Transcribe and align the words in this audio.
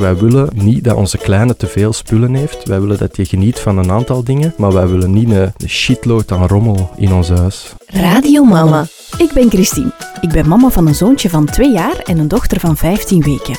wij 0.00 0.16
willen 0.16 0.48
niet 0.54 0.84
dat 0.84 0.96
onze 0.96 1.18
kleine 1.18 1.56
te 1.56 1.66
veel 1.66 1.92
spullen 1.92 2.34
heeft. 2.34 2.68
Wij 2.68 2.80
willen 2.80 2.98
dat 2.98 3.16
je 3.16 3.24
geniet 3.24 3.58
van 3.58 3.78
een 3.78 3.90
aantal 3.90 4.24
dingen, 4.24 4.54
maar 4.56 4.72
wij 4.72 4.86
willen 4.88 5.12
niet 5.12 5.30
een, 5.30 5.52
shitload 5.66 6.32
aan 6.32 6.46
rommel 6.46 6.90
in 6.96 7.12
ons 7.12 7.28
huis. 7.28 7.74
Radio 7.86 8.44
Mama. 8.44 8.86
Ik 9.18 9.32
ben 9.32 9.50
Christine. 9.50 9.92
Ik 10.20 10.28
ben 10.28 10.48
mama 10.48 10.68
van 10.68 10.86
een 10.86 10.94
zoontje 10.94 11.30
van 11.30 11.44
2 11.44 11.72
jaar 11.72 11.98
en 12.04 12.18
een 12.18 12.28
dochter 12.28 12.60
van 12.60 12.76
15 12.76 13.22
weken. 13.22 13.58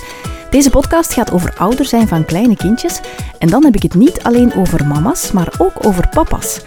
Deze 0.49 0.69
podcast 0.69 1.13
gaat 1.13 1.31
over 1.31 1.53
ouder 1.57 1.85
zijn 1.85 2.07
van 2.07 2.25
kleine 2.25 2.55
kindjes. 2.55 2.99
En 3.39 3.47
dan 3.47 3.63
heb 3.63 3.75
ik 3.75 3.81
het 3.81 3.93
niet 3.93 4.23
alleen 4.23 4.53
over 4.53 4.87
mama's, 4.87 5.31
maar 5.31 5.53
ook 5.57 5.85
over 5.85 6.09
papa's. 6.09 6.61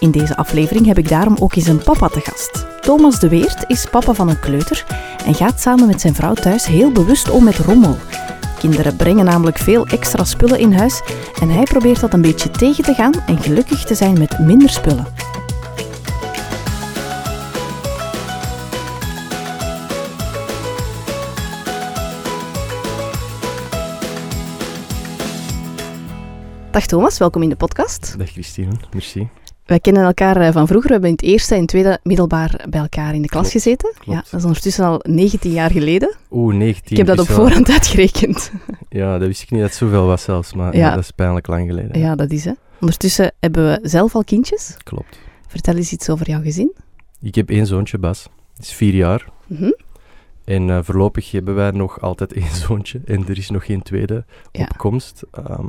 In 0.00 0.10
deze 0.10 0.36
aflevering 0.36 0.86
heb 0.86 0.98
ik 0.98 1.08
daarom 1.08 1.36
ook 1.40 1.54
eens 1.54 1.66
een 1.66 1.82
papa 1.82 2.08
te 2.08 2.20
gast. 2.20 2.66
Thomas 2.80 3.20
de 3.20 3.28
Weert 3.28 3.64
is 3.66 3.86
papa 3.90 4.12
van 4.12 4.28
een 4.28 4.40
kleuter 4.40 4.84
en 5.26 5.34
gaat 5.34 5.60
samen 5.60 5.86
met 5.86 6.00
zijn 6.00 6.14
vrouw 6.14 6.34
thuis 6.34 6.66
heel 6.66 6.92
bewust 6.92 7.30
om 7.30 7.44
met 7.44 7.58
rommel. 7.58 7.96
Kinderen 8.60 8.96
brengen 8.96 9.24
namelijk 9.24 9.58
veel 9.58 9.86
extra 9.86 10.24
spullen 10.24 10.58
in 10.58 10.72
huis 10.72 11.02
en 11.40 11.50
hij 11.50 11.62
probeert 11.62 12.00
dat 12.00 12.12
een 12.12 12.20
beetje 12.20 12.50
tegen 12.50 12.84
te 12.84 12.94
gaan 12.94 13.12
en 13.26 13.38
gelukkig 13.38 13.84
te 13.84 13.94
zijn 13.94 14.18
met 14.18 14.38
minder 14.38 14.70
spullen. 14.70 15.06
Dag 26.70 26.86
Thomas, 26.86 27.18
welkom 27.18 27.42
in 27.42 27.48
de 27.48 27.56
podcast. 27.56 28.18
Dag 28.18 28.28
Christine, 28.28 28.72
merci. 28.92 29.28
Wij 29.70 29.80
kennen 29.80 30.02
elkaar 30.04 30.36
eh, 30.36 30.52
van 30.52 30.66
vroeger. 30.66 30.86
We 30.88 30.92
hebben 30.92 31.10
in 31.10 31.16
het 31.16 31.24
eerste 31.24 31.54
en 31.54 31.66
tweede 31.66 31.98
middelbaar 32.02 32.64
bij 32.70 32.80
elkaar 32.80 33.14
in 33.14 33.22
de 33.22 33.28
klas 33.28 33.40
Klopt, 33.50 33.64
gezeten. 33.64 33.92
klopt. 33.98 34.06
Ja, 34.18 34.24
dat 34.30 34.40
is 34.40 34.44
ondertussen 34.46 34.84
al 34.84 35.00
19 35.02 35.50
jaar 35.52 35.70
geleden. 35.70 36.16
Oeh, 36.30 36.54
19. 36.54 36.90
Ik 36.90 36.96
heb 36.96 37.06
dat 37.06 37.18
op 37.18 37.26
wel- 37.26 37.36
voorhand 37.36 37.70
uitgerekend. 37.70 38.50
Ja, 38.88 39.18
dat 39.18 39.26
wist 39.26 39.42
ik 39.42 39.50
niet 39.50 39.60
dat 39.60 39.68
het 39.68 39.78
zoveel 39.78 40.06
was 40.06 40.22
zelfs, 40.22 40.54
maar 40.54 40.76
Ja. 40.76 40.86
ja, 40.88 40.94
dat 40.94 41.02
is 41.04 41.10
pijnlijk 41.10 41.46
lang 41.46 41.68
geleden. 41.68 41.98
Ja, 42.00 42.14
dat 42.14 42.30
is 42.30 42.44
hè. 42.44 42.52
Ondertussen 42.80 43.32
hebben 43.40 43.64
we 43.64 43.88
zelf 43.88 44.14
al 44.14 44.24
kindjes. 44.24 44.76
Klopt. 44.82 45.18
Vertel 45.46 45.74
eens 45.74 45.92
iets 45.92 46.08
over 46.10 46.28
jouw 46.30 46.42
gezin. 46.42 46.72
Ik 47.20 47.34
heb 47.34 47.50
één 47.50 47.66
zoontje, 47.66 47.98
Bas. 47.98 48.22
Die 48.54 48.62
is 48.66 48.72
vier 48.72 48.94
jaar. 48.94 49.26
Mhm. 49.46 49.70
En 50.44 50.70
eh, 50.70 50.78
voorlopig 50.82 51.30
hebben 51.30 51.54
wij 51.54 51.70
nog 51.70 52.00
altijd 52.00 52.32
één 52.42 52.54
zoontje. 52.54 53.00
En 53.04 53.24
er 53.28 53.38
is 53.38 53.50
nog 53.50 53.64
geen 53.64 53.82
tweede 53.82 54.24
Ja. 54.52 54.62
op 54.62 54.76
komst. 54.76 55.22
Ehm, 55.32 55.66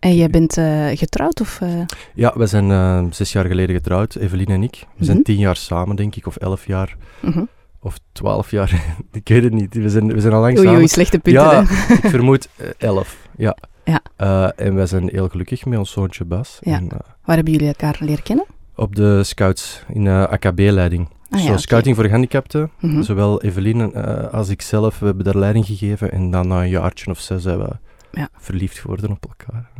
En 0.00 0.14
jij 0.16 0.28
bent 0.30 0.56
eh, 0.56 0.86
getrouwd 0.94 1.40
of... 1.40 1.60
eh, 1.60 1.68
ja, 2.14 2.32
we 2.36 2.46
zijn 2.46 2.70
eh, 2.70 3.04
zes 3.10 3.32
jaar 3.32 3.44
geleden 3.44 3.74
getrouwd, 3.74 4.14
Evelien 4.14 4.46
en 4.46 4.62
ik. 4.62 4.86
We 4.96 5.04
zijn 5.04 5.16
Mhm. 5.16 5.24
tien 5.26 5.38
jaar 5.38 5.56
samen, 5.56 5.96
denk 5.96 6.16
ik, 6.16 6.26
of 6.26 6.36
elf 6.36 6.66
jaar. 6.66 6.96
mhm. 7.20 7.44
Of 7.82 7.98
twaalf 8.12 8.50
jaar. 8.50 8.84
ik 9.12 9.28
weet 9.28 9.42
het 9.42 9.52
niet. 9.52 9.74
We 9.74 9.88
zijn, 9.88 10.12
we 10.12 10.20
zijn 10.20 10.32
al 10.32 10.40
lang 10.40 10.52
Oei, 10.56 10.64
samen. 10.64 10.78
oei, 10.80 10.88
slechte 10.88 11.18
punten. 11.18 11.42
Ja, 11.42 11.64
hè. 11.66 11.94
ik 11.94 12.00
vermoed 12.10 12.48
elf. 12.78 13.28
Ja. 13.36 13.56
Ja. 13.84 14.52
En 14.56 14.74
wij 14.74 14.86
zijn 14.86 15.08
heel 15.08 15.28
gelukkig 15.28 15.64
met 15.64 15.78
ons 15.78 15.90
zoontje 15.90 16.24
Bas. 16.24 16.58
Ja. 16.60 16.76
En, 16.76 16.88
Waar 17.24 17.34
hebben 17.36 17.52
jullie 17.52 17.68
elkaar 17.68 17.96
leren 18.00 18.22
kennen? 18.22 18.44
op 18.76 18.94
de 18.96 19.24
scouts 19.24 19.84
in 19.92 20.08
AKB-leiding. 20.08 21.08
Ah, 21.30 21.38
Zo, 21.38 21.44
ja, 21.44 21.50
oké. 21.52 21.60
scouting 21.60 21.96
voor 21.96 22.04
gehandicapten. 22.04 22.70
Mhm. 22.80 23.02
Zowel 23.02 23.42
Evelien 23.42 23.94
eh, 23.94 24.32
als 24.32 24.48
ik 24.48 24.62
zelf, 24.62 24.98
we 24.98 25.06
hebben 25.06 25.24
daar 25.24 25.36
leiding 25.36 25.66
gegeven. 25.66 26.12
En 26.12 26.30
dan 26.30 26.48
na 26.48 26.62
een 26.62 26.68
jaartje 26.68 27.10
of 27.10 27.18
zes 27.20 27.42
zijn 27.42 27.58
we 27.58 27.68
Ja. 28.12 28.28
verliefd 28.36 28.78
geworden 28.78 29.10
op 29.10 29.26
elkaar. 29.28 29.70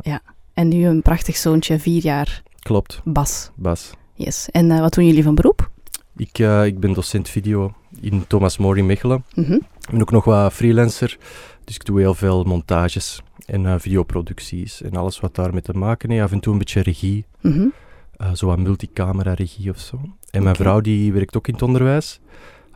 En 0.53 0.67
nu 0.67 0.85
een 0.85 1.01
prachtig 1.01 1.37
zoontje, 1.37 1.79
vier 1.79 2.01
jaar, 2.03 2.43
Klopt, 2.61 3.01
Bas. 3.03 3.51
Bas. 3.55 3.91
Yes. 4.13 4.49
En 4.51 4.71
eh, 4.71 4.79
wat 4.79 4.93
doen 4.93 5.05
jullie 5.05 5.23
van 5.23 5.35
beroep? 5.35 5.69
Ik, 6.15 6.39
eh, 6.39 6.65
ik 6.65 6.79
ben 6.79 6.93
docent 6.93 7.29
video 7.29 7.73
in 8.01 8.27
Thomas 8.27 8.57
More 8.57 8.77
in 8.77 8.85
Mechelen. 8.85 9.23
Mhm. 9.35 9.53
Ik 9.53 9.89
ben 9.91 10.01
ook 10.01 10.11
nog 10.11 10.25
wat 10.25 10.53
freelancer. 10.53 11.17
Dus 11.63 11.75
ik 11.75 11.85
doe 11.85 11.99
heel 11.99 12.13
veel 12.13 12.43
montages 12.43 13.21
en 13.45 13.65
eh, 13.65 13.75
videoproducties 13.77 14.81
en 14.81 14.91
alles 14.91 15.19
wat 15.19 15.35
daarmee 15.35 15.61
te 15.61 15.73
maken 15.73 16.09
heeft. 16.09 16.23
Af 16.23 16.31
en 16.31 16.39
toe 16.39 16.53
een 16.53 16.59
beetje 16.59 16.81
regie. 16.81 17.25
Eh 18.17 18.33
zo 18.33 18.45
wat 18.45 18.59
multicamera-regie 18.59 19.69
of 19.69 19.79
zo. 19.79 20.01
En 20.29 20.43
mijn 20.43 20.55
vrouw 20.55 20.81
die 20.81 21.13
werkt 21.13 21.37
ook 21.37 21.47
in 21.47 21.53
het 21.53 21.63
onderwijs. 21.63 22.19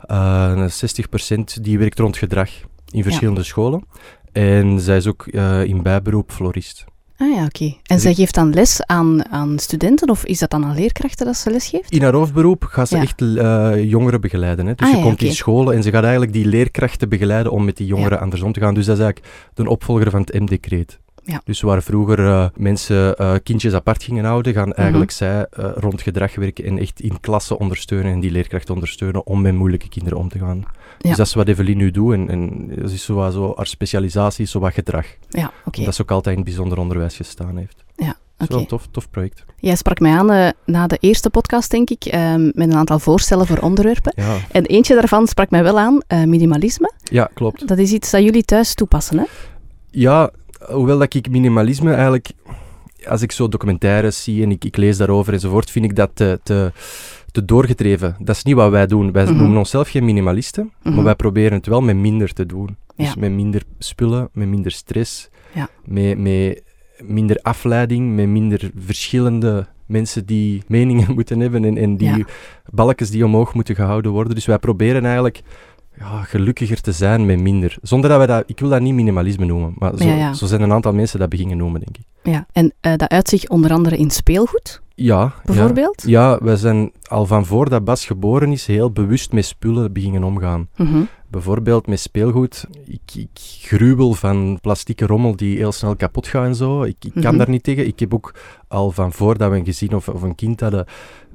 Eh 0.06 0.66
60% 0.68 1.60
die 1.60 1.78
werkt 1.78 1.98
rond 1.98 2.16
gedrag 2.16 2.50
in 2.92 3.02
verschillende 3.02 3.42
scholen. 3.42 3.84
En 4.32 4.80
zij 4.80 4.96
is 4.96 5.06
ook 5.06 5.26
eh, 5.26 5.64
in 5.64 5.82
bijberoep 5.82 6.30
florist. 6.32 6.84
Ah 7.18 7.34
ja, 7.34 7.44
oké. 7.44 7.64
En 7.64 7.76
Dus 7.82 8.02
zij 8.02 8.10
ik- 8.10 8.16
geeft 8.16 8.34
dan 8.34 8.50
les 8.54 8.82
aan, 8.86 9.28
aan 9.30 9.58
studenten 9.58 10.10
of 10.10 10.24
is 10.24 10.38
dat 10.38 10.50
dan 10.50 10.64
aan 10.64 10.74
leerkrachten 10.74 11.26
dat 11.26 11.36
ze 11.36 11.50
les 11.50 11.66
geeft? 11.68 11.90
In 11.92 12.02
haar 12.02 12.12
hoofdberoep 12.14 12.64
gaat 12.64 12.88
ze 12.88 12.96
Ja. 12.96 13.02
echt 13.02 13.20
eh, 13.22 13.84
jongeren 13.90 14.20
begeleiden. 14.20 14.66
Hè. 14.66 14.74
Dus 14.74 14.86
Ah, 14.86 14.92
ze 14.92 14.98
ja, 14.98 15.04
komt 15.04 15.22
in 15.22 15.32
scholen 15.34 15.74
en 15.74 15.82
ze 15.82 15.90
gaat 15.90 16.02
eigenlijk 16.02 16.32
die 16.32 16.46
leerkrachten 16.46 17.08
begeleiden 17.08 17.52
om 17.52 17.64
met 17.64 17.76
die 17.76 17.86
jongeren 17.86 18.20
andersom 18.20 18.52
te 18.52 18.60
gaan. 18.60 18.74
Dus 18.74 18.86
dat 18.86 18.96
is 18.98 19.02
eigenlijk 19.02 19.34
de 19.54 19.68
opvolger 19.68 20.10
van 20.10 20.20
het 20.20 20.40
M-decreet. 20.40 20.98
Ja. 21.28 21.40
Dus 21.44 21.60
waar 21.60 21.82
vroeger 21.82 22.26
eh, 22.26 22.46
mensen 22.56 23.16
eh, 23.16 23.34
kindjes 23.42 23.72
apart 23.74 24.02
gingen 24.02 24.24
houden, 24.24 24.52
gaan 24.52 24.68
Mhm. 24.68 24.78
eigenlijk 24.80 25.10
zij 25.10 25.46
eh, 25.50 25.70
rond 25.74 26.02
gedrag 26.02 26.34
werken 26.34 26.64
en 26.64 26.78
echt 26.78 27.00
in 27.00 27.20
klassen 27.20 27.58
ondersteunen 27.58 28.12
en 28.12 28.20
die 28.20 28.30
leerkrachten 28.30 28.74
ondersteunen 28.74 29.26
om 29.26 29.40
met 29.40 29.54
moeilijke 29.54 29.88
kinderen 29.88 30.18
om 30.18 30.28
te 30.28 30.38
gaan. 30.38 30.56
Ja. 30.98 31.08
Dus 31.08 31.16
dat 31.16 31.26
is 31.26 31.34
wat 31.34 31.48
Evelien 31.48 31.76
nu 31.76 31.90
doet 31.90 32.12
en, 32.14 32.28
en 32.30 32.68
dat 32.80 32.90
is 32.90 33.04
zo, 33.04 33.30
zo, 33.30 33.52
haar 33.56 33.66
specialisatie 33.66 34.44
is 34.44 34.50
zo 34.50 34.58
wat 34.60 34.72
gedrag. 34.72 35.06
Ja, 35.28 35.50
oké. 35.64 35.84
Dat 35.84 35.94
ze 35.94 36.02
ook 36.02 36.10
altijd 36.10 36.36
in 36.36 36.42
het 36.42 36.50
bijzonder 36.50 36.78
onderwijs 36.78 37.16
gestaan 37.16 37.56
heeft. 37.56 37.84
Ja, 37.96 38.06
Dat 38.06 38.14
is 38.38 38.44
oké. 38.44 38.52
wel 38.52 38.58
een 38.60 38.66
tof, 38.66 38.86
tof 38.90 39.10
project. 39.10 39.44
Jij 39.56 39.76
sprak 39.76 40.00
mij 40.00 40.12
aan 40.12 40.52
na 40.64 40.86
de 40.86 40.96
eerste 41.00 41.30
podcast, 41.30 41.70
denk 41.70 41.90
ik, 41.90 42.04
ehm, 42.04 42.44
met 42.44 42.68
een 42.68 42.74
aantal 42.76 42.98
voorstellen 42.98 43.46
voor 43.46 43.58
onderwerpen. 43.58 44.12
Ja, 44.16 44.36
En 44.50 44.64
eentje 44.66 44.94
daarvan 44.94 45.26
sprak 45.26 45.50
mij 45.50 45.62
wel 45.62 45.78
aan, 45.78 46.00
minimalisme. 46.08 46.92
ja 47.02 47.30
klopt. 47.34 47.68
Dat 47.68 47.78
is 47.78 47.92
iets 47.92 48.10
dat 48.10 48.22
jullie 48.22 48.44
thuis 48.44 48.74
toepassen, 48.74 49.18
hè? 49.18 49.24
Ja, 49.90 50.30
hoewel 50.72 50.98
dat 50.98 51.14
ik 51.14 51.30
minimalisme 51.30 51.92
eigenlijk, 51.92 52.30
als 53.06 53.22
ik 53.22 53.32
zo 53.32 53.48
documentaires 53.48 54.22
zie 54.22 54.42
en 54.42 54.50
ik, 54.50 54.64
ik 54.64 54.76
lees 54.76 54.96
daarover 54.96 55.32
enzovoort, 55.32 55.70
vind 55.70 55.84
ik 55.84 55.96
dat 55.96 56.10
te, 56.14 56.40
te, 56.42 56.72
te 57.32 57.44
doorgedreven. 57.44 58.16
Dat 58.18 58.36
is 58.36 58.42
niet 58.42 58.54
wat 58.54 58.70
wij 58.70 58.86
doen. 58.86 59.12
Wij 59.12 59.24
Mhm. 59.24 59.36
noemen 59.36 59.58
onszelf 59.58 59.88
geen 59.88 60.04
minimalisten, 60.04 60.72
Mhm. 60.82 60.94
maar 60.94 61.04
wij 61.04 61.14
proberen 61.14 61.52
het 61.52 61.66
wel 61.66 61.80
met 61.80 61.96
minder 61.96 62.32
te 62.32 62.46
doen. 62.46 62.76
Dus 62.96 63.06
Ja. 63.06 63.14
met 63.18 63.30
minder 63.32 63.62
spullen, 63.78 64.28
met 64.32 64.48
minder 64.48 64.72
stress, 64.72 65.28
Ja. 65.54 65.68
met, 65.84 66.18
met 66.18 66.62
minder 67.04 67.36
afleiding, 67.42 68.14
met 68.14 68.26
minder 68.28 68.70
verschillende 68.78 69.66
mensen 69.86 70.26
die 70.26 70.62
meningen 70.66 71.14
moeten 71.14 71.40
hebben 71.40 71.64
en, 71.64 71.76
en 71.78 71.96
die 71.96 72.16
Ja. 72.16 72.24
balkjes 72.70 73.10
die 73.10 73.24
omhoog 73.24 73.54
moeten 73.54 73.74
gehouden 73.74 74.12
worden. 74.12 74.34
Dus 74.34 74.46
wij 74.46 74.58
proberen 74.58 75.04
eigenlijk 75.04 75.42
ja, 75.98 76.22
gelukkiger 76.22 76.80
te 76.80 76.92
zijn 76.92 77.26
met 77.26 77.40
minder. 77.40 77.76
Zonder 77.82 78.08
dat 78.10 78.18
wij 78.18 78.26
dat... 78.26 78.44
Ik 78.46 78.60
wil 78.60 78.68
dat 78.68 78.80
niet 78.80 78.94
minimalisme 78.94 79.44
noemen, 79.44 79.72
maar 79.78 79.92
zo, 79.96 80.04
Ja, 80.04 80.14
ja. 80.14 80.32
zo 80.34 80.46
zijn 80.46 80.60
een 80.60 80.72
aantal 80.72 80.92
mensen 80.92 81.18
dat 81.18 81.28
beginnen 81.28 81.56
noemen, 81.56 81.80
denk 81.80 81.96
ik. 81.96 82.04
Ja. 82.32 82.46
En 82.52 82.72
eh, 82.80 82.96
dat 82.96 83.10
uit 83.10 83.28
zich 83.28 83.48
onder 83.48 83.72
andere 83.72 83.96
in 83.96 84.10
speelgoed, 84.10 84.80
Ja. 84.94 85.32
bijvoorbeeld? 85.44 86.02
Ja, 86.06 86.30
ja, 86.30 86.38
wij 86.42 86.56
zijn 86.56 86.92
al 87.08 87.26
van 87.26 87.46
voordat 87.46 87.84
Bas 87.84 88.06
geboren 88.06 88.52
is 88.52 88.66
heel 88.66 88.90
bewust 88.90 89.32
met 89.32 89.44
spullen 89.44 89.92
beginnen 89.92 90.24
omgaan. 90.24 90.68
Mhm. 90.76 91.02
Bijvoorbeeld 91.30 91.86
met 91.86 92.00
speelgoed. 92.00 92.66
Ik, 92.86 93.00
ik 93.14 93.28
gruwel 93.60 94.12
van 94.12 94.58
plastieke 94.60 95.06
rommel 95.06 95.36
die 95.36 95.56
heel 95.56 95.72
snel 95.72 95.96
kapot 95.96 96.26
gaat 96.26 96.44
en 96.44 96.54
zo. 96.54 96.82
Ik, 96.82 96.96
ik 97.00 97.12
kan 97.12 97.22
Mhm. 97.22 97.36
daar 97.36 97.48
niet 97.48 97.62
tegen. 97.62 97.86
Ik 97.86 97.98
heb 98.00 98.14
ook 98.14 98.34
al 98.68 98.90
van 98.90 99.12
voordat 99.12 99.50
we 99.50 99.56
een 99.56 99.64
gezin 99.64 99.94
of, 99.94 100.08
of 100.08 100.22
een 100.22 100.34
kind 100.34 100.60
hadden, 100.60 100.86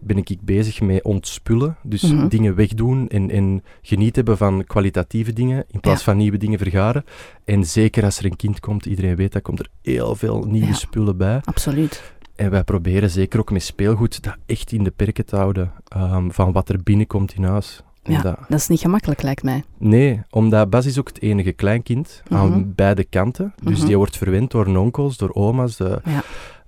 ben 0.01 0.17
ik 0.17 0.37
bezig 0.41 0.81
met 0.81 1.03
ontspullen. 1.03 1.77
Dus 1.83 2.01
Mhm. 2.01 2.27
dingen 2.27 2.55
wegdoen 2.55 3.07
en, 3.09 3.29
en 3.29 3.63
geniet 3.81 4.15
hebben 4.15 4.37
van 4.37 4.63
kwalitatieve 4.65 5.33
dingen 5.33 5.65
in 5.67 5.79
plaats 5.79 5.99
Ja. 5.99 6.05
van 6.05 6.17
nieuwe 6.17 6.37
dingen 6.37 6.57
vergaren. 6.59 7.05
En 7.45 7.65
zeker 7.65 8.03
als 8.03 8.17
er 8.19 8.25
een 8.25 8.35
kind 8.35 8.59
komt, 8.59 8.85
iedereen 8.85 9.15
weet 9.15 9.31
dat, 9.31 9.41
komt 9.41 9.59
er 9.59 9.67
heel 9.81 10.15
veel 10.15 10.43
nieuwe 10.47 10.67
Ja. 10.67 10.73
spullen 10.73 11.17
bij. 11.17 11.39
Absoluut. 11.43 12.13
En 12.35 12.49
wij 12.51 12.63
proberen 12.63 13.09
zeker 13.09 13.39
ook 13.39 13.51
met 13.51 13.63
speelgoed 13.63 14.23
dat 14.23 14.35
echt 14.45 14.71
in 14.71 14.83
de 14.83 14.91
perken 14.91 15.25
te 15.25 15.35
houden 15.35 15.71
ehm, 15.87 16.29
van 16.29 16.51
wat 16.51 16.69
er 16.69 16.83
binnenkomt 16.83 17.33
in 17.33 17.43
huis. 17.43 17.81
Ja. 18.03 18.21
Dat 18.21 18.59
is 18.59 18.67
niet 18.67 18.79
gemakkelijk, 18.79 19.21
lijkt 19.21 19.43
mij. 19.43 19.63
Nee, 19.77 20.21
omdat 20.29 20.69
Bas 20.69 20.85
is 20.85 20.99
ook 20.99 21.07
het 21.07 21.21
enige 21.21 21.51
kleinkind 21.51 22.23
Mhm. 22.29 22.39
aan 22.39 22.73
beide 22.75 23.03
kanten. 23.03 23.53
Dus 23.63 23.77
Mhm. 23.77 23.87
die 23.87 23.97
wordt 23.97 24.17
verwend 24.17 24.51
door 24.51 24.75
onkels, 24.77 25.17
door 25.17 25.33
oma's. 25.33 25.75
De, 25.77 26.01
Ja. 26.05 26.23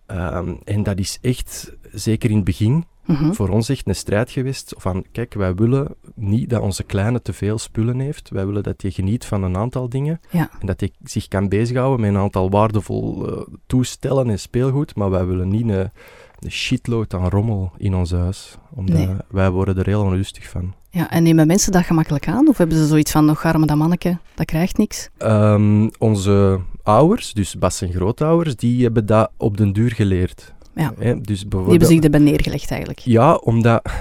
Ehm, 0.05 0.53
en 0.63 0.83
dat 0.83 0.99
is 0.99 1.17
echt, 1.21 1.73
zeker 1.91 2.29
in 2.29 2.35
het 2.35 2.45
begin, 2.45 2.85
Mhm. 3.05 3.31
voor 3.33 3.49
ons 3.49 3.69
echt 3.69 3.87
een 3.87 3.95
strijd 3.95 4.31
geweest. 4.31 4.73
Van, 4.77 5.05
kijk, 5.11 5.33
wij 5.33 5.55
willen 5.55 5.95
niet 6.15 6.49
dat 6.49 6.61
onze 6.61 6.83
kleine 6.83 7.21
te 7.21 7.33
veel 7.33 7.57
spullen 7.57 7.99
heeft. 7.99 8.29
Wij 8.29 8.45
willen 8.45 8.63
dat 8.63 8.81
hij 8.81 8.91
geniet 8.91 9.25
van 9.25 9.43
een 9.43 9.57
aantal 9.57 9.89
dingen. 9.89 10.19
Ja. 10.29 10.49
En 10.59 10.67
dat 10.67 10.79
hij 10.79 10.91
zich 11.03 11.27
kan 11.27 11.49
bezighouden 11.49 11.99
met 12.01 12.09
een 12.09 12.17
aantal 12.21 12.49
waardevol 12.49 13.27
eh, 13.31 13.41
toestellen 13.67 14.29
en 14.29 14.39
speelgoed. 14.39 14.95
Maar 14.95 15.09
wij 15.09 15.25
willen 15.25 15.47
niet 15.49 15.69
een, 15.69 15.89
een 16.39 16.51
shitload 16.51 17.13
aan 17.13 17.29
rommel 17.29 17.71
in 17.77 17.95
ons 17.95 18.11
huis. 18.11 18.57
Omdat 18.75 18.95
Nee. 18.97 19.15
wij 19.29 19.49
worden 19.49 19.77
er 19.77 19.85
heel 19.85 20.01
onrustig 20.03 20.49
van. 20.49 20.73
Ja, 20.89 21.09
en 21.11 21.23
nemen 21.23 21.47
mensen 21.47 21.71
dat 21.71 21.83
gemakkelijk 21.85 22.27
aan? 22.27 22.47
Of 22.47 22.57
hebben 22.57 22.77
ze 22.77 22.87
zoiets 22.87 23.11
van, 23.11 23.25
nog 23.25 23.45
arme 23.45 23.65
dat 23.65 23.77
manneke, 23.77 24.17
dat 24.33 24.45
krijgt 24.45 24.77
niks? 24.77 25.09
Ehm, 25.17 25.89
onze 25.99 26.59
ouders, 26.83 27.33
dus 27.33 27.55
Bas 27.57 27.81
en 27.81 27.91
grootouders, 27.91 28.55
die 28.55 28.83
hebben 28.83 29.05
dat 29.05 29.31
op 29.37 29.57
den 29.57 29.73
duur 29.73 29.91
geleerd. 29.91 30.53
Ja. 30.75 30.93
Hè, 30.97 31.21
dus 31.21 31.25
Die 31.25 31.37
hebben 31.37 31.49
bijvoorbeeld, 31.49 31.89
zich 31.91 31.99
erbij 31.99 32.19
neergelegd 32.19 32.69
eigenlijk. 32.69 32.99
Ja, 32.99 33.35
omdat 33.35 33.91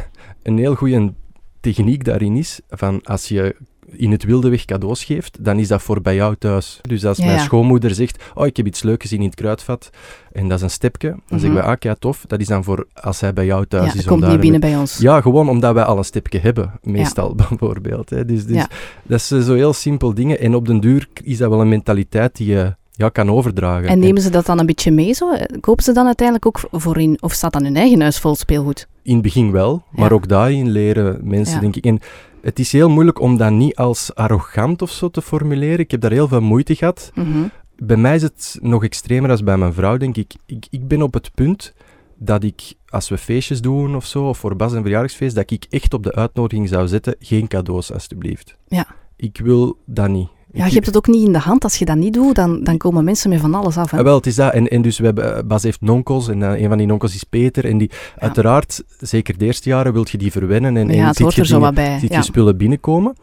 een 0.43 0.59
heel 0.59 0.75
goede 0.75 1.13
techniek 1.61 2.05
daarin 2.05 2.37
is, 2.37 2.61
van 2.71 3.01
als 3.03 3.29
je 3.29 3.57
in 3.97 4.11
het 4.11 4.25
wilde 4.25 4.49
weg 4.49 4.65
cadeaus 4.65 5.05
geeft, 5.05 5.45
dan 5.45 5.59
is 5.59 5.69
dat 5.69 5.83
voor 5.83 6.01
bij 6.01 6.15
jou 6.15 6.37
thuis. 6.39 6.79
Dus 6.83 7.05
als 7.05 7.19
Ja, 7.19 7.25
mijn 7.25 7.37
ja. 7.37 7.43
schoonmoeder 7.45 7.95
zegt, 7.95 8.23
oh, 8.35 8.47
ik 8.47 8.57
heb 8.57 8.67
iets 8.67 8.83
leuks 8.83 9.03
gezien 9.03 9.19
in 9.21 9.27
het 9.27 9.35
kruidvat, 9.35 9.91
en 10.33 10.49
dat 10.49 10.59
is 10.59 10.65
een 10.65 10.71
stepje, 10.71 11.09
dan 11.09 11.21
zeggen 11.29 11.49
Mhm. 11.51 11.59
wij, 11.59 11.65
ah, 11.71 11.77
ja, 11.79 11.95
tof, 11.95 12.25
dat 12.27 12.41
is 12.41 12.47
dan 12.47 12.65
voor 12.65 12.87
als 12.95 13.21
hij 13.21 13.33
bij 13.33 13.45
jou 13.45 13.67
thuis 13.67 13.93
ja, 13.93 13.99
is. 13.99 14.05
komt 14.05 14.27
niet 14.27 14.41
binnen 14.41 14.61
bij 14.61 14.77
ons. 14.77 14.99
Ja, 14.99 15.21
gewoon 15.21 15.49
omdat 15.49 15.75
wij 15.75 15.85
al 15.85 15.99
een 15.99 16.05
stepje 16.05 16.39
hebben, 16.39 16.73
meestal 16.83 17.35
bijvoorbeeld. 17.49 18.11
Hè. 18.11 18.25
Dus, 18.25 18.47
dus 18.47 18.67
dat 19.03 19.21
is 19.21 19.31
eh, 19.31 19.41
zo 19.41 19.55
heel 19.55 19.73
simpel 19.73 20.15
dingen. 20.15 20.39
En 20.41 20.55
op 20.55 20.67
den 20.67 20.81
duur 20.81 21.09
is 21.23 21.39
dat 21.39 21.51
wel 21.51 21.61
een 21.61 21.69
mentaliteit 21.69 22.37
die 22.37 22.47
je 22.47 22.75
ja, 23.03 23.09
kan 23.09 23.31
overdragen. 23.31 23.89
En 23.89 23.99
nemen 23.99 24.23
ze 24.23 24.31
dat 24.31 24.47
dan 24.47 24.59
een 24.59 24.67
beetje 24.67 24.91
mee 24.91 25.13
zo? 25.13 25.37
Kopen 25.61 25.85
ze 25.85 25.93
dan 25.93 26.07
uiteindelijk 26.07 26.47
ook 26.47 26.61
voor 26.81 26.99
in, 27.01 27.17
of 27.23 27.33
staat 27.33 27.53
dan 27.53 27.65
hun 27.65 27.77
eigen 27.77 28.01
huis 28.01 28.19
vol 28.19 28.35
speelgoed? 28.35 28.89
In 29.03 29.13
het 29.13 29.23
begin 29.23 29.51
wel, 29.53 29.83
maar 29.91 30.09
Ja. 30.09 30.15
ook 30.15 30.29
daarin 30.29 30.71
leren 30.71 31.21
mensen, 31.23 31.55
Ja. 31.55 31.61
denk 31.61 31.77
ik. 31.77 31.85
En 31.87 31.99
het 32.43 32.59
is 32.59 32.73
heel 32.73 32.89
moeilijk 32.91 33.21
om 33.21 33.37
dat 33.37 33.51
niet 33.51 33.77
als 33.77 34.15
arrogant 34.15 34.83
of 34.83 34.91
zo 34.91 35.09
te 35.11 35.23
formuleren. 35.23 35.79
Ik 35.79 35.91
heb 35.91 36.01
daar 36.01 36.11
heel 36.11 36.29
veel 36.29 36.41
moeite 36.41 36.75
gehad. 36.75 37.11
Mhm. 37.15 37.43
Bij 37.77 37.97
mij 37.97 38.15
is 38.15 38.23
het 38.23 38.59
nog 38.61 38.85
extremer 38.85 39.31
als 39.31 39.43
bij 39.43 39.57
mijn 39.57 39.73
vrouw, 39.73 39.97
denk 39.97 40.17
ik. 40.17 40.35
Ik, 40.47 40.67
ik 40.71 40.89
ben 40.89 41.03
op 41.03 41.15
het 41.15 41.31
punt 41.35 41.73
dat 42.19 42.45
ik, 42.45 42.75
als 42.89 43.09
we 43.09 43.19
feestjes 43.19 43.61
doen 43.61 43.97
of 43.97 44.07
zo, 44.07 44.29
of 44.29 44.39
voor 44.39 44.57
Bas 44.57 44.73
een 44.73 44.83
verjaardagsfeest, 44.83 45.35
dat 45.35 45.51
ik 45.51 45.67
echt 45.71 45.95
op 45.95 46.03
de 46.03 46.15
uitnodiging 46.15 46.69
zou 46.69 46.89
zetten, 46.89 47.15
geen 47.19 47.49
cadeaus, 47.49 47.93
alstublieft. 47.93 48.57
Ja. 48.69 48.87
Ik 49.17 49.41
wil 49.43 49.77
dat 49.87 50.09
niet. 50.09 50.29
Ja, 50.55 50.67
je 50.67 50.73
hebt 50.75 50.87
het 50.87 50.97
ook 50.97 51.07
niet 51.07 51.27
in 51.27 51.33
de 51.33 51.39
hand. 51.39 51.65
Als 51.65 51.77
je 51.77 51.85
dat 51.85 51.97
niet 51.97 52.13
doet, 52.13 52.35
dan, 52.35 52.65
dan 52.65 52.77
komen 52.77 53.05
mensen 53.05 53.31
met 53.31 53.41
van 53.41 53.55
alles 53.55 53.77
af. 53.77 53.91
Hè? 53.91 53.99
Ah, 53.99 54.05
wel, 54.05 54.17
het 54.17 54.27
is 54.27 54.35
dat. 54.35 54.53
En, 54.53 54.69
en 54.69 54.83
dus 54.83 54.99
we 54.99 55.05
hebben, 55.05 55.37
eh, 55.37 55.43
Bas 55.45 55.63
heeft 55.63 55.81
nonkels 55.81 56.29
en 56.29 56.43
eh, 56.43 56.61
een 56.63 56.69
van 56.69 56.79
die 56.79 56.87
nonkels 56.87 57.15
is 57.15 57.25
Peter. 57.25 57.65
En 57.65 57.79
die, 57.79 57.91
uiteraard, 58.19 58.83
zeker 59.01 59.39
de 59.39 59.45
eerste 59.45 59.69
jaren, 59.69 59.93
wil 59.93 60.07
je 60.11 60.19
die 60.19 60.31
verwennen. 60.33 60.77
En, 60.77 60.89
ja, 60.89 60.93
en 60.95 61.07
het 61.07 61.17
ziet 61.17 61.23
hoort 61.25 61.35
je 61.35 61.41
er 61.41 61.47
zo 61.47 61.55
dingen- 61.59 61.75
wat 61.75 61.85
bij. 61.85 61.99
ziet 61.99 62.11
Ja. 62.11 62.17
je 62.17 62.23
spullen 62.25 62.57
binnenkomen. 62.57 63.17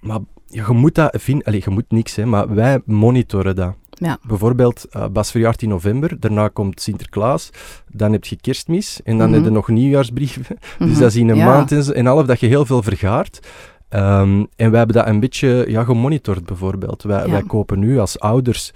Maar 0.00 0.18
je 0.46 0.64
moet 0.68 0.94
dat 0.94 1.16
vinden. 1.20 1.46
Allee, 1.46 1.62
je 1.64 1.70
moet 1.70 1.84
niks, 1.88 2.14
hè, 2.16 2.26
maar 2.26 2.54
wij 2.54 2.80
monitoren 2.84 3.56
dat. 3.56 3.74
Ja. 3.90 4.18
Bijvoorbeeld, 4.26 4.84
eh, 4.90 5.06
Bas 5.12 5.30
verjaart 5.30 5.62
in 5.62 5.68
november, 5.68 6.20
daarna 6.20 6.48
komt 6.48 6.80
Sinterklaas, 6.80 7.50
dan 7.92 8.12
heb 8.12 8.24
je 8.24 8.36
kerstmis 8.40 9.00
en 9.04 9.18
dan 9.18 9.26
Mhm. 9.26 9.36
heb 9.36 9.44
je 9.44 9.50
nog 9.50 9.68
nieuwjaarsbrieven. 9.68 10.44
Dus 10.78 10.88
Mhm. 10.90 10.98
dat 11.00 11.08
is 11.10 11.16
in 11.16 11.28
een 11.28 11.36
Ja. 11.36 11.44
maand 11.46 11.72
en, 11.72 11.94
en 11.94 12.06
half 12.06 12.26
dat 12.26 12.40
je 12.40 12.46
heel 12.46 12.66
veel 12.66 12.82
vergaart. 12.82 13.46
Ehm, 13.88 14.44
en 14.56 14.70
wij 14.70 14.78
hebben 14.78 14.96
dat 14.96 15.06
een 15.06 15.20
beetje 15.20 15.64
ja, 15.68 15.84
gemonitord, 15.84 16.46
bijvoorbeeld. 16.46 17.02
Wij, 17.02 17.24
Ja. 17.26 17.30
wij 17.30 17.42
kopen 17.42 17.78
nu 17.78 17.98
als 17.98 18.18
ouders 18.20 18.72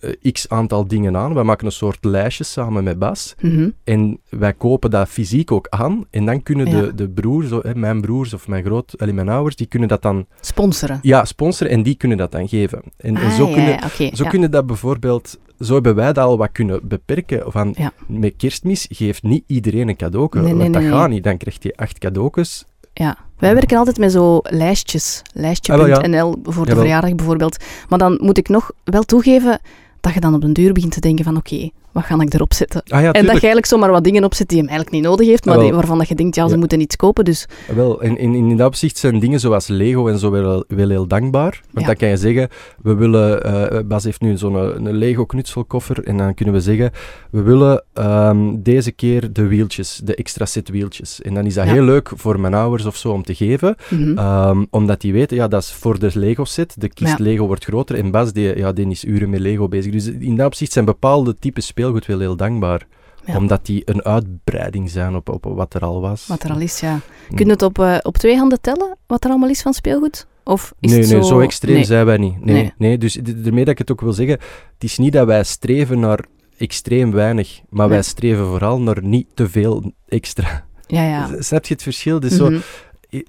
eh, 0.00 0.32
x 0.32 0.48
aantal 0.48 0.86
dingen 0.88 1.16
aan. 1.16 1.34
Wij 1.34 1.42
maken 1.42 1.66
een 1.66 1.72
soort 1.72 2.04
lijstje 2.04 2.44
samen 2.44 2.84
met 2.84 2.98
Bas. 2.98 3.34
Mhm. 3.40 3.70
En 3.84 4.18
wij 4.28 4.52
kopen 4.52 4.90
dat 4.90 5.08
fysiek 5.08 5.52
ook 5.52 5.66
aan. 5.68 6.04
En 6.10 6.24
dan 6.24 6.42
kunnen 6.42 6.66
Ja. 6.70 6.80
de, 6.80 6.94
de 6.94 7.08
broers, 7.08 7.48
mijn 7.74 8.00
broers 8.00 8.34
of 8.34 8.48
mijn, 8.48 8.64
groot, 8.64 8.94
allee, 8.98 9.14
mijn 9.14 9.28
ouders, 9.28 9.56
die 9.56 9.66
kunnen 9.66 9.88
dat 9.88 10.02
dan 10.02 10.26
Sponsoren. 10.40 10.98
ja, 11.02 11.24
sponsoren 11.24 11.72
en 11.72 11.82
die 11.82 11.94
kunnen 11.94 12.16
dat 12.18 12.32
dan 12.32 12.48
geven. 12.48 12.82
En, 12.96 13.16
en 13.16 13.22
Ah, 13.24 13.36
zo, 13.36 13.48
ja, 13.48 13.54
kunnen, 13.88 14.16
zo 14.16 14.24
kunnen 14.24 14.50
dat 14.50 14.66
bijvoorbeeld... 14.66 15.38
Zo 15.60 15.74
hebben 15.74 15.94
wij 15.94 16.12
dat 16.12 16.24
al 16.24 16.36
wat 16.38 16.52
kunnen 16.52 16.80
beperken. 16.88 17.52
Van. 17.52 17.74
Met 18.06 18.34
kerstmis 18.36 18.86
geeft 18.90 19.22
niet 19.22 19.44
iedereen 19.46 19.88
een 19.88 19.96
cadeau. 19.96 20.28
Nee, 20.32 20.42
nee, 20.42 20.54
want 20.54 20.72
dat 20.72 20.82
nee, 20.82 20.90
gaat 20.92 21.08
niet. 21.08 21.24
Dan 21.24 21.36
krijg 21.36 21.56
je 21.62 21.76
acht 21.76 21.98
cadeautjes. 21.98 22.64
Ja. 23.00 23.16
Wij 23.38 23.54
werken 23.54 23.78
altijd 23.78 23.98
met 23.98 24.12
zo 24.12 24.40
lijstjes. 24.42 25.22
Lijstje.nl 25.32 25.80
Ah, 25.82 26.34
ja. 26.44 26.52
voor 26.52 26.66
de 26.66 26.74
verjaardag 26.74 27.14
bijvoorbeeld. 27.14 27.64
Maar 27.88 27.98
dan 27.98 28.18
moet 28.22 28.38
ik 28.38 28.48
nog 28.48 28.70
wel 28.84 29.02
toegeven 29.02 29.60
dat 30.00 30.14
je 30.14 30.20
dan 30.20 30.34
op 30.34 30.40
den 30.40 30.52
duur 30.52 30.72
begint 30.72 30.92
te 30.92 31.00
denken 31.00 31.24
van 31.24 31.36
oké, 31.36 31.70
wat 31.92 32.04
ga 32.04 32.20
ik 32.20 32.34
erop 32.34 32.54
zetten? 32.54 32.82
Ah 32.88 33.00
ja, 33.02 33.06
En 33.06 33.12
dat 33.12 33.24
je 33.24 33.30
eigenlijk 33.30 33.66
zomaar 33.66 33.90
wat 33.90 34.04
dingen 34.04 34.24
opzet 34.24 34.48
die 34.48 34.58
hem 34.58 34.66
eigenlijk 34.68 34.96
niet 34.96 35.06
nodig 35.10 35.26
heeft, 35.26 35.44
maar 35.44 35.56
Ah, 35.56 35.62
die, 35.62 35.72
waarvan 35.72 35.98
dat 35.98 36.08
je 36.08 36.14
denkt, 36.14 36.34
ja, 36.34 36.44
ze 36.46 36.52
Ja. 36.52 36.58
moeten 36.58 36.80
iets 36.80 36.96
kopen, 36.96 37.24
dus 37.24 37.46
Wel, 37.74 38.02
en 38.02 38.18
in, 38.18 38.34
in 38.34 38.56
dat 38.56 38.66
opzicht 38.66 38.96
zijn 38.98 39.18
dingen 39.18 39.40
zoals 39.40 39.66
Lego 39.66 40.08
en 40.08 40.18
zo 40.18 40.30
wel, 40.30 40.64
wel 40.68 40.88
heel 40.88 41.06
dankbaar. 41.06 41.60
Want 41.70 41.80
Ja. 41.80 41.86
dan 41.86 41.96
kan 41.96 42.08
je 42.08 42.16
zeggen, 42.16 42.48
we 42.82 42.94
willen... 42.94 43.42
eh, 43.44 43.78
Bas 43.86 44.04
heeft 44.04 44.20
nu 44.20 44.36
zo'n 44.36 44.54
een, 44.54 44.84
een 44.86 44.96
Lego 44.96 45.24
knutselkoffer 45.26 46.04
en 46.04 46.16
dan 46.16 46.34
kunnen 46.34 46.54
we 46.54 46.60
zeggen, 46.60 46.90
we 47.30 47.42
willen 47.42 47.84
ehm, 47.92 48.38
deze 48.62 48.92
keer 48.92 49.32
de 49.32 49.46
wieltjes, 49.46 50.00
de 50.04 50.14
extra 50.14 50.44
set 50.46 50.68
wieltjes. 50.68 51.22
En 51.22 51.34
dan 51.34 51.46
is 51.46 51.54
dat 51.54 51.64
heel 51.66 51.82
leuk 51.82 52.10
voor 52.14 52.40
mijn 52.40 52.54
ouders 52.54 52.84
of 52.86 52.96
zo 52.96 53.10
om 53.12 53.22
te 53.22 53.34
geven. 53.34 53.74
mhm. 53.90 54.18
Ehm, 54.18 54.64
omdat 54.70 55.00
die 55.00 55.12
weten, 55.12 55.36
ja, 55.36 55.48
dat 55.48 55.62
is 55.62 55.72
voor 55.72 55.98
de 55.98 56.10
Lego-set. 56.14 56.74
De 56.78 56.88
kist. 56.88 57.18
Lego 57.18 57.46
wordt 57.46 57.64
groter. 57.64 57.96
En 57.96 58.10
Bas, 58.10 58.32
die, 58.32 58.56
ja, 58.56 58.72
die 58.72 58.88
is 58.88 59.04
uren 59.04 59.30
met 59.30 59.40
Lego 59.40 59.68
bezig. 59.68 59.92
Dus 59.92 60.06
in 60.06 60.36
dat 60.36 60.46
opzicht 60.46 60.72
zijn 60.72 60.84
bepaalde 60.84 61.36
types 61.38 61.66
speelgoed 61.80 62.06
wel 62.06 62.18
heel 62.18 62.36
dankbaar. 62.36 62.86
Ja. 63.24 63.36
Omdat 63.36 63.66
die 63.66 63.82
een 63.84 64.02
uitbreiding 64.04 64.90
zijn 64.90 65.14
op, 65.14 65.28
op 65.28 65.44
wat 65.44 65.74
er 65.74 65.80
al 65.80 66.00
was. 66.00 66.26
wat 66.26 66.42
er 66.42 66.52
al 66.52 66.60
is, 66.60 66.80
ja. 66.80 66.98
Hm. 67.28 67.34
Kun 67.34 67.46
je 67.46 67.52
het 67.52 67.62
op, 67.62 67.78
eh, 67.78 67.96
op 68.02 68.16
twee 68.18 68.36
handen 68.36 68.60
tellen, 68.60 68.96
wat 69.06 69.24
er 69.24 69.30
allemaal 69.30 69.48
is 69.48 69.62
van 69.62 69.72
speelgoed? 69.72 70.26
Of 70.44 70.72
is 70.80 70.90
nee, 70.90 71.00
het 71.00 71.10
nee, 71.10 71.20
zo... 71.22 71.26
zo 71.28 71.40
extreem 71.40 71.74
Nee. 71.74 71.84
zijn 71.84 72.06
wij 72.06 72.16
niet. 72.16 72.44
Nee, 72.44 72.54
Nee. 72.54 72.72
nee. 72.78 72.98
dus 72.98 73.14
daarmee 73.22 73.64
dat 73.64 73.72
ik 73.72 73.78
het 73.78 73.90
ook 73.90 74.00
wil 74.00 74.12
zeggen, 74.12 74.38
het 74.74 74.84
is 74.84 74.98
niet 74.98 75.12
dat 75.12 75.26
wij 75.26 75.44
streven 75.44 76.00
naar 76.00 76.24
extreem 76.56 77.12
weinig, 77.12 77.60
maar 77.68 77.88
wij 77.88 78.02
streven 78.02 78.46
vooral 78.46 78.80
naar 78.80 79.02
niet 79.02 79.26
te 79.34 79.48
veel 79.48 79.92
extra. 80.08 80.64
Ja, 80.86 81.02
ja. 81.04 81.28
Snap 81.42 81.66
je 81.66 81.74
het 81.74 81.82
verschil? 81.82 82.20
Dus 82.20 82.36
zo, 82.36 82.50
Mhm. 82.50 82.60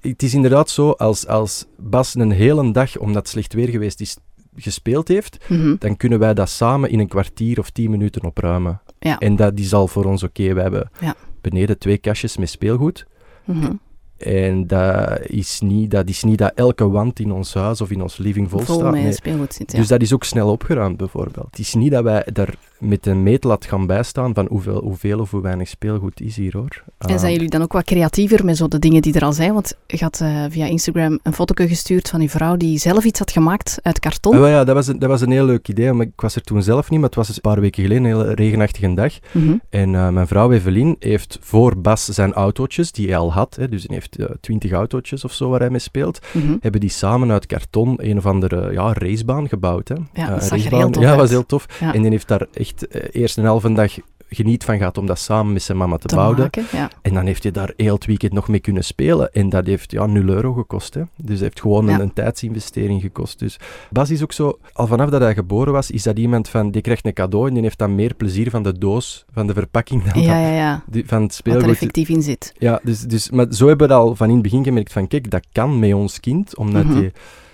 Het 0.00 0.22
is 0.22 0.34
inderdaad 0.34 0.70
zo, 0.70 0.90
als, 0.90 1.26
als 1.26 1.64
Bas 1.76 2.14
een 2.14 2.30
hele 2.30 2.72
dag, 2.72 2.98
omdat 2.98 3.22
het 3.22 3.28
slecht 3.28 3.52
weer 3.52 3.68
geweest 3.68 4.00
is, 4.00 4.16
gespeeld 4.56 5.08
heeft, 5.08 5.38
Mhm. 5.48 5.74
dan 5.78 5.96
kunnen 5.96 6.18
wij 6.18 6.34
dat 6.34 6.48
samen 6.48 6.90
in 6.90 6.98
een 6.98 7.08
kwartier 7.08 7.58
of 7.58 7.70
tien 7.70 7.90
minuten 7.90 8.24
opruimen. 8.24 8.80
Ja. 8.98 9.18
En 9.18 9.36
dat 9.36 9.58
is 9.58 9.74
al 9.74 9.88
voor 9.88 10.04
ons 10.04 10.22
oké. 10.22 10.54
We 10.54 10.60
hebben 10.60 10.90
Ja. 11.00 11.14
beneden 11.40 11.78
twee 11.78 11.98
kastjes 11.98 12.36
met 12.36 12.48
speelgoed. 12.50 13.06
Mhm. 13.44 13.72
En 14.16 14.66
dat 14.66 15.20
is, 15.26 15.60
niet, 15.60 15.90
dat 15.90 16.08
is 16.08 16.22
niet 16.24 16.38
dat 16.38 16.52
elke 16.54 16.88
wand 16.88 17.18
in 17.20 17.32
ons 17.32 17.54
huis 17.54 17.80
of 17.80 17.90
in 17.90 18.02
ons 18.02 18.16
living 18.16 18.50
vol, 18.50 18.58
Vol 18.60 18.74
staat. 18.78 18.92
met 18.92 19.02
nee. 19.02 19.12
speelgoed 19.12 19.54
zit, 19.54 19.72
ja. 19.72 19.78
Dus 19.78 19.88
dat 19.88 20.02
is 20.02 20.12
ook 20.12 20.24
snel 20.24 20.50
opgeruimd, 20.50 20.96
bijvoorbeeld. 20.96 21.46
Het 21.50 21.58
is 21.58 21.74
niet 21.74 21.90
dat 21.90 22.02
wij 22.04 22.26
daar 22.32 22.54
met 22.82 23.06
een 23.06 23.22
meetlat 23.22 23.64
gaan 23.64 23.86
bijstaan 23.86 24.34
van 24.34 24.46
hoeveel, 24.50 24.80
hoeveel 24.82 25.18
of 25.20 25.30
hoe 25.30 25.40
weinig 25.42 25.68
speelgoed 25.68 26.20
is 26.20 26.36
hier, 26.36 26.52
hoor. 26.56 26.82
En 26.98 27.18
zijn 27.18 27.32
jullie 27.32 27.48
dan 27.48 27.62
ook 27.62 27.72
wat 27.72 27.84
creatiever 27.84 28.44
met 28.44 28.56
zo 28.56 28.68
de 28.68 28.78
dingen 28.78 29.02
die 29.02 29.14
er 29.14 29.24
al 29.24 29.32
zijn? 29.32 29.52
Want 29.52 29.74
je 29.86 29.96
had 30.04 30.20
eh, 30.20 30.44
via 30.48 30.66
Instagram 30.66 31.18
een 31.22 31.32
foto 31.32 31.64
gestuurd 31.66 32.08
van 32.08 32.20
die 32.20 32.30
vrouw 32.30 32.56
die 32.56 32.78
zelf 32.78 33.04
iets 33.04 33.18
had 33.18 33.30
gemaakt 33.30 33.78
uit 33.82 33.98
karton. 33.98 34.38
Wel 34.38 34.48
ja, 34.48 34.64
dat 34.64 34.74
was, 34.74 34.86
een, 34.86 34.98
dat 34.98 35.08
was 35.08 35.20
een 35.20 35.30
heel 35.30 35.44
leuk 35.44 35.68
idee. 35.68 35.92
Maar 35.92 36.06
ik 36.06 36.20
was 36.20 36.34
er 36.36 36.42
toen 36.42 36.62
zelf 36.62 36.90
niet, 36.90 36.98
maar 37.00 37.08
het 37.08 37.18
was 37.18 37.28
een 37.28 37.40
paar 37.40 37.60
weken 37.60 37.82
geleden 37.82 38.04
een 38.04 38.10
hele 38.18 38.34
regenachtige 38.34 38.94
dag. 38.94 39.12
Mhm. 39.32 39.56
En 39.70 39.94
eh, 39.94 40.08
mijn 40.08 40.26
vrouw 40.26 40.52
Evelien 40.52 40.96
heeft 40.98 41.38
voor 41.40 41.78
Bas 41.78 42.04
zijn 42.04 42.32
autootjes, 42.32 42.92
die 42.92 43.06
hij 43.06 43.16
al 43.16 43.32
had, 43.32 43.56
hè, 43.56 43.68
dus 43.68 43.82
hij 43.82 43.94
heeft 43.94 44.16
eh, 44.18 44.26
twintig 44.40 44.72
autootjes 44.72 45.24
of 45.24 45.32
zo 45.32 45.48
waar 45.48 45.60
hij 45.60 45.70
mee 45.70 45.78
speelt, 45.78 46.18
Mhm. 46.32 46.56
hebben 46.60 46.80
die 46.80 46.90
samen 46.90 47.30
uit 47.30 47.46
karton 47.46 47.94
een 47.96 48.16
of 48.18 48.26
andere 48.26 48.72
ja, 48.72 48.92
racebaan 48.92 49.48
gebouwd. 49.48 49.88
Hè. 49.88 49.94
Ja, 50.12 50.28
dat 50.28 50.44
zag 50.44 50.64
er 50.64 50.76
heel 50.76 50.90
tof 50.90 51.02
Ja, 51.02 51.08
uit. 51.10 51.18
was 51.18 51.30
heel 51.30 51.46
tof. 51.46 51.66
Ja. 51.80 51.94
En 51.94 52.02
die 52.02 52.10
heeft 52.10 52.28
daar 52.28 52.46
echt 52.52 52.71
eh, 52.74 53.02
eerst 53.22 53.36
een 53.38 53.44
halve 53.44 53.72
dag 53.72 53.92
geniet 54.34 54.64
van 54.64 54.76
gehad 54.78 54.98
om 54.98 55.06
dat 55.06 55.18
samen 55.18 55.52
met 55.52 55.62
zijn 55.62 55.78
mama 55.78 55.96
te, 55.96 56.06
Te 56.06 56.14
bouwen. 56.14 56.38
maken, 56.38 56.64
ja. 56.72 56.90
En 57.02 57.14
dan 57.14 57.26
heeft 57.26 57.42
hij 57.42 57.52
daar 57.52 57.72
heel 57.76 57.94
het 57.94 58.06
weekend 58.06 58.32
nog 58.32 58.48
mee 58.48 58.60
kunnen 58.60 58.84
spelen. 58.84 59.32
En 59.32 59.48
dat 59.48 59.66
heeft 59.66 59.90
ja, 59.90 60.06
0 60.06 60.28
euro 60.28 60.52
gekost. 60.52 60.94
Hè. 60.94 61.02
Dus 61.16 61.30
het 61.34 61.40
heeft 61.40 61.60
gewoon 61.60 61.88
een, 61.88 61.96
Ja. 61.96 62.00
een 62.00 62.12
tijdsinvestering 62.12 63.00
gekost. 63.00 63.38
Dus 63.38 63.56
Bas 63.90 64.10
is 64.10 64.22
ook 64.22 64.32
zo, 64.32 64.58
al 64.72 64.86
vanaf 64.86 65.10
dat 65.10 65.20
hij 65.20 65.34
geboren 65.34 65.72
was, 65.72 65.90
is 65.90 66.02
dat 66.02 66.18
iemand 66.18 66.48
van, 66.48 66.70
die 66.70 66.82
krijgt 66.82 67.06
een 67.06 67.12
cadeau 67.12 67.48
en 67.48 67.54
die 67.54 67.62
heeft 67.62 67.78
dan 67.78 67.94
meer 67.94 68.14
plezier 68.14 68.50
van 68.50 68.62
de 68.62 68.78
doos, 68.78 69.24
van 69.32 69.46
de 69.46 69.52
verpakking 69.54 70.02
dan 70.12 70.22
Ja, 70.22 70.28
van, 70.42 70.52
ja, 70.52 70.82
die- 70.86 71.04
van 71.06 71.22
het 71.22 71.30
Wat 71.30 71.30
er 71.30 71.34
speelgoed. 71.52 71.70
effectief 71.70 72.08
in 72.08 72.22
zit. 72.22 72.52
Ja, 72.58 72.80
dus, 72.82 73.00
dus, 73.00 73.30
maar 73.30 73.46
zo 73.50 73.66
hebben 73.68 73.88
we 73.88 73.94
al 73.94 74.14
van 74.16 74.26
in 74.28 74.32
het 74.34 74.42
begin 74.42 74.64
gemerkt 74.64 74.92
van, 74.92 75.08
kijk, 75.08 75.30
dat 75.30 75.46
kan 75.52 75.78
met 75.78 75.94
ons 75.94 76.20
kind, 76.20 76.56
omdat 76.56 76.84
Mhm. 76.84 76.98
die... 77.00 77.12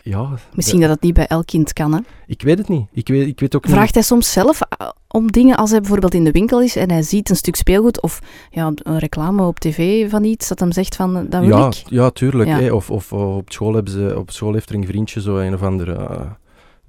Ja, 0.09 0.29
Misschien 0.55 0.81
dat 0.81 0.91
het 0.91 1.00
niet 1.00 1.15
bij 1.15 1.27
elk 1.27 1.47
kind 1.47 1.73
kan, 1.73 1.93
hè. 1.93 1.99
ik 2.27 2.43
weet 2.43 2.59
het 2.59 2.69
niet. 2.69 2.87
Ik 2.93 3.09
weet, 3.09 3.27
ik 3.27 3.41
weet 3.41 3.57
ook 3.57 3.67
Vraagt 3.69 3.95
hij 3.95 4.03
soms 4.03 4.33
zelf 4.33 4.61
eh, 4.61 4.88
om 5.09 5.33
dingen 5.33 5.57
als 5.57 5.71
hij 5.71 5.81
bijvoorbeeld 5.81 6.15
in 6.15 6.25
de 6.25 6.31
winkel 6.31 6.62
is 6.62 6.77
en 6.77 6.91
hij 6.91 7.03
ziet 7.03 7.31
een 7.31 7.37
stuk 7.37 7.57
speelgoed 7.57 8.03
of 8.03 8.21
ja, 8.50 8.73
een 8.83 8.99
reclame 8.99 9.43
op 9.47 9.59
tv 9.59 10.11
van 10.11 10.25
iets 10.25 10.49
dat 10.49 10.59
hem 10.61 10.73
zegt 10.73 10.97
van, 10.97 11.27
dat 11.29 11.41
wil 11.45 11.59
Ja, 11.59 11.67
ik? 11.67 11.83
ja, 11.88 12.11
tuurlijk. 12.11 12.49
Ja. 12.49 12.59
Hè. 12.61 12.73
Of, 12.73 12.91
of 12.91 13.12
op, 13.12 13.53
school 13.53 13.75
hebben 13.75 13.93
ze, 13.93 14.15
op 14.19 14.31
school 14.31 14.53
heeft 14.53 14.69
er 14.69 14.75
een 14.75 14.87
vriendje 14.87 15.21
zo 15.21 15.37
een 15.37 15.55
of 15.55 15.62
andere... 15.62 15.93
eh, 15.93 16.21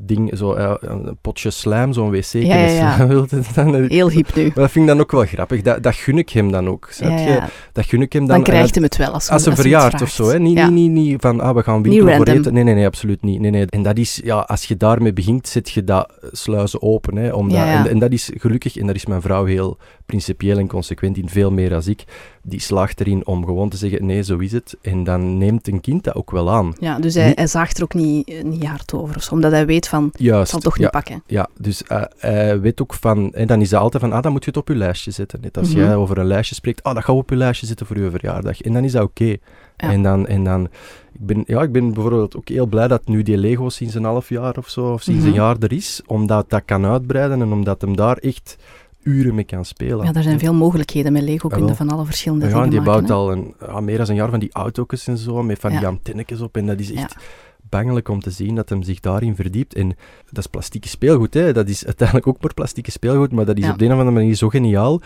ding, 0.02 0.38
zo, 0.38 0.54
eh, 0.54 0.74
een 0.80 1.18
potje 1.22 1.50
slijm, 1.50 1.94
zo'n 1.94 2.12
wc 2.12 2.32
Ja, 2.32 2.40
ja, 2.56 2.66
ja. 2.66 2.94
slijm 2.96 3.10
wil 3.10 3.26
het 3.30 3.48
dan. 3.56 3.72
Maar 3.72 3.82
Heel 3.82 4.10
hip 4.10 4.36
nu. 4.36 4.52
dat 4.54 4.72
vind 4.72 4.86
ik 4.86 4.92
dan 4.92 5.00
ook 5.00 5.12
wel 5.12 5.26
grappig. 5.26 5.62
Dat, 5.62 5.84
dat 5.84 5.96
gun 5.96 6.18
ik 6.18 6.30
hem 6.30 6.52
dan 6.52 6.68
ook. 6.68 6.90
Je? 7.00 7.42
Dat 7.72 7.86
gun 7.86 8.02
ik 8.02 8.14
hem 8.14 8.26
dan. 8.26 8.36
Dan 8.36 8.44
krijgt 8.44 8.76
hij 8.76 8.84
het 8.84 8.98
wel 8.98 9.12
als, 9.12 9.30
Als 9.30 9.46
een 9.46 9.56
verjaard 9.56 10.02
of 10.02 10.10
zo, 10.10 10.28
hè? 10.30 10.40
Niet, 10.40 10.56
niet, 10.56 10.72
niet, 10.72 10.92
niet 10.92 11.22
van, 11.22 11.40
ah, 11.40 11.56
we 11.56 11.64
gaan 11.64 11.84
winkelen 11.84 12.16
voor 12.16 12.28
eten. 12.28 12.54
Nee, 12.54 12.64
nee, 12.64 12.74
nee, 12.74 12.86
absoluut 12.86 13.22
niet. 13.22 13.40
Nee, 13.40 13.52
nee. 13.52 13.66
En 13.66 13.84
dat 13.84 13.98
is, 13.98 14.22
ja, 14.24 14.40
als 14.40 14.66
je 14.66 14.78
daarmee 14.78 15.14
begint, 15.14 15.48
zet 15.48 15.70
je 15.70 15.84
dat 15.84 16.14
sluizen 16.32 16.82
open. 16.82 17.16
Hè, 17.16 17.32
omdat, 17.32 17.58
Ja, 17.58 17.66
ja. 17.66 17.80
En, 17.80 17.90
en 17.90 18.00
dat 18.00 18.12
is 18.12 18.32
gelukkig, 18.34 18.78
en 18.78 18.86
daar 18.86 18.96
is 18.96 19.06
mijn 19.06 19.22
vrouw 19.22 19.46
heel 19.46 19.78
principieel 20.10 20.58
en 20.58 20.68
consequent 20.68 21.18
in, 21.18 21.30
veel 21.30 21.52
meer 21.52 21.74
als 21.74 21.88
ik. 21.88 22.04
Die 22.44 22.60
slaagt 22.60 23.00
erin 23.00 23.26
om 23.28 23.46
gewoon 23.46 23.70
te 23.70 23.78
zeggen, 23.78 24.06
nee, 24.06 24.24
zo 24.24 24.38
is 24.38 24.52
het. 24.52 24.78
En 24.82 25.04
dan 25.04 25.38
neemt 25.38 25.68
een 25.68 25.82
kind 25.82 26.04
dat 26.04 26.16
ook 26.16 26.32
wel 26.32 26.52
aan. 26.52 26.74
Ja, 26.80 27.00
dus 27.00 27.14
hij, 27.14 27.28
Niet- 27.28 27.38
hij 27.38 27.48
zaagt 27.48 27.78
er 27.78 27.84
ook 27.84 27.94
niet, 27.94 28.44
niet 28.44 28.66
hard 28.66 28.94
over. 28.94 29.16
of 29.16 29.24
zo, 29.24 29.34
omdat 29.34 29.52
hij 29.52 29.66
weet 29.66 29.88
van, 29.88 30.12
Juist, 30.18 30.44
ik 30.44 30.50
zal 30.50 30.60
toch 30.60 30.76
ja, 30.78 30.82
niet 30.82 30.92
pakken. 30.92 31.24
Ja, 31.28 31.48
dus 31.60 31.84
eh, 31.84 32.02
hij 32.18 32.60
weet 32.60 32.82
ook 32.82 32.94
van... 32.94 33.34
En 33.34 33.48
dan 33.48 33.62
is 33.62 33.70
dat 33.70 33.82
altijd 33.82 34.04
van, 34.04 34.12
ah, 34.14 34.22
dan 34.22 34.32
moet 34.32 34.44
je 34.44 34.50
het 34.50 34.60
op 34.60 34.68
je 34.68 34.76
lijstje 34.76 35.12
zetten. 35.12 35.40
Net 35.42 35.58
als 35.58 35.70
Mhm. 35.70 35.78
jij 35.80 35.96
over 35.96 36.18
een 36.18 36.26
lijstje 36.28 36.56
spreekt, 36.56 36.84
ah, 36.84 36.94
dat 36.94 37.04
gaan 37.04 37.16
we 37.16 37.22
op 37.22 37.30
je 37.30 37.36
lijstje 37.36 37.66
zetten 37.68 37.86
voor 37.86 37.98
je 38.00 38.10
verjaardag. 38.10 38.62
En 38.62 38.74
dan 38.74 38.84
is 38.84 38.92
dat 38.92 39.04
oké. 39.04 39.26
Ja. 39.26 39.38
En 39.92 40.04
dan... 40.04 40.28
En 40.28 40.44
dan 40.44 40.64
ik, 41.14 41.26
ben, 41.26 41.44
ja, 41.46 41.62
ik 41.62 41.72
ben 41.72 41.94
bijvoorbeeld 41.94 42.36
ook 42.38 42.48
heel 42.50 42.66
blij 42.66 42.88
dat 42.88 43.08
nu 43.08 43.24
die 43.24 43.38
Lego 43.38 43.70
sinds 43.70 43.94
een 43.96 44.04
half 44.04 44.30
jaar 44.30 44.58
of 44.58 44.70
zo, 44.70 44.94
of 44.94 45.02
sinds 45.02 45.20
Mhm. 45.20 45.30
een 45.30 45.36
jaar 45.36 45.56
er 45.60 45.72
is, 45.74 46.02
omdat 46.06 46.50
dat 46.50 46.62
kan 46.66 46.86
uitbreiden 46.86 47.42
en 47.42 47.52
omdat 47.52 47.82
hem 47.82 47.96
daar 47.96 48.18
echt 48.18 48.56
uren 49.10 49.36
mee 49.36 49.44
kan 49.44 49.66
spelen. 49.66 50.06
Ja, 50.06 50.14
er 50.14 50.24
zijn 50.24 50.40
veel 50.40 50.54
mogelijkheden 50.54 51.14
met 51.14 51.22
Lego, 51.22 51.48
kun 51.48 51.68
je 51.68 51.76
van 51.76 51.90
alle 51.90 52.06
verschillende 52.06 52.46
Ja, 52.46 52.52
en 52.52 52.58
dingen 52.58 52.70
die 52.70 52.80
maken. 52.82 53.06
bouwt 53.06 53.20
al 53.20 53.32
een, 53.32 53.86
meer 53.86 53.98
dan 53.98 54.10
een 54.10 54.16
jaar 54.16 54.30
van 54.30 54.40
die 54.40 54.54
auto's 54.54 55.08
en 55.08 55.18
zo, 55.18 55.44
met 55.44 55.60
van 55.60 55.70
die 55.70 55.88
antennetjes 55.88 56.42
op. 56.42 56.58
En 56.58 56.66
dat 56.66 56.80
is 56.80 56.92
echt 56.94 57.16
bangelijk 57.70 58.10
om 58.10 58.20
te 58.20 58.32
zien 58.32 58.56
dat 58.56 58.70
hem 58.70 58.84
zich 58.84 59.00
daarin 59.00 59.36
verdiept. 59.36 59.74
En 59.74 59.88
dat 60.26 60.38
is 60.38 60.48
plastieke 60.48 60.88
speelgoed, 60.88 61.34
hè. 61.34 61.54
Dat 61.54 61.68
is 61.70 61.86
uiteindelijk 61.86 62.28
ook 62.28 62.42
maar 62.42 62.54
plastieke 62.54 62.92
speelgoed, 62.92 63.32
maar 63.32 63.46
dat 63.46 63.58
is 63.58 63.64
Ja. 63.64 63.72
op 63.72 63.78
de 63.78 63.86
een 63.86 63.92
of 63.92 63.98
andere 63.98 64.18
manier 64.18 64.36
zo 64.36 64.50
geniaal 64.50 65.02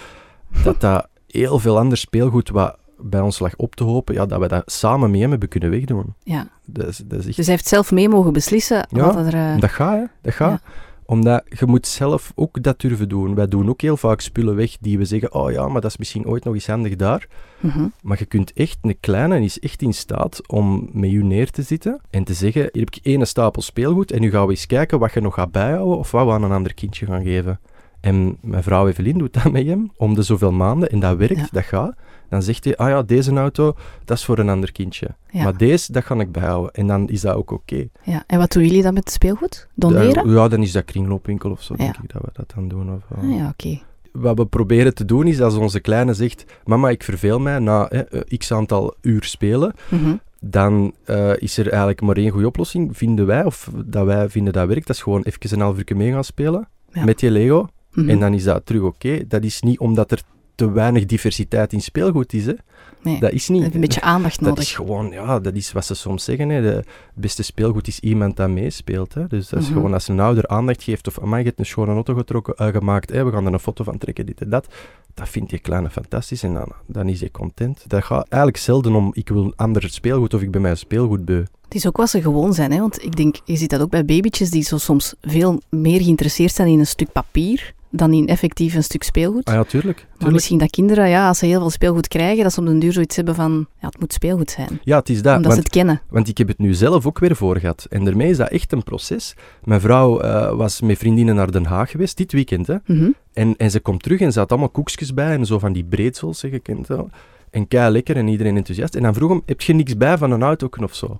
dat 0.63 0.81
dat 0.81 1.07
heel 1.27 1.59
veel 1.59 1.77
ander 1.77 1.97
speelgoed 1.97 2.49
wat 2.49 2.77
bij 2.97 3.19
ons 3.21 3.39
lag 3.39 3.55
op 3.55 3.75
te 3.75 3.83
hopen, 3.83 4.13
ja, 4.15 4.25
dat 4.25 4.39
we 4.39 4.47
dat 4.47 4.71
samen 4.71 5.11
mee 5.11 5.21
hem 5.21 5.29
hebben 5.29 5.49
kunnen 5.49 5.69
wegdoen. 5.69 6.13
Ja. 6.23 6.47
Dat 6.65 6.87
is, 6.87 6.97
dat 6.97 7.19
is 7.19 7.25
echt... 7.27 7.35
Dus 7.35 7.45
hij 7.45 7.55
heeft 7.55 7.67
zelf 7.67 7.91
mee 7.91 8.09
mogen 8.09 8.33
beslissen 8.33 8.87
Ja, 8.89 9.13
wat 9.13 9.25
er... 9.25 9.33
eh, 9.33 9.59
Dat 9.59 9.69
gaat, 9.69 9.97
hè. 9.99 10.03
Dat 10.21 10.33
gaat. 10.33 10.61
Omdat 11.05 11.43
je 11.59 11.65
moet 11.65 11.87
zelf 11.87 12.31
ook 12.35 12.63
dat 12.63 12.79
durven 12.81 13.09
doen. 13.09 13.35
Wij 13.35 13.47
doen 13.47 13.69
ook 13.69 13.81
heel 13.81 13.97
vaak 13.97 14.21
spullen 14.21 14.55
weg 14.55 14.77
die 14.79 14.97
we 14.97 15.05
zeggen, 15.05 15.33
oh 15.33 15.51
ja, 15.51 15.67
maar 15.67 15.81
dat 15.81 15.91
is 15.91 15.97
misschien 15.97 16.25
ooit 16.27 16.43
nog 16.43 16.53
eens 16.53 16.67
handig 16.67 16.95
daar. 16.95 17.27
mhm. 17.59 17.87
Maar 18.01 18.17
je 18.19 18.25
kunt 18.25 18.53
echt, 18.53 18.77
een 18.81 18.97
kleine 18.99 19.41
is 19.43 19.59
echt 19.59 19.81
in 19.81 19.93
staat 19.93 20.47
om 20.47 20.89
met 20.91 21.11
je 21.11 21.23
neer 21.23 21.49
te 21.49 21.61
zitten 21.61 22.01
en 22.09 22.23
te 22.23 22.33
zeggen, 22.33 22.61
hier 22.61 22.83
heb 22.85 22.95
ik 22.95 22.99
één 23.03 23.27
stapel 23.27 23.61
speelgoed 23.61 24.11
en 24.11 24.21
nu 24.21 24.29
gaan 24.31 24.45
we 24.45 24.51
eens 24.51 24.65
kijken 24.65 24.99
wat 24.99 25.13
je 25.13 25.21
nog 25.21 25.33
gaat 25.33 25.51
bijhouden 25.51 25.97
of 25.97 26.11
wat 26.11 26.25
we 26.25 26.31
aan 26.31 26.43
een 26.43 26.51
ander 26.51 26.73
kindje 26.73 27.05
gaan 27.05 27.23
geven. 27.23 27.59
En 28.01 28.37
mijn 28.41 28.63
vrouw 28.63 28.87
Evelien 28.87 29.17
doet 29.17 29.33
dat 29.33 29.51
met 29.51 29.65
hem 29.65 29.91
om 29.97 30.13
de 30.15 30.21
zoveel 30.21 30.51
maanden 30.51 30.89
en 30.89 30.99
dat 30.99 31.17
werkt, 31.17 31.35
Ja. 31.39 31.47
dat 31.51 31.63
gaat. 31.63 31.95
Dan 32.29 32.41
zegt 32.43 32.63
hij, 32.63 32.77
ah 32.77 32.89
ja, 32.89 33.01
deze 33.01 33.31
auto, 33.33 33.75
dat 34.05 34.17
is 34.17 34.25
voor 34.25 34.37
een 34.39 34.49
ander 34.49 34.71
kindje. 34.71 35.07
Ja. 35.31 35.43
Maar 35.43 35.57
deze, 35.57 35.91
dat 35.91 36.03
ga 36.03 36.15
ik 36.19 36.31
bijhouden. 36.31 36.71
En 36.73 36.87
dan 36.87 37.09
is 37.09 37.21
dat 37.21 37.35
ook 37.35 37.51
oké. 37.51 37.87
ja. 38.03 38.23
En 38.27 38.37
wat 38.39 38.51
doen 38.51 38.63
jullie 38.63 38.81
dan 38.81 38.93
met 38.93 39.03
het 39.03 39.13
speelgoed? 39.13 39.67
Doneren? 39.75 40.29
Ja, 40.29 40.47
dan 40.47 40.61
is 40.61 40.71
dat 40.71 40.85
kringloopwinkel 40.85 41.51
of 41.51 41.61
zo, 41.61 41.73
Ja. 41.77 41.83
denk 41.83 41.97
ik 41.97 42.13
dat 42.13 42.21
we 42.21 42.29
dat 42.33 42.51
dan 42.55 42.67
doen. 42.67 42.93
Of, 42.93 43.17
eh. 43.17 43.23
Ah, 43.29 43.37
ja, 43.37 43.47
oké. 43.49 43.79
Wat 44.11 44.37
we 44.37 44.45
proberen 44.45 44.93
te 44.93 45.05
doen 45.05 45.27
is, 45.27 45.41
als 45.41 45.55
onze 45.55 45.79
kleine 45.79 46.13
zegt, 46.13 46.45
mama, 46.65 46.89
ik 46.89 47.03
verveel 47.03 47.39
mij 47.39 47.59
na 47.59 47.89
eh, 47.89 48.37
x 48.37 48.51
aantal 48.53 48.95
uur 49.01 49.23
spelen, 49.23 49.73
Mhm. 49.89 50.15
dan 50.39 50.93
eh, 51.05 51.31
is 51.37 51.57
er 51.57 51.69
eigenlijk 51.69 52.01
maar 52.01 52.17
één 52.17 52.29
goede 52.29 52.47
oplossing, 52.47 52.97
vinden 52.97 53.25
wij, 53.25 53.43
of 53.45 53.69
dat 53.85 54.05
wij 54.05 54.29
vinden 54.29 54.53
dat 54.53 54.67
werkt. 54.67 54.87
Dat 54.87 54.95
is 54.95 55.01
gewoon 55.01 55.21
even 55.23 55.53
een 55.57 55.63
half 55.63 55.77
uur 55.77 55.97
mee 55.97 56.11
gaan 56.11 56.23
spelen 56.23 56.67
Ja. 56.91 57.03
met 57.03 57.19
je 57.19 57.31
Lego. 57.31 57.67
Mhm. 57.93 58.09
En 58.09 58.19
dan 58.19 58.33
is 58.33 58.43
dat 58.43 58.65
terug 58.65 58.81
oké. 58.81 59.27
Dat 59.27 59.43
is 59.43 59.61
niet 59.61 59.79
omdat 59.79 60.11
er 60.11 60.21
te 60.55 60.71
weinig 60.71 61.05
diversiteit 61.05 61.73
in 61.73 61.81
speelgoed 61.81 62.33
is. 62.33 62.45
Hè. 62.45 62.53
Nee, 63.01 63.19
Dat 63.19 63.31
is 63.31 63.47
niet. 63.47 63.73
een 63.75 63.81
beetje 63.81 64.01
aandacht 64.01 64.39
dat 64.39 64.47
nodig. 64.47 64.63
is 64.63 64.75
gewoon, 64.75 65.09
ja, 65.11 65.39
dat 65.39 65.53
is 65.53 65.71
wat 65.71 65.85
ze 65.85 65.93
soms 65.95 66.23
zeggen. 66.23 66.49
Hè. 66.49 66.61
De, 66.61 66.67
het 66.67 66.85
beste 67.13 67.43
speelgoed 67.43 67.87
is 67.87 67.99
iemand 67.99 68.35
dat 68.35 68.49
meespeelt. 68.49 69.13
Hè. 69.13 69.27
Dus 69.27 69.49
dat 69.49 69.59
is 69.59 69.65
Mhm. 69.65 69.73
gewoon 69.75 69.93
als 69.93 70.07
een 70.07 70.19
ouder 70.19 70.47
aandacht 70.47 70.83
geeft 70.83 71.07
of, 71.07 71.19
amai, 71.19 71.41
je 71.41 71.47
hebt 71.47 71.59
een 71.59 71.65
schone 71.65 71.91
auto 71.93 72.13
getrokken, 72.13 72.55
eh, 72.55 72.67
gemaakt, 72.67 73.09
hè, 73.09 73.23
we 73.25 73.31
gaan 73.31 73.45
er 73.45 73.53
een 73.53 73.59
foto 73.59 73.83
van 73.83 73.97
trekken, 73.97 74.25
dit 74.25 74.41
en 74.41 74.49
dat. 74.49 74.67
Dat 75.13 75.29
vindt 75.29 75.51
je 75.51 75.59
kleine 75.59 75.89
fantastisch 75.89 76.43
en 76.43 76.53
dan, 76.53 76.71
dan 76.87 77.07
is 77.09 77.19
hij 77.19 77.31
content. 77.31 77.83
Dat 77.87 78.03
gaat 78.03 78.27
eigenlijk 78.29 78.61
zelden 78.63 78.95
om, 78.95 79.09
ik 79.13 79.29
wil 79.29 79.43
een 79.43 79.53
ander 79.55 79.89
speelgoed 79.89 80.33
of 80.33 80.41
ik 80.41 80.51
ben 80.51 80.61
mijn 80.61 80.77
speelgoed 80.77 81.25
beu. 81.25 81.43
Het 81.63 81.75
is 81.75 81.87
ook 81.87 81.97
wat 81.97 82.09
ze 82.09 82.21
gewoon 82.21 82.53
zijn, 82.53 82.71
hè? 82.71 82.79
want 82.79 83.03
ik 83.03 83.15
denk, 83.15 83.35
je 83.45 83.55
ziet 83.55 83.69
dat 83.69 83.81
ook 83.81 83.89
bij 83.89 84.05
babytjes 84.05 84.49
die 84.49 84.63
zo 84.63 84.77
soms 84.77 85.13
veel 85.21 85.61
meer 85.69 86.01
geïnteresseerd 86.01 86.53
zijn 86.53 86.67
in 86.67 86.79
een 86.79 86.87
stuk 86.87 87.11
papier 87.11 87.73
dan 87.95 88.13
in 88.13 88.27
effectief 88.27 88.73
een 88.75 88.83
stuk 88.83 89.03
speelgoed. 89.03 89.45
Ah 89.45 89.53
ja, 89.53 89.63
tuurlijk. 89.63 90.07
maar 90.19 90.31
misschien 90.31 90.57
dat 90.57 90.69
kinderen, 90.69 91.09
ja, 91.09 91.27
als 91.27 91.37
ze 91.37 91.45
heel 91.45 91.59
veel 91.59 91.69
speelgoed 91.69 92.07
krijgen, 92.07 92.43
dat 92.43 92.53
ze 92.53 92.59
op 92.59 92.65
den 92.65 92.79
duur 92.79 92.93
zoiets 92.93 93.15
hebben 93.15 93.35
van, 93.35 93.67
ja, 93.81 93.87
het 93.87 93.99
moet 93.99 94.13
speelgoed 94.13 94.51
zijn. 94.51 94.79
Ja, 94.83 94.97
het 94.99 95.09
is 95.09 95.21
dat. 95.21 95.35
omdat 95.35 95.43
want- 95.51 95.53
ze 95.53 95.59
het 95.59 95.69
kennen. 95.69 96.01
Want 96.09 96.27
ik 96.27 96.37
heb 96.37 96.47
het 96.47 96.57
nu 96.57 96.73
zelf 96.73 97.05
ook 97.05 97.19
weer 97.19 97.35
voor 97.35 97.57
gehad. 97.57 97.87
En 97.89 98.03
daarmee 98.05 98.29
is 98.29 98.37
dat 98.37 98.49
echt 98.49 98.71
een 98.71 98.83
proces. 98.83 99.35
Mijn 99.63 99.81
vrouw 99.81 100.19
eh, 100.19 100.55
was 100.55 100.81
met 100.81 100.97
vriendinnen 100.97 101.35
naar 101.35 101.51
Den 101.51 101.65
Haag 101.65 101.91
geweest, 101.91 102.17
dit 102.17 102.31
weekend. 102.31 102.67
Hè. 102.67 102.75
Mhm. 102.85 103.09
En, 103.33 103.57
en 103.57 103.71
ze 103.71 103.79
komt 103.79 104.03
terug 104.03 104.19
en 104.19 104.31
ze 104.31 104.39
had 104.39 104.49
allemaal 104.51 104.69
koekjes 104.69 105.13
bij 105.13 105.33
en 105.33 105.45
zo 105.45 105.59
van 105.59 105.73
die 105.73 105.83
breedsels, 105.83 106.39
zeg, 106.39 106.51
wel. 106.87 107.09
En 107.49 107.67
kei 107.67 107.91
lekker 107.91 108.17
en 108.17 108.27
iedereen 108.27 108.57
enthousiast. 108.57 108.95
En 108.95 109.03
dan 109.03 109.13
vroeg 109.13 109.29
hem, 109.29 109.41
heb 109.45 109.61
je 109.61 109.73
niks 109.73 109.97
bij 109.97 110.17
van 110.17 110.31
een 110.31 110.43
auto 110.43 110.69
of 110.83 110.95
zo? 110.95 111.19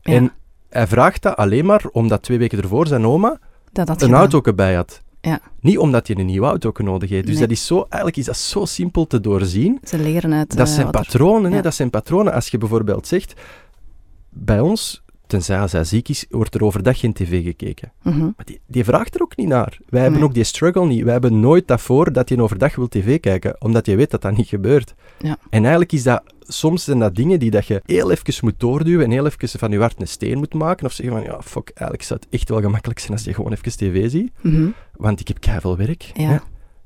Ja, 0.00 0.12
En 0.14 0.32
hij 0.68 0.86
vraagt 0.86 1.22
dat 1.22 1.36
alleen 1.36 1.64
maar 1.64 1.84
omdat 1.92 2.22
twee 2.22 2.38
weken 2.38 2.62
ervoor 2.62 2.86
zijn 2.86 3.06
oma 3.06 3.38
dat 3.72 3.88
een 3.88 3.98
gedaan. 3.98 4.14
auto 4.30 4.52
bij 4.54 4.74
had. 4.74 5.02
Ja. 5.20 5.40
Niet 5.60 5.78
omdat 5.78 6.06
je 6.06 6.18
een 6.18 6.26
nieuwe 6.26 6.46
auto 6.46 6.72
nodig 6.76 7.10
heeft. 7.10 7.26
Dus 7.26 7.38
Nee. 7.38 7.42
dat 7.46 7.56
is 7.56 7.66
zo, 7.66 7.76
eigenlijk 7.80 8.16
is 8.16 8.24
dat 8.24 8.36
zo 8.36 8.64
simpel 8.64 9.06
te 9.06 9.20
doorzien. 9.20 9.78
Ze 9.84 9.98
leren 9.98 10.32
uit 10.32 10.56
Dat 10.56 10.68
eh, 10.68 10.74
zijn 10.74 10.90
patronen, 10.90 11.52
hè? 11.52 11.62
dat 11.62 11.74
zijn 11.74 11.90
patronen. 11.90 12.32
Als 12.32 12.48
je 12.48 12.58
bijvoorbeeld 12.58 13.06
zegt, 13.06 13.34
bij 14.28 14.60
ons, 14.60 15.02
tenzij 15.26 15.66
hij 15.70 15.84
ziek 15.84 16.08
is, 16.08 16.26
wordt 16.30 16.54
er 16.54 16.64
overdag 16.64 16.98
geen 16.98 17.12
tv 17.12 17.42
gekeken. 17.44 17.92
Mhm. 18.02 18.18
Maar 18.20 18.44
die, 18.44 18.60
die 18.66 18.84
vraagt 18.84 19.14
er 19.14 19.22
ook 19.22 19.36
niet 19.36 19.48
naar. 19.48 19.78
Wij 19.88 20.02
hebben 20.02 20.22
ook 20.22 20.34
die 20.34 20.44
struggle 20.44 20.86
niet. 20.86 21.02
Wij 21.02 21.12
hebben 21.12 21.40
nooit 21.40 21.68
dat 21.68 21.80
voor 21.80 22.12
dat 22.12 22.28
je 22.28 22.42
overdag 22.42 22.76
wil 22.76 22.88
tv 22.88 23.20
kijken, 23.20 23.56
omdat 23.58 23.86
je 23.86 23.96
weet 23.96 24.10
dat 24.10 24.22
dat 24.22 24.36
niet 24.36 24.48
gebeurt. 24.48 24.94
Ja. 25.18 25.36
En 25.50 25.60
eigenlijk 25.60 25.92
is 25.92 26.02
dat, 26.02 26.22
soms 26.52 26.84
zijn 26.84 26.98
dat 26.98 27.14
dingen 27.16 27.38
die 27.38 27.50
dat 27.50 27.66
je 27.66 27.82
heel 27.84 28.10
even 28.10 28.34
moet 28.40 28.60
doorduwen 28.60 29.04
en 29.04 29.10
heel 29.10 29.26
even 29.26 29.48
van 29.58 29.70
je 29.70 29.78
hart 29.78 30.00
een 30.00 30.08
steen 30.08 30.38
moet 30.38 30.54
maken. 30.54 30.86
Of 30.86 30.92
zeggen 30.92 31.16
van, 31.16 31.24
ja, 31.24 31.42
fuck, 31.42 31.70
eigenlijk 31.74 32.02
zou 32.02 32.20
het 32.22 32.28
echt 32.34 32.48
wel 32.48 32.60
gemakkelijk 32.60 32.98
zijn 32.98 33.12
als 33.12 33.24
je 33.24 33.34
gewoon 33.34 33.52
even 33.52 33.72
tv 33.72 34.10
ziet. 34.10 34.32
Mhm. 34.40 34.68
Want 34.96 35.20
ik 35.20 35.28
heb 35.28 35.40
keiveel 35.40 35.76
werk. 35.76 36.10
Ja. 36.14 36.28
hè. 36.28 36.36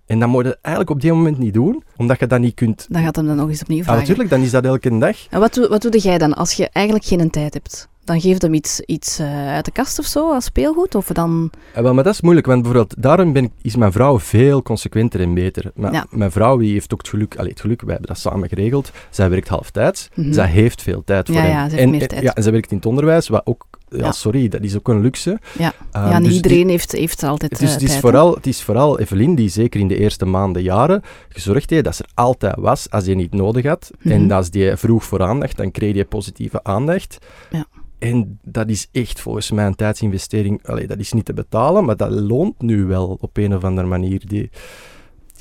En 0.07 0.19
dat 0.19 0.29
moet 0.29 0.45
je 0.45 0.59
eigenlijk 0.61 0.95
op 0.95 1.01
die 1.01 1.13
moment 1.13 1.39
niet 1.39 1.55
doen, 1.55 1.83
omdat 1.97 2.19
je 2.19 2.27
dat 2.27 2.41
niet 2.41 2.55
kunt... 2.55 2.87
Dan 2.91 3.03
gaat 3.03 3.17
hem 3.17 3.27
dan 3.27 3.37
nog 3.37 3.49
eens 3.49 3.63
opnieuw 3.63 3.79
Ah, 3.79 3.85
vragen. 3.85 4.01
natuurlijk, 4.01 4.31
dan 4.31 4.41
is 4.43 4.51
dat 4.51 4.65
elke 4.65 4.99
dag. 4.99 5.17
En 5.31 5.41
wat 5.41 5.55
doe, 5.55 5.69
wat 5.69 5.83
doe 5.83 5.99
jij 5.99 6.19
dan 6.19 6.35
als 6.35 6.53
je 6.53 6.69
eigenlijk 6.73 7.07
geen 7.07 7.31
tijd 7.31 7.55
hebt? 7.55 7.89
Dan 8.05 8.21
geef 8.21 8.33
je 8.33 8.45
hem 8.47 8.55
iets, 8.55 8.81
iets 8.81 9.19
eh, 9.19 9.49
uit 9.49 9.65
de 9.65 9.71
kast 9.71 9.99
of 9.99 10.05
zo, 10.05 10.33
als 10.33 10.45
speelgoed? 10.45 10.95
Of 10.95 11.07
dan... 11.07 11.51
Ja, 11.75 11.83
wel, 11.83 11.95
maar 11.95 12.05
dat 12.05 12.13
is 12.15 12.21
moeilijk, 12.21 12.47
want 12.47 12.63
bijvoorbeeld 12.63 13.03
daarom 13.03 13.33
ben 13.33 13.45
ik, 13.45 13.51
is 13.63 13.77
mijn 13.77 13.93
vrouw 13.93 14.19
veel 14.21 14.63
consequenter 14.63 15.21
en 15.21 15.35
beter. 15.35 15.71
Maar 15.75 15.93
Ja. 15.93 16.07
mijn 16.11 16.31
vrouw 16.31 16.57
die 16.57 16.73
heeft 16.73 16.93
ook 16.93 16.99
het 16.99 17.09
geluk, 17.09 17.37
allee, 17.37 17.51
het 17.51 17.61
geluk, 17.61 17.81
wij 17.81 17.91
hebben 17.91 18.09
dat 18.09 18.19
samen 18.19 18.49
geregeld. 18.49 18.91
Zij 19.11 19.31
werkt 19.31 19.49
halftijds, 19.49 20.09
Mhm. 20.15 20.33
zij 20.33 20.47
heeft 20.47 20.83
veel 20.83 21.03
tijd 21.05 21.27
voor 21.27 21.37
Ja, 21.37 21.43
hem. 21.43 21.51
ja, 21.51 21.65
ze 21.65 21.71
heeft 21.71 21.83
en, 21.83 21.91
meer 21.91 22.01
en- 22.03 22.09
tijd. 22.09 22.23
Ja, 22.23 22.35
en 22.35 22.43
zij 22.43 22.53
werkt 22.53 22.71
in 22.71 22.77
het 22.77 22.87
onderwijs, 22.87 23.29
wat 23.29 23.43
ook, 23.45 23.65
ja, 23.89 24.13
sorry, 24.13 24.49
dat 24.49 24.61
is 24.63 24.77
ook 24.77 24.89
een 24.89 25.01
luxe. 25.01 25.39
Ja, 25.59 25.73
Ehm, 25.93 26.09
ja 26.11 26.19
niet 26.19 26.27
dus 26.27 26.37
iedereen 26.37 26.69
heeft, 26.69 26.93
heeft 26.93 27.23
altijd 27.23 27.51
Dus 27.59 27.61
eh, 27.69 27.73
het 27.75 27.83
is, 27.83 27.89
tijd. 27.89 28.01
vooral, 28.01 28.35
het 28.35 28.47
is 28.47 28.63
vooral 28.63 28.99
Evelien 28.99 29.35
die 29.35 29.49
zeker 29.49 29.81
in 29.81 29.89
de 29.89 29.99
eerste 29.99 30.25
maanden, 30.25 30.63
jaren, 30.63 31.03
gezorgd 31.29 31.71
heeft 31.71 31.85
dat 31.85 31.97
ze 31.97 32.03
er 32.03 32.11
altijd 32.15 32.55
was 32.59 32.91
als 32.91 33.05
je 33.05 33.15
niet 33.15 33.33
nodig 33.35 33.67
had. 33.67 33.91
Mhm. 33.99 34.11
En 34.15 34.31
als 34.31 34.51
die 34.51 34.77
vroeg 34.77 35.05
voor 35.05 35.23
aandacht, 35.23 35.57
dan 35.57 35.71
kreeg 35.71 35.95
je 35.95 36.05
positieve 36.05 36.61
aandacht. 36.63 37.19
Ja. 37.51 37.67
En 38.11 38.39
dat 38.43 38.69
is 38.69 38.89
echt 38.93 39.21
volgens 39.21 39.51
mij 39.51 39.67
een 39.67 39.75
tijdsinvestering. 39.75 40.67
Allee, 40.67 40.87
dat 40.87 40.99
is 40.99 41.13
niet 41.13 41.25
te 41.25 41.33
betalen, 41.33 41.85
maar 41.85 41.97
dat 41.97 42.11
loont 42.11 42.63
nu 42.63 42.85
wel 42.85 43.19
op 43.21 43.37
een 43.37 43.55
of 43.57 43.65
andere 43.65 43.87
manier. 43.87 44.23
Die... 44.27 44.51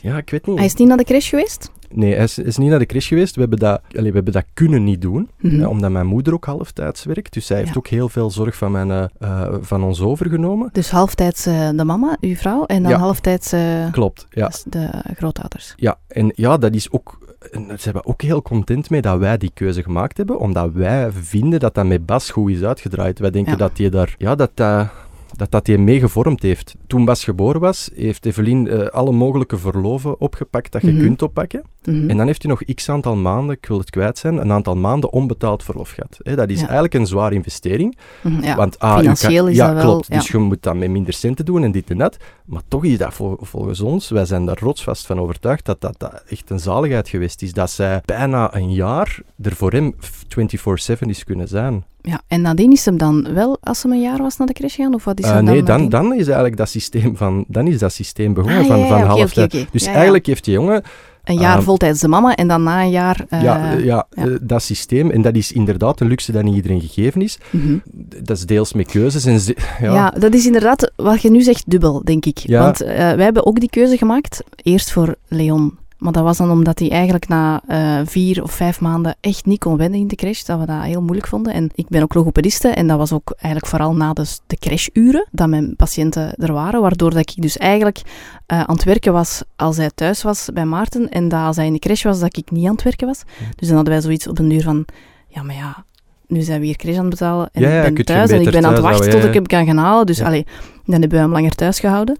Ja, 0.02 0.18
ik 0.18 0.30
weet 0.30 0.48
niet. 0.48 0.58
Hij 0.58 0.66
is 0.66 0.74
niet 0.74 0.88
naar 0.88 0.98
de 0.98 1.04
crash 1.04 1.30
geweest? 1.30 1.72
Nee, 1.92 2.14
hij 2.14 2.24
is, 2.24 2.38
is 2.38 2.58
niet 2.58 2.70
naar 2.70 2.80
de 2.80 2.86
crash 2.86 3.08
geweest. 3.08 3.36
We 3.36 3.42
hebben 3.42 3.60
dat, 3.60 3.82
allee, 3.92 4.10
we 4.10 4.16
hebben 4.16 4.34
dat 4.34 4.46
kunnen 4.54 4.84
niet 4.84 5.02
doen, 5.02 5.30
Mhm. 5.38 5.60
hè, 5.60 5.68
omdat 5.68 5.92
mijn 5.92 6.06
moeder 6.06 6.34
ook 6.34 6.46
halftijds 6.46 7.04
werkt. 7.04 7.34
Dus 7.34 7.46
zij 7.46 7.58
heeft 7.58 7.70
Ja. 7.70 7.76
ook 7.78 7.88
heel 7.88 8.10
veel 8.10 8.32
zorg 8.32 8.56
van, 8.56 8.72
mijn, 8.72 8.92
eh, 8.92 9.06
eh, 9.20 9.54
van 9.62 9.84
ons 9.84 10.02
overgenomen. 10.02 10.70
Dus 10.72 10.90
halftijds 10.92 11.46
eh, 11.46 11.70
de 11.70 11.84
mama, 11.84 12.18
uw 12.22 12.36
vrouw, 12.36 12.66
en 12.66 12.84
dan 12.84 12.92
Ja. 12.92 12.98
halftijds 12.98 13.54
Klopt, 13.92 14.28
ja. 14.30 14.48
dus 14.48 14.64
de 14.68 14.90
grootouders. 15.16 15.74
Ja, 15.76 15.98
en 16.08 16.32
ja, 16.36 16.58
dat 16.58 16.74
is 16.76 16.92
ook... 16.92 17.18
En 17.52 17.68
daar 17.68 17.80
zijn 17.80 17.96
we 17.96 18.06
ook 18.06 18.22
heel 18.22 18.42
content 18.42 18.90
mee 18.90 19.02
dat 19.02 19.20
wij 19.20 19.38
die 19.38 19.52
keuze 19.54 19.84
gemaakt 19.84 20.18
hebben, 20.18 20.40
omdat 20.40 20.72
wij 20.74 21.12
vinden 21.12 21.60
dat 21.60 21.76
dat 21.76 21.86
met 21.86 22.06
Bas 22.06 22.30
goed 22.30 22.50
is 22.52 22.64
uitgedraaid. 22.64 23.20
Wij 23.20 23.32
denken 23.32 23.52
Ja. 23.52 23.58
dat 23.58 23.78
hij 23.78 23.90
daar... 23.90 24.16
Ja, 24.18 24.36
dat 24.36 24.52
dat... 24.54 24.88
Dat 25.36 25.52
dat 25.52 25.68
hij 25.68 25.78
mee 25.78 26.00
gevormd 26.00 26.42
heeft. 26.44 26.76
Toen 26.88 27.06
Bas 27.06 27.24
geboren 27.24 27.62
was, 27.62 27.90
heeft 27.96 28.26
Evelien 28.26 28.68
eh, 28.68 28.88
alle 28.88 29.12
mogelijke 29.12 29.58
verloven 29.58 30.20
opgepakt 30.20 30.72
dat 30.72 30.82
je 30.82 30.92
Mhm. 30.92 31.02
kunt 31.02 31.22
oppakken. 31.22 31.64
Mhm. 31.86 32.10
En 32.10 32.18
dan 32.18 32.26
heeft 32.26 32.42
hij 32.42 32.52
nog 32.52 32.64
x 32.76 32.90
aantal 32.90 33.16
maanden, 33.16 33.56
ik 33.56 33.66
wil 33.66 33.78
het 33.80 33.90
kwijt 33.90 34.18
zijn, 34.18 34.38
een 34.38 34.52
aantal 34.52 34.76
maanden 34.76 35.12
onbetaald 35.12 35.64
verlof 35.64 35.90
gehad. 35.92 36.38
Dat 36.38 36.50
is 36.50 36.56
Ja. 36.60 36.64
eigenlijk 36.64 36.94
een 36.94 37.06
zware 37.08 37.36
investering. 37.36 37.98
Mhm, 38.22 38.44
ja. 38.44 38.56
Want, 38.56 38.80
ah, 38.80 38.98
Financieel 38.98 39.44
kan- 39.44 39.52
is 39.52 39.58
ja, 39.58 39.66
dat 39.74 39.76
wel, 39.76 39.92
klopt. 39.92 40.08
ja. 40.08 40.18
Dus 40.18 40.28
je 40.28 40.38
moet 40.38 40.64
dat 40.64 40.76
met 40.76 40.90
minder 40.90 41.14
centen 41.14 41.46
doen 41.46 41.64
en 41.64 41.72
dit 41.72 41.90
en 41.90 41.98
dat. 41.98 42.18
Maar 42.46 42.62
toch 42.68 42.84
is 42.86 42.98
dat 42.98 43.14
vol- 43.14 43.38
volgens 43.42 43.82
ons, 43.82 44.10
wij 44.10 44.26
zijn 44.26 44.46
daar 44.46 44.60
rotsvast 44.60 45.06
van 45.06 45.20
overtuigd, 45.20 45.66
dat, 45.66 45.82
dat 45.82 45.96
dat 45.98 46.24
echt 46.30 46.50
een 46.50 46.60
zaligheid 46.60 47.10
geweest 47.10 47.42
is. 47.42 47.54
Dat 47.54 47.70
zij 47.72 48.02
bijna 48.06 48.56
een 48.56 48.74
jaar 48.74 49.20
er 49.42 49.56
voor 49.56 49.72
hem 49.72 49.96
24-7 50.28 51.10
is 51.10 51.24
kunnen 51.24 51.48
zijn. 51.48 51.84
ja. 52.02 52.22
En 52.28 52.42
nadien 52.42 52.72
is 52.72 52.86
hem 52.86 52.98
dan 52.98 53.34
wel, 53.34 53.58
als 53.62 53.84
hem 53.84 53.92
een 53.92 54.02
jaar 54.02 54.18
was, 54.18 54.38
naar 54.38 54.48
de 54.48 54.54
crash 54.54 54.76
gegaan? 54.76 54.94
Of 54.94 55.04
wat 55.04 55.20
is 55.20 55.26
er 55.28 55.34
dan 55.34 55.44
nee, 55.44 55.64
dan, 55.64 55.90
dan 55.90 56.14
is 56.14 56.26
eigenlijk 56.26 56.58
dat 56.58 56.70
systeem, 56.70 57.18
van, 57.18 57.46
dan 57.48 57.68
is 57.68 57.80
dat 57.80 57.94
systeem 57.94 58.34
begonnen 58.34 58.60
Ah, 58.62 58.68
van, 58.68 58.88
van 58.88 59.02
half 59.02 59.32
oké, 59.32 59.42
oké. 59.44 59.66
Dus 59.72 59.86
eigenlijk 59.86 60.26
heeft 60.26 60.44
die 60.44 60.54
jongen 60.54 60.84
Een 61.24 61.40
jaar 61.40 61.56
Ehm, 61.56 61.64
voltijds 61.64 62.00
de 62.00 62.08
mama 62.08 62.36
en 62.36 62.48
dan 62.48 62.64
na 62.64 62.82
een 62.82 62.90
jaar... 62.90 63.26
eh, 63.30 63.42
ja, 63.42 63.72
ja, 63.72 63.78
ja. 63.84 64.08
eh, 64.10 64.26
dat 64.42 64.62
systeem. 64.64 65.10
En 65.12 65.22
dat 65.22 65.36
is 65.36 65.52
inderdaad 65.52 66.00
een 66.00 66.08
luxe 66.08 66.32
dat 66.32 66.44
niet 66.44 66.56
iedereen 66.56 66.82
gegeven 66.82 67.22
is. 67.22 67.38
mhm. 67.50 67.78
Dat 68.24 68.38
is 68.38 68.46
deels 68.46 68.74
met 68.74 68.88
keuzes. 68.88 69.26
En 69.26 69.40
Ja. 69.82 69.94
ja, 69.94 70.10
dat 70.20 70.34
is 70.34 70.46
inderdaad 70.46 70.92
wat 70.96 71.22
je 71.22 71.32
nu 71.32 71.42
zegt 71.42 71.64
dubbel, 71.70 72.02
denk 72.04 72.26
ik. 72.26 72.38
Ja. 72.38 72.60
Want 72.62 72.82
eh, 72.82 72.96
wij 72.96 73.24
hebben 73.24 73.46
ook 73.46 73.60
die 73.60 73.70
keuze 73.70 73.98
gemaakt, 73.98 74.44
eerst 74.56 74.92
voor 74.92 75.16
Leon. 75.28 75.78
Maar 76.04 76.12
dat 76.14 76.24
was 76.24 76.38
dan 76.38 76.52
omdat 76.52 76.80
hij 76.80 76.90
eigenlijk 76.92 77.28
na 77.28 77.62
eh, 77.68 78.00
vier 78.06 78.44
of 78.44 78.52
vijf 78.52 78.82
maanden 78.82 79.16
echt 79.22 79.46
niet 79.46 79.60
kon 79.60 79.78
wennen 79.78 80.00
in 80.00 80.08
de 80.08 80.16
crash. 80.16 80.44
Dat 80.44 80.60
we 80.60 80.66
dat 80.66 80.82
heel 80.82 81.02
moeilijk 81.02 81.28
vonden. 81.28 81.54
En 81.54 81.70
ik 81.76 81.88
ben 81.88 82.02
ook 82.02 82.14
logopediste 82.14 82.68
en 82.68 82.88
dat 82.88 82.98
was 82.98 83.12
ook 83.12 83.34
eigenlijk 83.38 83.68
vooral 83.68 83.96
na 83.96 84.14
de, 84.14 84.26
de 84.48 84.58
crashuren 84.58 85.28
dat 85.32 85.48
mijn 85.48 85.76
patiënten 85.76 86.36
er 86.36 86.54
waren. 86.54 86.82
Waardoor 86.82 87.10
dat 87.10 87.20
ik 87.20 87.42
dus 87.42 87.58
eigenlijk 87.58 88.02
eh, 88.46 88.60
aan 88.62 88.76
het 88.76 88.84
werken 88.84 89.14
was 89.14 89.44
als 89.56 89.78
hij 89.78 89.90
thuis 89.96 90.24
was 90.24 90.50
bij 90.54 90.66
Maarten. 90.66 91.10
En 91.10 91.28
dat 91.28 91.40
als 91.46 91.56
hij 91.56 91.66
in 91.66 91.74
de 91.74 91.80
crash 91.80 92.04
was, 92.04 92.20
dat 92.20 92.38
ik 92.38 92.52
niet 92.52 92.66
aan 92.68 92.74
het 92.74 92.84
werken 92.84 93.08
was. 93.08 93.24
Dus 93.56 93.68
dan 93.68 93.76
hadden 93.76 93.94
wij 93.94 94.04
zoiets 94.04 94.28
op 94.28 94.40
een 94.40 94.50
duur 94.50 94.64
van, 94.64 94.86
ja 95.28 95.44
maar 95.44 95.56
ja, 95.56 95.86
nu 96.28 96.42
zijn 96.42 96.60
we 96.60 96.66
hier 96.66 96.76
crash 96.76 96.96
aan 96.96 97.02
het 97.02 97.10
betalen 97.10 97.50
en 97.52 97.62
Ja, 97.62 97.70
ja, 97.70 97.84
ik 97.84 97.94
ben 97.94 98.06
thuis 98.06 98.30
en 98.30 98.42
ik 98.42 98.52
ben 98.52 98.66
aan 98.66 98.74
het 98.74 98.82
wachten 98.82 99.10
tot 99.10 99.24
ik 99.24 99.34
hem 99.34 99.46
kan 99.46 99.66
gaan 99.66 99.78
halen. 99.78 100.06
Dus 100.06 100.18
Ja. 100.18 100.26
allee, 100.26 100.46
dan 100.86 101.00
hebben 101.00 101.10
we 101.10 101.24
hem 101.24 101.32
langer 101.32 101.56
thuis 101.56 101.80
gehouden. 101.80 102.18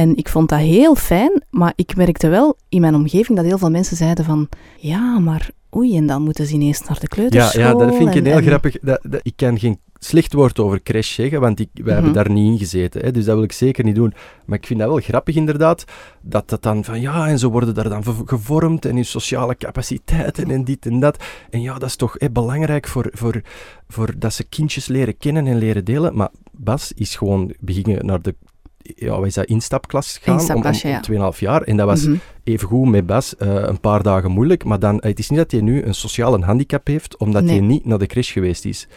En 0.00 0.16
ik 0.16 0.28
vond 0.28 0.48
dat 0.48 0.58
heel 0.58 0.94
fijn, 0.94 1.42
maar 1.50 1.72
ik 1.76 1.96
merkte 1.96 2.28
wel 2.28 2.56
in 2.68 2.80
mijn 2.80 2.94
omgeving 2.94 3.36
dat 3.38 3.46
heel 3.46 3.58
veel 3.58 3.70
mensen 3.70 3.96
zeiden 3.96 4.24
van, 4.24 4.48
ja, 4.78 5.18
maar 5.18 5.50
oei, 5.76 5.96
en 5.96 6.06
dan 6.06 6.22
moeten 6.22 6.46
ze 6.46 6.54
ineens 6.54 6.80
naar 6.80 6.94
de 7.00 7.00
ja, 7.00 7.06
kleuterschool. 7.08 7.62
ja, 7.62 7.74
dat 7.74 7.94
vind 7.96 8.08
ik 8.08 8.14
en- 8.14 8.18
een 8.18 8.26
heel 8.26 8.36
en- 8.36 8.42
grappig... 8.42 8.76
Dat, 8.80 9.00
dat, 9.02 9.20
ik 9.22 9.32
kan 9.36 9.58
geen 9.58 9.78
slecht 9.98 10.32
woord 10.32 10.58
over 10.58 10.82
crash 10.82 11.14
zeggen, 11.14 11.40
want 11.40 11.60
ik, 11.60 11.68
wij 11.74 11.82
Mhm. 11.84 11.92
hebben 11.94 12.12
daar 12.12 12.30
niet 12.30 12.52
in 12.52 12.58
gezeten. 12.58 13.00
Hè, 13.00 13.10
dus 13.10 13.24
dat 13.24 13.34
wil 13.34 13.44
ik 13.44 13.52
zeker 13.52 13.84
niet 13.84 13.94
doen. 13.94 14.14
Maar 14.46 14.58
ik 14.58 14.66
vind 14.66 14.78
dat 14.80 14.88
wel 14.88 14.98
grappig 15.00 15.34
inderdaad, 15.34 15.84
dat 16.20 16.48
dat 16.48 16.62
dan 16.62 16.84
van 16.84 17.00
ja, 17.00 17.28
en 17.28 17.38
zo 17.38 17.50
worden 17.50 17.74
daar 17.74 17.88
dan 17.88 18.04
gevormd 18.24 18.84
en 18.84 18.94
hun 18.94 19.04
sociale 19.04 19.56
capaciteiten 19.56 20.50
en 20.50 20.64
dit 20.64 20.86
en 20.86 21.00
dat. 21.00 21.24
En 21.50 21.60
ja, 21.60 21.72
dat 21.78 21.88
is 21.88 21.96
toch 21.96 22.14
hè, 22.18 22.30
belangrijk 22.30 22.86
voor, 22.88 23.08
voor, 23.12 23.40
voor 23.88 24.12
dat 24.18 24.32
ze 24.32 24.44
kindjes 24.44 24.86
leren 24.86 25.16
kennen 25.16 25.46
en 25.46 25.58
leren 25.58 25.84
delen. 25.84 26.16
Maar 26.16 26.28
Bas 26.52 26.92
is 26.94 27.16
gewoon 27.16 27.52
beginnen 27.60 28.06
naar 28.06 28.22
de 28.22 28.34
ja, 28.96 29.24
is 29.24 29.34
dat, 29.34 29.44
instapklas 29.44 30.18
gaan 30.22 30.40
om, 30.54 30.62
ja. 30.72 30.96
om, 30.96 31.32
2,5 31.32 31.38
jaar. 31.38 31.62
En 31.62 31.76
dat 31.76 31.86
was 31.86 32.04
Mhm. 32.06 32.16
even 32.44 32.68
goed 32.68 32.88
met 32.88 33.06
Bas 33.06 33.36
eh, 33.36 33.54
een 33.54 33.80
paar 33.80 34.02
dagen 34.02 34.30
moeilijk. 34.30 34.64
Maar 34.64 34.78
dan, 34.78 34.96
het 35.00 35.18
is 35.18 35.30
niet 35.30 35.38
dat 35.38 35.50
hij 35.50 35.60
nu 35.60 35.82
een 35.82 35.94
sociale 35.94 36.44
handicap 36.44 36.86
heeft, 36.86 37.16
omdat 37.16 37.42
Nee. 37.42 37.58
hij 37.58 37.66
niet 37.66 37.84
naar 37.84 37.98
de 37.98 38.06
crash 38.06 38.32
geweest 38.32 38.64
is. 38.64 38.88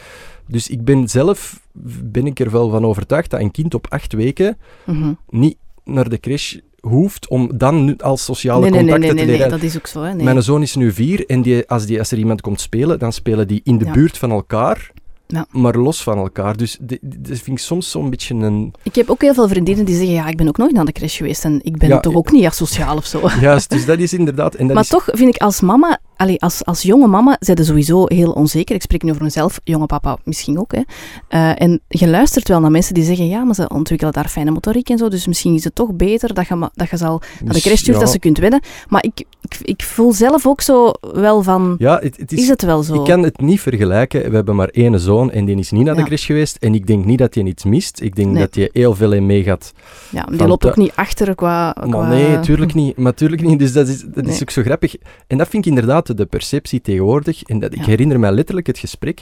Dus 0.48 0.70
ik 0.70 0.84
ben 0.84 1.08
zelf, 1.10 1.60
ben 2.04 2.26
ik 2.26 2.40
er 2.40 2.52
wel 2.52 2.70
van 2.70 2.86
overtuigd 2.86 3.30
dat 3.30 3.40
een 3.40 3.52
kind 3.52 3.74
op 3.74 3.86
acht 3.90 4.14
weken 4.14 4.58
Mhm. 4.86 5.14
niet 5.30 5.58
naar 5.84 6.10
de 6.10 6.20
crash 6.20 6.56
hoeft 6.80 7.28
om 7.28 7.52
dan 7.58 7.86
nu 7.86 7.96
als 7.98 8.24
sociale 8.24 8.62
Nee, 8.62 8.70
nee, 8.70 8.82
nee, 8.82 8.90
contacten 8.92 9.16
nee, 9.16 9.26
te 9.26 9.32
nee, 9.32 9.40
leren. 9.40 9.52
nee, 9.60 9.60
dat 9.62 9.70
is 9.70 9.78
ook 9.78 9.88
zo. 9.88 10.02
Hè? 10.02 10.14
Nee. 10.14 10.24
Mijn 10.24 10.44
zoon 10.44 10.62
is 10.62 10.76
nu 10.76 10.92
vier 10.92 11.26
en 11.26 11.42
die, 11.42 11.68
als, 11.70 11.86
die, 11.86 12.00
als 12.00 12.12
er 12.12 12.18
iemand 12.18 12.42
komt 12.42 12.62
spelen, 12.62 13.00
dan 13.00 13.14
spelen 13.14 13.48
die 13.48 13.62
in 13.64 13.78
de 13.78 13.86
Ja. 13.86 13.92
buurt 13.92 14.18
van 14.18 14.32
elkaar, 14.32 14.92
Ja. 15.34 15.46
maar 15.52 15.76
los 15.76 16.04
van 16.04 16.18
elkaar. 16.18 16.58
Dus 16.58 16.78
dat 17.02 17.38
vind 17.40 17.48
ik 17.48 17.60
soms 17.60 17.92
zo'n 17.92 18.10
beetje 18.10 18.36
een... 18.36 18.74
Ik 18.84 18.96
heb 18.96 19.10
ook 19.10 19.22
heel 19.22 19.34
veel 19.34 19.48
vriendinnen 19.48 19.86
die 19.86 19.96
zeggen, 19.96 20.14
ja, 20.14 20.28
ik 20.28 20.38
ben 20.38 20.48
ook 20.48 20.58
nooit 20.58 20.72
naar 20.72 20.86
de 20.86 20.92
crash 20.92 21.18
geweest 21.18 21.44
en 21.46 21.60
ik 21.64 21.78
ben 21.78 21.90
Ja, 21.90 22.00
toch 22.00 22.12
ik- 22.12 22.18
ook 22.18 22.32
niet 22.32 22.46
asociaal 22.46 22.98
of 22.98 23.06
zo. 23.06 23.30
Juist, 23.42 23.70
dus 23.70 23.86
dat 23.86 24.00
is 24.00 24.14
inderdaad... 24.14 24.56
En 24.56 24.66
dat 24.66 24.74
maar 24.76 24.84
is, 24.84 24.90
toch 24.90 25.08
vind 25.12 25.36
ik 25.36 25.42
als 25.42 25.62
mama, 25.62 25.98
allee, 26.16 26.42
als, 26.42 26.66
als 26.66 26.82
jonge 26.82 27.08
mama, 27.08 27.38
zijn 27.40 27.66
sowieso 27.66 28.04
heel 28.08 28.32
onzeker. 28.32 28.76
Ik 28.76 28.82
spreek 28.82 29.04
nu 29.04 29.10
over 29.10 29.24
mezelf, 29.24 29.60
jonge 29.64 29.86
papa 29.86 30.18
misschien 30.24 30.60
ook. 30.60 30.72
Hè. 30.72 30.82
Eh, 31.28 31.62
en 31.62 31.82
je 31.88 32.08
luistert 32.08 32.48
wel 32.48 32.60
naar 32.60 32.72
mensen 32.72 32.94
die 32.94 33.04
zeggen, 33.04 33.28
ja, 33.28 33.44
maar 33.44 33.56
ze 33.56 33.70
ontwikkelen 33.70 34.14
daar 34.14 34.28
fijne 34.30 34.52
motoriek 34.52 34.90
en 34.90 34.98
zo, 34.98 35.08
dus 35.10 35.28
misschien 35.28 35.54
is 35.54 35.64
het 35.64 35.76
toch 35.76 35.94
beter 35.94 36.34
dat 36.34 36.48
je, 36.48 36.70
dat 36.74 36.90
je 36.90 36.98
ze 36.98 37.06
al 37.06 37.22
naar 37.44 37.54
de 37.54 37.62
crash 37.62 37.80
stuurt, 37.80 37.86
Dus 37.86 37.96
ja. 37.96 38.00
dat 38.00 38.10
ze 38.12 38.20
kunt 38.20 38.38
winnen. 38.38 38.62
Maar 38.88 39.04
ik, 39.04 39.24
ik, 39.60 39.68
ik 39.68 39.84
voel 39.84 40.14
zelf 40.14 40.48
ook 40.48 40.62
zo 40.62 40.92
wel 41.14 41.44
van, 41.44 41.76
Ja, 41.78 42.00
het, 42.02 42.18
het 42.18 42.32
is, 42.32 42.42
is 42.42 42.48
het 42.48 42.62
wel 42.62 42.84
zo? 42.84 42.94
Ik 42.94 43.04
kan 43.04 43.24
het 43.24 43.42
niet 43.42 43.62
vergelijken. 43.62 44.30
We 44.30 44.36
hebben 44.36 44.56
maar 44.56 44.68
één 44.70 45.00
zoon 45.00 45.32
en 45.32 45.46
die 45.46 45.58
is 45.58 45.72
niet 45.72 45.84
naar 45.86 45.96
de 45.96 46.02
Ja. 46.02 46.06
crash 46.08 46.26
geweest. 46.26 46.56
En 46.60 46.74
ik 46.76 46.88
denk 46.88 47.06
niet 47.06 47.18
dat 47.20 47.34
hij 47.36 47.44
iets 47.44 47.64
mist. 47.64 48.02
Ik 48.02 48.16
denk 48.16 48.28
Nee. 48.32 48.40
dat 48.44 48.56
hij 48.56 48.70
heel 48.74 48.96
veel 48.96 49.12
in 49.12 49.26
meegaat. 49.26 49.74
ja, 50.10 50.24
die 50.24 50.48
loopt 50.48 50.66
ook 50.66 50.78
niet 50.78 50.92
achter 50.96 51.36
qua... 51.36 51.72
qua- 51.72 51.86
Maar 51.88 52.08
nee, 52.10 52.40
tuurlijk 52.40 52.74
niet. 52.74 52.98
Maar 52.98 53.14
tuurlijk 53.14 53.42
niet. 53.42 53.60
Dus 53.60 53.74
dat 53.74 53.88
is, 53.88 54.04
dat 54.08 54.28
is 54.28 54.42
ook 54.42 54.50
zo 54.50 54.62
grappig. 54.62 54.96
En 55.28 55.38
dat 55.38 55.48
vind 55.48 55.66
ik 55.66 55.72
inderdaad 55.72 56.18
de 56.18 56.26
perceptie 56.26 56.82
tegenwoordig. 56.82 57.44
En 57.44 57.60
dat, 57.60 57.74
ik 57.74 57.80
Ja. 57.80 57.86
herinner 57.86 58.20
mij 58.20 58.32
letterlijk 58.32 58.68
het 58.68 58.78
gesprek. 58.80 59.22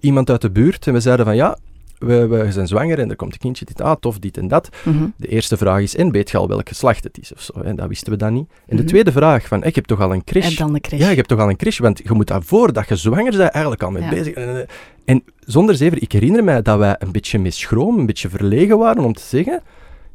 Iemand 0.00 0.30
uit 0.30 0.40
de 0.40 0.50
buurt 0.50 0.86
en 0.86 0.92
we 0.92 1.00
zeiden 1.00 1.24
van 1.26 1.36
ja, 1.36 1.58
we, 2.04 2.26
we 2.26 2.52
zijn 2.52 2.66
zwanger 2.66 2.98
en 2.98 3.10
er 3.10 3.16
komt 3.16 3.32
een 3.32 3.38
kindje. 3.38 3.64
Dit, 3.64 3.80
ah, 3.80 3.96
tof, 4.00 4.18
dit 4.18 4.36
en 4.36 4.48
dat. 4.48 4.68
Mhm. 4.84 5.06
De 5.16 5.28
eerste 5.28 5.56
vraag 5.56 5.80
is, 5.80 5.96
en 5.96 6.10
weet 6.10 6.30
je 6.30 6.36
al 6.38 6.48
welk 6.48 6.68
geslacht 6.68 7.04
het 7.04 7.18
is? 7.20 7.32
Of 7.34 7.40
zo, 7.40 7.52
en 7.60 7.76
dat 7.76 7.88
wisten 7.88 8.12
we 8.12 8.18
dan 8.18 8.32
niet. 8.34 8.48
En 8.66 8.76
de 8.76 8.82
Mhm. 8.82 8.90
tweede 8.90 9.12
vraag 9.12 9.46
van, 9.46 9.64
ik 9.64 9.74
heb 9.74 9.84
toch 9.84 10.00
al 10.00 10.12
een 10.12 10.24
crash? 10.24 10.56
Dan. 10.56 10.78
Ja, 10.88 11.08
je 11.08 11.16
hebt 11.16 11.28
toch 11.28 11.40
al 11.40 11.48
een 11.48 11.56
crash, 11.56 11.78
want 11.78 12.00
je 12.04 12.12
moet 12.12 12.26
daarvoor 12.26 12.72
dat 12.72 12.88
je 12.88 12.96
zwanger 12.96 13.36
bent 13.36 13.50
eigenlijk 13.50 13.82
al 13.82 13.90
mee 13.90 14.02
Ja. 14.02 14.08
bezig. 14.08 14.34
En, 14.34 14.66
en 15.04 15.24
zonder 15.40 15.74
zever, 15.74 16.02
ik 16.02 16.12
herinner 16.12 16.44
mij 16.44 16.62
dat 16.62 16.78
wij 16.78 16.96
een 16.98 17.12
beetje 17.12 17.38
met 17.38 17.54
schroom, 17.54 17.98
een 17.98 18.06
beetje 18.06 18.28
verlegen 18.28 18.78
waren 18.78 19.04
om 19.04 19.12
te 19.12 19.22
zeggen, 19.22 19.62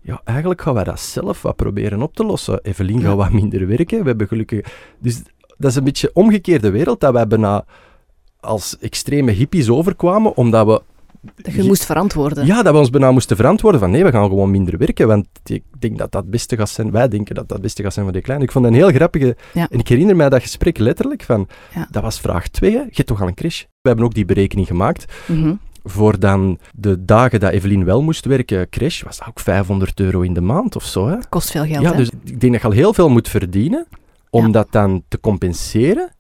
ja, 0.01 0.21
eigenlijk 0.23 0.61
gaan 0.61 0.73
wij 0.73 0.83
dat 0.83 0.99
zelf 0.99 1.41
wat 1.41 1.55
proberen 1.55 2.01
op 2.01 2.15
te 2.15 2.23
lossen. 2.25 2.59
Evelien 2.63 2.99
Ja. 2.99 3.05
gaat 3.07 3.15
wat 3.15 3.31
minder 3.31 3.67
werken, 3.67 3.99
we 4.01 4.07
hebben 4.07 4.27
gelukkig... 4.27 4.65
Dus 4.99 5.21
dat 5.57 5.69
is 5.71 5.75
een 5.77 5.83
beetje 5.83 6.09
omgekeerde 6.13 6.69
wereld, 6.69 6.99
dat 6.99 7.13
wij 7.13 7.27
bijna 7.27 7.65
als 8.39 8.77
extreme 8.79 9.31
hippies 9.31 9.69
overkwamen, 9.69 10.35
omdat 10.37 10.65
we... 10.67 10.81
Dat 11.35 11.53
je 11.53 11.63
moest 11.63 11.85
verantwoorden. 11.85 12.45
Ja, 12.45 12.63
dat 12.63 12.73
we 12.73 12.79
ons 12.79 12.89
bijna 12.89 13.11
moesten 13.11 13.35
verantwoorden 13.35 13.79
van 13.79 13.91
nee, 13.91 14.03
we 14.03 14.11
gaan 14.11 14.27
gewoon 14.27 14.51
minder 14.51 14.77
werken, 14.77 15.07
want 15.07 15.27
ik 15.45 15.63
denk 15.79 15.97
dat 15.97 16.11
dat 16.11 16.21
het 16.21 16.31
beste 16.31 16.55
gaat 16.57 16.69
zijn. 16.69 16.91
Wij 16.91 17.07
denken 17.07 17.35
dat 17.35 17.49
dat 17.49 17.61
beste 17.61 17.83
gaat 17.83 17.93
zijn 17.93 18.05
voor 18.05 18.13
die 18.13 18.23
kleine. 18.23 18.45
Ik 18.45 18.51
vond 18.51 18.65
een 18.65 18.73
heel 18.73 18.91
grappige... 18.91 19.35
Ja. 19.53 19.67
En 19.69 19.79
ik 19.79 19.87
herinner 19.87 20.15
mij 20.15 20.29
dat 20.29 20.41
gesprek 20.41 20.77
letterlijk 20.77 21.23
van... 21.23 21.47
Ja. 21.75 21.87
Dat 21.91 22.03
was 22.03 22.19
vraag 22.19 22.47
2, 22.47 22.71
hè. 22.71 22.77
Je 22.77 22.89
hebt 22.91 23.07
toch 23.07 23.21
al 23.21 23.27
een 23.27 23.33
crash? 23.33 23.61
We 23.61 23.87
hebben 23.87 24.05
ook 24.05 24.13
die 24.13 24.25
berekening 24.25 24.67
gemaakt. 24.67 25.13
Mhm. 25.27 25.53
Voor 25.83 26.19
dan 26.19 26.59
de 26.73 27.05
dagen 27.05 27.39
dat 27.39 27.51
Evelien 27.51 27.85
wel 27.85 28.01
moest 28.01 28.25
werken, 28.25 28.69
crash, 28.69 29.03
was 29.03 29.17
dat 29.17 29.27
ook 29.27 29.39
500 29.39 29.99
euro 29.99 30.21
in 30.21 30.33
de 30.33 30.41
maand 30.41 30.75
of 30.75 30.83
zo. 30.83 31.07
Hè? 31.07 31.15
Kost 31.29 31.51
veel 31.51 31.65
geld, 31.65 31.83
ja, 31.83 31.91
hè? 31.91 31.97
dus 31.97 32.09
ik 32.23 32.39
denk 32.39 32.53
dat 32.53 32.61
je 32.61 32.67
al 32.67 32.73
heel 32.73 32.93
veel 32.93 33.09
moet 33.09 33.27
verdienen 33.27 33.87
om 34.29 34.45
Ja. 34.45 34.51
dat 34.51 34.67
dan 34.71 35.03
te 35.07 35.19
compenseren. 35.19 36.11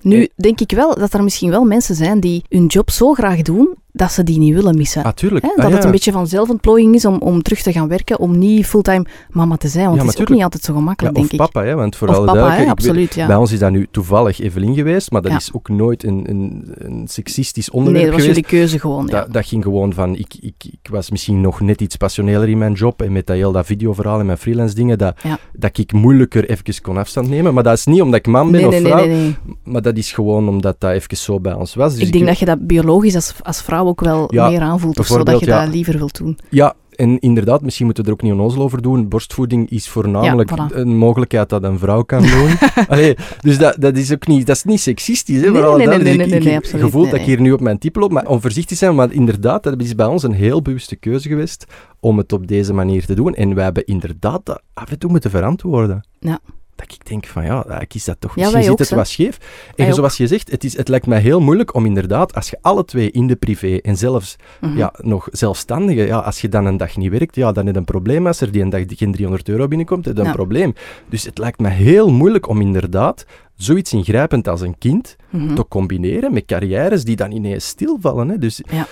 Nu 0.00 0.28
denk 0.36 0.60
ik 0.60 0.70
wel 0.70 0.94
dat 0.94 1.12
er 1.12 1.22
misschien 1.22 1.50
wel 1.50 1.64
mensen 1.64 1.94
zijn 1.94 2.20
die 2.20 2.44
hun 2.48 2.66
job 2.66 2.90
zo 2.90 3.12
graag 3.12 3.42
doen 3.42 3.76
dat 3.92 4.12
ze 4.12 4.22
die 4.22 4.38
niet 4.38 4.54
willen 4.54 4.76
missen. 4.76 5.02
Natuurlijk. 5.02 5.44
Hè? 5.44 5.50
Ah, 5.50 5.56
Dat 5.56 5.68
ja. 5.68 5.74
het 5.74 5.84
een 5.84 5.90
beetje 5.90 6.12
van 6.12 6.26
zelfontplooiing 6.26 6.94
is 6.94 7.04
om, 7.04 7.16
om 7.18 7.42
terug 7.42 7.62
te 7.62 7.72
gaan 7.72 7.88
werken, 7.88 8.18
om 8.18 8.38
niet 8.38 8.66
fulltime 8.66 9.04
mama 9.30 9.56
te 9.56 9.68
zijn. 9.68 9.84
Want 9.86 9.96
Ja, 10.00 10.04
het 10.06 10.14
is 10.14 10.20
ook 10.20 10.28
niet 10.28 10.42
altijd 10.42 10.62
zo 10.62 10.72
Ja, 10.72 10.78
gemakkelijk, 10.78 11.14
of 11.16 11.20
denk 11.28 11.32
ik. 11.32 11.38
papa, 11.50 11.66
hè, 11.66 11.74
want 11.74 11.96
voor 11.96 12.08
of 12.08 12.16
alle 12.16 12.26
papa, 12.26 12.46
hè, 12.46 12.52
ik 12.52 12.58
weet- 12.58 12.68
absoluut, 12.68 13.14
ja. 13.14 13.26
Bij 13.26 13.36
ons 13.36 13.52
is 13.52 13.58
dat 13.58 13.70
nu 13.70 13.86
toevallig 13.90 14.40
Evelien 14.40 14.74
geweest, 14.74 15.10
maar 15.10 15.22
dat 15.22 15.30
Ja. 15.30 15.36
is 15.36 15.50
ook 15.52 15.68
nooit 15.68 16.04
een, 16.04 16.24
een, 16.28 16.72
een 16.78 17.08
seksistisch 17.08 17.68
Nee, 17.68 17.78
onderwerp 17.78 18.04
dat 18.06 18.14
was 18.14 18.22
geweest. 18.24 18.40
jullie 18.48 18.58
keuze 18.60 18.78
gewoon, 18.78 19.06
ja. 19.06 19.20
Dat, 19.20 19.32
dat 19.32 19.46
ging 19.46 19.62
gewoon 19.62 19.92
van, 19.92 20.14
ik, 20.16 20.34
ik, 20.40 20.54
ik 20.70 20.88
was 20.90 21.10
misschien 21.10 21.40
nog 21.40 21.60
net 21.60 21.80
iets 21.80 21.96
passioneler 21.96 22.48
in 22.48 22.58
mijn 22.58 22.72
job 22.72 23.02
en 23.02 23.12
met 23.12 23.26
dat 23.26 23.36
heel 23.36 23.52
dat 23.52 23.66
videoverhaal 23.66 24.20
en 24.20 24.26
mijn 24.26 24.38
freelance 24.38 24.74
dingen, 24.74 24.98
dat, 24.98 25.20
Ja. 25.22 25.38
dat 25.52 25.78
ik 25.78 25.92
moeilijker 25.92 26.50
even 26.50 26.82
kon 26.82 26.96
afstand 26.96 27.28
nemen. 27.28 27.54
Maar 27.54 27.62
dat 27.62 27.76
is 27.78 27.84
niet 27.84 28.02
omdat 28.02 28.18
ik 28.18 28.26
man 28.26 28.50
ben 28.50 28.60
Nee, 28.60 28.66
of 28.66 28.72
nee, 28.72 28.82
nee, 28.82 28.92
vrouw, 28.92 29.06
nee, 29.06 29.16
nee. 29.16 29.36
maar 29.64 29.82
dat 29.82 29.96
is 29.96 30.12
gewoon 30.12 30.48
omdat 30.48 30.76
dat 30.80 30.90
even 30.90 31.16
zo 31.16 31.40
bij 31.40 31.52
ons 31.52 31.74
was. 31.74 31.94
Dus 31.94 32.06
ik 32.06 32.12
denk 32.12 32.26
dat 32.26 32.38
je 32.38 32.44
dat 32.44 32.66
biologisch 32.66 33.14
als, 33.14 33.34
als 33.42 33.62
vrouw 33.62 33.81
ook 33.86 34.00
wel 34.00 34.34
Ja, 34.34 34.48
meer 34.48 34.60
aanvoelt, 34.60 34.98
of 34.98 35.06
zo, 35.06 35.22
dat 35.22 35.40
je 35.40 35.46
ja. 35.46 35.64
dat 35.64 35.74
liever 35.74 35.98
wilt 35.98 36.18
doen. 36.18 36.38
Ja, 36.48 36.74
en 36.92 37.18
inderdaad, 37.18 37.62
misschien 37.62 37.84
moeten 37.86 38.04
we 38.04 38.10
er 38.10 38.16
ook 38.16 38.22
niet 38.22 38.32
onnozel 38.32 38.62
over 38.62 38.82
doen. 38.82 39.08
Borstvoeding 39.08 39.70
is 39.70 39.88
voornamelijk 39.88 40.50
Ja, 40.56 40.68
voilà. 40.70 40.74
een 40.74 40.96
mogelijkheid 40.96 41.48
dat 41.48 41.62
een 41.62 41.78
vrouw 41.78 42.02
kan 42.02 42.22
doen. 42.22 42.50
Allee, 42.88 43.16
dus 43.40 43.58
dat, 43.58 43.76
dat 43.78 43.96
is 43.96 44.12
ook 44.12 44.26
niet, 44.26 44.46
dat 44.46 44.56
is 44.56 44.64
niet 44.64 44.80
seksistisch. 44.80 45.40
Hè, 45.40 45.42
Nee, 45.42 45.50
nee, 45.50 45.60
nee, 45.62 45.70
duidelijkheid. 45.86 46.18
nee, 46.18 46.26
nee, 46.26 46.38
ik- 46.38 46.44
nee, 46.44 46.52
ik- 46.52 46.58
absoluut, 46.58 46.84
gevoel 46.84 47.04
dat 47.04 47.14
ik 47.14 47.20
hier 47.20 47.40
nu 47.40 47.52
op 47.52 47.60
mijn 47.60 47.78
type 47.78 47.98
loop, 47.98 48.10
maar 48.12 48.26
om 48.26 48.40
voorzichtig 48.40 48.78
te 48.78 48.84
zijn, 48.84 48.96
want 48.96 49.12
inderdaad, 49.12 49.62
dat 49.62 49.80
is 49.82 49.94
bij 49.94 50.06
ons 50.06 50.22
een 50.22 50.32
heel 50.32 50.62
bewuste 50.62 50.96
keuze 50.96 51.28
geweest 51.28 51.64
om 52.00 52.18
het 52.18 52.32
op 52.32 52.46
deze 52.46 52.72
manier 52.72 53.04
te 53.06 53.14
doen. 53.14 53.34
En 53.34 53.54
wij 53.54 53.64
hebben 53.64 53.84
inderdaad 53.86 54.40
dat 54.44 54.62
af 54.74 54.90
en 54.90 54.98
toe 54.98 55.10
moeten 55.10 55.30
verantwoorden. 55.30 56.06
Ja. 56.20 56.38
Dat 56.82 56.92
ik 57.00 57.06
denk 57.06 57.26
van 57.26 57.44
ja, 57.44 57.80
ik 57.80 57.88
kies 57.88 58.04
dat 58.04 58.16
toch. 58.20 58.34
Ja, 58.36 58.42
Misschien 58.42 58.62
zit 58.62 58.78
het 58.78 58.90
hè. 58.90 58.96
wat 58.96 59.08
scheef. 59.08 59.38
Wij 59.38 59.86
En 59.86 59.92
ook. 59.92 59.96
zoals 59.98 60.16
je 60.16 60.26
zegt, 60.26 60.50
het, 60.50 60.64
is, 60.64 60.76
het 60.76 60.88
lijkt 60.88 61.06
mij 61.06 61.20
heel 61.20 61.40
moeilijk 61.40 61.74
om 61.74 61.86
inderdaad, 61.86 62.34
als 62.34 62.50
je 62.50 62.58
alle 62.60 62.84
twee 62.84 63.10
in 63.10 63.26
de 63.26 63.36
privé 63.36 63.76
en 63.76 63.96
zelfs 63.96 64.36
Mhm. 64.60 64.76
ja, 64.76 64.92
nog 64.98 65.28
zelfstandige, 65.30 66.06
ja, 66.06 66.18
als 66.18 66.40
je 66.40 66.48
dan 66.48 66.66
een 66.66 66.76
dag 66.76 66.96
niet 66.96 67.10
werkt, 67.10 67.34
ja, 67.34 67.52
dan 67.52 67.64
heb 67.64 67.74
je 67.74 67.80
een 67.80 67.86
probleem. 67.86 68.26
Als 68.26 68.40
er 68.40 68.52
die 68.52 68.62
een 68.62 68.70
dag 68.70 68.82
geen 68.86 69.12
300 69.12 69.48
euro 69.48 69.68
binnenkomt, 69.68 70.06
een 70.06 70.24
Ja. 70.24 70.32
probleem. 70.32 70.72
Dus 71.08 71.24
het 71.24 71.38
lijkt 71.38 71.60
me 71.60 71.68
heel 71.68 72.10
moeilijk 72.12 72.48
om 72.48 72.60
inderdaad 72.60 73.26
zoiets 73.56 73.92
ingrijpend 73.92 74.48
als 74.48 74.60
een 74.60 74.78
kind 74.78 75.16
Mhm. 75.30 75.54
te 75.54 75.68
combineren 75.68 76.32
met 76.32 76.44
carrières 76.44 77.04
die 77.04 77.16
dan 77.16 77.32
ineens 77.32 77.66
stilvallen. 77.66 78.28
Hè. 78.28 78.38
Dus, 78.38 78.60
Ja. 78.70 78.86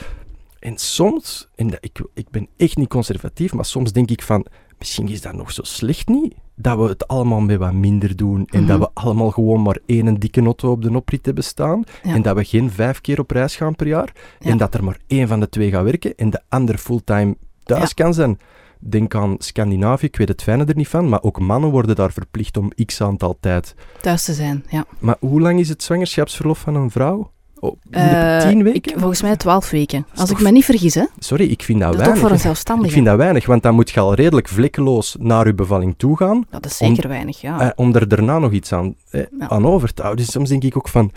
En 0.59 0.79
soms, 0.79 1.49
en 1.55 1.67
dat- 1.69 1.79
ik, 1.81 2.01
ik 2.15 2.31
ben 2.31 2.49
echt 2.57 2.77
niet 2.77 2.89
conservatief, 2.89 3.53
maar 3.53 3.65
soms 3.65 3.93
denk 3.93 4.11
ik 4.11 4.23
van, 4.23 4.47
misschien 4.79 5.09
is 5.09 5.21
dat 5.21 5.33
nog 5.33 5.53
zo 5.53 5.63
slecht 5.65 6.09
niet, 6.09 6.35
dat 6.61 6.79
we 6.79 6.83
het 6.89 7.09
allemaal 7.09 7.41
met 7.41 7.59
wat 7.59 7.73
minder 7.73 8.17
doen 8.17 8.47
en 8.51 8.59
Mhm. 8.61 8.69
dat 8.69 8.79
we 8.79 8.91
allemaal 8.95 9.31
gewoon 9.31 9.63
maar 9.63 9.79
één 9.87 10.15
dikke 10.21 10.43
auto 10.43 10.71
op 10.71 10.83
de 10.83 10.95
oprit 10.97 11.27
hebben 11.27 11.45
staan 11.45 11.85
Ja. 12.03 12.15
en 12.15 12.23
dat 12.23 12.37
we 12.37 12.45
geen 12.45 12.71
vijf 12.71 13.01
keer 13.01 13.19
op 13.21 13.31
reis 13.31 13.57
gaan 13.57 13.75
per 13.77 13.87
jaar 13.87 14.13
Ja. 14.39 14.51
en 14.51 14.57
dat 14.59 14.75
er 14.75 14.85
maar 14.85 14.99
één 15.07 15.29
van 15.29 15.41
de 15.41 15.49
twee 15.49 15.71
gaat 15.71 15.85
werken 15.85 16.15
en 16.17 16.31
de 16.31 16.41
ander 16.49 16.79
fulltime 16.79 17.37
thuis 17.65 17.95
kan 17.95 18.15
zijn. 18.15 18.39
Denk 18.83 19.15
aan 19.15 19.35
Scandinavië, 19.39 20.07
ik 20.07 20.17
weet 20.17 20.29
het 20.29 20.43
fijne 20.43 20.65
er 20.65 20.77
niet 20.77 20.89
van, 20.89 21.09
maar 21.09 21.23
ook 21.23 21.41
mannen 21.41 21.71
worden 21.71 21.97
daar 21.97 22.13
verplicht 22.13 22.57
om 22.57 22.73
x 22.87 23.01
aantal 23.01 23.37
tijd. 23.41 23.75
Thuis 24.01 24.25
te 24.25 24.33
zijn, 24.33 24.65
ja. 24.69 24.85
Maar 24.99 25.17
hoe 25.21 25.41
lang 25.41 25.59
is 25.61 25.69
het 25.69 25.83
zwangerschapsverlof 25.83 26.59
van 26.59 26.75
een 26.75 26.91
vrouw? 26.91 27.31
Oh, 27.63 27.77
Eh, 27.91 28.41
tien 28.49 28.63
weken? 28.63 28.93
Ik, 28.93 28.99
volgens 28.99 29.23
mij 29.23 29.37
twaalf 29.37 29.71
weken. 29.71 30.07
Als 30.15 30.31
ik 30.31 30.41
me 30.41 30.51
niet 30.51 30.65
vergis, 30.65 30.95
hè. 30.95 31.05
Sorry, 31.19 31.45
ik 31.51 31.63
vind 31.63 31.81
dat, 31.81 31.93
Dat 31.93 32.01
is 32.01 32.07
toch 32.07 32.07
weinig. 32.07 32.23
voor 32.29 32.31
een 32.37 32.43
zelfstandige. 32.43 32.87
Ik 32.89 32.95
vind 32.95 33.07
dat 33.07 33.17
weinig, 33.17 33.47
want 33.47 33.63
dan 33.63 33.75
moet 33.75 33.91
je 33.91 34.01
al 34.01 34.15
redelijk 34.15 34.49
vlekkeloos 34.49 35.17
naar 35.19 35.47
je 35.47 35.55
bevalling 35.55 35.95
toe 35.97 36.17
gaan, 36.17 36.47
Dat 36.51 36.65
is 36.67 36.77
zeker 36.77 37.09
weinig, 37.09 37.41
ja. 37.41 37.61
eh, 37.61 37.69
om 37.77 37.95
er 37.95 38.09
daarna 38.09 38.39
nog 38.39 38.53
iets 38.53 38.73
aan, 38.73 38.95
eh, 39.11 39.23
Ja. 39.39 39.49
aan 39.49 39.67
over 39.67 39.95
te 39.95 40.03
houden. 40.03 40.25
Dus 40.25 40.35
soms 40.35 40.49
denk 40.49 40.65
ik 40.65 40.77
ook 40.77 40.89
van, 40.89 41.13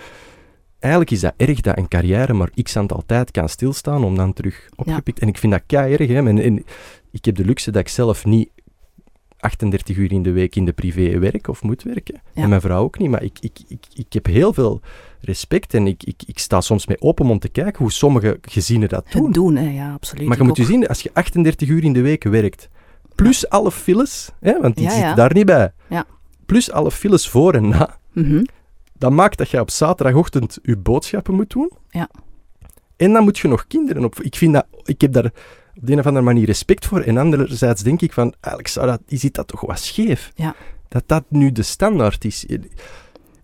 eigenlijk 0.80 1.14
is 1.14 1.20
dat 1.20 1.34
erg 1.38 1.62
dat 1.62 1.78
een 1.78 1.88
carrière 1.88 2.34
maar 2.34 2.50
x 2.64 2.78
aantal 2.78 3.04
tijd 3.06 3.32
kan 3.32 3.50
stilstaan 3.50 4.04
om 4.04 4.16
dan 4.16 4.34
terug 4.34 4.70
opgepikt. 4.76 5.20
En 5.20 5.28
ik 5.28 5.38
vind 5.38 5.52
dat 5.52 5.62
kei 5.66 5.94
erg. 5.94 6.08
Hè. 6.08 6.16
En, 6.28 6.40
en 6.40 6.66
ik 7.12 7.26
heb 7.26 7.36
de 7.36 7.46
luxe 7.46 7.72
dat 7.72 7.82
ik 7.82 7.88
zelf 7.90 8.26
niet 8.26 8.50
38 9.40 9.98
uur 9.98 10.12
in 10.12 10.24
de 10.24 10.32
week 10.32 10.56
in 10.56 10.66
de 10.66 10.74
privé 10.74 11.20
werk 11.20 11.48
of 11.48 11.64
moet 11.64 11.84
werken. 11.84 12.22
Ja. 12.34 12.44
En 12.44 12.50
mijn 12.50 12.62
vrouw 12.62 12.84
ook 12.84 13.00
niet. 13.00 13.10
Maar 13.10 13.24
ik, 13.24 13.38
ik, 13.40 13.60
ik, 13.68 13.86
ik 13.94 14.14
heb 14.14 14.26
heel 14.26 14.54
veel 14.54 14.82
respect 15.26 15.74
en 15.74 15.88
ik, 15.88 16.04
ik, 16.04 16.22
ik 16.26 16.40
sta 16.40 16.62
soms 16.62 16.88
met 16.88 17.02
open 17.02 17.26
mond 17.26 17.42
te 17.42 17.50
kijken 17.50 17.82
hoe 17.82 17.92
sommige 17.92 18.38
gezinnen 18.42 18.90
dat 18.90 19.06
doen. 19.12 19.24
Het 19.24 19.34
doen, 19.34 19.56
hè. 19.56 19.70
ja, 19.70 19.94
absoluut. 19.94 20.28
Maar 20.28 20.38
je 20.38 20.44
moet 20.44 20.58
je 20.58 20.66
zien, 20.66 20.88
als 20.88 21.02
je 21.02 21.10
38 21.14 21.68
uur 21.70 21.84
in 21.84 21.94
de 21.94 22.02
week 22.02 22.24
werkt, 22.24 22.70
plus 23.16 23.50
alle 23.50 23.72
files, 23.72 24.30
hè, 24.40 24.60
want 24.62 24.76
die 24.76 24.86
Ja, 24.86 24.96
ja. 24.98 25.14
daar 25.16 25.34
niet 25.34 25.46
bij, 25.46 25.72
Ja. 25.90 26.06
plus 26.46 26.72
alle 26.72 26.92
files 26.92 27.30
voor 27.30 27.54
en 27.54 27.68
na, 27.70 27.98
Mhm. 28.14 28.44
dat 28.98 29.12
maakt 29.12 29.38
dat 29.38 29.50
je 29.50 29.60
op 29.60 29.70
zaterdagochtend 29.70 30.58
je 30.64 30.78
boodschappen 30.78 31.34
moet 31.34 31.50
doen. 31.50 31.72
Ja. 31.90 32.10
En 32.98 33.14
dan 33.14 33.24
moet 33.24 33.38
je 33.40 33.48
nog 33.48 33.68
kinderen 33.68 34.04
op. 34.04 34.22
Ik, 34.22 34.36
vind 34.36 34.54
dat, 34.54 34.66
ik 34.84 35.02
heb 35.02 35.14
daar 35.14 35.26
op 35.26 35.32
de 35.86 35.92
een 35.92 36.00
of 36.00 36.06
andere 36.06 36.26
manier 36.26 36.46
respect 36.46 36.86
voor. 36.86 37.00
En 37.02 37.18
anderzijds 37.18 37.82
denk 37.84 38.02
ik 38.02 38.14
van, 38.14 38.34
eigenlijk 38.40 38.74
zou 38.74 38.88
dat, 38.88 39.02
je 39.08 39.18
ziet 39.18 39.36
dat 39.36 39.48
toch 39.48 39.62
wat 39.62 39.80
scheef. 39.80 40.32
Ja. 40.36 40.56
Dat 40.88 41.04
dat 41.06 41.24
nu 41.30 41.52
de 41.52 41.64
standaard 41.64 42.26
is. 42.26 42.46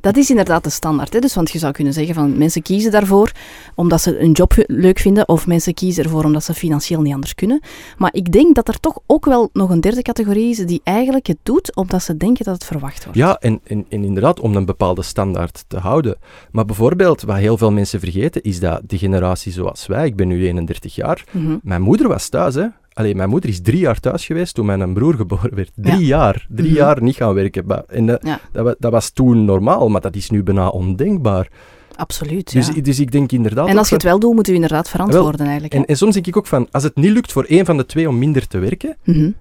Dat 0.02 0.18
is 0.18 0.30
inderdaad 0.30 0.64
de 0.64 0.70
standaard. 0.70 1.14
Hè? 1.14 1.20
Dus, 1.20 1.36
want 1.36 1.52
je 1.52 1.60
zou 1.60 1.74
kunnen 1.74 1.94
zeggen 1.94 2.16
van 2.16 2.38
mensen 2.38 2.62
kiezen 2.62 2.92
daarvoor 2.92 3.32
omdat 3.76 4.02
ze 4.02 4.20
een 4.20 4.32
job 4.32 4.54
leuk 4.68 5.00
vinden 5.00 5.28
of 5.28 5.48
mensen 5.48 5.74
kiezen 5.74 6.04
ervoor 6.04 6.24
omdat 6.24 6.44
ze 6.44 6.54
financieel 6.54 7.02
niet 7.02 7.14
anders 7.14 7.36
kunnen. 7.36 7.62
Maar 7.98 8.14
ik 8.14 8.32
denk 8.32 8.56
dat 8.56 8.68
er 8.68 8.80
toch 8.80 9.00
ook 9.06 9.26
wel 9.26 9.50
nog 9.54 9.70
een 9.70 9.82
derde 9.82 10.02
categorie 10.02 10.50
is 10.50 10.58
die 10.58 10.82
eigenlijk 10.84 11.28
het 11.28 11.38
doet 11.44 11.76
omdat 11.76 12.04
ze 12.04 12.18
denken 12.18 12.46
dat 12.46 12.54
het 12.54 12.66
verwacht 12.66 13.04
wordt. 13.04 13.20
Ja, 13.20 13.38
en, 13.40 13.60
en, 13.64 13.86
en 13.90 14.04
inderdaad, 14.04 14.40
om 14.40 14.56
een 14.56 14.66
bepaalde 14.66 15.02
standaard 15.02 15.64
te 15.68 15.78
houden. 15.78 16.18
Maar 16.52 16.66
bijvoorbeeld, 16.66 17.22
wat 17.22 17.38
heel 17.38 17.58
veel 17.58 17.72
mensen 17.72 18.00
vergeten, 18.00 18.42
is 18.42 18.60
dat 18.60 18.82
de 18.86 18.98
generatie 18.98 19.52
zoals 19.52 19.86
wij, 19.86 20.06
ik 20.06 20.16
ben 20.16 20.28
nu 20.28 20.46
31 20.46 20.96
jaar, 20.96 21.24
Mhm. 21.32 21.58
Mijn 21.64 21.82
moeder 21.82 22.08
was 22.08 22.30
thuis, 22.30 22.56
hè. 22.56 22.66
Allee, 23.00 23.16
mijn 23.16 23.30
moeder 23.30 23.50
is 23.50 23.62
drie 23.62 23.80
jaar 23.80 24.00
thuis 24.00 24.26
geweest 24.26 24.54
toen 24.56 24.66
mijn 24.66 24.94
broer 24.94 25.14
geboren 25.14 25.56
werd. 25.56 25.72
Drie 25.76 26.00
Ja. 26.00 26.18
jaar. 26.18 26.46
Drie 26.50 26.70
Mhm. 26.70 26.78
jaar 26.78 27.02
niet 27.02 27.16
gaan 27.16 27.34
werken. 27.34 27.66
Maar- 27.66 27.84
En 27.88 28.06
dat, 28.06 28.20
Ja. 28.26 28.40
dat, 28.52 28.76
dat 28.80 28.92
was 28.92 29.10
toen 29.10 29.46
normaal, 29.46 29.90
maar 29.90 30.02
dat 30.02 30.16
is 30.16 30.30
nu 30.30 30.44
bijna 30.44 30.68
ondenkbaar. 30.68 31.48
Absoluut. 31.96 32.52
Dus, 32.54 32.68
ja. 32.68 32.82
dus 32.82 33.00
ik 33.00 33.12
denk 33.12 33.32
inderdaad... 33.32 33.68
En 33.68 33.78
als 33.78 33.88
je 33.90 33.96
het 33.96 34.04
wel 34.04 34.20
doet, 34.20 34.34
moet 34.36 34.48
u 34.48 34.54
inderdaad 34.54 34.90
verantwoorden 34.90 35.46
eigenlijk. 35.46 35.74
en, 35.74 35.86
en 35.86 35.98
soms 35.98 36.14
denk 36.14 36.28
ik 36.28 36.38
ook 36.38 36.48
van, 36.48 36.68
als 36.72 36.84
het 36.84 36.96
niet 36.96 37.12
lukt 37.12 37.32
voor 37.32 37.44
één 37.44 37.66
van 37.66 37.78
de 37.78 37.86
twee 37.86 38.08
om 38.10 38.18
minder 38.18 38.48
te 38.48 38.58
werken, 38.58 38.98
Mhm. 39.04 39.32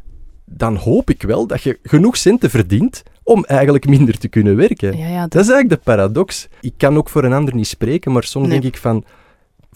dan 0.45 0.77
hoop 0.77 1.11
ik 1.11 1.23
wel 1.23 1.47
dat 1.47 1.63
je 1.63 1.79
genoeg 1.83 2.17
centen 2.17 2.51
verdient 2.51 3.03
om 3.23 3.45
eigenlijk 3.45 3.89
minder 3.89 4.19
te 4.19 4.29
kunnen 4.29 4.57
werken. 4.57 4.97
Ja, 4.99 5.07
ja, 5.09 5.21
Dat 5.27 5.43
is 5.43 5.49
eigenlijk 5.51 5.69
de 5.69 5.91
paradox. 5.91 6.49
Ik 6.61 6.73
kan 6.77 6.97
ook 6.97 7.09
voor 7.09 7.25
een 7.25 7.33
ander 7.33 7.55
niet 7.55 7.67
spreken, 7.67 8.13
maar 8.13 8.25
soms 8.25 8.49
Nee. 8.49 8.61
denk 8.61 8.75
ik 8.75 8.81
van... 8.81 9.05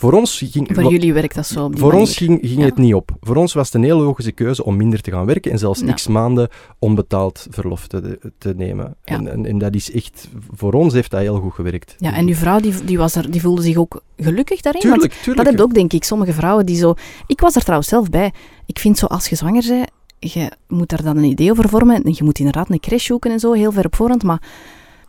Voor 0.03 0.13
ons 0.13 0.39
ging... 0.39 0.69
voor 0.73 0.91
jullie 0.93 1.13
werkt 1.13 1.35
dat 1.35 1.47
zo 1.47 1.65
op 1.65 1.71
die 1.73 1.81
Voor 1.81 1.93
ons 1.93 2.17
ging, 2.17 2.39
ging 2.43 2.59
Ja. 2.61 2.65
het 2.65 2.77
niet 2.77 2.95
op. 2.95 3.11
Voor 3.21 3.37
ons 3.37 3.53
was 3.53 3.67
het 3.67 3.75
een 3.75 3.83
heel 3.83 3.99
logische 4.01 4.33
keuze 4.33 4.65
om 4.65 4.77
minder 4.77 5.01
te 5.01 5.11
gaan 5.11 5.27
werken 5.27 5.53
en 5.53 5.59
zelfs 5.59 5.81
Ja. 5.81 5.93
x 5.93 6.07
maanden 6.07 6.49
onbetaald 6.79 7.47
verlof 7.51 7.87
te, 7.87 8.19
te 8.39 8.55
nemen. 8.57 8.97
Ja. 9.05 9.15
En, 9.15 9.29
en, 9.29 9.47
en 9.47 9.59
dat 9.59 9.75
is 9.75 9.93
echt... 9.93 10.29
Voor 10.53 10.73
ons 10.73 10.93
heeft 10.93 11.11
dat 11.11 11.21
heel 11.21 11.37
goed 11.39 11.53
gewerkt. 11.55 11.95
Ja, 11.99 12.15
en 12.15 12.27
uw 12.29 12.35
vrouw 12.35 12.61
die, 12.61 12.85
die, 12.85 12.99
was 12.99 13.15
er, 13.15 13.31
die 13.31 13.41
voelde 13.41 13.63
zich 13.63 13.77
ook 13.77 14.03
gelukkig 14.17 14.61
daarin? 14.61 14.83
Want 14.83 14.95
Tuurlijk, 15.01 15.21
tuurlijk. 15.23 15.47
Dat 15.47 15.55
heb 15.57 15.67
ook, 15.67 15.75
denk 15.75 15.93
ik, 15.93 16.05
sommige 16.05 16.33
vrouwen 16.33 16.67
die 16.67 16.77
zo... 16.77 16.95
Ik 17.27 17.41
was 17.41 17.55
er 17.55 17.63
trouwens 17.63 17.89
zelf 17.89 18.11
bij. 18.11 18.33
Ik 18.67 18.79
vind 18.79 18.99
zo, 18.99 19.07
als 19.07 19.29
je 19.29 19.37
zwanger 19.37 19.65
bent, 19.69 19.91
je 20.19 20.51
moet 20.69 20.89
daar 20.89 21.03
dan 21.03 21.17
een 21.17 21.25
idee 21.25 21.51
over 21.51 21.69
vormen. 21.69 22.03
En 22.03 22.13
je 22.17 22.25
moet 22.25 22.39
inderdaad 22.39 22.71
een 22.71 22.81
crash 22.81 23.07
zoeken 23.07 23.31
en 23.31 23.39
zo, 23.41 23.53
heel 23.53 23.73
ver 23.73 23.85
op 23.87 23.97
voorhand. 23.97 24.23
Maar 24.23 24.43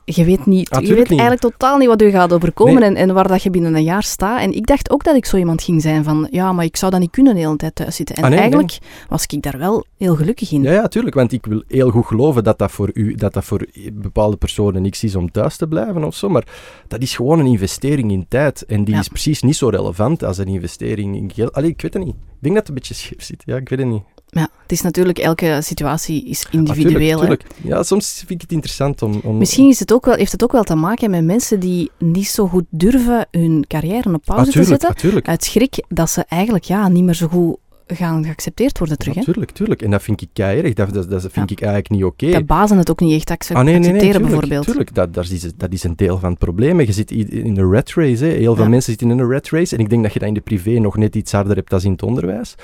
je 0.05 0.25
weet, 0.25 0.45
niet, 0.45 0.69
Ah, 0.69 0.81
je 0.81 0.87
weet 0.87 1.09
niet. 1.09 1.19
eigenlijk 1.19 1.41
totaal 1.41 1.77
niet 1.77 1.87
wat 1.87 1.99
je 2.01 2.11
gaat 2.11 2.33
overkomen 2.33 2.73
Nee. 2.79 2.83
en, 2.89 2.95
en 2.95 3.13
waar 3.13 3.27
dat 3.27 3.43
je 3.43 3.49
binnen 3.49 3.75
een 3.75 3.83
jaar 3.83 4.03
staat. 4.03 4.39
En 4.41 4.51
ik 4.51 4.65
dacht 4.67 4.89
ook 4.91 5.03
dat 5.03 5.15
ik 5.15 5.25
zo 5.25 5.37
iemand 5.37 5.61
ging 5.63 5.81
zijn 5.81 6.03
van... 6.03 6.27
Ja, 6.31 6.51
maar 6.51 6.65
ik 6.65 6.77
zou 6.77 6.91
dat 6.91 6.99
niet 6.99 7.11
kunnen 7.11 7.33
de 7.35 7.39
hele 7.39 7.55
tijd 7.55 7.75
thuis 7.75 7.95
zitten. 7.95 8.15
En 8.15 8.23
Ah, 8.23 8.29
nee, 8.29 8.39
eigenlijk 8.39 8.77
was 9.09 9.25
ik 9.25 9.41
daar 9.41 9.57
wel 9.57 9.85
heel 9.97 10.15
gelukkig 10.15 10.51
in. 10.51 10.61
Ja, 10.63 10.71
ja, 10.71 10.87
tuurlijk. 10.87 11.15
Want 11.15 11.31
ik 11.31 11.45
wil 11.45 11.63
heel 11.67 11.89
goed 11.89 12.05
geloven 12.05 12.43
dat 12.43 12.57
dat 12.57 12.71
voor 12.71 12.89
u, 12.93 13.15
dat 13.15 13.33
dat 13.33 13.43
voor 13.45 13.65
bepaalde 13.93 14.37
personen 14.37 14.81
niks 14.81 15.03
is 15.03 15.15
om 15.15 15.31
thuis 15.31 15.57
te 15.57 15.67
blijven 15.67 16.03
of 16.03 16.15
zo. 16.15 16.29
Maar 16.29 16.47
dat 16.87 17.01
is 17.01 17.15
gewoon 17.15 17.39
een 17.39 17.45
investering 17.45 18.11
in 18.11 18.25
tijd. 18.27 18.65
En 18.65 18.83
die 18.83 18.93
Ja. 18.93 18.99
is 18.99 19.07
precies 19.07 19.41
niet 19.41 19.55
zo 19.55 19.67
relevant 19.69 20.23
als 20.23 20.37
een 20.37 20.47
investering 20.47 21.15
in 21.15 21.31
geld. 21.33 21.53
Allee, 21.53 21.69
ik 21.69 21.81
weet 21.81 21.93
het 21.93 22.03
niet. 22.05 22.15
Ik 22.15 22.49
denk 22.49 22.55
dat 22.55 22.67
het 22.67 22.67
een 22.67 22.73
beetje 22.73 22.93
scheef 22.93 23.23
zit. 23.23 23.43
Ja, 23.45 23.55
ik 23.57 23.69
weet 23.69 23.79
het 23.79 23.87
niet. 23.87 24.03
Ja, 24.33 24.49
het 24.61 24.71
is 24.71 24.81
natuurlijk... 24.81 25.17
Elke 25.19 25.59
situatie 25.63 26.25
is 26.25 26.45
Ah, 26.45 26.53
individueel. 26.53 27.19
tuurlijk, 27.19 27.41
hè. 27.41 27.47
tuurlijk. 27.47 27.75
Ja, 27.77 27.83
soms 27.83 28.13
vind 28.17 28.31
ik 28.31 28.41
het 28.41 28.51
interessant 28.51 29.01
om... 29.01 29.19
om 29.23 29.37
Misschien 29.37 29.69
is 29.69 29.79
het 29.79 29.93
ook 29.93 30.05
wel, 30.05 30.15
heeft 30.15 30.31
het 30.31 30.43
ook 30.43 30.51
wel 30.51 30.63
te 30.63 30.75
maken 30.75 31.09
met 31.09 31.23
mensen 31.23 31.59
die 31.59 31.91
niet 31.97 32.27
zo 32.27 32.47
goed 32.47 32.63
durven 32.69 33.27
hun 33.31 33.65
carrière 33.67 34.13
op 34.13 34.21
pauze 34.25 34.51
te 34.51 34.63
zetten. 34.63 34.89
natuurlijk. 34.89 35.27
Uit 35.27 35.43
schrik 35.43 35.83
dat 35.87 36.09
ze 36.09 36.25
eigenlijk 36.27 36.63
ja, 36.63 36.87
niet 36.87 37.03
meer 37.03 37.13
zo 37.13 37.27
goed 37.27 37.57
gaan 37.87 38.23
geaccepteerd 38.23 38.77
worden 38.77 38.97
terug. 38.97 39.13
Hè? 39.13 39.19
Natuurlijk, 39.19 39.51
tuurlijk. 39.51 39.81
En 39.81 39.91
dat 39.91 40.01
vind 40.03 40.21
ik 40.21 40.27
keihard. 40.33 40.75
Dat, 40.75 40.93
dat, 40.93 41.09
dat 41.09 41.21
vind 41.31 41.51
ik 41.51 41.61
eigenlijk 41.61 41.89
niet 41.89 42.03
oké. 42.03 42.31
Dat 42.31 42.45
bazen 42.45 42.77
het 42.77 42.89
ook 42.91 42.99
niet 42.99 43.13
echt 43.13 43.29
acce- 43.29 43.53
Ah, 43.53 43.63
nee, 43.63 43.73
nee, 43.73 43.79
nee, 43.81 43.89
accepteren, 43.91 44.21
tuurlijk, 44.21 44.39
bijvoorbeeld. 44.49 44.65
tuurlijk. 44.65 44.95
Dat, 44.95 45.13
dat, 45.13 45.29
is, 45.29 45.53
dat 45.57 45.73
is 45.73 45.83
een 45.83 45.95
deel 45.95 46.19
van 46.19 46.29
het 46.29 46.39
probleem. 46.39 46.79
Je 46.81 46.91
zit 46.91 47.11
in 47.11 47.57
een 47.57 47.71
rat 47.71 47.89
race. 47.93 48.25
Hè. 48.25 48.31
Heel 48.31 48.55
veel 48.55 48.63
Ja. 48.63 48.69
mensen 48.69 48.91
zitten 48.91 49.11
in 49.11 49.19
een 49.19 49.29
rat 49.31 49.49
race. 49.49 49.75
En 49.75 49.81
ik 49.81 49.89
denk 49.89 50.03
dat 50.03 50.13
je 50.13 50.19
dat 50.19 50.27
in 50.27 50.33
de 50.33 50.41
privé 50.41 50.69
nog 50.79 50.97
net 50.97 51.15
iets 51.15 51.31
harder 51.31 51.55
hebt 51.55 51.69
dan 51.69 51.81
in 51.81 51.91
het 51.91 52.03
onderwijs. 52.03 52.55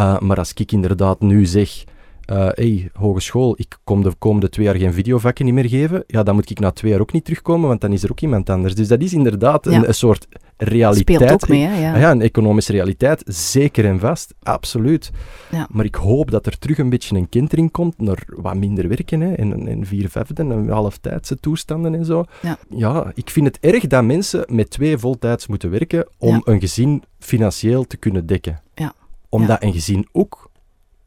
Uh, 0.00 0.18
maar 0.20 0.36
als 0.38 0.52
ik 0.54 0.72
inderdaad 0.72 1.20
nu 1.20 1.46
zeg... 1.46 1.84
eh 2.30 2.48
hey, 2.54 2.90
hogeschool, 2.92 3.54
ik 3.56 3.78
kom 3.84 4.02
de 4.02 4.12
komende 4.18 4.48
twee 4.48 4.66
jaar 4.66 4.76
geen 4.76 4.92
videovakken 4.92 5.44
niet 5.44 5.54
meer 5.54 5.68
geven. 5.68 6.04
Ja, 6.06 6.22
dan 6.22 6.34
moet 6.34 6.50
ik 6.50 6.58
na 6.58 6.70
twee 6.70 6.90
jaar 6.90 7.00
ook 7.00 7.12
niet 7.12 7.24
terugkomen, 7.24 7.68
want 7.68 7.80
dan 7.80 7.92
is 7.92 8.02
er 8.02 8.10
ook 8.10 8.20
iemand 8.20 8.50
anders. 8.50 8.74
Dus 8.74 8.88
dat 8.88 9.00
is 9.02 9.12
inderdaad 9.12 9.66
een, 9.66 9.72
Ja. 9.72 9.86
een 9.86 9.94
soort 9.94 10.26
realiteit. 10.56 11.18
Speelt 11.18 11.32
ook 11.42 11.48
mee, 11.48 11.62
hè? 11.62 11.80
Ja. 11.80 11.94
Ah 11.94 12.00
ja, 12.00 12.10
een 12.10 12.20
economische 12.20 12.72
realiteit, 12.72 13.22
zeker 13.26 13.84
en 13.84 13.98
vast, 14.00 14.34
absoluut. 14.42 15.10
Ja. 15.50 15.66
Maar 15.70 15.84
ik 15.84 15.94
hoop 15.94 16.30
dat 16.30 16.46
er 16.46 16.58
terug 16.58 16.78
een 16.78 16.88
beetje 16.90 17.16
een 17.16 17.28
kentering 17.28 17.70
komt 17.70 17.98
naar 18.00 18.22
wat 18.26 18.54
minder 18.54 18.88
werken, 18.88 19.20
hè, 19.20 19.32
en, 19.32 19.68
en 19.68 19.86
vier 19.86 20.08
vijfde, 20.08 20.42
en 20.42 20.68
halftijdse 20.68 21.36
toestanden 21.40 21.94
en 21.94 22.04
zo. 22.04 22.24
Ja. 22.68 23.12
ik 23.14 23.30
vind 23.30 23.46
het 23.46 23.58
erg 23.60 23.86
dat 23.86 24.04
mensen 24.04 24.44
met 24.48 24.70
twee 24.70 24.98
voltijds 24.98 25.46
moeten 25.46 25.70
werken 25.70 26.06
om 26.18 26.40
een 26.44 26.60
gezin 26.60 27.02
financieel 27.18 27.84
te 27.86 27.96
kunnen 27.96 28.26
dekken. 28.26 28.60
Ja. 28.74 28.92
Omdat 29.28 29.62
een 29.62 29.72
gezin 29.72 30.08
ook 30.12 30.49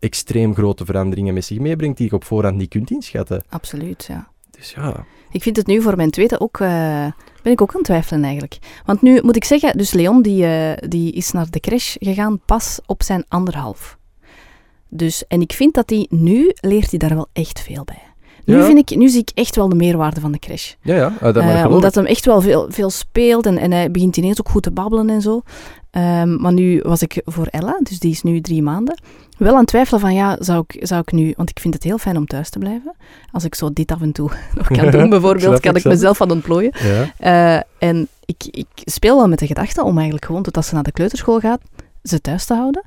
extreem 0.04 0.56
grote 0.56 0.86
veranderingen 0.86 1.34
met 1.34 1.46
zich 1.46 1.60
meebrengt 1.60 1.98
die 1.98 2.08
je 2.10 2.16
op 2.16 2.24
voorhand 2.24 2.56
niet 2.58 2.70
kunt 2.70 2.92
inschatten. 2.92 3.44
Absoluut, 3.50 4.06
ja. 4.08 4.32
Dus 4.52 4.72
ja, 4.72 5.06
Ik 5.32 5.42
vind 5.42 5.58
het 5.58 5.68
nu 5.68 5.82
voor 5.82 5.96
mijn 5.96 6.12
tweede 6.12 6.40
ook, 6.40 6.60
eh, 6.60 7.08
ben 7.42 7.52
ik 7.52 7.62
ook 7.62 7.70
aan 7.70 7.76
het 7.76 7.86
twijfelen 7.86 8.24
eigenlijk. 8.24 8.58
Want 8.86 9.02
nu 9.02 9.22
moet 9.22 9.36
ik 9.36 9.44
zeggen, 9.44 9.78
dus 9.78 9.94
Leon 9.94 10.22
die, 10.22 10.46
eh, 10.46 10.90
die 10.90 11.12
is 11.12 11.32
naar 11.32 11.50
de 11.50 11.60
crash 11.60 11.96
gegaan 12.00 12.40
pas 12.46 12.80
op 12.86 13.04
zijn 13.04 13.26
anderhalf. 13.28 13.98
Dus, 14.90 15.28
en 15.28 15.42
ik 15.42 15.54
vind 15.54 15.74
dat 15.74 15.90
hij 15.90 16.08
nu 16.10 16.52
leert 16.54 16.90
hij 16.90 17.00
daar 17.00 17.16
wel 17.16 17.28
echt 17.34 17.60
veel 17.62 17.84
bij. 17.84 18.13
Nu, 18.46 18.58
Ja. 18.58 18.64
vind 18.66 18.78
ik, 18.78 18.98
nu 18.98 19.10
zie 19.10 19.22
ik 19.22 19.30
echt 19.34 19.56
wel 19.56 19.70
de 19.70 19.76
meerwaarde 19.76 20.20
van 20.20 20.32
de 20.32 20.40
crash. 20.40 20.74
ja, 20.82 20.96
ja. 20.96 21.14
ah, 21.22 21.34
dat 21.34 21.44
geloof 21.44 21.66
omdat 21.66 21.96
hem 21.96 22.06
echt 22.06 22.26
wel 22.26 22.42
veel, 22.42 22.66
veel 22.70 22.90
speelt 22.90 23.46
en, 23.46 23.58
en 23.58 23.72
hij 23.72 23.92
begint 23.92 24.18
ineens 24.18 24.40
ook 24.40 24.50
goed 24.50 24.64
te 24.64 24.72
babbelen 24.72 25.10
en 25.10 25.22
zo. 25.22 25.42
Ehm, 25.92 26.42
maar 26.42 26.54
nu 26.54 26.82
was 26.84 27.02
ik 27.02 27.22
voor 27.26 27.48
Ella, 27.48 27.80
dus 27.84 28.00
die 28.00 28.12
is 28.12 28.22
nu 28.22 28.42
drie 28.42 28.62
maanden, 28.62 29.02
wel 29.38 29.54
aan 29.54 29.60
het 29.60 29.68
twijfelen 29.68 30.00
van 30.00 30.14
ja, 30.14 30.36
zou 30.40 30.64
ik, 30.68 30.88
zou 30.88 31.02
ik 31.02 31.12
nu... 31.12 31.34
Want 31.38 31.50
ik 31.50 31.60
vind 31.60 31.74
het 31.74 31.84
heel 31.84 31.98
fijn 31.98 32.18
om 32.18 32.26
thuis 32.26 32.50
te 32.50 32.60
blijven. 32.60 32.96
Als 33.32 33.44
ik 33.44 33.56
zo 33.56 33.74
dit 33.74 33.92
af 33.92 34.02
en 34.02 34.12
toe 34.12 34.32
nog 34.58 34.68
kan 34.68 34.92
doen, 34.92 35.10
bijvoorbeeld, 35.16 35.60
kan 35.60 35.76
ik, 35.76 35.84
mezelf 35.84 36.22
aan 36.22 36.32
ontplooien. 36.32 36.74
Ja. 36.84 37.14
Eh, 37.18 37.90
en 37.90 38.08
ik, 38.26 38.44
ik 38.52 38.68
speel 38.76 39.18
wel 39.18 39.28
met 39.28 39.40
de 39.40 39.48
gedachte 39.48 39.84
om 39.84 39.96
eigenlijk 39.96 40.26
gewoon 40.26 40.44
totdat 40.44 40.66
ze 40.66 40.74
naar 40.74 40.84
de 40.84 40.92
kleuterschool 40.92 41.40
gaat, 41.40 41.62
ze 42.04 42.22
thuis 42.22 42.46
te 42.46 42.54
houden. 42.54 42.84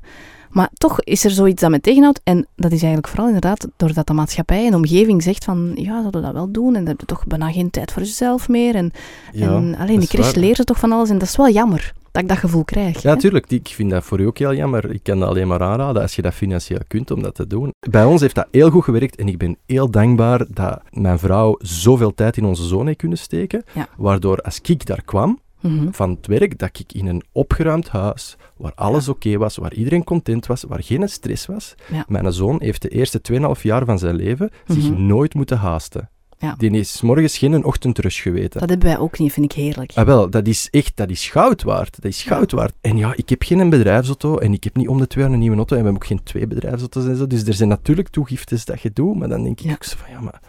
Maar 0.49 0.69
toch 0.73 1.01
is 1.01 1.23
er 1.23 1.31
zoiets 1.31 1.61
dat 1.61 1.69
me 1.71 1.79
tegenhoudt. 1.81 2.21
En 2.23 2.37
dat 2.55 2.71
is 2.71 2.77
eigenlijk 2.81 3.07
vooral 3.07 3.25
inderdaad 3.27 3.67
doordat 3.77 4.07
de 4.07 4.13
maatschappij 4.13 4.65
en 4.65 4.71
de 4.71 4.77
omgeving 4.77 5.23
zegt 5.23 5.43
van 5.43 5.71
ja, 5.75 5.83
zouden 6.01 6.11
we 6.21 6.21
dat 6.27 6.33
wel 6.35 6.51
doen? 6.51 6.67
En 6.67 6.73
dan 6.79 6.87
heb 6.87 6.99
je 6.99 7.05
toch 7.05 7.25
bijna 7.27 7.51
geen 7.51 7.69
tijd 7.69 7.91
voor 7.91 8.01
jezelf 8.01 8.49
meer. 8.49 8.75
En, 8.75 8.91
Ja, 9.31 9.55
en 9.55 9.75
alleen 9.77 9.99
de 9.99 10.31
leert 10.39 10.55
ze 10.57 10.63
toch 10.63 10.79
van 10.79 10.91
alles. 10.91 11.09
En 11.09 11.17
dat 11.17 11.27
is 11.27 11.35
wel 11.35 11.49
jammer 11.49 11.93
dat 12.11 12.21
ik 12.21 12.27
dat 12.29 12.37
gevoel 12.37 12.63
krijg. 12.63 13.01
Ja, 13.01 13.13
hè. 13.13 13.19
tuurlijk. 13.19 13.49
Die- 13.49 13.59
Ik 13.59 13.67
vind 13.67 13.89
dat 13.89 14.03
voor 14.03 14.19
u 14.19 14.25
ook 14.25 14.37
heel 14.37 14.53
jammer. 14.53 14.91
Ik 14.91 15.03
kan 15.03 15.19
dat 15.19 15.29
alleen 15.29 15.47
maar 15.47 15.61
aanraden 15.61 16.01
als 16.01 16.15
je 16.15 16.21
dat 16.21 16.33
financieel 16.33 16.79
kunt 16.87 17.11
om 17.11 17.21
dat 17.21 17.35
te 17.35 17.47
doen. 17.47 17.73
Bij 17.89 18.05
ons 18.05 18.21
heeft 18.21 18.35
dat 18.35 18.47
heel 18.51 18.69
goed 18.69 18.83
gewerkt 18.83 19.15
en 19.15 19.27
ik 19.27 19.37
ben 19.37 19.57
heel 19.65 19.91
dankbaar 19.91 20.45
dat 20.49 20.81
mijn 20.91 21.19
vrouw 21.19 21.55
zoveel 21.59 22.13
tijd 22.13 22.37
in 22.37 22.45
onze 22.45 22.63
zoon 22.63 22.85
heeft 22.85 22.97
kunnen 22.97 23.17
steken. 23.17 23.63
Ja. 23.73 23.87
Waardoor 23.97 24.37
als 24.41 24.59
ik 24.63 24.85
daar 24.85 25.01
kwam, 25.05 25.39
Mhm. 25.75 25.91
van 25.91 26.09
het 26.09 26.27
werk 26.27 26.57
dat 26.59 26.79
ik 26.79 26.93
in 26.93 27.07
een 27.07 27.23
opgeruimd 27.31 27.89
huis, 27.89 28.35
waar 28.57 28.73
alles 28.75 29.09
oké 29.09 29.37
was, 29.37 29.57
waar 29.57 29.73
iedereen 29.73 30.03
content 30.03 30.45
was, 30.45 30.63
waar 30.63 30.83
geen 30.83 31.09
stress 31.09 31.45
was. 31.45 31.75
Ja. 31.91 32.05
Mijn 32.07 32.33
zoon 32.33 32.57
heeft 32.61 32.81
de 32.81 32.89
eerste 32.89 33.21
2,5 33.21 33.63
jaar 33.63 33.85
van 33.85 33.99
zijn 33.99 34.15
leven 34.15 34.49
zich 34.67 34.89
Mhm. 34.91 35.05
nooit 35.05 35.33
moeten 35.33 35.57
haasten. 35.57 36.09
Ja. 36.39 36.55
Die 36.57 36.71
is 36.71 36.97
's 36.97 37.01
morgens 37.01 37.37
geen 37.37 37.63
ochtendrust 37.65 38.19
geweten. 38.19 38.59
Dat 38.59 38.69
hebben 38.69 38.87
wij 38.87 38.97
ook 38.97 39.19
niet, 39.19 39.33
vind 39.33 39.45
ik 39.45 39.57
heerlijk. 39.57 39.91
Ah, 39.95 40.05
wel, 40.05 40.29
dat 40.29 40.47
is 40.47 40.67
echt, 40.71 40.91
dat 40.95 41.09
is 41.09 41.29
goud 41.29 41.63
waard. 41.63 41.95
Dat 42.01 42.11
is 42.11 42.23
goud 42.23 42.51
waard. 42.51 42.73
En 42.81 42.97
ja, 42.97 43.13
ik 43.15 43.29
heb 43.29 43.43
geen 43.43 43.69
bedrijfsauto 43.69 44.37
en 44.37 44.53
ik 44.53 44.63
heb 44.63 44.75
niet 44.75 44.87
om 44.87 44.97
de 44.97 45.07
twee 45.07 45.23
jaar 45.23 45.33
een 45.33 45.39
nieuwe 45.39 45.55
auto 45.55 45.75
en 45.75 45.81
we 45.81 45.87
hebben 45.87 46.01
ook 46.03 46.07
geen 46.09 46.23
twee 46.23 46.47
bedrijfsauto's 46.47 47.05
en 47.05 47.15
zo. 47.15 47.27
Dus 47.27 47.43
er 47.47 47.53
zijn 47.53 47.69
natuurlijk 47.69 48.07
toegiftes 48.07 48.65
dat 48.65 48.81
je 48.81 48.91
doet, 48.93 49.15
maar 49.15 49.29
dan 49.29 49.43
denk 49.43 49.61
ik 49.61 49.71
ook 49.71 49.83
zo 49.83 49.95
van, 49.97 50.09
ja, 50.11 50.21
maar... 50.21 50.39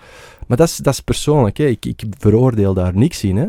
Maar 0.47 0.57
dat 0.57 0.69
is, 0.69 0.77
dat 0.77 0.93
is 0.93 1.01
persoonlijk, 1.01 1.57
hè. 1.57 1.65
Ik, 1.67 1.85
ik 1.85 2.03
veroordeel 2.19 2.75
daar 2.75 2.97
niks 2.97 3.25
in, 3.25 3.37
hè. 3.37 3.47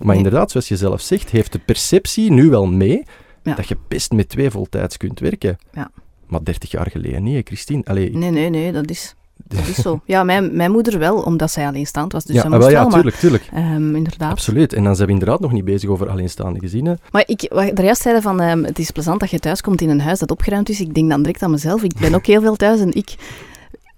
Maar 0.00 0.16
Nee. 0.16 0.24
inderdaad, 0.24 0.50
zoals 0.50 0.68
je 0.68 0.76
zelf 0.76 1.00
zegt, 1.00 1.30
heeft 1.30 1.52
de 1.52 1.58
perceptie 1.58 2.30
nu 2.32 2.48
wel 2.50 2.66
mee 2.66 3.02
Ja. 3.42 3.54
dat 3.54 3.68
je 3.68 3.76
best 3.88 4.12
met 4.12 4.28
twee 4.28 4.50
voltijds 4.50 4.96
kunt 4.96 5.20
werken. 5.20 5.58
Ja. 5.72 5.90
Maar 6.26 6.44
30 6.44 6.70
jaar 6.70 6.90
geleden 6.90 7.22
niet, 7.22 7.46
Christine. 7.46 7.82
Allee, 7.84 8.16
Nee, 8.16 8.30
nee, 8.30 8.50
nee, 8.50 8.72
dat 8.72 8.90
is, 8.90 9.14
dat 9.36 9.66
is 9.66 9.74
zo. 9.86 10.00
Ja, 10.04 10.22
mijn, 10.24 10.56
mijn 10.56 10.70
moeder 10.70 10.98
wel, 10.98 11.22
omdat 11.22 11.50
zij 11.50 11.66
alleenstaand 11.66 12.12
was. 12.12 12.24
Dus 12.24 12.36
ja, 12.36 12.48
moest 12.48 12.58
wel, 12.60 12.70
ja, 12.70 12.86
tuurlijk, 12.86 13.16
tuurlijk. 13.16 13.48
ehm, 13.52 13.94
inderdaad. 13.96 14.30
Absoluut. 14.30 14.72
En 14.72 14.84
dan 14.84 14.94
zijn 14.96 15.06
we 15.06 15.12
inderdaad 15.12 15.40
nog 15.40 15.52
niet 15.52 15.64
bezig 15.64 15.88
over 15.90 16.08
alleenstaande 16.08 16.58
gezinnen. 16.60 16.98
Maar 17.10 17.22
ik, 17.26 17.46
wat 17.52 17.66
je 17.66 17.72
daar 17.72 17.84
juist 17.84 18.02
zeiden 18.02 18.22
van, 18.22 18.40
ehm, 18.40 18.62
het 18.64 18.78
is 18.78 18.90
plezant 18.90 19.20
dat 19.20 19.30
je 19.30 19.38
thuis 19.38 19.60
komt 19.60 19.80
in 19.80 19.88
een 19.90 20.00
huis 20.00 20.18
dat 20.18 20.30
opgeruimd 20.30 20.68
is. 20.68 20.80
Ik 20.80 20.94
denk 20.94 21.10
dan 21.10 21.22
direct 21.22 21.42
aan 21.42 21.50
mezelf. 21.50 21.82
Ik 21.82 21.94
ben 22.00 22.14
ook 22.14 22.26
heel 22.26 22.40
veel 22.40 22.56
thuis 22.56 22.80
en 22.80 22.92
ik... 22.92 23.14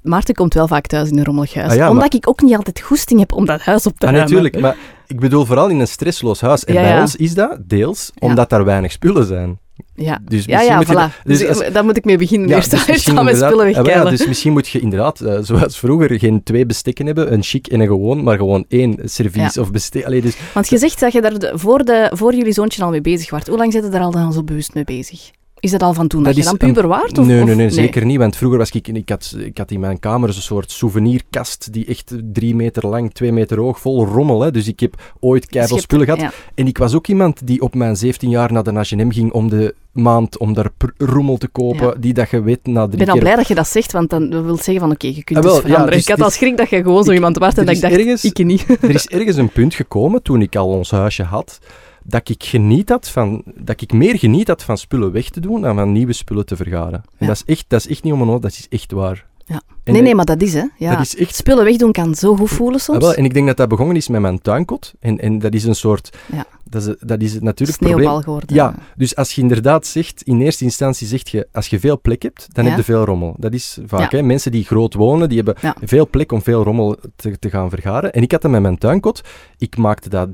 Maarten 0.03 0.35
komt 0.35 0.55
wel 0.55 0.67
vaak 0.69 0.87
thuis 0.87 1.11
in 1.11 1.19
een 1.19 1.25
rommelig 1.25 1.55
huis. 1.55 1.71
Ah 1.71 1.77
ja, 1.77 1.91
omdat 1.91 2.15
ik 2.15 2.29
ook 2.29 2.43
niet 2.43 2.57
altijd 2.57 2.81
goesting 2.81 3.21
heb 3.21 3.33
om 3.33 3.47
dat 3.47 3.61
huis 3.61 3.87
op 3.87 3.99
te 3.99 4.07
Ah, 4.07 4.13
ruimen. 4.13 4.31
natuurlijk, 4.35 4.61
maar 4.61 4.77
ik 5.07 5.21
bedoel 5.21 5.45
vooral 5.45 5.69
in 5.69 5.81
een 5.81 5.89
stressloos 5.89 6.41
huis. 6.41 6.65
En 6.65 6.75
Ja, 6.75 6.81
bij 6.81 6.91
ja. 6.91 7.01
ons 7.01 7.17
is 7.17 7.35
dat 7.35 7.59
deels 7.67 8.11
omdat 8.19 8.51
daar 8.51 8.65
weinig 8.65 8.93
spullen 8.93 9.27
zijn. 9.27 9.61
Ja, 9.95 10.19
Dus 10.25 10.45
ja, 10.45 10.57
misschien 10.57 10.73
ja 10.73 10.77
moet 10.77 10.87
je 10.87 10.93
voilà. 10.93 10.97
dat- 10.97 11.11
Dus, 11.25 11.39
dus 11.39 11.49
als- 11.49 11.73
daar 11.73 11.85
moet 11.85 11.97
ik 11.97 12.05
mee 12.05 12.17
beginnen. 12.19 12.49
Ja, 12.49 12.55
eerst 12.57 12.71
dus 12.71 12.81
aan 13.09 13.15
mijn 13.15 13.27
inderdaad- 13.27 13.53
spullen 13.53 13.75
ah, 13.75 13.85
wel 13.85 14.05
ja, 14.05 14.11
dus 14.11 14.27
misschien 14.27 14.53
moet 14.53 14.69
je 14.69 14.81
inderdaad, 14.81 15.21
eh, 15.21 15.39
zoals 15.43 15.79
vroeger, 15.79 16.19
geen 16.19 16.43
twee 16.43 16.67
bestekken 16.67 17.07
hebben, 17.07 17.33
een 17.33 17.43
chic 17.43 17.67
en 17.67 17.81
een 17.81 17.87
gewoon, 17.87 18.23
maar 18.23 18.37
gewoon 18.37 18.65
één 18.69 18.99
servies 19.05 19.59
of 19.59 19.71
bestek. 19.71 20.05
Allee, 20.05 20.21
dus, 20.23 20.37
Want 20.55 20.69
je 20.69 20.79
zegt 20.79 21.01
dat 21.01 21.13
je 21.13 21.21
daar 21.21 21.39
de- 21.39 21.53
voor, 21.55 21.85
de, 21.85 22.11
voor 22.15 22.35
jullie 22.35 22.53
zoontje 22.53 22.83
al 22.83 22.91
mee 22.91 23.01
bezig 23.01 23.31
was. 23.31 23.43
Hoe 23.47 23.57
lang 23.59 23.73
zit 23.73 23.85
je 23.85 23.91
daar 23.91 24.01
al 24.01 24.11
dan 24.11 24.33
zo 24.33 24.43
bewust 24.43 24.75
mee 24.75 24.85
bezig? 24.85 25.31
Is 25.63 25.71
dat 25.71 25.83
al 25.83 25.95
van 25.95 26.09
toen 26.09 26.23
dat, 26.23 26.35
Dat 26.35 26.45
je 26.45 26.49
dan 26.51 26.57
puber 26.69 26.87
waard? 26.89 27.19
Of, 27.19 27.27
nee, 27.27 27.45
nee, 27.45 27.55
nee, 27.55 27.71
zeker 27.71 28.05
niet. 28.05 28.19
Want 28.19 28.37
vroeger 28.37 28.59
was 28.59 28.71
ik, 28.71 28.89
ik 28.89 29.09
had, 29.09 29.35
ik 29.39 29.59
had 29.59 29.71
in 29.71 29.81
mijn 29.81 29.99
kamer 29.99 30.33
zo'n 30.33 30.43
soort 30.43 30.71
souvenirkast 30.71 31.73
die 31.73 31.87
echt 31.87 32.13
drie 32.33 32.55
meter 32.55 32.87
lang, 32.87 33.13
twee 33.15 33.33
meter 33.33 33.59
hoog, 33.59 33.81
vol 33.81 34.07
rommel. 34.07 34.41
Hè. 34.41 34.51
Dus 34.51 34.69
ik 34.69 34.81
heb 34.81 34.95
ooit 35.21 35.43
Dus 35.43 35.51
je 35.53 35.59
keiveel 35.59 35.79
spullen 35.79 36.05
gehad. 36.05 36.21
ja. 36.21 36.33
En 36.55 36.67
ik 36.67 36.79
was 36.79 36.95
ook 36.95 37.07
iemand 37.07 37.47
die 37.47 37.61
op 37.63 37.75
mijn 37.75 37.97
17 37.97 38.31
jaar 38.31 38.53
naar 38.53 38.63
de 38.63 38.73
H&M 38.73 39.11
ging 39.11 39.33
om 39.33 39.49
de 39.49 39.75
maand 39.93 40.39
om 40.39 40.55
daar 40.55 40.69
rommel 40.99 41.37
te 41.37 41.49
kopen, 41.49 41.87
Ja. 41.87 41.95
die 41.99 42.13
dat 42.13 42.31
je 42.31 42.43
weet 42.43 42.67
na 42.67 42.83
Ik 42.83 42.87
drie 42.91 42.99
ben 42.99 43.07
al 43.07 43.13
keer... 43.13 43.23
blij 43.23 43.37
dat 43.37 43.49
je 43.49 43.55
dat 43.55 43.69
zegt, 43.69 43.93
want 43.93 44.11
dan 44.11 44.31
wil 44.31 44.47
het 44.55 44.65
zeggen 44.65 44.79
van 44.83 44.93
oké, 44.93 45.07
je 45.07 45.25
kunt 45.25 45.39
Ah, 45.39 45.45
wel, 45.45 45.53
dus 45.55 45.63
ja, 45.63 45.69
veranderen. 45.69 45.93
dus 45.99 46.03
ik 46.09 46.09
had 46.17 46.21
al 46.23 46.31
schrik 46.31 46.57
dat 46.57 46.71
je 46.71 46.83
gewoon 46.83 47.05
zo 47.05 47.11
ik- 47.11 47.17
iemand 47.17 47.39
was 47.39 47.55
en 47.55 47.67
dat 47.67 47.75
ik 47.75 47.81
dacht, 47.81 47.93
ergens- 47.95 48.25
ik 48.25 48.45
niet. 48.45 48.67
Er 48.81 48.91
is 48.95 49.07
ergens 49.09 49.37
een 49.37 49.51
punt 49.51 49.75
gekomen, 49.75 50.23
toen 50.23 50.43
ik 50.43 50.57
al 50.57 50.69
ons 50.69 50.91
huisje 50.91 51.23
had, 51.23 51.59
dat 52.05 52.29
ik, 52.29 52.45
geniet 52.45 52.89
had 52.89 53.09
van, 53.09 53.43
dat 53.57 53.81
ik 53.81 53.93
meer 53.93 54.19
geniet 54.19 54.49
had 54.49 54.63
van 54.63 54.79
spullen 54.79 55.13
weg 55.13 55.29
te 55.29 55.41
doen 55.41 55.61
dan 55.61 55.75
van 55.77 55.93
nieuwe 55.93 56.13
spullen 56.13 56.47
te 56.47 56.57
vergaren. 56.57 56.93
En 56.93 57.03
Ja. 57.19 57.27
dat, 57.27 57.37
is 57.37 57.55
echt, 57.55 57.65
dat 57.69 57.81
is 57.81 57.89
echt 57.89 58.03
niet 58.03 58.13
om 58.13 58.21
een 58.23 58.29
oor, 58.29 58.41
dat 58.41 58.51
is 58.51 58.67
echt 58.69 58.93
waar. 58.93 59.27
Ja. 59.45 59.63
En 59.85 59.93
nee, 59.93 60.03
nee, 60.03 60.15
maar 60.15 60.25
dat 60.25 60.43
is 60.43 60.55
hè. 60.55 60.65
Ja. 60.79 60.91
dat 60.93 61.01
is 61.01 61.17
echt... 61.17 61.35
Spullen 61.35 61.65
wegdoen 61.65 61.93
kan 61.93 62.15
zo 62.15 62.37
goed 62.37 62.51
voelen 62.51 62.81
soms. 62.81 62.99
Ah, 62.99 63.05
wel, 63.05 63.15
en 63.15 63.25
ik 63.25 63.35
denk 63.35 63.47
dat 63.47 63.57
dat 63.57 63.69
begonnen 63.69 63.97
is 63.97 64.09
met 64.09 64.21
mijn 64.21 64.41
tuinkot. 64.41 64.93
En, 65.01 65.19
en 65.19 65.39
dat 65.39 65.55
is 65.55 65.65
een 65.65 65.75
soort... 65.75 66.17
Ja. 66.33 66.47
Dat 66.65 66.87
is, 66.87 66.95
dat 67.01 67.21
is 67.23 67.33
natuurlijk 67.33 67.59
het 67.59 67.89
Sneeuwbal 67.89 67.97
probleem. 68.05 68.23
geworden. 68.23 68.57
Ja, 68.57 68.75
dus 68.97 69.17
als 69.17 69.33
je 69.33 69.41
inderdaad 69.41 69.87
zegt, 69.87 70.23
in 70.23 70.41
eerste 70.41 70.65
instantie 70.65 71.07
zegt 71.07 71.29
je, 71.31 71.49
als 71.53 71.67
je 71.69 71.81
veel 71.81 72.01
plek 72.01 72.23
hebt, 72.23 72.49
dan 72.53 72.65
Ja. 72.65 72.71
heb 72.71 72.79
je 72.79 72.85
veel 72.85 73.05
rommel. 73.05 73.35
Dat 73.39 73.53
is 73.53 73.79
vaak, 73.87 74.13
hè. 74.13 74.23
Mensen 74.23 74.53
die 74.53 74.65
groot 74.65 74.95
wonen, 74.95 75.29
die 75.29 75.43
hebben 75.43 75.75
veel 75.83 76.09
plek 76.09 76.33
om 76.33 76.43
veel 76.43 76.63
rommel 76.63 76.97
te, 77.17 77.39
te 77.39 77.51
gaan 77.51 77.71
vergaren. 77.71 78.13
En 78.13 78.23
ik 78.23 78.33
had 78.33 78.43
dat 78.43 78.51
met 78.51 78.63
mijn 78.63 78.79
tuinkot. 78.79 79.21
Ik 79.59 79.77
maakte 79.77 80.09
dat 80.09 80.29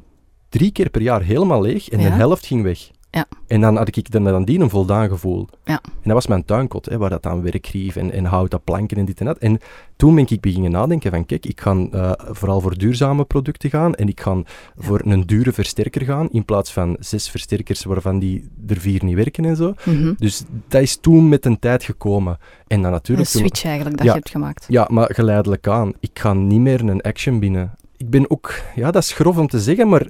drie 0.48 0.70
keer 0.72 0.90
per 0.90 1.02
jaar 1.02 1.22
helemaal 1.22 1.60
leeg 1.62 1.88
en 1.88 2.00
Ja. 2.00 2.08
de 2.08 2.14
helft 2.14 2.46
ging 2.46 2.62
weg. 2.62 2.90
Ja. 3.10 3.26
En 3.46 3.60
dan 3.60 3.76
had 3.76 3.96
ik 3.96 4.10
dan, 4.10 4.24
dan 4.24 4.44
die 4.44 4.60
een 4.60 4.70
voldaan 4.70 5.08
gevoel. 5.08 5.48
Ja. 5.64 5.80
En 5.84 6.02
dat 6.02 6.12
was 6.12 6.26
mijn 6.26 6.44
tuinkot, 6.44 6.86
hè, 6.86 6.98
waar 6.98 7.10
dat 7.10 7.26
aan 7.26 7.42
werkgrief 7.42 7.96
en, 7.96 8.12
en 8.12 8.24
houten 8.24 8.60
planken 8.62 8.96
en 8.96 9.04
dit 9.04 9.20
en 9.20 9.26
dat. 9.26 9.38
En 9.38 9.58
toen 9.96 10.14
ben 10.14 10.26
ik 10.28 10.40
beginnen 10.40 10.70
nadenken 10.70 11.10
van, 11.10 11.26
kijk, 11.26 11.46
ik 11.46 11.60
ga 11.60 11.76
eh, 11.90 12.12
vooral 12.16 12.60
voor 12.60 12.78
duurzame 12.78 13.24
producten 13.24 13.70
gaan 13.70 13.94
en 13.94 14.08
ik 14.08 14.20
ga 14.20 14.42
voor 14.76 15.00
een 15.04 15.20
dure 15.26 15.52
versterker 15.52 16.04
gaan, 16.04 16.28
in 16.30 16.44
plaats 16.44 16.72
van 16.72 16.96
zes 17.00 17.28
versterkers 17.30 17.84
waarvan 17.84 18.18
die 18.18 18.48
er 18.66 18.76
vier 18.80 19.04
niet 19.04 19.14
werken 19.16 19.44
en 19.44 19.56
zo. 19.56 19.74
Mhm. 19.84 20.12
Dus 20.18 20.42
dat 20.68 20.82
is 20.82 20.96
toen 20.96 21.28
met 21.28 21.44
een 21.46 21.58
tijd 21.58 21.82
gekomen. 21.84 22.38
En 22.66 22.76
dan 22.76 22.84
Een 22.84 22.90
natuurlijk... 22.90 23.28
toen- 23.28 23.40
switch 23.40 23.64
eigenlijk 23.64 23.96
dat 23.96 24.06
Ja. 24.06 24.12
je 24.12 24.18
hebt 24.18 24.30
gemaakt. 24.30 24.64
ja, 24.68 24.86
maar 24.90 25.14
geleidelijk 25.14 25.68
aan. 25.68 25.92
Ik 26.00 26.18
ga 26.18 26.32
niet 26.32 26.60
meer 26.60 26.80
een 26.88 27.00
action 27.02 27.38
binnen. 27.38 27.74
Ik 27.96 28.10
ben 28.10 28.30
ook... 28.30 28.54
Ja, 28.74 28.90
dat 28.90 29.02
is 29.02 29.12
grof 29.12 29.38
om 29.38 29.46
te 29.48 29.60
zeggen, 29.60 29.88
maar 29.88 30.06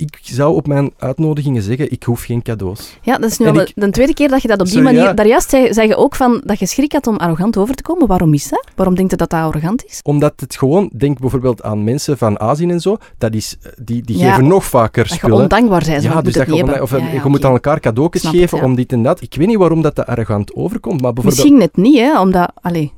ik 0.00 0.18
zou 0.22 0.54
op 0.54 0.66
mijn 0.66 0.90
uitnodigingen 0.98 1.62
zeggen, 1.62 1.92
ik 1.92 2.02
hoef 2.02 2.22
geen 2.22 2.42
cadeaus. 2.42 2.98
Ja, 3.02 3.16
dat 3.18 3.30
is 3.30 3.38
nu 3.38 3.46
En 3.46 3.52
al 3.54 3.60
ik- 3.60 3.72
de, 3.74 3.80
de 3.80 3.90
tweede 3.90 4.14
keer 4.14 4.28
dat 4.28 4.42
je 4.42 4.48
dat 4.48 4.58
op 4.60 4.64
die 4.66 4.74
Sorry, 4.74 4.88
manier... 4.88 5.02
ja. 5.08 5.12
Daar 5.12 5.26
juist 5.26 5.50
zei, 5.50 5.72
zei 5.74 5.88
je 5.88 5.96
ook 5.96 6.14
van 6.16 6.40
dat 6.44 6.58
je 6.58 6.66
schrik 6.66 6.92
had 6.92 7.06
om 7.06 7.16
arrogant 7.16 7.56
over 7.56 7.74
te 7.74 7.82
komen. 7.82 8.06
Waarom 8.06 8.34
is 8.34 8.48
dat? 8.48 8.66
Waarom 8.76 8.94
denk 8.94 9.10
je 9.10 9.16
dat 9.16 9.30
dat 9.30 9.40
arrogant 9.40 9.84
is? 9.84 10.00
Omdat 10.02 10.32
het 10.36 10.56
gewoon... 10.56 10.90
Denk 10.96 11.18
bijvoorbeeld 11.20 11.62
aan 11.62 11.84
mensen 11.84 12.18
van 12.18 12.40
Azië 12.40 12.68
en 12.68 12.80
zo. 12.80 12.96
Dat 13.18 13.34
is, 13.34 13.56
die 13.82 14.02
die 14.02 14.18
Ja, 14.18 14.30
geven 14.30 14.46
nog 14.48 14.64
vaker 14.64 15.08
Dat 15.08 15.16
spullen. 15.16 15.36
ondankbaar 15.36 15.82
bent. 15.86 16.02
ja, 16.02 16.12
Ja, 16.12 16.22
dus 16.22 16.32
dat 16.34 16.46
je, 16.46 16.82
of, 16.82 16.90
Ja, 16.90 16.96
je 17.12 17.20
moet 17.28 17.44
aan 17.44 17.52
elkaar 17.52 17.80
cadeautjes 17.80 18.22
Snap 18.22 18.34
geven 18.34 18.62
om 18.62 18.74
dit 18.74 18.92
en 18.92 19.02
dat. 19.02 19.22
Ik 19.22 19.34
weet 19.34 19.46
niet 19.46 19.56
waarom 19.56 19.82
dat, 19.82 19.96
dat 19.96 20.06
arrogant 20.06 20.54
overkomt, 20.54 21.00
maar 21.00 21.12
bijvoorbeeld... 21.12 21.44
Misschien 21.44 21.58
net 21.58 21.76
niet, 21.76 21.98
hè. 21.98 22.20
Omdat... 22.20 22.52
Allee, 22.60 22.92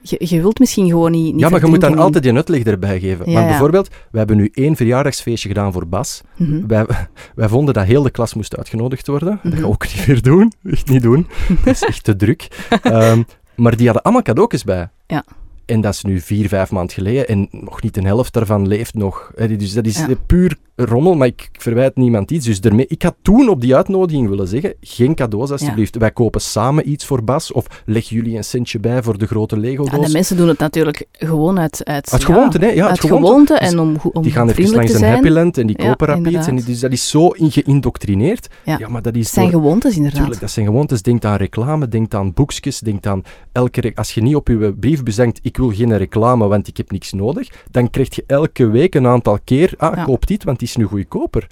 je, 0.00 0.16
je 0.18 0.40
wilt 0.40 0.58
misschien 0.58 0.88
gewoon 0.88 1.10
niet, 1.10 1.32
niet 1.32 1.40
ja, 1.40 1.48
maar 1.48 1.60
je 1.60 1.66
moet 1.66 1.80
dan 1.80 1.98
altijd 1.98 2.24
je 2.24 2.34
uitleg 2.34 2.62
erbij 2.62 3.00
geven. 3.00 3.30
Ja, 3.30 3.38
maar 3.40 3.48
bijvoorbeeld, 3.48 3.88
we 4.10 4.18
hebben 4.18 4.36
nu 4.36 4.50
één 4.52 4.76
verjaardagsfeestje 4.76 5.48
gedaan 5.48 5.72
voor 5.72 5.86
Bas. 5.86 6.22
Mhm. 6.36 6.66
Wij, 6.66 6.86
wij 7.34 7.48
vonden 7.48 7.74
dat 7.74 7.84
heel 7.84 8.02
de 8.02 8.10
klas 8.10 8.34
moest 8.34 8.56
uitgenodigd 8.56 9.06
worden. 9.06 9.28
Dat 9.28 9.42
Mhm. 9.42 9.52
gaan 9.52 9.62
we 9.62 9.68
ook 9.68 9.86
niet 9.96 10.06
meer 10.06 10.22
doen. 10.22 10.52
Echt 10.70 10.88
niet 10.88 11.02
doen. 11.02 11.26
Dat 11.64 11.74
is 11.74 11.82
echt 11.84 12.04
te 12.04 12.16
druk. 12.16 12.66
Ehm, 12.82 13.22
maar 13.56 13.76
die 13.76 13.84
hadden 13.84 14.02
allemaal 14.04 14.22
cadeautjes 14.22 14.64
bij. 14.64 14.88
Ja. 15.06 15.24
En 15.66 15.80
dat 15.80 15.94
is 15.94 16.02
nu 16.02 16.20
vier, 16.20 16.48
vijf 16.48 16.70
maanden 16.70 16.94
geleden. 16.94 17.28
En 17.28 17.48
nog 17.50 17.82
niet 17.82 17.96
een 17.96 18.04
helft 18.06 18.32
daarvan 18.32 18.66
leeft 18.68 18.94
nog. 18.94 19.32
Dus 19.36 19.72
dat 19.72 19.86
is 19.86 19.98
Ja. 19.98 20.08
puur 20.26 20.56
rommel, 20.84 21.14
maar 21.14 21.26
ik 21.26 21.48
verwijt 21.52 21.96
niemand 21.96 22.30
iets. 22.30 22.46
Dus 22.46 22.60
daarmee, 22.60 22.86
ik 22.88 23.02
had 23.02 23.14
toen 23.22 23.48
op 23.48 23.60
die 23.60 23.76
uitnodiging 23.76 24.28
willen 24.28 24.48
zeggen, 24.48 24.74
geen 24.80 25.14
cadeaus 25.14 25.50
alsjeblieft. 25.50 25.96
Wij 25.96 26.10
kopen 26.10 26.40
samen 26.40 26.90
iets 26.90 27.04
voor 27.04 27.24
Bas. 27.24 27.52
Of 27.52 27.66
leg 27.86 28.08
jullie 28.08 28.36
een 28.36 28.44
centje 28.44 28.78
bij 28.78 29.02
voor 29.02 29.18
de 29.18 29.26
grote 29.26 29.54
Ja, 29.54 29.60
Lego-doos. 29.60 30.06
de 30.06 30.12
mensen 30.12 30.36
doen 30.36 30.48
het 30.48 30.58
natuurlijk 30.58 31.04
gewoon 31.12 31.58
uit... 31.58 31.84
Uit, 31.84 32.12
Uit 32.12 32.20
ja, 32.22 32.26
gewoonte, 32.26 32.58
hè? 32.58 32.66
Ja, 32.66 32.80
uit 32.82 32.90
uit 32.90 33.00
gewoonte. 33.00 33.26
gewoonte 33.26 33.56
Dus 33.60 33.70
en 33.70 33.78
om, 33.78 33.96
om 34.12 34.22
die 34.22 34.32
gaan 34.32 34.48
even 34.48 34.70
langs 34.70 34.92
een. 34.92 35.04
Happyland 35.04 35.58
en 35.58 35.66
die 35.66 35.76
kopen 35.76 36.06
rap 36.06 36.26
iets. 36.26 36.46
En 36.46 36.56
dus 36.56 36.80
dat 36.80 36.92
is 36.92 37.08
zo 37.10 37.28
in 37.28 37.50
geïndoctrineerd. 37.50 38.48
Ja. 38.64 38.88
Maar 38.88 39.02
dat 39.02 39.14
is 39.14 39.30
zijn 39.30 39.50
door- 39.50 39.60
gewoontes, 39.60 39.96
inderdaad. 39.96 40.20
Tuurlijk, 40.20 40.40
dat 40.40 40.50
zijn 40.50 40.66
gewoontes. 40.66 41.02
Denk 41.02 41.24
aan 41.24 41.36
reclame, 41.36 41.88
denk 41.88 42.14
aan 42.14 42.32
boekjes, 42.32 42.80
denk 42.80 43.06
aan 43.06 43.22
elke... 43.52 43.92
Als 43.94 44.14
je 44.14 44.22
niet 44.22 44.34
op 44.34 44.48
je 44.48 44.74
brief 44.80 45.02
bezankt, 45.02 45.38
ik 45.42 45.56
wil 45.56 45.70
geen 45.70 45.96
reclame, 45.96 46.46
want 46.46 46.68
ik 46.68 46.76
heb 46.76 46.90
niks 46.90 47.12
nodig, 47.12 47.48
dan 47.70 47.90
krijg 47.90 48.14
je 48.14 48.24
elke 48.26 48.66
week 48.66 48.94
een 48.94 49.06
aantal 49.06 49.38
keer, 49.44 49.74
ah, 49.76 50.04
koop 50.04 50.26
dit, 50.26 50.44
want 50.44 50.58
die 50.58 50.67
is 50.68 50.76
nu 50.76 50.84
goedkoper. 50.84 51.50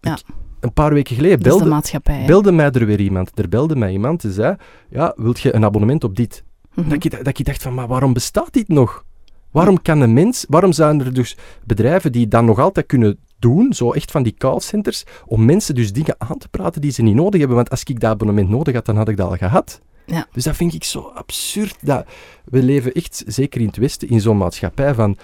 Ja. 0.00 0.12
Ik- 0.12 0.22
een 0.60 0.72
paar 0.72 0.92
weken 0.94 1.14
geleden 1.16 1.42
belde, 1.42 1.80
belde 2.26 2.52
mij 2.52 2.70
er 2.70 2.86
weer 2.86 3.00
iemand. 3.00 3.30
Er 3.34 3.48
belde 3.48 3.76
mij 3.76 3.92
iemand 3.92 4.24
en 4.24 4.32
zei, 4.32 4.56
ja, 4.90 5.12
wilt 5.16 5.40
je 5.40 5.54
een 5.54 5.64
abonnement 5.64 6.04
op 6.04 6.16
dit? 6.16 6.44
Mhm. 6.74 6.88
Dat, 6.88 7.04
ik, 7.04 7.24
dat 7.24 7.38
ik 7.38 7.44
dacht 7.44 7.62
van, 7.62 7.74
maar 7.74 7.86
waarom 7.86 8.12
bestaat 8.12 8.52
dit 8.52 8.68
nog? 8.68 9.04
Waarom 9.50 9.82
kan 9.82 10.00
een 10.00 10.12
mens, 10.12 10.44
waarom 10.48 10.72
zijn 10.72 11.00
er 11.00 11.14
dus 11.14 11.36
bedrijven 11.64 12.12
die 12.12 12.28
dat 12.28 12.42
nog 12.42 12.58
altijd 12.58 12.86
kunnen 12.86 13.18
doen, 13.38 13.72
zo 13.72 13.92
echt 13.92 14.10
van 14.10 14.22
die 14.22 14.34
callcenters, 14.38 15.04
om 15.26 15.44
mensen 15.44 15.74
dus 15.74 15.92
dingen 15.92 16.14
aan 16.18 16.38
te 16.38 16.48
praten 16.48 16.80
die 16.80 16.90
ze 16.90 17.02
niet 17.02 17.14
nodig 17.14 17.38
hebben? 17.38 17.56
Want 17.56 17.70
als 17.70 17.82
ik 17.82 18.00
dat 18.00 18.10
abonnement 18.10 18.48
nodig 18.48 18.74
had, 18.74 18.86
dan 18.86 18.96
had 18.96 19.08
ik 19.08 19.16
dat 19.16 19.28
al 19.30 19.36
gehad. 19.36 19.80
Ja. 20.06 20.26
Dus 20.32 20.44
dat 20.44 20.56
vind 20.56 20.74
ik 20.74 20.84
zo 20.84 21.00
absurd. 21.14 21.76
Dat 21.80 22.06
we 22.44 22.62
leven 22.62 22.92
echt, 22.92 23.24
zeker 23.26 23.60
in 23.60 23.66
het 23.66 23.76
Westen, 23.76 24.08
in 24.08 24.20
zo'n 24.20 24.36
maatschappij 24.36 24.94
van, 24.94 25.16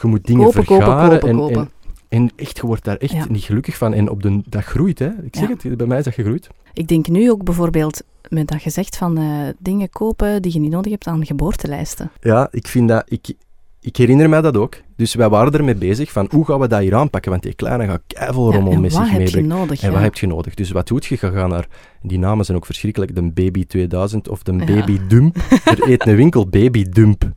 je 0.00 0.06
moet 0.08 0.26
dingen 0.26 0.44
Kopen, 0.44 0.64
vergaren 0.64 1.10
kopen, 1.10 1.28
en, 1.28 1.36
kopen. 1.36 1.54
en, 1.56 1.60
en 1.60 1.70
echt, 2.36 2.56
je 2.56 2.66
wordt 2.66 2.84
daar 2.84 2.96
echt 2.96 3.12
Ja. 3.12 3.26
niet 3.28 3.42
gelukkig 3.42 3.76
van. 3.76 3.94
En 3.94 4.10
op 4.10 4.22
de, 4.22 4.42
dat 4.48 4.64
groeit, 4.64 4.98
hè. 4.98 5.08
Ik 5.22 5.36
zeg 5.36 5.48
Ja. 5.48 5.54
het, 5.62 5.76
bij 5.76 5.86
mij 5.86 5.98
is 5.98 6.04
dat 6.04 6.14
gegroeid. 6.14 6.48
Ik 6.72 6.88
denk 6.88 7.08
nu 7.08 7.30
ook 7.30 7.44
bijvoorbeeld 7.44 8.02
met 8.28 8.48
dat 8.48 8.60
gezegd 8.62 8.96
van 8.96 9.18
eh, 9.18 9.24
dingen 9.58 9.90
kopen 9.90 10.42
die 10.42 10.52
je 10.52 10.58
niet 10.60 10.70
nodig 10.70 10.90
hebt 10.92 11.06
aan 11.06 11.26
geboortelijsten. 11.26 12.10
Ja, 12.20 12.48
ik 12.50 12.66
vind 12.66 12.88
dat... 12.88 13.02
Ik, 13.08 13.32
ik 13.80 13.96
herinner 13.96 14.28
mij 14.28 14.40
dat 14.40 14.56
ook. 14.56 14.74
Dus 14.96 15.14
wij 15.14 15.28
waren 15.28 15.52
ermee 15.52 15.74
bezig 15.74 16.12
van 16.12 16.26
hoe 16.30 16.44
gaan 16.44 16.60
we 16.60 16.68
dat 16.68 16.80
hier 16.80 16.94
aanpakken, 16.94 17.30
want 17.30 17.42
die 17.42 17.54
kleine 17.54 17.86
gaat 17.86 18.00
keiveel 18.06 18.52
rommel 18.52 18.72
en 18.72 18.80
met 18.80 18.92
wat 18.92 19.02
zich 19.02 19.10
heb 19.10 19.18
je 19.20 19.24
meebrengen. 19.24 19.58
nodig? 19.58 19.80
En 19.82 19.86
ja. 19.88 19.94
wat 19.94 20.02
heb 20.02 20.14
je 20.14 20.26
nodig? 20.26 20.54
Dus 20.54 20.70
wat 20.70 20.86
doet 20.88 21.04
je? 21.06 21.16
Je 21.20 21.30
gaat 21.30 21.48
naar, 21.48 21.66
die 22.02 22.18
namen 22.18 22.44
zijn 22.44 22.56
ook 22.56 22.66
verschrikkelijk, 22.66 23.14
de 23.14 23.22
Baby 23.30 23.66
2000 23.66 24.28
of 24.28 24.42
de 24.42 24.52
Ja. 24.52 24.64
Baby 24.64 24.98
Dump. 25.08 25.36
er 25.64 25.88
eet 25.90 26.06
een 26.06 26.16
winkel 26.16 26.46
Baby 26.48 26.84
Dump. 26.88 27.30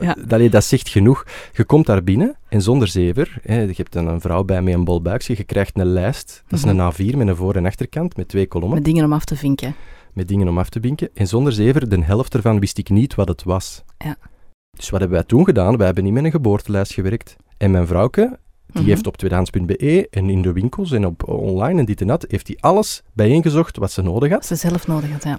Ja. 0.00 0.16
Allee, 0.28 0.50
dat 0.50 0.64
zegt 0.64 0.88
genoeg. 0.88 1.24
Je 1.52 1.64
komt 1.64 1.86
daar 1.86 2.04
binnen 2.04 2.36
en 2.48 2.62
zonder 2.62 2.88
zever, 2.88 3.38
hè, 3.42 3.60
je 3.60 3.72
hebt 3.76 3.94
een, 3.94 4.06
een 4.06 4.20
vrouw 4.20 4.44
bij 4.44 4.62
met 4.62 4.74
een 4.74 4.84
bol 4.84 5.02
buikje, 5.02 5.34
je 5.36 5.44
krijgt 5.44 5.78
een 5.78 5.86
lijst, 5.86 6.42
dat 6.48 6.58
is 6.58 6.64
Mhm. 6.64 6.78
een 6.78 6.92
A4 6.92 7.16
met 7.16 7.28
een 7.28 7.36
voor- 7.36 7.54
en 7.54 7.66
achterkant, 7.66 8.16
met 8.16 8.28
twee 8.28 8.46
kolommen, 8.46 8.76
Met 8.76 8.84
dingen 8.86 9.04
om 9.04 9.12
af 9.12 9.24
te 9.24 9.36
vinken. 9.36 9.74
met 10.12 10.28
dingen 10.28 10.48
om 10.48 10.58
af 10.58 10.68
te 10.68 10.80
binken. 10.80 11.08
En 11.14 11.26
zonder 11.26 11.52
zever, 11.52 11.88
de 11.88 12.02
helft 12.04 12.34
ervan 12.34 12.60
wist 12.60 12.78
ik 12.78 12.88
niet 12.90 13.14
wat 13.14 13.28
het 13.28 13.42
was. 13.42 13.82
Ja. 13.98 14.16
Dus 14.76 14.90
wat 14.90 15.00
hebben 15.00 15.18
wij 15.18 15.26
toen 15.26 15.44
gedaan? 15.44 15.76
Wij 15.76 15.86
hebben 15.86 16.04
niet 16.04 16.12
met 16.12 16.24
een 16.24 16.30
geboortelijst 16.30 16.92
gewerkt. 16.92 17.36
En 17.56 17.70
mijn 17.70 17.86
vrouwke, 17.86 18.38
die 18.66 18.80
Mhm. 18.82 18.90
heeft 18.90 19.06
op 19.06 19.16
tweedehands.be 19.16 20.06
en 20.10 20.30
in 20.30 20.42
de 20.42 20.52
winkels 20.52 20.92
en 20.92 21.06
op 21.06 21.28
online 21.28 21.78
en 21.80 21.84
dit 21.84 22.00
en 22.00 22.06
dat, 22.06 22.24
heeft 22.28 22.46
hij 22.46 22.56
alles 22.60 23.02
bijeengezocht 23.12 23.76
wat 23.76 23.90
ze 23.90 24.02
nodig 24.02 24.30
had. 24.30 24.48
Wat 24.48 24.58
ze 24.58 24.68
zelf 24.68 24.86
nodig 24.86 25.10
had, 25.12 25.22
ja. 25.22 25.38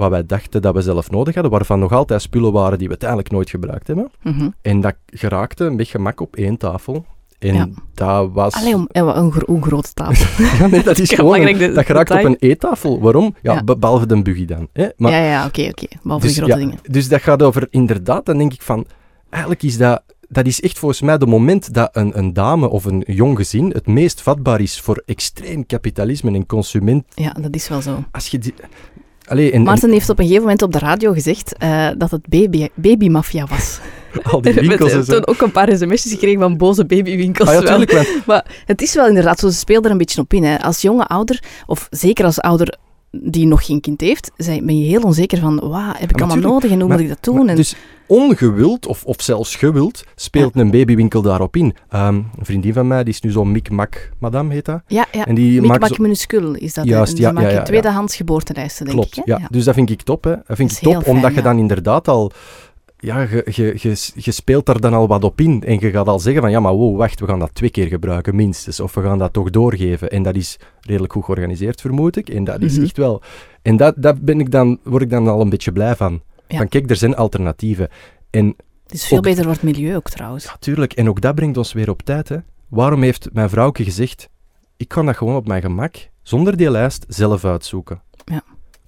Wat 0.00 0.10
wij 0.10 0.26
dachten 0.26 0.62
dat 0.62 0.74
we 0.74 0.80
zelf 0.82 1.10
nodig 1.10 1.34
hadden, 1.34 1.52
waarvan 1.52 1.78
nog 1.78 1.92
altijd 1.92 2.22
spullen 2.22 2.52
waren 2.52 2.72
die 2.78 2.84
we 2.86 2.90
uiteindelijk 2.90 3.30
nooit 3.30 3.50
gebruikt 3.50 3.86
hebben. 3.86 4.10
Mhm. 4.22 4.48
En 4.62 4.80
dat 4.80 4.94
geraakte 5.06 5.70
met 5.70 5.88
gemak 5.88 6.20
op 6.20 6.36
één 6.36 6.56
tafel. 6.56 7.04
En 7.38 7.54
Ja. 7.54 7.68
dat 7.94 8.30
was... 8.32 8.54
Allee, 8.54 8.74
om, 8.74 8.88
wat 8.92 9.16
een, 9.16 9.32
gro- 9.32 9.60
grote 9.60 9.92
tafel. 9.92 10.44
Ja, 10.58 10.66
nee, 10.66 10.82
dat 10.82 10.98
is 10.98 11.12
gewoon... 11.18 11.40
de 11.40 11.72
dat 11.72 11.84
geraakt 11.86 12.10
op 12.10 12.24
een 12.24 12.36
eettafel. 12.38 13.00
Waarom? 13.00 13.34
Ja, 13.42 13.52
Ja. 13.52 13.64
be- 13.64 13.76
behalve 13.76 14.06
de 14.06 14.22
buggy 14.22 14.44
dan. 14.44 14.68
Hè? 14.72 14.88
Maar, 14.96 15.12
ja, 15.12 15.18
ja, 15.24 15.46
oké, 15.46 15.62
oké. 15.68 15.86
Behalve 16.02 16.26
dus, 16.26 16.34
de 16.34 16.42
grote 16.42 16.58
dingen. 16.58 16.78
dus 16.82 17.08
dat 17.08 17.20
gaat 17.22 17.42
over... 17.42 17.66
Inderdaad, 17.70 18.26
dan 18.26 18.38
denk 18.38 18.52
ik 18.52 18.62
van... 18.62 18.86
Eigenlijk 19.30 19.62
is 19.62 19.76
dat... 19.76 20.02
Dat 20.28 20.46
is 20.46 20.60
echt 20.60 20.78
volgens 20.78 21.00
mij 21.00 21.18
de 21.18 21.26
moment 21.26 21.74
dat 21.74 21.88
een, 21.92 22.18
een 22.18 22.32
dame 22.32 22.68
of 22.68 22.84
een 22.84 23.04
jong 23.06 23.36
gezin 23.36 23.70
het 23.70 23.86
meest 23.86 24.20
vatbaar 24.22 24.60
is 24.60 24.80
voor 24.80 25.02
extreem 25.06 25.66
kapitalisme 25.66 26.30
en 26.32 26.46
consument. 26.46 27.04
Ja, 27.14 27.32
dat 27.40 27.54
is 27.54 27.68
wel 27.68 27.80
zo. 27.82 28.04
Als 28.10 28.26
je 28.26 28.38
die... 28.38 28.54
Allee, 29.30 29.50
en, 29.50 29.58
en 29.58 29.62
Maarten 29.62 29.90
heeft 29.90 30.10
op 30.10 30.18
een 30.18 30.24
gegeven 30.24 30.42
moment 30.42 30.62
op 30.62 30.72
de 30.72 30.78
radio 30.78 31.12
gezegd 31.12 31.56
eh, 31.56 31.88
dat 31.98 32.10
het 32.10 32.28
baby, 32.28 32.68
babymafia 32.74 33.46
was. 33.46 33.78
al 34.22 34.40
die 34.40 34.54
winkels 34.54 34.90
en 34.90 34.96
Met, 34.96 35.06
zo. 35.06 35.12
toen 35.12 35.26
ook 35.26 35.40
een 35.40 35.50
paar 35.52 35.76
sms'jes 35.76 36.12
gekregen 36.12 36.40
van 36.40 36.56
boze 36.56 36.86
babywinkels. 36.86 37.48
Ah, 37.48 37.54
ja, 37.54 37.60
tuurlijk, 37.60 37.92
want 37.92 38.08
Maar 38.26 38.62
het 38.66 38.82
is 38.82 38.94
wel 38.94 39.06
inderdaad 39.06 39.38
zo, 39.38 39.48
ze 39.48 39.56
speelt 39.56 39.84
er 39.84 39.90
een 39.90 39.98
beetje 39.98 40.20
op 40.20 40.32
in. 40.32 40.44
Hè. 40.44 40.60
Als 40.62 40.80
jonge 40.80 41.06
ouder, 41.06 41.42
of 41.66 41.86
zeker 41.90 42.24
als 42.24 42.40
ouder 42.40 42.78
die 43.10 43.46
nog 43.46 43.66
geen 43.66 43.80
kind 43.80 44.00
heeft, 44.00 44.30
ben 44.36 44.78
je 44.78 44.84
heel 44.86 45.02
onzeker 45.02 45.38
van, 45.38 45.60
wat 45.60 45.98
heb 45.98 46.10
ik 46.10 46.20
allemaal 46.20 46.50
nodig 46.50 46.70
en 46.70 46.78
hoe 46.78 46.88
Maar- 46.88 46.96
moet 46.96 47.06
ik 47.06 47.12
dat 47.12 47.24
doen? 47.34 47.44
Maar 47.46 47.56
Dus 47.56 47.74
ongewild, 48.06 48.86
of, 48.86 49.04
of 49.04 49.16
zelfs 49.22 49.56
gewild, 49.56 50.04
speelt 50.14 50.56
een 50.56 50.70
babywinkel 50.70 51.22
daarop 51.22 51.56
in. 51.56 51.74
Ehm, 51.88 52.14
een 52.14 52.24
vriendin 52.40 52.72
van 52.72 52.86
mij, 52.86 53.04
die 53.04 53.12
is 53.12 53.20
nu 53.20 53.30
zo'n 53.30 53.52
Mic-Mac, 53.52 53.94
madame 54.18 54.52
heet 54.52 54.64
dat. 54.64 54.80
ja, 54.86 55.06
ja. 55.12 55.26
En 55.26 55.34
die 55.34 55.60
Mikmak 55.60 55.86
zo... 55.86 56.02
minuscul 56.02 56.54
is 56.54 56.74
dat. 56.74 56.84
Juist, 56.84 57.18
ja, 57.18 57.32
ja, 57.40 57.48
ja. 57.48 57.62
tweedehands 57.62 58.16
geboortelijsten, 58.16 58.84
denk 58.86 58.96
Klopt, 58.98 59.16
ik. 59.16 59.24
Hè? 59.24 59.32
ja. 59.32 59.48
Dus 59.50 59.64
dat 59.64 59.74
vind 59.74 59.90
ik 59.90 60.02
top, 60.02 60.24
hè. 60.24 60.34
Dat 60.46 60.56
vind 60.56 60.68
Dat 60.82 60.92
ik 60.92 60.98
top, 60.98 61.06
omdat 61.06 61.34
je 61.34 61.42
dan 61.42 61.58
inderdaad 61.58 62.08
al... 62.08 62.32
Ja, 63.02 63.20
je, 63.20 63.46
je, 63.50 63.74
je, 63.78 64.10
je 64.14 64.30
speelt 64.32 64.66
daar 64.66 64.80
dan 64.80 64.94
al 64.94 65.06
wat 65.08 65.24
op 65.24 65.40
in. 65.40 65.62
En 65.64 65.78
je 65.80 65.90
gaat 65.90 66.06
al 66.08 66.18
zeggen 66.18 66.42
van, 66.42 66.50
ja, 66.50 66.60
maar 66.60 66.72
wow, 66.72 66.96
wacht, 66.96 67.20
we 67.20 67.26
gaan 67.26 67.38
dat 67.38 67.54
twee 67.54 67.70
keer 67.70 67.86
gebruiken, 67.86 68.34
minstens. 68.34 68.80
Of 68.80 68.94
we 68.94 69.02
gaan 69.02 69.18
dat 69.18 69.32
toch 69.32 69.50
doorgeven. 69.50 70.10
En 70.10 70.22
dat 70.22 70.34
is 70.36 70.58
redelijk 70.80 71.12
goed 71.12 71.24
georganiseerd, 71.24 71.80
vermoed 71.80 72.16
ik. 72.16 72.28
En 72.28 72.44
dat 72.44 72.60
is 72.62 72.74
Mhm. 72.74 72.84
echt 72.84 72.96
wel... 72.96 73.22
En 73.62 73.76
dat, 73.76 73.94
dat 73.96 74.20
ben 74.20 74.40
ik 74.40 74.50
dan, 74.50 74.78
word 74.82 75.02
ik 75.02 75.10
dan 75.10 75.28
al 75.28 75.40
een 75.40 75.48
beetje 75.48 75.72
blij 75.72 75.96
van. 75.96 76.20
Ja. 76.48 76.56
Van, 76.58 76.68
kijk, 76.68 76.90
er 76.90 76.96
zijn 76.96 77.16
alternatieven. 77.16 77.88
En 78.30 78.46
Het 78.82 78.92
is 78.94 79.06
veel 79.06 79.20
beter 79.20 79.42
voor 79.42 79.52
het 79.52 79.62
milieu 79.62 79.96
ook 79.96 80.10
trouwens. 80.10 80.46
Natuurlijk, 80.46 80.92
en 80.92 81.08
ook 81.08 81.20
dat 81.20 81.34
brengt 81.34 81.56
ons 81.56 81.72
weer 81.72 81.90
op 81.90 82.02
tijd. 82.02 82.28
Hè. 82.28 82.36
Waarom 82.68 83.02
heeft 83.02 83.28
mijn 83.32 83.50
vrouwke 83.50 83.84
gezegd, 83.84 84.28
ik 84.76 84.88
kan 84.88 85.06
dat 85.06 85.16
gewoon 85.16 85.36
op 85.36 85.46
mijn 85.46 85.62
gemak, 85.62 85.94
zonder 86.22 86.56
die 86.56 86.70
lijst, 86.70 87.04
zelf 87.08 87.44
uitzoeken? 87.44 88.02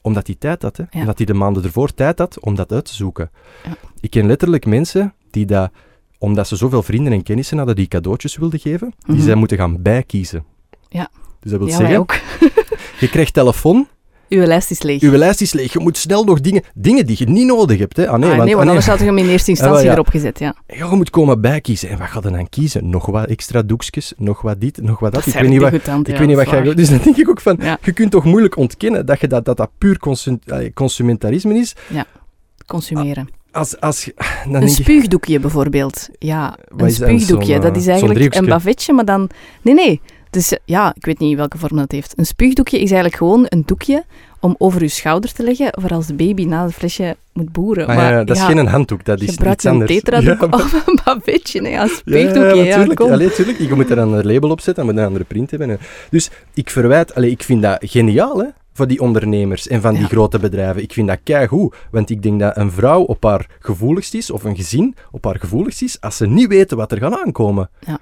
Omdat 0.02 0.26
hij 0.26 0.36
tijd 0.38 0.62
had, 0.62 0.76
hè. 0.76 0.84
Ja. 0.90 1.00
omdat 1.00 1.16
hij 1.16 1.26
de 1.26 1.34
maanden 1.34 1.64
ervoor 1.64 1.94
tijd 1.94 2.18
had 2.18 2.40
om 2.40 2.54
dat 2.54 2.72
uit 2.72 2.84
te 2.84 2.94
zoeken. 2.94 3.30
Ja. 3.64 3.70
Ik 4.00 4.10
ken 4.10 4.26
letterlijk 4.26 4.66
mensen 4.66 5.14
die 5.30 5.46
dat, 5.46 5.70
omdat 6.18 6.48
ze 6.48 6.56
zoveel 6.56 6.82
vrienden 6.82 7.12
en 7.12 7.22
kennissen 7.22 7.56
hadden 7.56 7.76
die 7.76 7.88
cadeautjes 7.88 8.36
wilden 8.36 8.60
geven, 8.60 8.92
die 9.06 9.14
Mhm. 9.16 9.24
zij 9.24 9.34
moeten 9.34 9.56
gaan 9.56 9.82
bijkiezen. 9.82 10.44
Ja. 10.88 11.10
Dus 11.40 11.50
dat 11.50 11.60
wil 11.60 11.68
Ja, 11.68 11.76
zeggen, 11.76 11.98
ook. 11.98 12.14
je 13.00 13.08
krijgt 13.10 13.34
telefoon, 13.34 13.88
Uw 14.32 14.46
lijst 14.46 14.70
is 14.70 14.82
leeg. 14.82 15.00
je 15.00 15.18
lijst 15.18 15.40
is 15.40 15.52
leeg, 15.52 15.72
je 15.72 15.78
moet 15.78 15.96
snel 15.96 16.24
nog 16.24 16.40
dingen, 16.40 16.62
dingen 16.74 17.06
die 17.06 17.16
je 17.18 17.28
niet 17.28 17.46
nodig 17.46 17.78
hebt. 17.78 17.96
Hè. 17.96 18.08
Ah, 18.08 18.18
nee, 18.18 18.30
Ah, 18.30 18.36
want, 18.36 18.44
nee, 18.44 18.54
ah, 18.54 18.60
nee. 18.60 18.68
anders 18.68 18.86
had 18.86 18.98
je 18.98 19.04
hem 19.04 19.18
in 19.18 19.28
eerste 19.28 19.50
instantie 19.56 19.78
Ah, 19.78 19.84
ja. 19.84 19.92
erop 19.92 20.08
gezet, 20.08 20.38
ja. 20.38 20.54
Ja, 20.66 20.88
je 20.90 20.96
moet 20.96 21.10
komen 21.10 21.40
bijkiezen. 21.40 21.88
En 21.88 21.98
wat 21.98 22.08
ga 22.08 22.20
je 22.24 22.30
dan 22.30 22.48
kiezen? 22.48 22.88
Nog 22.90 23.06
wat 23.06 23.26
extra 23.26 23.62
doekjes, 23.62 24.12
nog 24.16 24.42
wat 24.42 24.60
dit, 24.60 24.82
nog 24.82 25.00
wat 25.00 25.12
dat. 25.12 25.24
Dat 25.24 25.34
ik 25.34 25.40
weet 25.40 25.50
niet 25.50 25.60
wat, 25.60 25.72
ik 25.72 25.86
ja, 25.86 26.00
weet 26.02 26.26
niet 26.26 26.36
wat 26.36 26.50
jij... 26.50 26.74
Dus 26.74 26.88
dan 26.88 27.00
denk 27.04 27.16
ik 27.16 27.28
ook 27.28 27.40
van, 27.40 27.56
Ja. 27.60 27.78
je 27.82 27.92
kunt 27.92 28.10
toch 28.10 28.24
moeilijk 28.24 28.56
ontkennen 28.56 29.06
dat 29.06 29.20
je 29.20 29.26
dat, 29.26 29.44
dat, 29.44 29.56
dat 29.56 29.70
puur 29.78 29.98
consum, 29.98 30.38
consumentarisme 30.74 31.54
is. 31.54 31.74
Consumeren. 32.66 33.28
Als, 33.50 33.80
als, 33.80 34.10
dan 34.50 34.62
Een 34.62 34.68
spuugdoekje 34.68 35.40
bijvoorbeeld. 35.40 36.08
Ja, 36.18 36.56
Wat 36.68 36.80
een 36.82 36.90
spuugdoekje. 36.92 37.58
Dat 37.58 37.70
eh, 37.70 37.76
is 37.76 37.82
zo'n 37.84 37.92
eigenlijk 37.92 38.34
een 38.34 38.46
bavetje, 38.46 38.92
maar 38.92 39.04
dan... 39.04 39.30
Nee, 39.62 39.74
nee. 39.74 40.00
Dus 40.32 40.56
ja, 40.64 40.92
ik 40.96 41.04
weet 41.04 41.18
niet 41.18 41.36
welke 41.36 41.58
vorm 41.58 41.76
dat 41.76 41.92
heeft. 41.92 42.12
Een 42.18 42.26
spuugdoekje 42.26 42.76
is 42.76 42.82
eigenlijk 42.90 43.14
gewoon 43.16 43.46
een 43.48 43.62
doekje 43.66 44.04
om 44.40 44.54
over 44.58 44.82
je 44.82 44.88
schouder 44.88 45.32
te 45.32 45.42
leggen 45.42 45.68
voor 45.80 45.90
als 45.90 46.06
de 46.06 46.14
baby 46.14 46.44
na 46.44 46.64
het 46.64 46.74
flesje 46.74 47.16
moet 47.32 47.52
boeren. 47.52 47.86
Ah, 47.86 47.96
maar 47.96 48.12
ja, 48.12 48.24
dat 48.24 48.36
is 48.36 48.42
ja, 48.42 48.48
geen 48.48 48.66
handdoek, 48.66 49.04
dat 49.04 49.20
is 49.20 49.28
iets 49.28 49.64
een 49.64 49.70
anders. 49.72 49.92
tetradoek 49.92 50.40
Ja, 50.40 50.46
maar- 50.46 50.60
of 50.64 50.86
een 50.86 50.98
bavetje. 51.04 51.60
Nee, 51.60 51.72
een 51.72 51.78
Ja, 51.78 51.86
spuugdoekje. 51.86 52.54
Ja, 52.64 52.76
natuurlijk. 52.84 53.34
tuurlijk. 53.34 53.58
Je 53.58 53.74
moet 53.74 53.90
er 53.90 53.98
een 53.98 54.24
label 54.26 54.50
op 54.50 54.60
zetten, 54.60 54.84
moet 54.84 54.94
je 54.94 55.00
een 55.00 55.06
andere 55.06 55.24
print 55.24 55.50
hebben. 55.50 55.78
Dus 56.10 56.30
ik 56.54 56.70
verwijt... 56.70 57.14
Allee, 57.14 57.30
ik 57.30 57.42
vind 57.42 57.62
dat 57.62 57.76
geniaal, 57.80 58.38
hè, 58.38 58.46
voor 58.72 58.86
die 58.86 59.00
ondernemers 59.00 59.68
en 59.68 59.80
van 59.80 59.92
die 59.92 60.02
Ja. 60.02 60.08
grote 60.08 60.38
bedrijven. 60.38 60.82
Ik 60.82 60.92
vind 60.92 61.08
dat 61.08 61.18
keigoed, 61.24 61.74
want 61.90 62.10
ik 62.10 62.22
denk 62.22 62.40
dat 62.40 62.56
een 62.56 62.70
vrouw 62.70 63.02
op 63.02 63.22
haar 63.24 63.46
gevoeligst 63.60 64.14
is, 64.14 64.30
of 64.30 64.44
een 64.44 64.56
gezin 64.56 64.94
op 65.10 65.24
haar 65.24 65.38
gevoeligst 65.38 65.82
is, 65.82 66.00
als 66.00 66.16
ze 66.16 66.26
niet 66.26 66.48
weten 66.48 66.76
wat 66.76 66.92
er 66.92 66.98
gaat 66.98 67.20
aankomen. 67.24 67.70
Ja. 67.86 67.98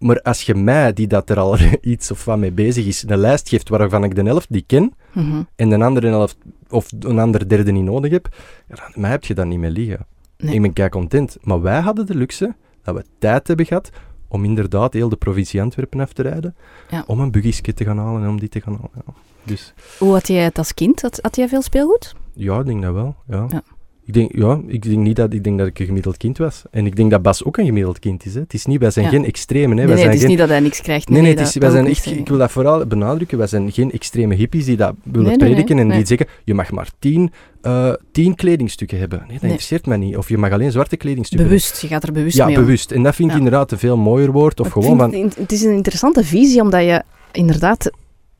Maar 0.00 0.20
als 0.22 0.42
je 0.42 0.54
mij, 0.54 0.92
die 0.92 1.06
dat 1.06 1.30
er 1.30 1.38
al 1.38 1.56
iets 1.80 2.10
of 2.10 2.24
wat 2.24 2.38
mee 2.38 2.52
bezig 2.52 2.86
is, 2.86 3.04
een 3.06 3.18
lijst 3.18 3.48
geeft 3.48 3.68
waarvan 3.68 4.04
ik 4.04 4.14
de 4.14 4.22
helft 4.22 4.46
die 4.52 4.64
ken, 4.66 4.94
Mhm. 5.12 5.42
en 5.56 5.68
de 5.68 5.84
andere 5.84 6.06
helft 6.08 6.36
of 6.68 6.88
een 6.98 7.18
andere 7.18 7.46
derde 7.46 7.72
niet 7.72 7.84
nodig 7.84 8.10
heb, 8.10 8.28
ja, 8.68 8.74
dan 8.74 8.90
mij 8.94 9.10
heb 9.10 9.24
je 9.24 9.34
dat 9.34 9.46
niet 9.46 9.58
meer 9.58 9.70
liggen. 9.70 10.06
Nee. 10.36 10.54
Ik 10.54 10.62
ben 10.62 10.72
kei 10.72 10.88
content. 10.88 11.36
Maar 11.42 11.60
wij 11.62 11.80
hadden 11.80 12.06
de 12.06 12.14
luxe 12.14 12.54
dat 12.82 12.94
we 12.94 13.04
tijd 13.18 13.46
hebben 13.48 13.66
gehad 13.66 13.90
om 14.28 14.44
inderdaad 14.44 14.92
heel 14.92 15.08
de 15.08 15.16
provincie 15.16 15.62
Antwerpen 15.62 16.00
af 16.00 16.12
te 16.12 16.22
rijden, 16.22 16.56
Ja. 16.90 17.04
om 17.06 17.20
een 17.20 17.30
buggyske 17.30 17.74
te 17.74 17.84
gaan 17.84 17.98
halen 17.98 18.22
en 18.22 18.28
om 18.28 18.40
die 18.40 18.48
te 18.48 18.60
gaan 18.60 18.72
halen. 18.74 18.90
Ja. 19.06 19.12
Dus 19.44 19.74
Hoe 19.98 20.12
had 20.12 20.28
jij 20.28 20.44
het 20.44 20.58
als 20.58 20.74
kind? 20.74 21.02
Had, 21.02 21.18
had 21.22 21.36
jij 21.36 21.48
veel 21.48 21.62
speelgoed? 21.62 22.14
ja, 22.34 22.58
ik 22.58 22.66
denk 22.66 22.82
dat 22.82 22.94
wel. 22.94 23.16
Ja. 23.28 23.46
Ja. 23.50 23.62
Ik 24.06 24.12
denk, 24.16 24.30
ja, 24.36 24.60
ik 24.66 24.82
denk 24.82 24.96
niet 24.98 25.16
dat 25.16 25.32
ik 25.32 25.44
denk 25.44 25.58
dat 25.58 25.66
ik 25.66 25.78
een 25.78 25.86
gemiddeld 25.86 26.16
kind 26.16 26.38
was. 26.38 26.62
En 26.70 26.86
ik 26.86 26.96
denk 26.96 27.10
dat 27.10 27.22
Bas 27.22 27.44
ook 27.44 27.56
een 27.56 27.64
gemiddeld 27.64 27.98
kind 27.98 28.26
is. 28.26 28.34
Hè. 28.34 28.40
Het 28.40 28.54
is 28.54 28.66
niet, 28.66 28.80
wij 28.80 28.90
zijn 28.90 29.04
Ja. 29.04 29.10
geen 29.10 29.24
extremen. 29.24 29.76
Hè. 29.76 29.84
Nee, 29.84 29.86
wij 29.86 29.94
nee, 29.94 29.96
zijn 30.04 30.08
het 30.08 30.16
is 30.16 30.20
geen, 30.20 30.30
niet 30.30 30.38
dat 30.38 30.48
hij 30.48 30.60
niks 30.60 30.80
krijgt. 30.80 31.08
Nee, 31.08 31.22
nee, 31.22 31.30
het 31.30 31.40
is, 31.40 31.54
wij 31.56 31.70
zijn 31.70 31.84
ik 31.84 31.90
echt, 31.90 32.06
ik 32.06 32.28
wil 32.28 32.38
dat 32.38 32.50
vooral 32.50 32.86
benadrukken, 32.86 33.38
wij 33.38 33.46
zijn 33.46 33.72
geen 33.72 33.92
extreme 33.92 34.34
hippies 34.34 34.64
die 34.64 34.76
dat 34.76 34.94
willen 35.02 35.28
Nee, 35.28 35.36
nee, 35.36 35.36
nee, 35.36 35.48
prediken 35.48 35.78
en 35.78 35.86
nee. 35.86 35.96
die 35.96 36.06
zeggen, 36.06 36.26
je 36.44 36.54
mag 36.54 36.70
maar 36.70 36.88
tien, 36.98 37.32
eh, 37.62 37.92
tien 38.12 38.34
kledingstukken 38.34 38.98
hebben. 38.98 39.18
Nee, 39.18 39.26
dat 39.28 39.40
Nee. 39.40 39.50
interesseert 39.50 39.86
mij 39.86 39.96
niet. 39.96 40.16
Of 40.16 40.28
je 40.28 40.38
mag 40.38 40.50
alleen 40.52 40.72
zwarte 40.72 40.96
kledingstukken 40.96 41.46
Bewust, 41.48 41.80
je 41.80 41.86
gaat 41.88 42.02
er 42.02 42.12
bewust 42.12 42.36
hebben. 42.36 42.54
mee 42.54 42.62
Ja, 42.64 42.68
bewust. 42.68 42.90
En 42.92 43.02
dat 43.02 43.14
vind 43.14 43.28
ik 43.28 43.34
Ja. 43.34 43.42
inderdaad 43.42 43.72
een 43.72 43.78
veel 43.78 43.96
mooier 43.96 44.32
woord. 44.32 44.60
Of 44.60 44.66
Ik 44.66 44.72
gewoon 44.72 44.98
van, 44.98 45.14
het, 45.36 45.52
is 45.52 45.62
een 45.62 45.72
interessante 45.74 46.24
visie, 46.24 46.60
omdat 46.60 46.82
je 46.84 47.02
inderdaad... 47.32 47.90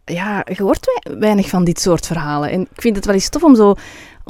Ja, 0.04 0.46
je 0.56 0.62
hoort 0.62 0.86
wei- 1.02 1.18
weinig 1.18 1.48
van 1.48 1.64
dit 1.64 1.80
soort 1.80 2.06
verhalen. 2.06 2.50
En 2.50 2.60
ik 2.60 2.80
vind 2.80 2.96
het 2.96 3.04
wel 3.04 3.14
eens 3.14 3.28
tof 3.28 3.42
om, 3.42 3.54
zo, 3.56 3.74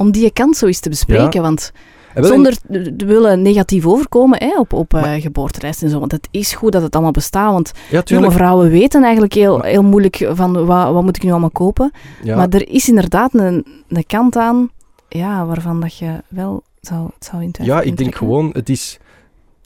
om 0.01 0.11
die 0.11 0.31
kant 0.31 0.57
zo 0.57 0.65
eens 0.65 0.79
te 0.79 0.89
bespreken. 0.89 1.41
Want 1.41 1.71
zonder 2.15 2.57
te 2.97 3.05
willen 3.05 3.41
negatief 3.41 3.85
overkomen 3.85 4.39
hè, 4.39 4.59
op, 4.59 4.73
op 4.73 4.93
eh, 4.93 5.21
geboortereis 5.21 5.81
en 5.81 5.89
zo. 5.89 5.99
Want 5.99 6.11
het 6.11 6.27
is 6.31 6.53
goed 6.53 6.71
dat 6.71 6.81
het 6.81 6.93
allemaal 6.93 7.11
bestaat. 7.11 7.51
Want 7.51 7.71
Ja, 7.89 8.01
jonge 8.05 8.31
vrouwen 8.31 8.69
weten 8.69 9.03
eigenlijk 9.03 9.33
heel, 9.33 9.61
heel 9.61 9.83
moeilijk 9.83 10.29
van 10.31 10.65
wat, 10.65 10.93
wat 10.93 11.03
moet 11.03 11.15
ik 11.15 11.23
nu 11.23 11.31
allemaal 11.31 11.49
kopen. 11.49 11.91
Ja. 12.23 12.35
Maar 12.35 12.49
er 12.49 12.69
is 12.69 12.87
inderdaad 12.87 13.33
een, 13.33 13.65
een 13.87 14.05
kant 14.05 14.35
aan 14.35 14.69
ja, 15.09 15.45
waarvan 15.45 15.81
dat 15.81 15.97
je 15.97 16.23
wel 16.27 16.63
zou, 16.81 17.09
het 17.15 17.25
zou 17.25 17.43
in 17.43 17.53
Ja, 17.61 17.81
ik 17.81 17.97
denk 17.97 18.15
gewoon, 18.15 18.49
het 18.53 18.69
is... 18.69 18.99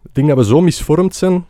Ik 0.04 0.14
denk 0.14 0.28
dat 0.28 0.38
we 0.38 0.46
zo 0.46 0.62
misvormd 0.62 1.16
zijn 1.16 1.46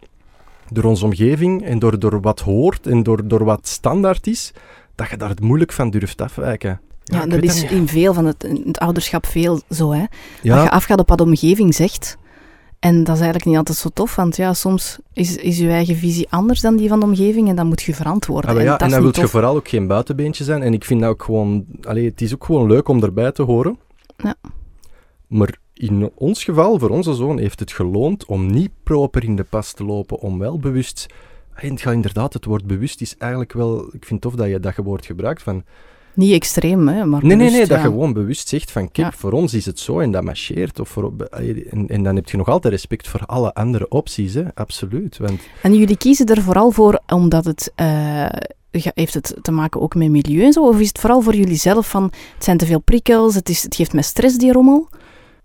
door 0.69 0.83
onze 0.83 1.05
omgeving 1.05 1.63
en 1.63 1.79
door, 1.79 1.99
door 1.99 2.21
wat 2.21 2.39
hoort 2.39 2.87
en 2.87 3.03
door, 3.03 3.27
door 3.27 3.43
wat 3.43 3.67
standaard 3.67 4.27
is, 4.27 4.53
dat 4.95 5.09
je 5.09 5.17
daar 5.17 5.29
het 5.29 5.41
moeilijk 5.41 5.71
van 5.71 5.89
durft 5.89 6.21
afwijken. 6.21 6.81
Ja, 7.13 7.25
dat 7.25 7.43
is 7.43 7.63
in 7.63 7.87
veel 7.87 8.13
van 8.13 8.25
het, 8.25 8.43
in 8.43 8.63
het 8.65 8.79
ouderschap 8.79 9.25
veel 9.25 9.61
zo, 9.69 9.91
hè. 9.91 10.03
Dat 10.43 10.63
je 10.63 10.69
afgaat 10.69 10.99
op 10.99 11.09
wat 11.09 11.17
de 11.17 11.23
omgeving 11.23 11.75
zegt. 11.75 12.17
En 12.79 12.95
dat 13.03 13.15
is 13.15 13.21
eigenlijk 13.21 13.45
niet 13.45 13.57
altijd 13.57 13.77
zo 13.77 13.89
tof, 13.93 14.15
want 14.15 14.35
ja, 14.35 14.53
soms 14.53 14.99
is, 15.13 15.35
is 15.35 15.57
je 15.57 15.69
eigen 15.69 15.95
visie 15.95 16.27
anders 16.29 16.61
dan 16.61 16.75
die 16.75 16.89
van 16.89 16.99
de 16.99 17.05
omgeving 17.05 17.49
en 17.49 17.55
dan 17.55 17.67
moet 17.67 17.81
je 17.81 17.93
verantwoorden. 17.93 18.49
Ah, 18.49 18.61
ja, 18.61 18.71
dat 18.71 18.81
en 18.81 18.89
dan 18.89 19.01
wil 19.01 19.11
je 19.15 19.27
vooral 19.27 19.55
ook 19.55 19.67
geen 19.67 19.87
buitenbeentje 19.87 20.43
zijn. 20.43 20.61
En 20.61 20.73
ik 20.73 20.85
vind 20.85 21.01
dat 21.01 21.09
ook 21.09 21.23
gewoon... 21.23 21.65
Allee, 21.81 22.05
het 22.05 22.21
is 22.21 22.33
ook 22.33 22.43
gewoon 22.43 22.67
leuk 22.67 22.87
om 22.87 23.03
erbij 23.03 23.31
te 23.31 23.41
horen. 23.41 23.79
Ja. 24.17 24.35
Maar 25.27 25.57
in 25.73 26.11
ons 26.15 26.43
geval, 26.43 26.79
voor 26.79 26.89
onze 26.89 27.13
zoon, 27.13 27.37
heeft 27.37 27.59
het 27.59 27.71
geloond 27.71 28.25
om 28.25 28.51
niet 28.51 28.71
proper 28.83 29.23
in 29.23 29.35
de 29.35 29.43
pas 29.43 29.73
te 29.73 29.85
lopen, 29.85 30.19
om 30.19 30.39
wel 30.39 30.59
bewust... 30.59 31.05
En 31.55 31.69
het 31.69 31.81
gaat 31.81 31.93
inderdaad, 31.93 32.33
het 32.33 32.45
woord 32.45 32.65
bewust 32.65 33.01
is 33.01 33.17
eigenlijk 33.17 33.53
wel... 33.53 33.79
Ik 33.79 34.05
vind 34.05 34.09
het 34.09 34.21
tof 34.21 34.35
dat 34.35 34.47
je 34.47 34.59
dat 34.59 34.75
woord 34.75 35.05
gebruikt, 35.05 35.43
van... 35.43 35.63
Niet 36.15 36.33
extreem, 36.33 36.87
hè, 36.87 37.05
maar 37.05 37.21
Nee, 37.25 37.35
nee, 37.35 37.37
bewust, 37.37 37.55
nee, 37.57 37.65
dat 37.67 37.77
je 37.77 37.83
gewoon 37.83 38.13
bewust 38.13 38.47
zegt 38.47 38.71
van, 38.71 38.91
kijk, 38.91 39.11
Ja. 39.11 39.17
voor 39.17 39.31
ons 39.31 39.53
is 39.53 39.65
het 39.65 39.79
zo 39.79 39.99
en 39.99 40.11
dat 40.11 40.23
marcheert. 40.23 40.79
Of 40.79 40.89
voor, 40.89 41.13
en, 41.69 41.87
en 41.87 42.03
dan 42.03 42.15
heb 42.15 42.29
je 42.29 42.37
nog 42.37 42.47
altijd 42.49 42.73
respect 42.73 43.07
voor 43.07 43.21
alle 43.25 43.53
andere 43.53 43.87
opties, 43.89 44.33
hè. 44.33 44.43
Absoluut. 44.53 45.17
Want 45.17 45.39
En 45.61 45.75
jullie 45.75 45.97
kiezen 45.97 46.25
er 46.25 46.41
vooral 46.41 46.71
voor 46.71 46.99
omdat 47.07 47.45
het... 47.45 47.71
eh, 47.75 48.25
heeft 48.71 49.13
het 49.13 49.35
te 49.41 49.51
maken 49.51 49.81
ook 49.81 49.95
met 49.95 50.09
milieu 50.09 50.43
en 50.43 50.53
zo? 50.53 50.67
Of 50.67 50.79
is 50.79 50.87
het 50.87 50.99
vooral 50.99 51.21
voor 51.21 51.35
jullie 51.35 51.55
zelf 51.57 51.89
van, 51.89 52.03
het 52.33 52.43
zijn 52.43 52.57
te 52.57 52.65
veel 52.65 52.79
prikkels, 52.81 53.35
het, 53.35 53.49
is, 53.49 53.63
het 53.63 53.75
geeft 53.75 53.93
me 53.93 54.01
stress, 54.01 54.37
die 54.37 54.51
rommel? 54.51 54.89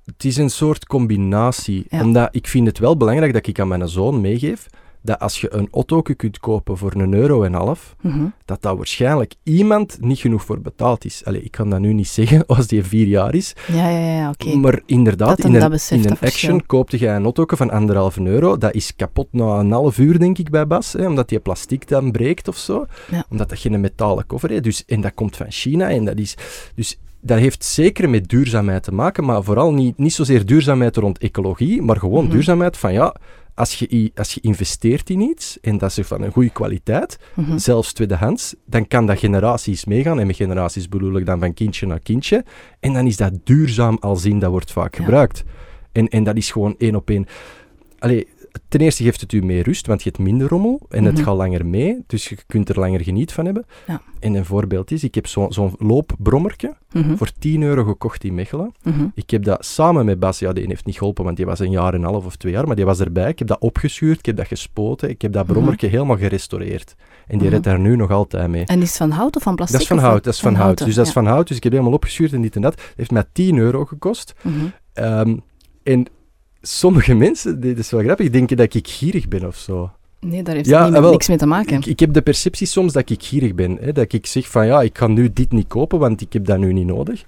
het 0.04 0.24
is 0.24 0.36
een 0.36 0.50
soort 0.50 0.86
combinatie. 0.86 1.84
Ja. 1.88 2.02
Omdat 2.02 2.28
ik 2.32 2.46
vind 2.46 2.66
het 2.66 2.78
wel 2.78 2.96
belangrijk 2.96 3.32
dat 3.32 3.46
ik 3.46 3.60
aan 3.60 3.68
mijn 3.68 3.88
zoon 3.88 4.20
meegeef 4.20 4.66
dat 5.02 5.18
als 5.18 5.40
je 5.40 5.54
een 5.54 5.68
auto 5.70 6.02
kunt 6.02 6.38
kopen 6.38 6.76
voor 6.76 6.92
een 6.94 7.14
euro 7.14 7.42
en 7.42 7.52
een 7.52 7.58
half, 7.60 7.94
Mhm. 8.00 8.24
dat 8.44 8.62
daar 8.62 8.76
waarschijnlijk 8.76 9.34
iemand 9.42 9.96
niet 10.00 10.18
genoeg 10.18 10.44
voor 10.44 10.60
betaald 10.60 11.04
is. 11.04 11.24
Allee, 11.24 11.42
ik 11.42 11.50
kan 11.50 11.70
dat 11.70 11.80
nu 11.80 11.92
niet 11.92 12.08
zeggen 12.18 12.46
als 12.46 12.66
die 12.66 12.84
vier 12.84 13.06
jaar 13.06 13.34
is, 13.34 13.54
Ja, 13.72 13.88
ja, 13.88 14.14
ja, 14.14 14.28
oké. 14.28 14.56
maar 14.56 14.80
inderdaad, 14.86 15.36
Dat 15.36 15.46
in 15.46 15.52
dat 15.52 15.62
een, 15.62 15.70
beseft, 15.70 16.02
in 16.02 16.08
dat 16.08 16.18
een 16.20 16.26
action 16.28 16.66
koopte 16.66 16.96
jij 16.98 17.16
een 17.16 17.22
auto 17.22 17.44
van 17.48 17.70
anderhalve 17.70 18.22
euro. 18.26 18.58
Dat 18.58 18.74
is 18.74 18.96
kapot 18.96 19.28
na 19.30 19.58
een 19.58 19.72
half 19.72 19.98
uur, 19.98 20.18
denk 20.18 20.38
ik, 20.38 20.50
bij 20.50 20.66
Bas, 20.66 20.92
hè, 20.92 21.06
omdat 21.06 21.28
die 21.28 21.38
plastic 21.40 21.88
dan 21.88 22.10
breekt 22.10 22.48
of 22.48 22.56
zo. 22.56 22.86
Ja. 23.10 23.24
Omdat 23.30 23.48
dat 23.48 23.58
geen 23.58 23.80
metalen 23.80 24.26
cover 24.26 24.50
heeft. 24.50 24.62
Dus, 24.64 24.84
en 24.86 25.00
dat 25.00 25.14
komt 25.14 25.36
van 25.36 25.50
China. 25.50 25.90
En 25.90 26.04
dat 26.04 26.18
is, 26.18 26.34
dus 26.74 26.98
dat 27.20 27.38
heeft 27.38 27.64
zeker 27.64 28.10
met 28.10 28.28
duurzaamheid 28.28 28.82
te 28.82 28.92
maken, 28.94 29.24
maar 29.24 29.42
vooral 29.44 29.72
niet, 29.72 29.98
niet 29.98 30.12
zozeer 30.12 30.46
duurzaamheid 30.46 30.96
rond 30.96 31.18
ecologie, 31.18 31.82
maar 31.82 31.96
gewoon 31.96 32.24
Mhm. 32.24 32.32
duurzaamheid 32.32 32.76
van 32.76 32.92
ja, 32.92 33.14
als 33.60 33.74
je, 33.78 34.10
als 34.14 34.34
je 34.34 34.40
investeert 34.40 35.10
in 35.10 35.20
iets 35.20 35.60
en 35.60 35.78
dat 35.78 35.96
is 35.98 36.06
van 36.06 36.22
een 36.22 36.32
goede 36.32 36.50
kwaliteit, 36.50 37.18
Mhm. 37.34 37.58
zelfs 37.58 37.92
tweedehands, 37.92 38.54
dan 38.66 38.88
kan 38.88 39.06
dat 39.06 39.18
generaties 39.18 39.84
meegaan. 39.84 40.20
En 40.20 40.26
met 40.26 40.36
generaties 40.36 40.88
bedoel 40.88 41.16
ik 41.16 41.26
dan 41.26 41.38
van 41.40 41.54
kindje 41.54 41.86
naar 41.86 42.00
kindje. 42.00 42.44
En 42.80 42.92
dan 42.92 43.06
is 43.06 43.16
dat 43.16 43.32
duurzaam 43.44 43.96
als 44.00 44.24
in, 44.24 44.38
dat 44.38 44.50
wordt 44.50 44.72
vaak 44.72 44.94
Ja. 44.96 45.04
gebruikt. 45.04 45.44
En, 45.92 46.08
en 46.08 46.24
dat 46.24 46.36
is 46.36 46.50
gewoon 46.50 46.74
één 46.78 46.94
op 46.94 47.10
één. 47.10 47.26
Allee, 47.98 48.26
ten 48.68 48.80
eerste 48.80 49.02
geeft 49.02 49.20
het 49.20 49.32
u 49.32 49.42
meer 49.42 49.62
rust, 49.62 49.86
want 49.86 50.02
je 50.02 50.08
hebt 50.10 50.22
minder 50.22 50.48
rommel 50.48 50.80
en 50.88 51.04
het 51.04 51.14
Mhm. 51.14 51.22
gaat 51.24 51.36
langer 51.36 51.66
mee, 51.66 52.04
dus 52.06 52.28
je 52.28 52.36
kunt 52.46 52.68
er 52.68 52.78
langer 52.80 53.00
geniet 53.00 53.32
van 53.32 53.44
hebben. 53.44 53.64
Ja. 53.86 54.00
En 54.20 54.34
een 54.34 54.44
voorbeeld 54.44 54.90
is, 54.90 55.04
ik 55.04 55.14
heb 55.14 55.26
zo- 55.26 55.46
zo'n 55.50 55.74
loopbrommerke 55.78 56.76
Mhm. 56.92 57.16
voor 57.16 57.30
10 57.38 57.62
euro 57.62 57.84
gekocht 57.84 58.24
in 58.24 58.34
Mechelen. 58.34 58.74
Mhm. 58.82 59.06
Ik 59.14 59.30
heb 59.30 59.44
dat 59.44 59.64
samen 59.64 60.04
met 60.04 60.20
Bas, 60.20 60.38
ja, 60.38 60.52
die 60.52 60.66
heeft 60.66 60.84
niet 60.86 60.98
geholpen, 60.98 61.24
want 61.24 61.36
die 61.36 61.46
was 61.46 61.58
een 61.58 61.70
jaar 61.70 61.94
en 61.94 62.02
een 62.02 62.06
half 62.10 62.24
of 62.26 62.36
twee 62.36 62.52
jaar, 62.52 62.66
maar 62.66 62.76
die 62.76 62.84
was 62.84 63.00
erbij. 63.00 63.28
Ik 63.28 63.38
heb 63.38 63.48
dat 63.48 63.60
opgeschuurd, 63.60 64.18
ik 64.18 64.26
heb 64.26 64.36
dat 64.36 64.46
gespoten, 64.46 65.08
ik 65.08 65.22
heb 65.22 65.32
dat 65.32 65.46
brommerke 65.46 65.86
helemaal 65.86 66.16
gerestaureerd. 66.16 66.94
En 67.26 67.38
die 67.38 67.48
redt 67.48 67.64
daar 67.64 67.78
nu 67.80 67.96
nog 67.96 68.10
altijd 68.10 68.48
mee. 68.48 68.64
En 68.64 68.82
is 68.82 68.88
het 68.88 68.96
van 68.96 69.10
hout 69.10 69.36
of 69.36 69.42
van 69.42 69.54
plastic? 69.56 69.78
Dat 69.78 69.88
is 69.88 69.94
van 69.96 70.04
hout, 70.10 70.24
dat 70.24 70.34
is 70.34 70.40
van 70.40 70.54
hout. 70.54 70.78
Dus 70.78 70.94
dat 70.94 71.06
is 71.06 71.12
ja. 71.14 71.20
van 71.22 71.30
hout, 71.30 71.48
dus 71.48 71.56
ik 71.56 71.62
heb 71.62 71.72
helemaal 71.72 71.94
opgeschuurd 71.94 72.32
en 72.32 72.40
dit 72.42 72.56
en 72.56 72.62
dat. 72.62 72.72
Het 72.74 72.92
heeft 72.96 73.10
mij 73.10 73.24
10 73.32 73.56
euro 73.56 73.84
gekost. 73.84 74.34
Ehm, 74.92 75.36
en 75.82 76.06
sommige 76.62 77.14
mensen, 77.14 77.60
dit 77.60 77.78
is 77.78 77.90
wel 77.90 78.00
grappig, 78.00 78.30
denken 78.30 78.56
dat 78.56 78.74
ik 78.74 78.88
gierig 78.88 79.28
ben 79.28 79.46
of 79.46 79.56
zo. 79.56 79.90
Nee, 80.20 80.42
daar 80.42 80.54
heeft 80.54 80.68
Ja, 80.68 80.84
het 80.84 80.92
niet, 80.92 81.00
wel, 81.00 81.10
niks 81.10 81.28
mee 81.28 81.36
te 81.36 81.46
maken. 81.46 81.76
Ik, 81.76 81.86
ik 81.86 82.00
heb 82.00 82.12
de 82.12 82.22
perceptie 82.22 82.66
soms 82.66 82.92
dat 82.92 83.10
ik 83.10 83.22
gierig 83.22 83.54
ben. 83.54 83.78
Hè? 83.80 83.92
Dat 83.92 84.12
ik 84.12 84.26
zeg 84.26 84.48
van 84.48 84.66
ja, 84.66 84.82
ik 84.82 84.92
kan 84.92 85.12
nu 85.12 85.32
dit 85.32 85.52
niet 85.52 85.66
kopen, 85.66 85.98
want 85.98 86.20
ik 86.20 86.32
heb 86.32 86.44
dat 86.44 86.58
nu 86.58 86.72
niet 86.72 86.86
nodig. 86.86 87.24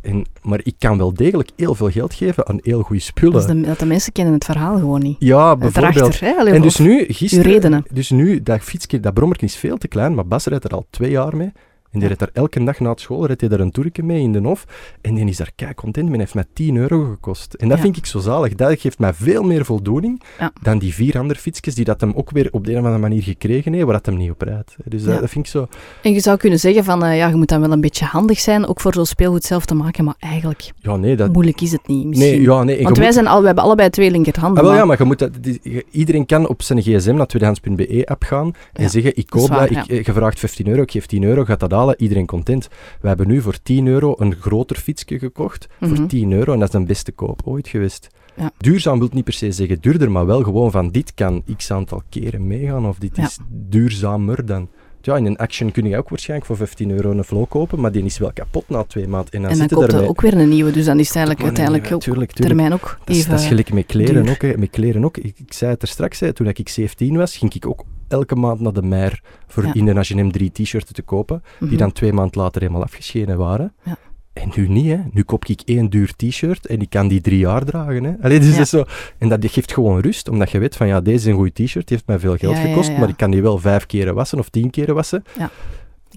En, 0.00 0.24
maar 0.42 0.60
ik 0.62 0.74
kan 0.78 0.98
wel 0.98 1.14
degelijk 1.14 1.50
heel 1.56 1.74
veel 1.74 1.90
geld 1.90 2.14
geven 2.14 2.46
aan 2.46 2.58
heel 2.62 2.82
goede 2.82 3.02
spullen. 3.02 3.38
Is 3.38 3.46
de, 3.46 3.60
dat 3.60 3.78
de 3.78 3.86
mensen 3.86 4.12
kennen 4.12 4.34
het 4.34 4.44
verhaal 4.44 4.78
gewoon 4.78 5.00
niet. 5.00 5.16
Ja, 5.18 5.56
bijvoorbeeld. 5.56 5.96
erachter, 5.96 6.26
hè? 6.26 6.34
Allee, 6.34 6.52
En 6.52 6.62
dus 6.62 6.76
nu, 6.76 7.04
gisteren... 7.08 7.52
redenen. 7.52 7.84
Dus 7.92 8.10
nu, 8.10 8.42
dat 8.42 8.60
fietsje, 8.60 9.00
dat 9.00 9.14
brommerke 9.14 9.44
is 9.44 9.56
veel 9.56 9.76
te 9.76 9.88
klein, 9.88 10.14
maar 10.14 10.26
Bas 10.26 10.44
rijdt 10.44 10.64
er 10.64 10.70
al 10.70 10.86
twee 10.90 11.10
jaar 11.10 11.36
mee. 11.36 11.52
En 11.90 11.98
die 11.98 12.06
rijdt 12.08 12.18
daar 12.18 12.30
elke 12.32 12.64
dag 12.64 12.80
na 12.80 12.90
het 12.90 13.00
school, 13.00 13.26
rijdt 13.26 13.40
hij 13.40 13.50
daar 13.50 13.60
een 13.60 13.70
toerke 13.70 14.02
mee 14.02 14.20
in 14.22 14.32
de 14.32 14.38
hof. 14.40 14.64
En 15.00 15.14
die 15.14 15.24
is 15.28 15.36
daar 15.36 15.50
kei 15.54 15.74
content 15.74 16.08
mee, 16.08 16.18
heeft 16.18 16.34
mij 16.34 16.44
10 16.52 16.76
euro 16.76 17.04
gekost. 17.04 17.54
En 17.54 17.68
dat 17.68 17.76
Ja. 17.76 17.82
vind 17.82 17.96
ik 17.96 18.06
zo 18.06 18.18
zalig. 18.18 18.54
Dat 18.54 18.80
geeft 18.80 18.98
mij 18.98 19.12
veel 19.14 19.42
meer 19.42 19.64
voldoening 19.64 20.22
Ja. 20.38 20.52
dan 20.62 20.78
die 20.78 20.94
vier 20.94 21.18
andere 21.18 21.40
fietsjes 21.40 21.74
die 21.74 21.84
dat 21.84 22.00
hem 22.00 22.12
ook 22.14 22.30
weer 22.30 22.48
op 22.50 22.64
de 22.64 22.70
een 22.72 22.78
of 22.78 22.84
andere 22.84 23.02
manier 23.02 23.22
gekregen 23.22 23.72
heeft, 23.72 23.84
waar 23.84 23.94
dat 23.94 24.06
hem 24.06 24.16
niet 24.16 24.30
op 24.30 24.42
rijdt. 24.42 24.76
Dus 24.84 25.02
dat, 25.02 25.14
Ja. 25.14 25.20
dat 25.20 25.30
vind 25.30 25.44
ik 25.44 25.50
zo... 25.50 25.66
En 26.02 26.12
je 26.12 26.20
zou 26.20 26.36
kunnen 26.36 26.58
zeggen 26.58 26.84
van, 26.84 27.04
eh, 27.04 27.16
ja, 27.16 27.28
je 27.28 27.34
moet 27.34 27.48
dan 27.48 27.60
wel 27.60 27.72
een 27.72 27.80
beetje 27.80 28.04
handig 28.04 28.38
zijn, 28.38 28.66
ook 28.66 28.80
voor 28.80 28.94
zo'n 28.94 29.06
speelgoed 29.06 29.44
zelf 29.44 29.64
te 29.64 29.74
maken, 29.74 30.04
maar 30.04 30.14
eigenlijk, 30.18 30.70
Ja, 30.80 30.96
nee, 30.96 31.16
dat... 31.16 31.32
moeilijk 31.32 31.60
is 31.60 31.72
het 31.72 31.86
niet, 31.86 32.06
misschien. 32.06 32.30
Nee, 32.30 32.40
ja, 32.42 32.62
nee. 32.62 32.82
Want 32.82 32.96
wij, 32.96 33.04
moet- 33.04 33.14
zijn 33.14 33.26
al, 33.26 33.40
we 33.40 33.46
hebben 33.46 33.64
allebei 33.64 33.90
twee 33.90 34.10
linkerhanden. 34.10 34.62
Ah, 34.62 34.68
maar- 34.68 34.78
ja, 34.78 34.84
maar 34.84 34.98
je 34.98 35.04
moet 35.04 35.18
dat, 35.18 35.30
die- 35.40 35.84
iedereen 35.90 36.26
kan 36.26 36.48
op 36.48 36.62
zijn 36.62 36.82
gsm 36.82 37.14
naar 37.14 37.26
tweedehands.be-app 37.26 38.22
gaan 38.22 38.52
en 38.72 38.90
zeggen, 38.90 39.16
ik 39.16 39.26
koop 39.26 39.48
dat, 39.48 39.70
ik, 39.70 39.76
eh, 39.86 40.04
je 40.04 40.12
vraagt 40.12 40.38
15 40.38 40.66
euro, 40.68 40.82
ik 40.82 40.90
geef 40.90 41.06
10 41.06 41.22
euro, 41.24 41.44
gaat 41.44 41.60
dat 41.60 41.72
iedereen 41.96 42.26
content. 42.26 42.68
We 43.00 43.08
hebben 43.08 43.26
nu 43.28 43.40
voor 43.40 43.62
10 43.62 43.86
euro 43.86 44.14
een 44.18 44.34
groter 44.34 44.76
fietsje 44.76 45.18
gekocht, 45.18 45.66
Mhm. 45.80 45.94
voor 45.94 46.06
10 46.06 46.32
euro, 46.32 46.52
en 46.52 46.58
dat 46.58 46.68
is 46.74 46.80
de 46.80 46.86
beste 46.86 47.12
koop 47.12 47.40
ooit 47.44 47.68
geweest. 47.68 48.08
Ja. 48.36 48.50
Duurzaam 48.58 48.98
wil 48.98 49.08
niet 49.12 49.24
per 49.24 49.32
se 49.32 49.52
zeggen 49.52 49.80
duurder, 49.80 50.10
maar 50.10 50.26
wel 50.26 50.42
gewoon 50.42 50.70
van 50.70 50.90
dit 50.90 51.14
kan 51.14 51.42
x 51.56 51.70
aantal 51.70 52.02
keren 52.08 52.46
meegaan, 52.46 52.86
of 52.86 52.98
dit 52.98 53.16
Ja. 53.16 53.22
is 53.22 53.38
duurzamer 53.48 54.46
dan... 54.46 54.68
Ja, 55.02 55.16
in 55.16 55.26
een 55.26 55.36
Action 55.36 55.72
kun 55.72 55.84
je 55.88 55.96
ook 55.96 56.08
waarschijnlijk 56.08 56.48
voor 56.48 56.56
15 56.56 56.90
euro 56.90 57.10
een 57.10 57.24
flow 57.24 57.48
kopen, 57.48 57.80
maar 57.80 57.92
die 57.92 58.04
is 58.04 58.18
wel 58.18 58.32
kapot 58.32 58.68
na 58.68 58.84
twee 58.84 59.08
maanden. 59.08 59.32
En 59.32 59.42
dan, 59.42 59.50
en 59.50 59.58
dan 59.58 59.68
zitten 59.68 59.86
koopt 59.88 60.02
er 60.02 60.08
ook 60.08 60.20
weer 60.20 60.34
een 60.38 60.48
nieuwe, 60.48 60.70
dus 60.70 60.84
dan 60.84 60.98
is 60.98 61.06
het 61.06 61.16
eigenlijk 61.16 61.46
uiteindelijk 61.46 61.84
tuurlijk, 61.86 62.04
tuurlijk. 62.32 62.32
termijn 62.32 62.72
ook 62.72 62.98
Dat 63.04 63.14
is, 63.16 63.18
even... 63.18 63.30
dat 63.30 63.40
is 63.40 63.46
gelijk 63.46 63.72
met 63.72 63.86
kleren 63.86 64.22
duur. 64.22 64.32
ook. 64.32 64.42
Hè. 64.42 64.56
Met 64.58 64.70
kleren 64.70 65.04
ook. 65.04 65.16
Ik, 65.16 65.38
ik 65.38 65.52
zei 65.52 65.70
het 65.72 65.82
er 65.82 65.88
straks, 65.88 66.20
hè, 66.20 66.32
toen 66.32 66.46
ik 66.46 66.68
17 66.68 67.16
was, 67.16 67.36
ging 67.36 67.54
ik 67.54 67.66
ook 67.66 67.84
elke 68.08 68.34
maand 68.34 68.60
naar 68.60 68.72
de 68.72 68.82
Mer 68.82 69.20
voor 69.46 69.64
Ja. 69.66 69.74
in 69.74 69.84
de 69.84 69.94
H&M 69.94 70.30
3 70.30 70.50
t-shirts 70.52 70.92
te 70.92 71.02
kopen, 71.02 71.42
Mhm. 71.58 71.68
die 71.68 71.78
dan 71.78 71.92
twee 71.92 72.12
maanden 72.12 72.40
later 72.40 72.60
helemaal 72.60 72.82
afgeschenen 72.82 73.38
waren. 73.38 73.72
Ja. 73.84 73.96
En 74.40 74.52
nu 74.56 74.68
niet, 74.68 74.86
hè. 74.86 74.98
Nu 75.12 75.22
koop 75.22 75.44
ik 75.44 75.60
één 75.64 75.88
duur 75.88 76.12
t-shirt 76.16 76.66
en 76.66 76.80
ik 76.80 76.90
kan 76.90 77.08
die 77.08 77.20
drie 77.20 77.38
jaar 77.38 77.64
dragen, 77.64 78.04
hè. 78.04 78.12
Allee, 78.22 78.38
dus 78.38 78.48
Ja. 78.48 78.52
dat 78.52 78.62
is 78.64 78.70
zo... 78.70 78.84
En 79.18 79.28
dat 79.28 79.38
geeft 79.46 79.72
gewoon 79.72 80.00
rust, 80.00 80.28
omdat 80.28 80.50
je 80.50 80.58
weet 80.58 80.76
van, 80.76 80.86
ja, 80.86 81.00
deze 81.00 81.16
is 81.16 81.24
een 81.24 81.34
goed 81.34 81.54
t-shirt, 81.54 81.86
die 81.86 81.96
heeft 81.96 82.06
mij 82.06 82.18
veel 82.18 82.36
geld 82.36 82.56
ja, 82.56 82.62
gekost, 82.62 82.90
ja. 82.90 82.98
maar 82.98 83.08
ik 83.08 83.16
kan 83.16 83.30
die 83.30 83.42
wel 83.42 83.58
vijf 83.58 83.86
keren 83.86 84.14
wassen 84.14 84.38
of 84.38 84.48
tien 84.48 84.70
keren 84.70 84.94
wassen. 84.94 85.24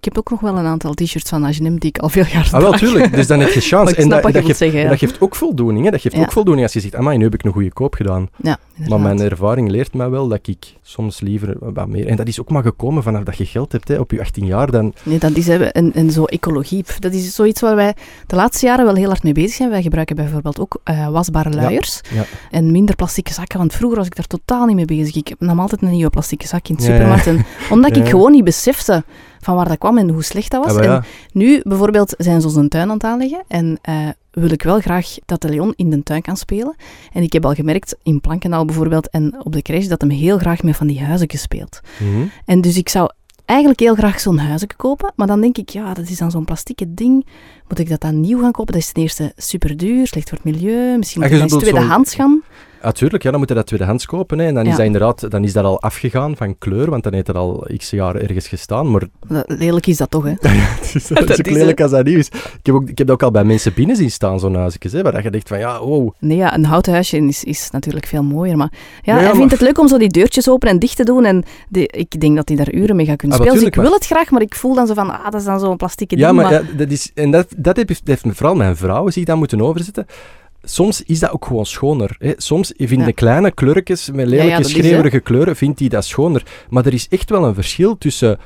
Ik 0.01 0.07
heb 0.07 0.17
ook 0.17 0.29
nog 0.29 0.39
wel 0.39 0.57
een 0.57 0.65
aantal 0.65 0.93
t-shirts 0.93 1.29
van 1.29 1.43
H&M 1.43 1.75
die 1.77 1.89
ik 1.89 1.97
al 1.97 2.09
veel 2.09 2.25
jaar 2.31 2.49
Ah, 2.51 2.61
wel, 2.61 2.71
tuurlijk. 2.71 3.15
Dus 3.15 3.27
dan 3.27 3.39
heb 3.39 3.49
je 3.49 3.59
chance. 3.61 3.95
En 4.01 4.09
dat, 4.09 4.25
geeft, 4.31 4.57
zeggen, 4.57 4.77
en 4.79 4.83
ja. 4.83 4.89
dat 4.89 4.99
geeft 4.99 5.21
ook 5.21 5.35
voldoening, 5.35 5.85
hè. 5.85 5.91
Dat 5.91 6.01
geeft 6.01 6.15
Ja. 6.15 6.21
ook 6.21 6.31
voldoening 6.31 6.65
als 6.65 6.73
je 6.73 6.79
zegt, 6.79 6.95
amai, 6.95 7.17
nu 7.17 7.23
heb 7.23 7.33
ik 7.33 7.43
een 7.43 7.51
goede 7.51 7.71
koop 7.73 7.93
gedaan. 7.93 8.27
Ja, 8.35 8.57
Maar 8.87 8.99
mijn 8.99 9.19
ervaring 9.21 9.69
leert 9.69 9.93
mij 9.93 10.09
wel 10.09 10.27
dat 10.27 10.47
ik 10.47 10.57
soms 10.81 11.19
liever 11.19 11.55
wat 11.59 11.87
meer... 11.87 12.07
En 12.07 12.15
dat 12.15 12.27
is 12.27 12.39
ook 12.39 12.49
maar 12.49 12.63
gekomen 12.63 13.03
vanaf 13.03 13.23
dat 13.23 13.37
je 13.37 13.45
geld 13.45 13.71
hebt, 13.71 13.87
hè, 13.87 13.97
op 13.99 14.11
je 14.11 14.19
18 14.19 14.45
jaar. 14.45 14.71
Dan, 14.71 14.93
Nee, 15.03 15.19
dat 15.19 15.35
is 15.35 15.47
hè, 15.47 15.63
en, 15.65 15.93
en 15.93 16.11
zo 16.11 16.25
ecologie. 16.25 16.85
Dat 16.99 17.13
is 17.13 17.35
zoiets 17.35 17.61
waar 17.61 17.75
wij 17.75 17.95
de 18.27 18.35
laatste 18.35 18.65
jaren 18.65 18.85
wel 18.85 18.95
heel 18.95 19.07
hard 19.07 19.23
mee 19.23 19.33
bezig 19.33 19.53
zijn. 19.53 19.69
Wij 19.69 19.81
gebruiken 19.81 20.15
bijvoorbeeld 20.15 20.59
ook 20.59 20.79
eh, 20.83 21.07
wasbare 21.09 21.49
luiers 21.49 22.01
en 22.51 22.71
minder 22.71 22.95
plastieke 22.95 23.33
zakken. 23.33 23.57
Want 23.57 23.73
vroeger 23.73 23.97
was 23.97 24.07
ik 24.07 24.15
daar 24.15 24.27
totaal 24.27 24.65
niet 24.65 24.75
mee 24.75 24.85
bezig. 24.85 25.15
Ik 25.15 25.35
nam 25.39 25.59
altijd 25.59 25.81
een 25.81 25.89
nieuwe 25.89 26.09
plastieke 26.09 26.47
zak 26.47 26.67
in 26.67 26.75
de 26.75 26.81
supermarkt. 26.83 27.27
En, 27.27 27.45
omdat 27.71 27.95
ik 27.95 28.07
gewoon 28.07 28.31
niet 28.31 28.43
besefte 28.43 29.03
van 29.41 29.55
waar 29.55 29.67
dat 29.67 29.77
kwam 29.77 29.97
en 29.97 30.09
hoe 30.09 30.23
slecht 30.23 30.51
dat 30.51 30.65
was. 30.65 30.75
Ah, 30.75 30.85
En 30.95 31.03
nu 31.31 31.59
bijvoorbeeld 31.63 32.13
zijn 32.17 32.41
ze 32.41 32.47
ons 32.47 32.55
een 32.55 32.69
tuin 32.69 32.87
aan 32.87 32.93
het 32.93 33.03
aanleggen 33.03 33.43
en 33.47 33.79
eh, 33.81 33.95
wil 34.31 34.51
ik 34.51 34.63
wel 34.63 34.79
graag 34.79 35.15
dat 35.25 35.41
de 35.41 35.49
Leon 35.49 35.73
in 35.75 35.89
de 35.89 36.03
tuin 36.03 36.21
kan 36.21 36.37
spelen. 36.37 36.75
En 37.13 37.23
ik 37.23 37.33
heb 37.33 37.45
al 37.45 37.53
gemerkt 37.53 37.95
in 38.03 38.21
Plankendaal 38.21 38.65
bijvoorbeeld 38.65 39.09
en 39.09 39.35
op 39.43 39.51
de 39.53 39.61
crash 39.61 39.85
dat 39.87 40.01
hem 40.01 40.09
heel 40.09 40.37
graag 40.37 40.63
met 40.63 40.75
van 40.75 40.87
die 40.87 41.03
huizen 41.03 41.27
speelt. 41.29 41.79
Mhm. 41.99 42.25
En 42.45 42.61
dus 42.61 42.77
ik 42.77 42.89
zou 42.89 43.09
eigenlijk 43.45 43.79
heel 43.79 43.95
graag 43.95 44.19
zo'n 44.19 44.37
huizen 44.37 44.67
kopen, 44.75 45.11
maar 45.15 45.27
dan 45.27 45.41
denk 45.41 45.57
ik, 45.57 45.69
ja, 45.69 45.93
dat 45.93 46.09
is 46.09 46.17
dan 46.17 46.31
zo'n 46.31 46.45
plastieke 46.45 46.93
ding. 46.93 47.25
Moet 47.67 47.79
ik 47.79 47.89
dat 47.89 48.01
dan 48.01 48.19
nieuw 48.19 48.41
gaan 48.41 48.51
kopen? 48.51 48.73
Dat 48.73 48.81
is 48.81 48.91
ten 48.91 49.01
eerste 49.01 49.33
super 49.35 49.77
duur, 49.77 50.07
slecht 50.07 50.29
voor 50.29 50.37
het 50.43 50.53
milieu. 50.53 50.97
Misschien 50.97 51.23
Ah, 51.23 51.29
moet 51.29 51.37
ik 51.37 51.43
eens 51.43 51.61
tweedehands 51.61 52.15
gaan. 52.15 52.41
Ah, 52.81 52.91
tuurlijk, 52.91 53.23
ja, 53.23 53.29
dan 53.31 53.39
moet 53.39 53.49
je 53.49 53.55
dat 53.55 53.65
tweedehands 53.65 54.05
kopen. 54.05 54.39
Hè, 54.39 54.45
en 54.45 54.53
dan 54.53 54.65
is 54.65 54.75
dat 54.75 54.85
inderdaad 54.85 55.29
dan 55.31 55.43
is 55.43 55.53
dat 55.53 55.63
al 55.63 55.81
afgegaan 55.81 56.35
van 56.37 56.57
kleur, 56.57 56.89
want 56.89 57.03
dan 57.03 57.13
heeft 57.13 57.27
het 57.27 57.35
al 57.35 57.67
x 57.77 57.89
jaar 57.89 58.15
ergens 58.15 58.47
gestaan. 58.47 58.91
Maar 58.91 59.01
Dat- 59.27 59.43
Lelijk 59.47 59.87
is 59.87 59.97
dat 59.97 60.11
toch, 60.11 60.23
hè? 60.23 60.29
het 60.41 60.95
is, 60.95 61.07
dat 61.07 61.19
is 61.21 61.25
Dat 61.27 61.39
ook 61.39 61.53
lelijk 61.53 61.81
als 61.81 61.91
dat 61.91 62.05
nieuw 62.05 62.17
is. 62.17 62.27
Ik 62.27 62.59
heb, 62.63 62.75
ook, 62.75 62.89
ik 62.89 62.97
heb 62.97 63.07
dat 63.07 63.15
ook 63.15 63.23
al 63.23 63.31
bij 63.31 63.43
mensen 63.43 63.73
binnen 63.73 63.95
zien 63.95 64.11
staan, 64.11 64.39
zo'n 64.39 64.55
huisjes. 64.55 64.91
Hè, 64.91 65.01
waar 65.01 65.23
je 65.23 65.29
denkt 65.31 65.47
van, 65.47 65.59
ja, 65.59 65.79
wow. 65.83 66.09
Nee, 66.19 66.37
ja, 66.37 66.53
een 66.55 66.65
houten 66.65 66.93
huisje 66.93 67.17
is, 67.17 67.43
is 67.43 67.69
natuurlijk 67.71 68.05
veel 68.05 68.23
mooier. 68.23 68.57
Maar 68.57 68.71
ja, 69.01 69.13
hij 69.13 69.23
vindt 69.23 69.39
maar- 69.39 69.49
het 69.49 69.61
leuk 69.61 69.79
om 69.79 69.87
zo 69.87 69.97
die 69.97 70.09
deurtjes 70.09 70.49
open 70.49 70.69
en 70.69 70.79
dicht 70.79 70.95
te 70.95 71.03
doen. 71.03 71.25
En 71.25 71.43
de, 71.69 71.87
ik 71.87 72.19
denk 72.21 72.35
dat 72.35 72.47
hij 72.47 72.57
daar 72.57 72.73
uren 72.73 72.95
mee 72.95 73.05
gaat 73.05 73.17
kunnen 73.17 73.37
Ah, 73.37 73.43
spelen. 73.43 73.59
Dus 73.59 73.69
ik 73.69 73.75
natuurlijk, 73.75 73.89
wil 73.89 73.93
het 73.93 74.05
graag, 74.05 74.31
maar 74.31 74.41
ik 74.41 74.55
voel 74.55 74.73
dan 74.75 74.87
zo 74.87 74.93
van, 74.93 75.09
ah, 75.09 75.23
dat 75.23 75.33
is 75.41 75.43
dan 75.45 75.59
zo'n 75.59 75.77
plastieke 75.77 76.17
Ja, 76.17 76.27
ding. 76.31 76.41
maar 76.41 76.51
ja, 76.51 76.61
dat 76.77 76.89
is, 76.91 77.11
en 77.13 77.31
dat, 77.31 77.47
dat 77.57 77.75
heeft, 77.75 77.87
dat 78.05 78.19
heeft 78.21 78.37
vooral 78.37 78.55
mijn 78.55 78.75
vrouwen 78.75 79.13
zich 79.13 79.23
dan 79.25 79.37
moeten 79.37 79.61
overzetten. 79.61 80.05
Soms 80.63 81.01
is 81.03 81.19
dat 81.19 81.31
ook 81.31 81.45
gewoon 81.45 81.65
schoner. 81.65 82.15
Hè. 82.19 82.33
Soms 82.37 82.73
vindt 82.77 82.93
Ja. 82.95 83.05
de 83.05 83.13
kleine 83.13 83.51
kleurtjes 83.51 84.09
met 84.11 84.19
ja, 84.29 84.35
lelijke, 84.35 84.59
is, 84.61 84.69
schreeuwerige 84.69 85.19
kleuren, 85.19 85.55
vindt 85.55 85.79
hij 85.79 85.87
dat 85.87 86.05
schoner. 86.05 86.43
Maar 86.69 86.85
er 86.85 86.93
is 86.93 87.07
echt 87.07 87.29
wel 87.29 87.45
een 87.45 87.53
verschil 87.53 87.97
tussen 87.97 88.37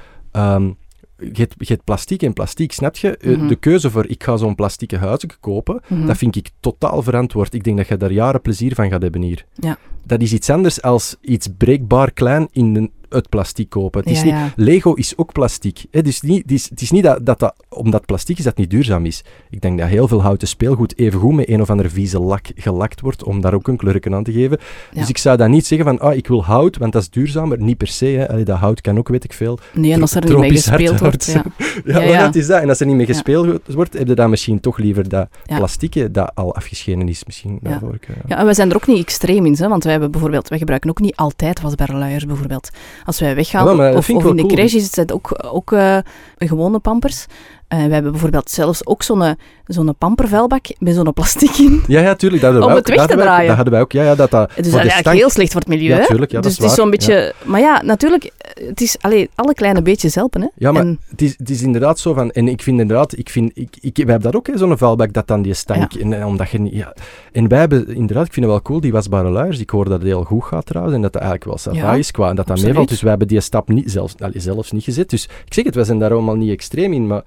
je 1.17 1.31
hebt, 1.33 1.53
je 1.57 1.65
hebt 1.73 1.83
plastiek 1.83 2.21
en 2.23 2.33
plastiek, 2.33 2.71
snap 2.71 2.95
je? 2.95 3.17
Eh, 3.17 3.37
Mhm. 3.37 3.47
De 3.47 3.55
keuze 3.55 3.89
voor 3.91 4.07
ik 4.07 4.23
ga 4.23 4.37
zo'n 4.37 4.55
plastieke 4.55 4.97
huisje 4.97 5.27
kopen, 5.39 5.81
Mhm. 5.87 6.05
dat 6.07 6.17
vind 6.17 6.35
ik 6.35 6.49
totaal 6.59 7.01
verantwoord. 7.01 7.53
Ik 7.53 7.63
denk 7.63 7.77
dat 7.77 7.87
je 7.87 7.97
daar 7.97 8.11
jaren 8.11 8.41
plezier 8.41 8.75
van 8.75 8.89
gaat 8.89 9.01
hebben 9.01 9.21
hier. 9.21 9.45
Ja. 9.53 9.77
Dat 10.03 10.21
is 10.21 10.33
iets 10.33 10.49
anders 10.49 10.81
als 10.81 11.15
iets 11.21 11.47
breekbaar 11.57 12.11
klein 12.11 12.47
in 12.51 12.75
een, 12.75 12.91
uit 13.09 13.29
plastic 13.29 13.69
kopen. 13.69 14.01
Het 14.01 14.09
is 14.09 14.17
Ja, 14.17 14.23
niet, 14.23 14.33
ja. 14.33 14.51
Lego 14.55 14.93
is 14.93 15.13
ook 15.17 15.31
plastic. 15.31 15.85
Hè? 15.91 16.01
Dus 16.01 16.21
niet, 16.21 16.41
het, 16.41 16.51
is, 16.51 16.69
het 16.69 16.81
is 16.81 16.91
niet 16.91 17.03
dat, 17.03 17.25
dat, 17.25 17.39
dat 17.39 17.55
omdat 17.69 18.05
plastic 18.05 18.37
is 18.37 18.43
dat 18.43 18.57
niet 18.57 18.69
duurzaam 18.69 19.05
is. 19.05 19.23
Ik 19.49 19.61
denk 19.61 19.79
dat 19.79 19.87
heel 19.87 20.07
veel 20.07 20.21
houten 20.21 20.47
speelgoed 20.47 20.97
evengoed 20.97 21.33
met 21.35 21.49
een 21.49 21.61
of 21.61 21.69
andere 21.69 21.89
vieze 21.89 22.19
lak 22.19 22.45
gelakt 22.55 23.01
wordt 23.01 23.23
om 23.23 23.41
daar 23.41 23.53
ook 23.53 23.67
een 23.67 23.77
kleurken 23.77 24.13
aan 24.13 24.23
te 24.23 24.31
geven. 24.31 24.57
Ja. 24.91 24.99
Dus 24.99 25.09
ik 25.09 25.17
zou 25.17 25.37
dan 25.37 25.51
niet 25.51 25.65
zeggen 25.65 25.87
van 25.87 25.99
ah, 25.99 26.15
ik 26.15 26.27
wil 26.27 26.43
hout, 26.43 26.77
want 26.77 26.93
dat 26.93 27.01
is 27.01 27.09
duurzamer. 27.09 27.61
Niet 27.61 27.77
per 27.77 27.87
se. 27.87 28.05
Hè. 28.05 28.29
Allee, 28.29 28.43
dat 28.43 28.57
hout 28.57 28.81
kan 28.81 28.97
ook, 28.97 29.07
weet 29.07 29.23
ik 29.23 29.33
veel. 29.33 29.59
Nee, 29.73 29.91
en 29.93 30.01
als 30.01 30.15
er 30.15 30.25
niet 30.25 30.37
mee 30.37 30.51
gespeeld 30.51 30.99
wordt. 30.99 31.25
Ja. 31.25 31.43
Ja, 32.05 32.21
dat 32.25 32.35
is 32.35 32.47
dat. 32.47 32.61
En 32.61 32.69
als 32.69 32.79
er 32.79 32.85
niet 32.85 32.95
mee 32.95 33.05
gespeeld 33.05 33.59
wordt, 33.73 33.93
heb 33.93 34.07
je 34.07 34.15
dan 34.15 34.29
misschien 34.29 34.59
toch 34.59 34.77
liever 34.77 35.09
dat 35.09 35.27
Ja. 35.45 35.57
plastieke 35.57 36.11
dat 36.11 36.31
al 36.33 36.55
afgeschenen 36.55 37.09
is. 37.09 37.23
Misschien 37.25 37.59
Ja. 37.61 37.69
daarvoor. 37.69 37.97
Ja. 38.27 38.37
En 38.37 38.45
wij 38.45 38.53
zijn 38.53 38.69
er 38.69 38.75
ook 38.75 38.87
niet 38.87 38.99
extreem 38.99 39.45
in, 39.45 39.55
hè, 39.59 39.67
want 39.67 39.83
wij, 39.83 39.91
hebben 39.91 40.11
bijvoorbeeld, 40.11 40.47
wij 40.47 40.57
gebruiken 40.57 40.89
ook 40.89 40.99
niet 40.99 41.15
altijd 41.15 41.61
wasbaarluiers 41.61 42.25
bijvoorbeeld. 42.25 42.69
Als 43.05 43.19
wij 43.19 43.35
weggaan, 43.35 43.77
Ja, 43.77 43.93
of, 43.93 44.09
in 44.09 44.35
de 44.35 44.45
crash 44.45 44.73
is 44.73 44.95
het 44.95 45.11
ook, 45.11 45.45
ook 45.51 45.71
eh, 45.71 45.97
gewone 46.37 46.79
pampers. 46.79 47.25
Eh, 47.67 47.77
wij 47.77 47.89
hebben 47.89 48.11
bijvoorbeeld 48.11 48.49
zelfs 48.49 48.85
ook 48.85 49.03
zo'n 49.03 49.35
zo'n 49.67 49.95
pampervuilbak 49.97 50.65
met 50.79 50.95
zo'n 50.95 51.13
plastic 51.13 51.57
in. 51.57 51.83
Ja, 51.87 52.01
ja, 52.01 52.15
tuurlijk. 52.15 52.41
Dat 52.41 52.51
hadden 52.51 52.69
Om 52.69 52.75
wij 52.75 52.77
het 52.77 52.91
ook. 52.91 52.95
weg 52.97 53.07
dat 53.07 53.07
te 53.17 53.21
ook. 53.23 53.29
draaien. 53.29 53.47
Dat 53.47 53.55
hadden 53.55 53.73
wij 53.73 53.81
ook. 53.81 53.91
Ja, 53.91 54.03
ja, 54.03 54.15
dat, 54.15 54.31
dat, 54.31 54.47
Dus 54.47 54.55
dat 54.55 54.65
is 54.65 54.71
eigenlijk 54.71 54.99
stank- 54.99 55.17
heel 55.17 55.29
slecht 55.29 55.51
voor 55.51 55.61
het 55.61 55.69
milieu. 55.69 55.95
Ja, 55.97 56.05
tuurlijk, 56.05 56.31
ja, 56.31 56.35
dat 56.39 56.43
dus 56.43 56.51
is 56.51 56.57
het 56.57 56.67
is 56.71 56.75
zo'n 56.75 56.89
beetje... 56.89 57.33
Maar 57.43 57.59
ja, 57.59 57.81
natuurlijk, 57.81 58.31
het 58.67 58.81
is 58.81 58.95
allee, 59.01 59.29
alle 59.35 59.53
kleine 59.53 59.81
beetjes 59.81 60.15
helpen. 60.15 60.41
Hè. 60.41 60.47
Ja, 60.55 60.71
maar 60.71 60.81
En- 60.81 60.99
het, 61.09 61.21
is, 61.21 61.33
het 61.37 61.49
is 61.49 61.61
inderdaad 61.61 61.99
zo 61.99 62.13
van... 62.13 62.31
En 62.31 62.47
ik 62.47 62.61
vind 62.61 62.79
inderdaad... 62.79 63.17
Ik 63.17 63.29
vind, 63.29 63.51
ik, 63.53 63.77
ik, 63.81 63.95
wij 63.95 64.05
hebben 64.05 64.21
dat 64.31 64.35
ook, 64.35 64.47
hè, 64.47 64.57
zo'n 64.57 64.77
vuilbak, 64.77 65.13
dat 65.13 65.27
dan 65.27 65.41
die 65.41 65.53
stank... 65.53 65.93
En, 65.93 66.25
omdat 66.25 66.49
je 66.49 66.75
ja. 66.75 66.93
en 67.31 67.47
wij 67.47 67.59
hebben 67.59 67.87
inderdaad... 67.87 68.25
Ik 68.25 68.33
vind 68.33 68.45
het 68.45 68.55
wel 68.55 68.61
cool, 68.63 68.81
die 68.81 68.91
wasbare 68.91 69.29
luiers. 69.29 69.59
Ik 69.59 69.69
hoor 69.69 69.83
dat 69.83 69.93
het 69.93 70.03
heel 70.03 70.23
goed 70.23 70.43
gaat 70.43 70.65
trouwens. 70.65 70.95
En 70.95 71.01
dat 71.01 71.13
dat 71.13 71.21
eigenlijk 71.21 71.63
wel 71.63 71.73
Ja, 71.73 71.93
is 71.93 72.11
qua... 72.11 72.29
En 72.29 72.35
dat 72.35 72.47
dat 72.47 72.61
meevalt. 72.61 72.89
Dus 72.89 73.01
wij 73.01 73.09
hebben 73.09 73.27
die 73.27 73.39
stap 73.39 73.69
niet, 73.69 73.91
zelfs, 73.91 74.13
allee, 74.19 74.39
zelfs 74.39 74.71
niet 74.71 74.83
gezet. 74.83 75.09
Dus 75.09 75.23
ik 75.45 75.53
zeg 75.53 75.65
het, 75.65 75.75
wij 75.75 75.83
zijn 75.83 75.99
daar 75.99 76.11
allemaal 76.11 76.35
niet 76.35 76.51
extreem 76.51 76.93
in. 76.93 77.07
Maar 77.07 77.23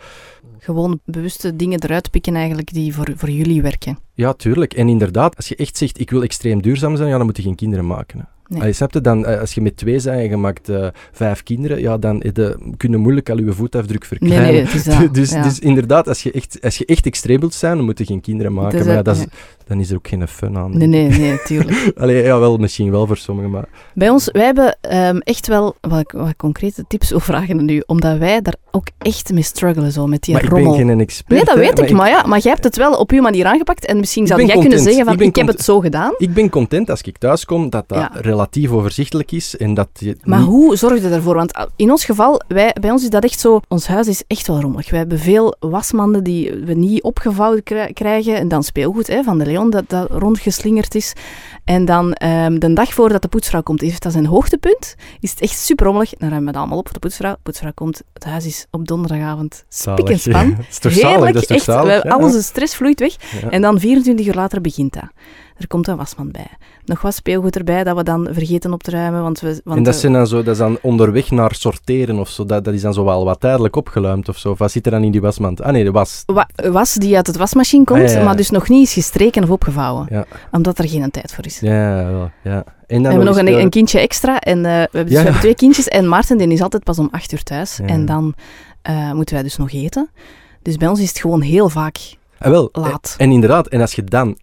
gewoon 0.59 1.01
bewuste 1.05 1.57
dingen 1.57 1.83
eruit 1.83 2.11
pikken 2.11 2.35
eigenlijk 2.35 2.73
die 2.73 2.95
voor, 2.95 3.13
voor 3.17 3.31
jullie 3.31 3.63
werken. 3.63 3.99
ja, 4.15 4.33
tuurlijk. 4.33 4.75
En 4.75 4.89
inderdaad, 4.89 5.37
als 5.37 5.49
je 5.49 5.57
echt 5.57 5.77
zegt, 5.77 6.01
ik 6.01 6.11
wil 6.11 6.23
extreem 6.23 6.63
duurzaam 6.63 6.97
zijn, 6.97 7.09
ja, 7.09 7.17
dan 7.17 7.27
moet 7.27 7.37
je 7.37 7.43
geen 7.43 7.55
kinderen 7.55 7.87
maken. 7.87 8.19
Hè. 8.19 8.25
Nee. 8.49 8.75
Je? 8.79 9.01
Dan, 9.01 9.27
eh, 9.27 9.41
als 9.41 9.55
je 9.55 9.61
met 9.61 9.77
twee 9.77 9.95
bent 9.95 10.07
en 10.07 10.29
je 10.29 10.37
maakt 10.37 10.69
eh, 10.69 10.87
vijf 11.13 11.43
kinderen, 11.43 11.81
ja, 11.81 11.99
dan 11.99 12.21
heb 12.23 12.37
je, 12.37 12.73
kun 12.77 12.91
je 12.91 12.97
moeilijk 12.97 13.31
al 13.31 13.39
je 13.39 13.53
voetafdruk 13.53 14.05
verkleinen. 14.05 14.69
nee, 14.87 15.11
dus, 15.11 15.31
ja. 15.31 15.43
dus 15.43 15.59
inderdaad, 15.59 16.09
als 16.09 16.23
je, 16.23 16.33
echt, 16.33 16.59
als 16.63 16.79
je 16.79 16.85
echt 16.87 17.07
extreem 17.07 17.41
wilt 17.41 17.55
zijn, 17.55 17.77
dan 17.77 17.85
moet 17.85 17.99
je 17.99 18.05
geen 18.05 18.21
kinderen 18.21 18.53
maken. 18.53 18.87
maar 18.87 18.95
ja, 18.95 19.03
dat 19.03 19.17
is. 19.17 19.25
Dan 19.69 19.81
is 19.81 19.91
er 19.91 19.97
ook 19.97 20.09
geen 20.09 20.29
fun 20.29 20.57
aan. 20.59 20.79
Nee, 20.79 20.87
nee, 20.89 21.09
nee, 21.09 21.43
tuurlijk. 21.43 21.91
Allee, 22.01 22.23
ja, 22.23 22.39
wel, 22.39 22.57
misschien 22.57 22.91
wel 22.91 23.07
voor 23.07 23.17
sommigen, 23.17 23.51
maar... 23.51 23.69
Bij 23.95 24.09
ons, 24.09 24.29
wij 24.33 24.45
hebben 24.45 24.77
ehm, 24.81 25.17
echt 25.19 25.47
wel 25.47 25.77
wat, 25.81 26.13
wat 26.13 26.37
concrete 26.37 26.85
tips 26.89 27.11
wil 27.11 27.21
vragen 27.21 27.65
nu, 27.65 27.83
omdat 27.87 28.19
wij 28.19 28.41
daar 28.43 28.55
ook 28.71 28.87
echt 28.99 29.33
mee 29.33 29.43
struggelen, 29.43 29.93
zo, 29.93 30.07
met 30.07 30.23
die 30.23 30.35
maar 30.35 30.43
ik 30.45 30.51
ben 30.51 30.75
geen 30.75 31.01
expert. 31.01 31.29
nee, 31.29 31.45
dat 31.45 31.55
hè, 31.55 31.61
weet 31.61 31.79
ik, 31.79 31.91
maar 31.91 32.09
ja, 32.09 32.27
maar 32.27 32.39
jij 32.39 32.53
hebt 32.53 32.65
het 32.65 32.77
wel 32.77 32.93
op 32.93 33.11
uw 33.11 33.23
manier 33.23 33.47
aangepakt 33.47 33.87
en 33.87 33.99
misschien 33.99 34.27
zou 34.27 34.45
jij 34.45 34.59
kunnen 34.59 34.79
zeggen 34.81 35.05
van, 35.05 35.21
Ik 35.21 35.37
heb 35.37 35.47
het 35.47 35.61
zo 35.63 35.81
gedaan. 35.81 36.15
Ik 36.19 36.35
ben 36.35 36.51
content 36.51 36.91
als 36.91 37.01
ik 37.03 37.19
thuis 37.19 37.45
kom 37.45 37.71
dat 37.71 37.85
dat 37.89 37.99
Ja. 37.99 38.11
relatief 38.15 38.71
overzichtelijk 38.71 39.33
is 39.33 39.57
en 39.57 39.75
dat 39.75 39.89
je 39.93 40.17
Maar 40.25 40.39
niet- 40.39 40.49
hoe 40.49 40.77
zorg 40.77 41.03
je 41.03 41.09
daarvoor? 41.09 41.35
Want 41.35 41.53
in 41.77 41.91
ons 41.91 42.05
geval, 42.05 42.41
wij, 42.49 42.75
bij 42.81 42.91
ons 42.91 43.03
is 43.03 43.11
dat 43.11 43.25
echt 43.25 43.41
zo, 43.41 43.61
ons 43.69 43.87
huis 43.87 44.07
is 44.09 44.23
echt 44.27 44.47
wel 44.47 44.61
rommelig. 44.61 44.91
We 44.91 44.97
hebben 44.97 45.19
veel 45.19 45.55
wasmanden 45.61 46.25
die 46.25 46.53
we 46.65 46.75
niet 46.75 47.03
opgevouwen 47.03 47.63
kri- 47.63 47.93
krijgen. 47.93 48.37
En 48.37 48.49
dan 48.49 48.63
speelgoed 48.63 49.07
hè, 49.07 49.23
van 49.23 49.39
de 49.39 49.45
Leon 49.47 49.58
dat, 49.67 49.85
dat 49.89 50.11
rondgeslingerd 50.11 50.95
is. 50.95 51.13
En 51.65 51.85
dan 51.85 52.13
ehm, 52.13 52.59
de 52.59 52.73
dag 52.73 52.93
voordat 52.93 53.23
de 53.23 53.29
poetsvrouw 53.29 53.63
komt, 53.63 53.81
heeft 53.81 54.03
dat 54.03 54.13
zijn 54.13 54.27
hoogtepunt. 54.27 54.95
Is 55.21 55.31
het 55.31 55.41
echt 55.41 55.59
super 55.59 55.87
rommelig. 55.87 56.11
Dan 56.11 56.29
ruimen 56.29 56.41
we 56.41 56.49
het 56.49 56.57
allemaal 56.59 56.79
op 56.79 56.85
voor 56.85 56.95
de 56.95 57.01
poetsvrouw. 57.01 57.33
De 57.33 57.39
poetsvrouw 57.43 57.73
komt, 57.75 58.03
het 58.13 58.25
huis 58.25 58.47
is 58.47 58.67
op 58.71 58.89
donderdagavond 58.89 59.65
spik 59.69 60.09
en 60.09 60.19
span. 60.19 60.57
Is 60.69 60.77
zalig? 60.81 61.03
Heerlijk, 61.03 61.37
is 61.37 61.47
echt. 61.47 61.65
zalig? 61.65 62.03
Ja, 62.03 62.11
alles, 62.11 62.33
de 62.33 62.43
stress 62.43 62.75
vloeit 62.75 63.01
weg. 63.01 63.17
ja. 63.41 63.51
En 63.51 63.63
dan 63.63 63.81
24 63.81 64.27
uur 64.27 64.35
later 64.35 64.61
begint 64.61 64.93
dat. 64.93 65.11
Er 65.59 65.67
komt 65.67 65.89
een 65.89 65.97
wasmand 65.97 66.33
bij. 66.33 66.47
Nog 66.85 67.03
wat 67.03 67.15
speelgoed 67.15 67.57
erbij 67.57 67.85
dat 67.85 67.97
we 67.97 68.03
dan 68.03 68.29
vergeten 68.33 68.73
op 68.73 68.83
te 68.83 68.91
ruimen. 68.91 69.23
Want 69.23 69.41
we, 69.41 69.61
want 69.65 69.79
en 69.79 69.83
dat, 69.83 69.95
we- 69.95 70.01
zijn 70.01 70.13
dan 70.13 70.27
zo, 70.27 70.37
dat 70.43 70.53
is 70.53 70.59
dan 70.59 70.79
onderweg 70.83 71.31
naar 71.31 71.55
sorteren 71.55 72.19
of 72.19 72.29
zo. 72.29 72.45
Dat, 72.45 72.65
dat 72.65 72.75
is 72.75 72.83
dan 72.83 72.95
zo 72.95 73.05
wel 73.05 73.25
wat 73.25 73.41
tijdelijk 73.41 73.77
opgeluimd 73.77 74.29
of 74.29 74.39
zo. 74.39 74.51
Of 74.51 74.59
wat 74.59 74.71
zit 74.71 74.85
er 74.87 74.93
dan 74.93 75.03
in 75.05 75.11
die 75.11 75.21
wasmand? 75.21 75.63
Ah 75.63 75.73
nee, 75.73 75.85
de 75.85 75.91
was. 75.91 76.23
wa- 76.27 76.49
was 76.71 76.95
die 76.95 77.17
uit 77.17 77.27
het 77.27 77.37
wasmachine 77.37 77.85
komt, 77.85 78.01
Ah, 78.03 78.09
ja, 78.09 78.19
ja. 78.19 78.25
maar 78.25 78.37
dus 78.37 78.51
nog 78.51 78.69
niet 78.69 78.87
is 78.87 78.93
gestreken 78.93 79.43
of 79.43 79.51
opgevouwen. 79.51 80.07
Ja. 80.11 80.25
Omdat 80.51 80.79
er 80.79 80.89
geen 80.89 81.11
tijd 81.11 81.33
voor 81.35 81.47
is. 81.47 81.61
Ja, 81.61 82.01
ja. 82.43 82.65
En 82.87 82.97
we 82.97 83.03
dan 83.03 83.05
hebben 83.05 83.25
nog 83.25 83.37
een, 83.39 83.47
eh, 83.47 83.59
een 83.59 83.71
kindje 83.71 83.99
extra 84.01 84.39
en 84.41 84.59
eh, 84.59 84.63
we, 84.65 84.69
hebben, 84.69 85.05
dus 85.07 85.13
we 85.15 85.19
hebben 85.23 85.41
twee 85.41 85.55
kindjes. 85.55 85.89
En 85.89 86.09
Maarten 86.09 86.39
die 86.39 86.49
is 86.49 86.63
altijd 86.63 86.85
pas 86.85 86.99
om 86.99 87.09
acht 87.11 87.33
uur 87.33 87.43
thuis. 87.43 87.81
En 87.87 88.07
dan 88.07 88.35
eh, 88.83 89.13
moeten 89.13 89.35
wij 89.35 89.43
dus 89.45 89.57
nog 89.57 89.73
eten. 89.73 90.11
Dus 90.63 90.77
bij 90.77 90.89
ons 90.89 91.01
is 91.01 91.09
het 91.09 91.19
gewoon 91.19 91.41
heel 91.41 91.69
vaak 91.69 91.99
ah, 92.39 92.51
wel, 92.51 92.69
laat. 92.73 93.15
En, 93.19 93.27
en 93.27 93.33
inderdaad, 93.33 93.67
en 93.67 93.81
als 93.81 93.95
je 93.95 94.05
dan 94.05 94.37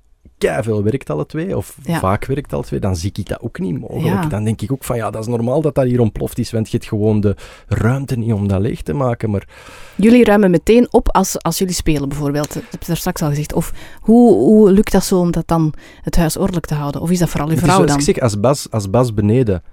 veel 0.64 0.84
werkt 0.84 1.10
alle 1.10 1.26
twee, 1.26 1.58
of 1.58 1.78
Ja. 1.84 2.00
vaak 2.00 2.26
werkt 2.26 2.54
alle 2.54 2.64
twee, 2.64 2.80
dan 2.80 2.96
zie 2.96 3.12
ik 3.14 3.28
dat 3.28 3.42
ook 3.42 3.60
niet 3.60 3.80
mogelijk. 3.80 4.24
Ja. 4.24 4.30
Dan 4.30 4.44
denk 4.44 4.62
ik 4.62 4.72
ook 4.72 4.84
van, 4.84 4.96
ja, 4.96 5.10
dat 5.12 5.22
is 5.22 5.28
normaal 5.28 5.62
dat 5.62 5.76
dat 5.76 5.86
hier 5.86 6.00
ontploft 6.00 6.38
is, 6.40 6.52
want 6.52 6.70
je 6.72 6.78
hebt 6.78 6.90
gewoon 6.90 7.20
de 7.20 7.36
ruimte 7.68 8.18
niet 8.18 8.34
om 8.34 8.48
dat 8.48 8.60
leeg 8.62 8.82
te 8.82 8.94
maken. 8.94 9.30
Maar 9.30 9.48
Jullie 9.96 10.24
ruimen 10.24 10.52
meteen 10.52 10.88
op 10.92 11.10
als, 11.12 11.42
als 11.42 11.58
jullie 11.58 11.74
spelen 11.74 12.10
bijvoorbeeld. 12.10 12.54
Dat 12.54 12.64
heb 12.70 12.82
je 12.82 12.88
daar 12.88 12.98
straks 12.98 13.22
al 13.22 13.30
gezegd. 13.30 13.54
Of 13.54 13.74
hoe, 14.02 14.34
hoe 14.34 14.72
lukt 14.72 14.92
dat 14.92 15.04
zo 15.04 15.20
om 15.20 15.32
dat 15.32 15.48
dan 15.48 15.74
het 16.02 16.16
huis 16.16 16.38
ordelijk 16.38 16.66
te 16.66 16.74
houden? 16.74 17.02
Of 17.02 17.12
is 17.12 17.20
dat 17.20 17.30
vooral 17.30 17.50
uw 17.50 17.58
vrouw 17.58 17.86
dan? 17.86 17.98
ik 17.98 18.04
zeg, 18.04 18.20
als 18.20 18.40
Bas, 18.40 18.68
als 18.72 18.90
Bas 18.90 19.14
beneden 19.14 19.64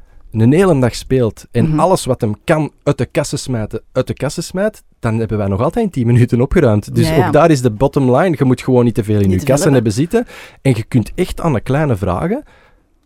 een 0.40 0.52
hele 0.52 0.78
dag 0.80 0.94
speelt 0.94 1.46
en 1.50 1.68
Mhm. 1.68 1.78
alles 1.80 2.04
wat 2.04 2.20
hem 2.20 2.34
kan 2.44 2.70
uit 2.82 2.98
de 2.98 3.06
kassen 3.06 3.38
smijten, 3.38 3.82
uit 3.92 4.06
de 4.06 4.14
kassen 4.14 4.42
smijt, 4.42 4.82
dan 5.00 5.18
hebben 5.18 5.38
wij 5.38 5.46
nog 5.46 5.60
altijd 5.60 5.84
in 5.84 5.90
10 5.90 6.06
minuten 6.06 6.40
opgeruimd. 6.40 6.94
Dus 6.94 7.08
Ja, 7.08 7.14
ja. 7.14 7.26
ook 7.26 7.32
daar 7.32 7.50
is 7.50 7.60
de 7.62 7.70
bottom 7.70 8.16
line. 8.16 8.34
Je 8.38 8.44
moet 8.44 8.62
gewoon 8.62 8.84
niet 8.84 8.94
te 8.94 9.04
veel 9.04 9.20
in 9.20 9.28
Niet 9.28 9.40
je 9.40 9.46
kassen 9.46 9.72
hebben. 9.72 9.92
hebben 9.92 9.92
zitten. 9.92 10.26
En 10.62 10.72
je 10.76 10.82
kunt 10.82 11.12
echt 11.14 11.40
aan 11.40 11.52
de 11.52 11.60
kleine 11.60 11.96
vragen... 11.96 12.42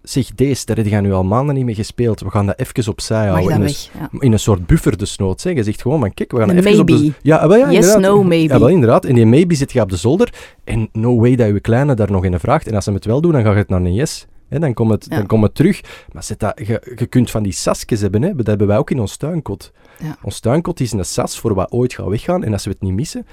Zeg, 0.03 0.35
deze, 0.35 0.67
daar 0.67 0.77
heb 0.77 0.87
je 0.87 0.97
nu 0.97 1.13
al 1.13 1.25
maanden 1.25 1.55
niet 1.55 1.65
mee 1.65 1.75
gespeeld. 1.75 2.21
We 2.21 2.31
gaan 2.31 2.47
dat 2.47 2.59
even 2.59 2.91
opzij 2.91 3.27
houden. 3.27 3.53
in, 3.55 3.61
weg? 3.61 3.89
Ja. 3.99 4.09
een, 4.13 4.21
in 4.21 4.33
een 4.33 4.39
soort 4.39 4.67
buffer 4.67 4.99
desnoods. 4.99 5.45
Hè. 5.45 5.51
Je 5.51 5.63
zegt 5.63 5.83
gewoon, 5.83 6.01
van, 6.01 6.15
kijk, 6.15 6.33
we 6.33 6.39
gaan 6.39 6.51
even 6.51 6.81
op 6.81 6.87
de... 6.87 7.13
Ja, 7.23 7.49
wel, 7.49 7.57
ja, 7.59 7.71
Yes, 7.71 7.75
inderdaad. 7.87 8.01
no, 8.15 8.23
maybe. 8.23 8.53
Ja, 8.53 8.59
wel, 8.59 8.69
inderdaad. 8.69 9.05
En 9.05 9.15
die 9.15 9.27
maybe 9.27 9.55
zit 9.55 9.73
je 9.73 9.81
op 9.81 9.91
de 9.91 9.97
zolder. 9.97 10.33
En 10.65 10.89
no 10.93 11.17
way 11.19 11.37
dat 11.37 11.47
je 11.47 11.61
kleine 11.61 11.95
daar 11.95 12.11
nog 12.11 12.25
in 12.25 12.41
vraagt. 12.41 12.67
En 12.67 12.75
als 12.75 12.85
ze 12.85 12.93
het 12.93 13.05
wel 13.05 13.21
doen, 13.21 13.33
dan 13.33 13.43
gaat 13.43 13.55
het 13.55 13.69
naar 13.69 13.81
een 13.81 13.95
yes. 13.95 14.27
Dan 14.49 14.75
komt 14.75 14.91
het, 14.91 15.07
Ja. 15.09 15.17
dan 15.17 15.27
komt 15.27 15.43
het 15.43 15.55
terug. 15.55 15.81
Maar 16.13 16.23
zet 16.23 16.39
dat, 16.39 16.59
je, 16.67 16.95
je 16.97 17.07
kunt 17.07 17.31
van 17.31 17.43
die 17.43 17.53
sasjes 17.53 18.01
hebben. 18.01 18.23
Hè. 18.23 18.35
Dat 18.35 18.47
hebben 18.47 18.67
wij 18.67 18.77
ook 18.79 18.91
in 18.91 19.01
ons 19.01 19.17
tuinkot. 19.17 19.73
Ja. 19.99 20.17
Ons 20.23 20.41
tuinkot 20.41 20.81
is 20.81 20.93
een 20.93 21.05
sas 21.05 21.39
voor 21.39 21.55
wat 21.55 21.71
ooit 21.71 21.93
gaat 21.95 22.07
weggaan. 22.07 22.45
En 22.45 22.53
als 22.53 22.65
we 22.65 22.71
het 22.71 22.81
niet 22.83 22.93
missen... 22.93 23.27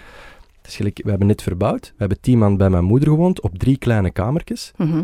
Gelijk, 0.66 1.00
we 1.04 1.10
hebben 1.10 1.28
net 1.28 1.42
verbouwd. 1.42 1.88
We 1.88 1.94
hebben 1.98 2.20
tien 2.22 2.38
man 2.38 2.58
bij 2.58 2.70
mijn 2.70 2.84
moeder 2.84 3.10
gewoond 3.10 3.42
op 3.42 3.58
drie 3.60 3.78
kleine 3.78 4.12
kamertjes. 4.12 4.72
Mhm. 4.78 5.04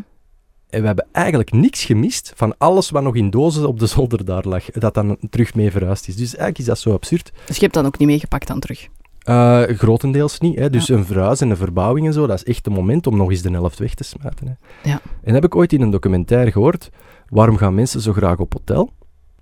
En 0.70 0.82
we 0.82 0.86
hebben 0.88 1.07
eigenlijk 1.12 1.51
niks 1.51 1.86
gemist 1.86 2.34
van 2.36 2.57
alles 2.57 2.89
wat 2.89 3.03
nog 3.03 3.16
in 3.16 3.30
dozen 3.30 3.68
op 3.68 3.80
de 3.80 3.86
zolder 3.86 4.26
daar 4.26 4.47
lag. 4.47 4.66
Dat 4.66 4.93
dan 4.93 5.18
terug 5.30 5.55
mee 5.55 5.72
verhuisd 5.72 6.07
is. 6.07 6.16
Dus 6.16 6.28
eigenlijk 6.28 6.57
is 6.60 6.66
dat 6.66 6.80
zo 6.80 6.93
absurd. 6.93 7.32
Dus 7.45 7.55
je 7.55 7.62
hebt 7.62 7.74
dan 7.74 7.86
ook 7.86 7.97
niet 7.97 8.07
meegepakt 8.07 8.47
dan 8.47 8.60
terug? 8.60 8.88
Eh, 9.20 9.62
grotendeels 9.62 10.40
niet. 10.40 10.60
Hè. 10.60 10.70
Dus 10.70 10.90
een 10.90 11.06
verhuis 11.06 11.42
en 11.42 11.50
een 11.50 11.58
verbouwing 11.58 12.08
en 12.08 12.14
zo, 12.14 12.28
dat 12.28 12.36
is 12.38 12.44
echt 12.44 12.68
een 12.68 12.74
moment 12.74 13.08
om 13.08 13.18
nog 13.18 13.30
eens 13.30 13.42
de 13.42 13.50
helft 13.52 13.80
weg 13.80 13.94
te 13.94 14.04
smijten. 14.04 14.48
Hè. 14.48 14.90
Ja. 14.90 15.02
En 15.24 15.34
heb 15.34 15.44
ik 15.44 15.56
ooit 15.56 15.74
in 15.74 15.82
een 15.82 15.90
documentaire 15.90 16.52
gehoord, 16.52 16.90
waarom 17.30 17.58
gaan 17.58 17.76
mensen 17.76 18.02
zo 18.02 18.14
graag 18.14 18.38
op 18.38 18.54
hotel? 18.54 18.90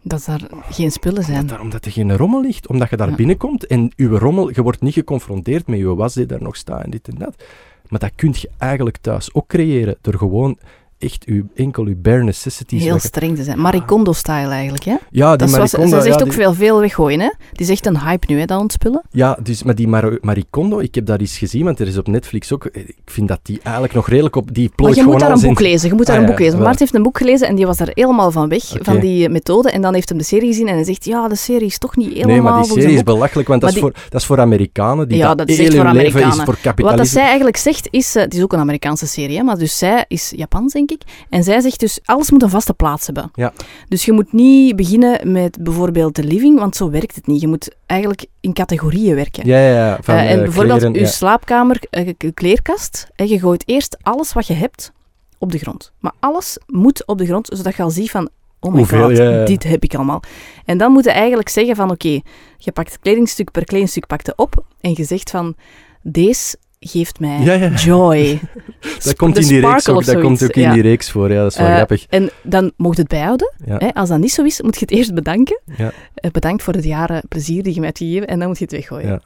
Dat 0.02 0.24
daar 0.26 0.42
geen 0.70 0.92
spullen 0.92 1.24
zijn. 1.24 1.40
Dat 1.40 1.50
daar, 1.50 1.62
omdat 1.62 1.86
er 1.86 1.92
geen 1.92 2.18
rommel 2.18 2.42
ligt, 2.42 2.68
omdat 2.68 2.90
je 2.90 2.98
daar 2.98 3.10
Ja. 3.10 3.16
binnenkomt 3.16 3.68
en 3.68 3.92
uw 3.96 4.18
rommel, 4.18 4.50
je 4.54 4.62
wordt 4.62 4.82
niet 4.82 4.94
geconfronteerd 4.94 5.68
met 5.68 5.80
je 5.80 5.96
was 5.96 6.14
die 6.14 6.26
daar 6.26 6.42
nog 6.42 6.56
staat 6.56 6.84
en 6.84 6.90
dit 6.90 7.08
en 7.08 7.16
dat. 7.18 7.44
Maar 7.88 8.00
dat 8.00 8.12
kun 8.16 8.34
je 8.40 8.50
eigenlijk 8.58 8.98
thuis 8.98 9.34
ook 9.34 9.48
creëren, 9.48 9.98
door 10.02 10.14
gewoon 10.14 10.58
echt 11.00 11.26
uw, 11.26 11.44
enkel 11.56 11.84
uw 11.86 11.96
bare 11.98 12.24
necessities... 12.24 12.84
Heel 12.84 13.00
streng 13.00 13.36
te 13.36 13.44
zijn. 13.44 13.60
Maricondo-style 13.62 14.48
eigenlijk, 14.50 14.84
hè? 14.84 14.96
Ja, 15.12 15.36
die 15.36 15.48
Dat 15.48 15.58
Maricondo, 15.58 15.88
zij 15.90 16.02
zegt 16.02 16.14
ja, 16.20 16.20
ook 16.26 16.30
die- 16.30 16.40
veel, 16.40 16.54
veel 16.54 16.80
weggooien, 16.80 17.20
hè? 17.20 17.30
Die 17.52 17.66
is 17.66 17.70
echt 17.70 17.86
een 17.86 18.00
hype 18.00 18.26
nu, 18.34 18.40
hè, 18.40 18.46
dat 18.46 18.60
ontspullen. 18.60 19.02
Ja, 19.12 19.38
dus, 19.44 19.64
maar 19.64 19.76
die 19.76 19.88
Mar 19.88 20.18
Maricondo, 20.22 20.80
ik 20.80 20.96
heb 20.96 21.06
dat 21.06 21.20
eens 21.20 21.38
gezien, 21.38 21.64
want 21.66 21.80
er 21.80 21.88
is 21.88 21.98
op 21.98 22.08
Netflix 22.08 22.54
ook... 22.54 22.66
Ik 22.66 22.96
vind 23.06 23.28
dat 23.28 23.40
die 23.44 23.60
eigenlijk 23.64 23.94
nog 23.96 24.08
redelijk 24.10 24.36
op... 24.36 24.54
Die 24.54 24.66
Maar 24.68 24.76
plooit 24.76 24.96
je 24.96 25.04
moet 25.04 25.20
daar 25.20 25.32
een 25.32 25.42
in- 25.42 25.48
boek 25.48 25.60
lezen. 25.60 25.90
Je 25.90 25.96
moet 25.96 26.06
daar 26.06 26.16
Ah, 26.16 26.22
een 26.22 26.28
ja, 26.28 26.34
boek 26.36 26.46
lezen. 26.46 26.76
heeft 26.78 26.94
een 26.96 27.04
boek 27.04 27.18
gelezen 27.18 27.48
en 27.48 27.56
die 27.56 27.66
was 27.66 27.78
daar 27.78 27.90
helemaal 27.94 28.32
van 28.32 28.50
weg, 28.50 28.64
van 28.82 29.00
die 29.00 29.30
methode. 29.30 29.70
En 29.72 29.82
dan 29.82 29.94
heeft 29.94 30.10
hem 30.10 30.18
de 30.18 30.24
serie 30.24 30.48
gezien 30.48 30.68
en 30.68 30.76
hij 30.76 30.84
zegt, 30.84 31.06
ja, 31.06 31.28
de 31.28 31.36
serie 31.36 31.68
is 31.68 31.78
toch 31.78 31.96
niet 31.96 32.08
helemaal 32.14 32.32
Nee, 32.32 32.42
maar 32.42 32.62
die 32.64 32.72
serie 32.72 32.96
is 32.96 33.04
belachelijk, 33.04 33.48
want 33.48 33.62
dat, 33.62 33.70
Maar 33.70 33.80
is 33.80 33.86
voor, 33.86 34.04
dat 34.10 34.22
is 34.22 34.28
voor 34.28 34.40
Amerikanen 34.40 35.08
die 35.08 35.18
Ja, 35.18 35.28
dat, 35.28 35.38
dat 35.38 35.50
is 35.50 35.58
heel 35.58 35.66
echt 35.66 35.76
voor 35.76 35.86
leven 35.86 36.04
is 36.06 36.12
Amerikanen. 36.14 36.36
voor 36.46 36.46
Wat 36.54 36.64
dat 36.64 36.76
kapitalisme. 36.76 37.06
zij 37.20 37.24
eigenlijk 37.24 37.58
zegt 37.58 37.88
is, 37.92 38.16
eh, 38.16 38.24
het 38.24 38.34
is 38.34 38.42
ook 38.44 38.54
een 38.54 38.60
Amerikaanse 38.60 39.08
serie, 39.08 39.38
hè, 39.38 39.44
maar 39.44 39.58
dus 39.58 39.78
zij 39.78 40.06
is 40.08 40.34
Japans, 40.36 40.74
denk. 40.74 40.87
Denk 40.88 41.02
ik. 41.02 41.26
En 41.30 41.44
zij 41.44 41.62
zegt 41.62 41.80
dus, 41.80 42.00
alles 42.06 42.32
moet 42.32 42.44
een 42.44 42.50
vaste 42.50 42.74
plaats 42.74 43.06
hebben. 43.06 43.32
Ja. 43.34 43.54
Dus 43.88 44.06
je 44.06 44.12
moet 44.12 44.34
niet 44.34 44.76
beginnen 44.76 45.32
met 45.32 45.58
bijvoorbeeld 45.64 46.16
de 46.16 46.24
living, 46.24 46.60
want 46.60 46.76
zo 46.76 46.90
werkt 46.90 47.16
het 47.16 47.28
niet. 47.28 47.42
Je 47.42 47.48
moet 47.48 47.76
eigenlijk 47.86 48.26
in 48.40 48.54
categorieën 48.54 49.16
werken. 49.16 49.48
Ja, 49.48 49.58
ja, 49.58 49.74
ja. 49.74 49.98
Van, 50.02 50.16
Eh, 50.16 50.32
en 50.32 50.38
eh, 50.38 50.44
bijvoorbeeld 50.44 50.82
je 50.82 51.00
ja. 51.00 51.06
slaapkamer, 51.06 51.80
eh, 51.90 52.06
je 52.18 52.32
kleerkast, 52.32 53.08
en 53.16 53.28
je 53.28 53.40
gooit 53.40 53.64
eerst 53.66 53.98
alles 54.02 54.34
wat 54.34 54.48
je 54.48 54.54
hebt 54.54 54.92
op 55.38 55.52
de 55.52 55.58
grond. 55.58 55.92
Maar 56.00 56.14
alles 56.20 56.58
moet 56.68 57.06
op 57.06 57.18
de 57.18 57.26
grond, 57.26 57.50
zodat 57.54 57.76
je 57.76 57.84
al 57.84 57.90
ziet 57.90 58.12
van, 58.12 58.30
oh 58.60 58.72
my 58.72 58.78
Hoeveel, 58.78 59.08
god, 59.08 59.18
ja, 59.18 59.46
dit 59.46 59.64
heb 59.64 59.84
ik 59.84 59.96
allemaal. 59.96 60.22
En 60.66 60.78
dan 60.78 60.92
moet 60.92 61.04
je 61.04 61.12
eigenlijk 61.12 61.50
zeggen 61.50 61.76
van, 61.76 61.92
oké, 61.92 62.20
je 62.58 62.72
pakt 62.72 63.00
kledingstuk 63.00 63.52
per 63.52 63.64
kledingstuk 63.64 64.08
pakt 64.08 64.26
je 64.26 64.34
op 64.36 64.64
en 64.82 64.94
je 64.96 65.04
zegt 65.04 65.30
van, 65.30 65.56
deze 66.02 66.58
geeft 66.80 67.20
mij 67.20 67.40
Ja, 67.40 67.54
ja. 67.54 67.70
joy. 67.70 68.40
Dat 69.04 69.16
komt 69.16 69.38
in 69.38 69.48
die 69.48 69.60
reeks 69.60 69.90
ook, 69.90 70.06
dat 70.06 70.22
komt 70.22 70.44
ook 70.44 70.50
in 70.50 70.62
ja. 70.62 70.74
die 70.74 70.82
reeks 70.82 71.12
voor, 71.12 71.32
ja, 71.32 71.42
dat 71.42 71.52
is 71.52 71.58
wel 71.58 71.68
Eh, 71.68 71.76
grappig. 71.76 72.06
En 72.10 72.30
dan 72.44 72.72
mocht 72.78 72.96
je 72.96 73.02
het 73.02 73.12
bijhouden. 73.12 73.54
Hè? 73.66 73.94
Als 73.94 74.10
dat 74.10 74.20
niet 74.20 74.32
zo 74.32 74.44
is, 74.44 74.62
moet 74.62 74.74
je 74.74 74.80
het 74.82 74.92
eerst 74.92 75.14
bedanken. 75.14 75.60
Ja. 75.78 75.92
Eh, 76.16 76.32
bedankt 76.32 76.64
voor 76.64 76.74
het 76.74 76.84
jaren 76.84 77.22
plezier 77.30 77.64
die 77.64 77.74
je 77.74 77.80
mij 77.80 77.88
hebt 77.88 78.00
gegeven 78.00 78.28
en 78.28 78.40
dan 78.40 78.48
moet 78.48 78.58
je 78.58 78.64
het 78.64 78.74
weggooien. 78.74 79.22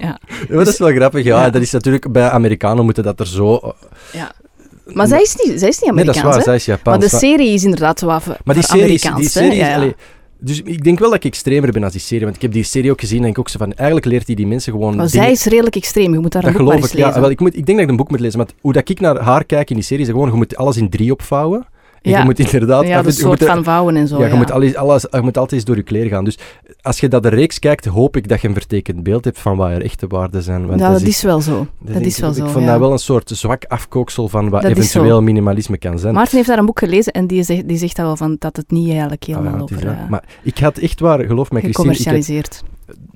Ja. 0.00 0.18
Dat 0.48 0.66
is 0.66 0.78
wel 0.78 0.92
grappig, 0.92 1.24
ja. 1.24 1.50
Dat 1.50 1.62
is 1.62 1.70
natuurlijk, 1.70 2.12
bij 2.12 2.28
Amerikanen 2.30 2.84
moeten 2.84 3.04
dat 3.04 3.20
er 3.20 3.26
zo... 3.26 3.56
eh, 3.56 3.70
Ja. 4.12 4.32
Maar 4.84 5.06
zij 5.06 5.22
is 5.22 5.36
niet, 5.36 5.58
zij 5.60 5.68
is 5.68 5.78
niet 5.80 5.92
Nee, 5.94 6.04
dat 6.04 6.14
is 6.14 6.20
Amerikaans, 6.20 6.22
waar, 6.24 6.36
hè? 6.36 6.42
zij 6.42 6.54
is 6.54 6.64
Japans. 6.64 6.98
Maar 6.98 7.08
de 7.10 7.16
serie 7.26 7.52
is 7.52 7.64
inderdaad 7.64 7.98
zo 7.98 8.06
wat 8.06 8.26
Maar 8.44 8.54
die 8.54 8.64
serie, 8.64 8.92
is- 8.94 9.06
Amerikaans, 9.06 9.20
die 9.20 9.28
serie 9.30 9.60
is... 9.60 9.74
Allee, 9.74 9.94
dus 10.44 10.62
ik 10.62 10.84
denk 10.84 10.98
wel 10.98 11.08
dat 11.08 11.18
ik 11.18 11.24
extremer 11.24 11.72
ben 11.72 11.84
als 11.84 11.92
die 11.92 12.00
serie, 12.00 12.24
want 12.24 12.36
ik 12.36 12.42
heb 12.42 12.52
die 12.52 12.62
serie 12.62 12.90
ook 12.90 13.00
gezien 13.00 13.22
en 13.22 13.28
ik 13.28 13.38
ook 13.38 13.48
zo 13.48 13.58
van, 13.58 13.72
eigenlijk 13.72 14.06
leert 14.06 14.26
hij 14.26 14.34
die 14.34 14.46
mensen 14.46 14.72
gewoon 14.72 15.08
zij 15.08 15.30
is 15.30 15.44
redelijk 15.44 15.76
extreem. 15.76 16.12
Je 16.12 16.18
moet 16.18 16.32
daar 16.32 16.42
dat 16.42 16.50
een 16.50 16.56
boek 16.56 16.72
geloof 16.72 16.86
ik, 16.86 16.98
ja. 16.98 17.06
lezen. 17.06 17.20
Wel, 17.20 17.30
ik, 17.30 17.40
moet, 17.40 17.56
ik 17.56 17.66
denk 17.66 17.78
dat 17.78 17.86
ik 17.86 17.88
een 17.88 17.96
boek 17.96 18.10
moet 18.10 18.20
lezen, 18.20 18.38
maar 18.38 18.48
hoe 18.60 18.72
dat 18.72 18.88
ik 18.88 19.00
naar 19.00 19.20
haar 19.20 19.44
kijk 19.44 19.70
in 19.70 19.76
die 19.76 19.84
serie, 19.84 20.04
is 20.04 20.10
gewoon, 20.10 20.28
je 20.28 20.34
moet 20.34 20.56
alles 20.56 20.76
in 20.76 20.88
drie 20.88 21.12
opvouwen. 21.12 21.66
Ja. 22.02 22.18
je 22.18 22.24
moet 22.24 22.38
inderdaad... 22.38 22.86
ja, 22.86 22.98
af 22.98 23.02
de 23.02 23.08
en 23.08 23.14
toe- 23.14 23.22
je 23.22 23.28
soort 23.28 23.40
moet 23.40 23.48
van 23.48 23.64
vouwen 23.64 23.96
en 23.96 24.08
zo. 24.08 24.18
ja, 24.18 24.24
Ja, 24.24 24.32
je, 24.32 24.36
Moet 24.36 24.50
alles, 24.50 24.74
alles, 24.74 25.06
je 25.10 25.20
moet 25.20 25.36
altijd 25.36 25.52
eens 25.52 25.64
door 25.64 25.76
je 25.76 25.82
kleren 25.82 26.10
gaan. 26.10 26.24
Dus 26.24 26.38
als 26.80 27.00
je 27.00 27.08
dat 27.08 27.22
de 27.22 27.28
reeks 27.28 27.58
kijkt, 27.58 27.84
hoop 27.84 28.16
ik 28.16 28.28
dat 28.28 28.40
je 28.40 28.48
een 28.48 28.54
vertekend 28.54 29.02
beeld 29.02 29.24
hebt 29.24 29.38
van 29.38 29.56
wat 29.56 29.70
er 29.70 29.82
echte 29.82 30.06
waarden 30.06 30.42
zijn. 30.42 30.66
Want 30.66 30.80
Ja, 30.80 30.90
dat 30.90 30.98
dat 30.98 31.08
is 31.08 31.22
wel 31.22 31.40
zo. 31.40 31.66
Dat 31.78 32.00
is 32.02 32.18
wel 32.18 32.30
ik, 32.30 32.36
zo, 32.36 32.44
Ik 32.44 32.50
vond 32.50 32.66
dat 32.66 32.78
wel 32.78 32.92
een 32.92 32.98
soort 32.98 33.30
zwak 33.34 33.64
afkooksel 33.64 34.28
van 34.28 34.48
wat 34.48 34.62
Dat 34.62 34.70
eventueel 34.70 35.22
minimalisme 35.22 35.78
kan 35.78 35.98
zijn. 35.98 36.14
Maarten 36.14 36.36
heeft 36.36 36.48
daar 36.48 36.58
een 36.58 36.66
boek 36.66 36.78
gelezen 36.78 37.12
en 37.12 37.26
die 37.26 37.42
zegt, 37.42 37.68
die 37.68 37.76
zegt 37.76 37.96
dat 37.96 38.06
wel 38.06 38.16
van 38.16 38.36
dat 38.38 38.56
het 38.56 38.70
niet 38.70 38.90
eigenlijk 38.90 39.22
Ah, 39.22 39.36
helemaal 39.36 39.54
is 39.68 39.76
over 39.76 40.06
maar 40.08 40.24
ik 40.42 40.58
had 40.58 40.78
echt 40.78 41.00
waar, 41.00 41.24
geloof 41.24 41.50
mij, 41.50 41.60
Christine, 41.60 42.42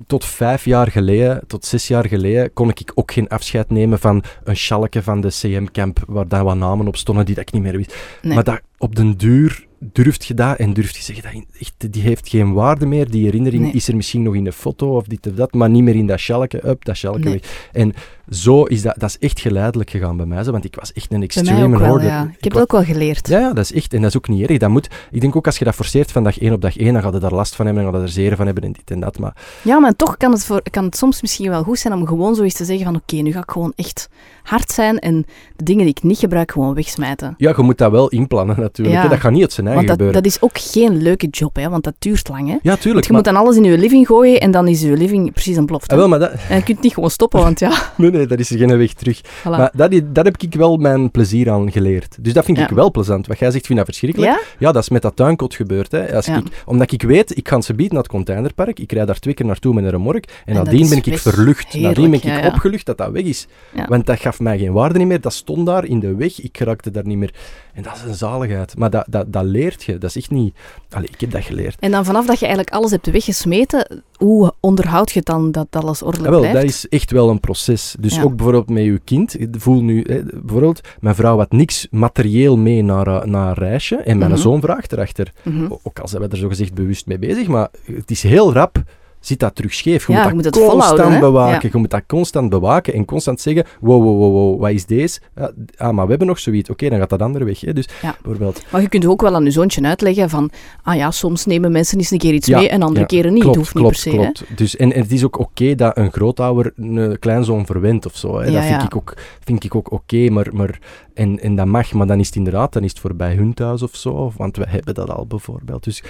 tot 0.07 0.25
vijf 0.25 0.65
jaar 0.65 0.91
geleden, 0.91 1.43
tot 1.47 1.65
zes 1.65 1.87
jaar 1.87 2.07
geleden, 2.07 2.53
kon 2.53 2.69
ik 2.69 2.91
ook 2.95 3.11
geen 3.11 3.27
afscheid 3.27 3.69
nemen 3.69 3.99
van 3.99 4.23
een 4.43 4.57
schalke 4.57 5.03
van 5.03 5.21
de 5.21 5.27
CM-camp, 5.27 5.99
waar 6.07 6.27
daar 6.27 6.43
wat 6.43 6.55
namen 6.55 6.87
op 6.87 6.95
stonden 6.95 7.25
die 7.25 7.35
dat 7.35 7.43
ik 7.47 7.53
niet 7.53 7.63
meer 7.63 7.77
wist. 7.77 7.95
Nee. 8.21 8.33
Maar 8.33 8.43
dat, 8.43 8.61
op 8.77 8.95
den 8.95 9.17
duur 9.17 9.67
durft 9.79 10.25
je 10.25 10.33
dat 10.33 10.57
en 10.57 10.73
durft 10.73 10.95
je 10.95 11.03
zeggen, 11.03 11.33
dat 11.33 11.43
echt, 11.59 11.93
die 11.93 12.01
heeft 12.01 12.29
geen 12.29 12.53
waarde 12.53 12.85
meer. 12.85 13.11
Die 13.11 13.23
herinnering 13.23 13.63
Nee. 13.63 13.71
is 13.71 13.87
er 13.87 13.95
misschien 13.95 14.21
nog 14.21 14.35
in 14.35 14.45
een 14.45 14.51
foto 14.53 14.95
of 14.95 15.05
dit 15.05 15.27
of 15.27 15.33
dat, 15.33 15.53
maar 15.53 15.69
niet 15.69 15.83
meer 15.83 15.95
in 15.95 16.07
dat 16.07 16.19
schalke, 16.19 16.67
up, 16.67 16.85
dat 16.85 17.01
Nee. 17.01 17.23
weg. 17.23 17.69
En 17.71 17.93
zo 18.29 18.63
is 18.63 18.81
dat, 18.81 18.95
dat 18.97 19.09
is 19.09 19.17
echt 19.17 19.39
geleidelijk 19.39 19.89
gegaan 19.89 20.17
bij 20.17 20.25
mij, 20.25 20.43
zo, 20.43 20.51
want 20.51 20.65
ik 20.65 20.75
was 20.75 20.93
echt 20.93 21.11
een 21.13 21.23
extreme 21.23 21.77
wel, 21.79 22.01
ja. 22.01 22.31
Ik 22.37 22.43
heb 22.43 22.53
dat 22.53 22.61
ook 22.61 22.71
wel 22.71 22.83
geleerd. 22.83 23.27
ja, 23.27 23.39
ja, 23.39 23.53
dat 23.53 23.63
is 23.63 23.73
echt. 23.73 23.93
En 23.93 24.01
dat 24.01 24.09
is 24.09 24.17
ook 24.17 24.27
niet 24.27 24.49
erg. 24.49 24.57
Dat 24.57 24.69
moet, 24.69 24.89
ik 25.11 25.21
denk 25.21 25.35
ook 25.35 25.45
als 25.45 25.57
je 25.57 25.65
dat 25.65 25.75
forceert 25.75 26.11
van 26.11 26.23
dag 26.23 26.39
één 26.39 26.53
op 26.53 26.61
dag 26.61 26.77
één, 26.77 26.93
dan 26.93 27.01
gaat 27.01 27.13
je 27.13 27.19
daar 27.19 27.33
last 27.33 27.55
van 27.55 27.65
hebben 27.65 27.83
en 27.83 27.91
dan 27.91 27.99
gaat 27.99 28.09
er 28.09 28.13
zeer 28.15 28.35
van 28.35 28.45
hebben 28.45 28.63
en 28.63 28.71
dit 28.71 28.91
en 28.91 28.99
dat. 28.99 29.19
Maar 29.19 29.35
Ja, 29.61 29.79
maar 29.79 29.95
toch 29.95 30.17
kan 30.17 30.31
het, 30.31 30.45
voor, 30.45 30.61
kan 30.71 30.83
het 30.85 30.97
soms 30.97 31.21
misschien 31.21 31.49
wel 31.49 31.63
goed 31.63 31.79
zijn 31.79 31.93
om 31.93 32.07
gewoon 32.07 32.35
zoiets 32.35 32.55
te 32.55 32.65
zeggen 32.65 32.85
van 32.85 32.95
oké, 32.95 33.15
nu 33.15 33.31
ga 33.31 33.39
ik 33.39 33.51
gewoon 33.51 33.73
echt 33.75 34.09
hard 34.43 34.71
zijn 34.71 34.99
en 34.99 35.25
de 35.55 35.63
dingen 35.63 35.81
die 35.85 35.93
ik 35.95 36.03
niet 36.03 36.17
gebruik 36.17 36.51
gewoon 36.51 36.73
wegsmijten. 36.73 37.33
ja, 37.37 37.53
je 37.57 37.63
moet 37.63 37.77
dat 37.77 37.91
wel 37.91 38.07
inplannen 38.09 38.59
natuurlijk. 38.59 39.03
Ja. 39.03 39.07
Dat 39.07 39.19
gaat 39.19 39.31
niet 39.31 39.41
uit 39.41 39.51
Want 39.75 39.87
dat, 39.87 40.13
dat 40.13 40.25
is 40.25 40.41
ook 40.41 40.51
geen 40.59 41.01
leuke 41.01 41.27
job, 41.27 41.55
hè, 41.55 41.69
want 41.69 41.83
dat 41.83 41.93
duurt 41.99 42.29
lang. 42.29 42.47
Hè. 42.47 42.55
Ja, 42.61 42.75
tuurlijk. 42.75 42.83
Want 42.83 43.05
je 43.05 43.11
maar, 43.11 43.21
moet 43.21 43.31
dan 43.33 43.35
alles 43.43 43.55
in 43.55 43.63
je 43.63 43.77
living 43.77 44.07
gooien 44.07 44.39
en 44.39 44.51
dan 44.51 44.67
is 44.67 44.81
je 44.81 44.91
living 44.97 45.31
precies 45.33 45.55
een 45.57 45.65
ploft. 45.65 45.87
hè. 45.91 45.93
Ah, 45.95 45.99
wel, 45.99 46.09
maar 46.09 46.19
dat, 46.19 46.31
En 46.49 46.55
je 46.57 46.63
kunt 46.63 46.81
niet 46.81 46.93
gewoon 46.93 47.09
stoppen, 47.11 47.39
want 47.39 47.59
ja, 47.59 47.71
nee, 47.97 48.11
nee, 48.11 48.25
dat 48.27 48.39
is 48.39 48.49
er 48.51 48.57
geen 48.57 48.77
weg 48.77 48.93
terug. 48.93 49.21
voilà. 49.23 49.43
Maar 49.43 49.71
dat, 49.75 49.91
dat 50.13 50.25
heb 50.25 50.37
ik 50.41 50.55
wel 50.55 50.77
mijn 50.77 51.11
plezier 51.11 51.51
aan 51.51 51.71
geleerd. 51.71 52.17
Dus 52.21 52.33
dat 52.33 52.45
vind 52.45 52.57
ik 52.57 52.69
Ja. 52.69 52.75
wel 52.75 52.91
plezant. 52.91 53.27
Wat 53.27 53.39
jij 53.39 53.51
zegt, 53.51 53.65
vind 53.65 53.79
ik 53.79 53.85
dat 53.85 53.95
verschrikkelijk. 53.95 54.31
ja? 54.31 54.39
Ja, 54.67 54.71
dat 54.71 54.81
is 54.81 54.89
met 54.89 55.01
dat 55.01 55.15
tuinkot 55.15 55.55
gebeurd. 55.55 55.91
Hè. 55.91 56.15
Als 56.15 56.25
Ja. 56.25 56.37
ik, 56.37 56.45
omdat 56.65 56.91
ik 56.91 57.01
weet, 57.01 57.37
ik 57.37 57.47
ga 57.47 57.61
ze 57.61 57.73
bieden 57.73 57.93
naar 57.93 58.03
het 58.03 58.11
containerpark. 58.11 58.79
Ik 58.79 58.91
rijd 58.91 59.07
daar 59.07 59.19
twee 59.19 59.33
keer 59.33 59.45
naartoe 59.45 59.73
met 59.73 59.83
een 59.83 59.89
remork. 59.89 60.25
En, 60.25 60.55
En 60.55 60.63
nadien 60.63 60.89
ben 60.89 60.97
ik 60.97 61.05
weg. 61.05 61.19
verlucht. 61.21 61.67
Heerlijk, 61.71 61.97
nadien 61.97 62.11
ben 62.21 62.37
ik 62.37 62.45
opgelucht 62.53 62.85
dat 62.85 62.97
dat 62.97 63.11
weg 63.11 63.23
is. 63.23 63.47
Want 63.87 64.05
dat 64.05 64.19
gaf 64.19 64.39
mij 64.39 64.57
geen 64.57 64.71
waarde 64.73 64.97
niet 64.97 65.07
meer. 65.07 65.21
Dat 65.21 65.33
stond 65.33 65.65
daar 65.65 65.85
in 65.85 65.99
de 65.99 66.15
weg. 66.15 66.41
Ik 66.41 66.57
raakte 66.59 66.91
daar 66.91 67.05
niet 67.05 67.17
meer. 67.17 67.33
En 67.73 67.83
dat 67.83 67.95
is 67.95 68.01
een 68.09 68.15
zaligheid. 68.15 68.77
Maar 68.77 68.89
dat, 68.89 69.05
dat, 69.09 69.33
dat 69.33 69.45
leert 69.57 69.83
je. 69.83 69.97
Dat 69.97 70.09
is 70.09 70.17
echt 70.17 70.31
niet... 70.31 70.55
Allee, 70.89 71.07
ik 71.11 71.19
heb 71.21 71.31
dat 71.31 71.43
geleerd. 71.43 71.75
En 71.79 71.91
dan 71.91 72.05
vanaf 72.05 72.25
dat 72.25 72.39
je 72.39 72.45
eigenlijk 72.45 72.75
alles 72.75 72.91
hebt 72.91 73.11
weggesmeten, 73.11 74.03
hoe 74.15 74.53
onderhoud 74.59 75.11
je 75.11 75.21
dan 75.21 75.51
dat 75.51 75.67
alles 75.69 75.99
Ja, 75.99 76.05
ordelijk 76.05 76.29
wel, 76.29 76.39
blijft? 76.39 76.55
dat 76.59 76.69
is 76.69 76.87
echt 76.87 77.11
wel 77.11 77.29
een 77.29 77.39
proces. 77.39 77.95
Dus 77.99 78.15
Ja. 78.15 78.21
ook 78.23 78.35
bijvoorbeeld 78.35 78.69
met 78.69 78.83
je 78.83 78.99
kind. 79.03 79.39
Ik 79.39 79.55
voel 79.57 79.81
nu, 79.83 80.03
hè, 80.07 80.23
bijvoorbeeld, 80.23 80.81
mijn 80.99 81.15
vrouw 81.15 81.37
had 81.37 81.51
niks 81.51 81.87
materieel 81.91 82.57
mee 82.57 82.81
naar, 82.81 83.07
eh, 83.07 83.23
naar 83.23 83.47
een 83.47 83.53
reisje. 83.53 83.95
En 83.95 84.17
mijn 84.17 84.31
Mhm. 84.31 84.39
zoon 84.39 84.61
vraagt 84.61 84.91
erachter. 84.91 85.31
Mhm. 85.43 85.67
Ook 85.83 85.99
al 85.99 86.07
zijn 86.07 86.21
we 86.21 86.27
er 86.27 86.37
zogezegd 86.37 86.73
bewust 86.73 87.05
mee 87.05 87.19
bezig, 87.19 87.47
maar 87.47 87.69
het 87.85 88.11
is 88.11 88.23
heel 88.23 88.53
rap. 88.53 88.83
Zit 89.19 89.39
dat 89.39 89.55
terug 89.55 89.73
scheef? 89.73 90.07
Je 90.07 90.13
Ja, 90.13 90.29
moet 90.29 90.43
je 90.45 90.51
dat 90.51 90.61
moet 90.61 90.69
constant 90.69 91.19
bewaken. 91.19 91.69
Je 91.71 91.77
moet 91.77 91.89
dat 91.89 92.03
constant 92.07 92.49
bewaken 92.49 92.93
en 92.93 93.05
constant 93.05 93.41
zeggen: 93.41 93.65
wow, 93.79 94.03
wow, 94.03 94.17
wow, 94.17 94.31
wow 94.31 94.59
wat 94.59 94.71
is 94.71 94.85
deze? 94.85 95.19
Ja, 95.35 95.51
ah, 95.77 95.93
maar 95.93 96.03
we 96.03 96.09
hebben 96.09 96.27
nog 96.27 96.39
zoiets. 96.39 96.69
Oké, 96.69 96.89
dan 96.89 96.99
gaat 96.99 97.09
dat 97.09 97.21
andere 97.21 97.45
weg. 97.45 97.61
Hè? 97.61 97.73
Dus 97.73 97.87
Ja. 98.01 98.15
bijvoorbeeld. 98.21 98.63
Maar 98.69 98.81
je 98.81 98.89
kunt 98.89 99.05
ook 99.05 99.21
wel 99.21 99.35
aan 99.35 99.43
je 99.43 99.51
zoontje 99.51 99.81
uitleggen 99.81 100.29
van, 100.29 100.49
ah 100.83 100.95
ja, 100.95 101.11
soms 101.11 101.45
nemen 101.45 101.71
mensen 101.71 101.97
eens 101.97 102.11
een 102.11 102.17
keer 102.17 102.33
iets 102.33 102.49
mee 102.49 102.69
en 102.69 102.81
andere 102.81 103.05
keren 103.05 103.33
niet. 103.33 103.41
Klopt, 103.41 103.57
het 103.57 103.65
hoeft 103.65 103.75
niet 103.75 103.83
klopt, 103.83 104.03
per 104.03 104.11
se. 104.11 104.17
Hè? 104.17 104.31
klopt. 104.31 104.57
Dus, 104.57 104.75
en, 104.75 104.93
en 104.93 105.01
het 105.01 105.11
is 105.11 105.23
ook 105.23 105.39
oké 105.39 105.75
dat 105.75 105.97
een 105.97 106.11
grootouder 106.11 106.73
een 106.75 107.19
kleinzoon 107.19 107.65
verwendt 107.65 108.05
of 108.05 108.15
zo. 108.15 108.39
Hè. 108.39 108.45
Ja, 108.45 108.51
dat 108.51 108.63
vind 108.63 108.83
ik 108.83 108.95
ook, 108.95 109.13
vind 109.43 109.63
ik 109.63 109.75
ook 109.75 109.91
oké, 109.91 110.29
maar, 110.29 110.47
maar, 110.53 110.79
en, 111.17 111.39
en 111.39 111.55
dat 111.55 111.65
mag, 111.65 111.93
maar 111.93 112.07
dan 112.07 112.19
is 112.19 112.25
het 112.27 112.35
inderdaad 112.35 112.73
dan 112.73 112.83
is 112.83 112.89
het 112.89 112.99
voorbij 112.99 113.35
hun 113.35 113.53
thuis 113.53 113.81
of 113.83 113.95
zo, 113.95 114.31
want 114.37 114.57
we 114.57 114.65
hebben 114.69 114.93
dat 114.93 115.09
al 115.09 115.27
bijvoorbeeld. 115.27 115.83
Dus 115.83 116.03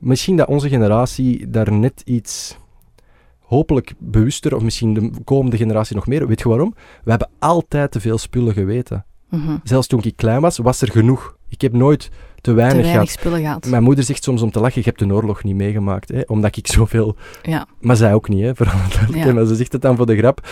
misschien 0.00 0.36
dat 0.36 0.48
onze 0.48 0.68
generatie 0.68 1.50
daar 1.50 1.72
net 1.72 2.02
iets, 2.04 2.58
hopelijk 3.40 3.92
bewuster, 3.98 4.54
of 4.56 4.62
misschien 4.62 4.94
de 4.94 5.10
komende 5.24 5.56
generatie 5.56 5.96
nog 5.96 6.06
meer, 6.06 6.26
weet 6.26 6.40
je 6.40 6.48
waarom? 6.48 6.74
We 7.04 7.10
hebben 7.10 7.28
altijd 7.38 7.90
te 7.90 8.00
veel 8.00 8.18
spullen 8.18 8.52
geweten. 8.52 9.04
Mhm. 9.30 9.56
Zelfs 9.62 9.86
toen 9.86 10.02
ik 10.02 10.16
klein 10.16 10.40
was, 10.40 10.58
was 10.58 10.80
er 10.80 10.90
genoeg. 10.90 11.36
Ik 11.48 11.60
heb 11.60 11.72
nooit 11.72 12.00
te 12.00 12.10
Te 12.40 12.52
weinig, 12.52 12.74
weinig 12.82 12.92
gehad. 12.92 13.08
spullen 13.08 13.40
gehad. 13.40 13.66
Mijn 13.66 13.82
moeder 13.82 14.04
zegt 14.04 14.24
soms 14.24 14.42
om 14.42 14.50
te 14.50 14.60
lachen, 14.60 14.80
je 14.84 14.88
hebt 14.88 14.98
de 14.98 15.14
oorlog 15.14 15.44
niet 15.44 15.54
meegemaakt, 15.56 16.08
hè, 16.08 16.20
omdat 16.26 16.56
ik 16.56 16.66
zoveel 16.76 17.16
Ja. 17.42 17.66
maar 17.80 17.96
zij 17.96 18.14
ook 18.14 18.28
niet, 18.28 18.42
hè, 18.42 18.54
voor 18.54 18.66
alle 18.66 18.80
duidelijkheid. 18.94 19.26
Ja. 19.26 19.32
Maar 19.32 19.44
ze 19.46 19.54
zegt 19.54 19.72
het 19.72 19.82
dan 19.82 19.96
voor 19.96 20.06
de 20.06 20.16
grap. 20.16 20.48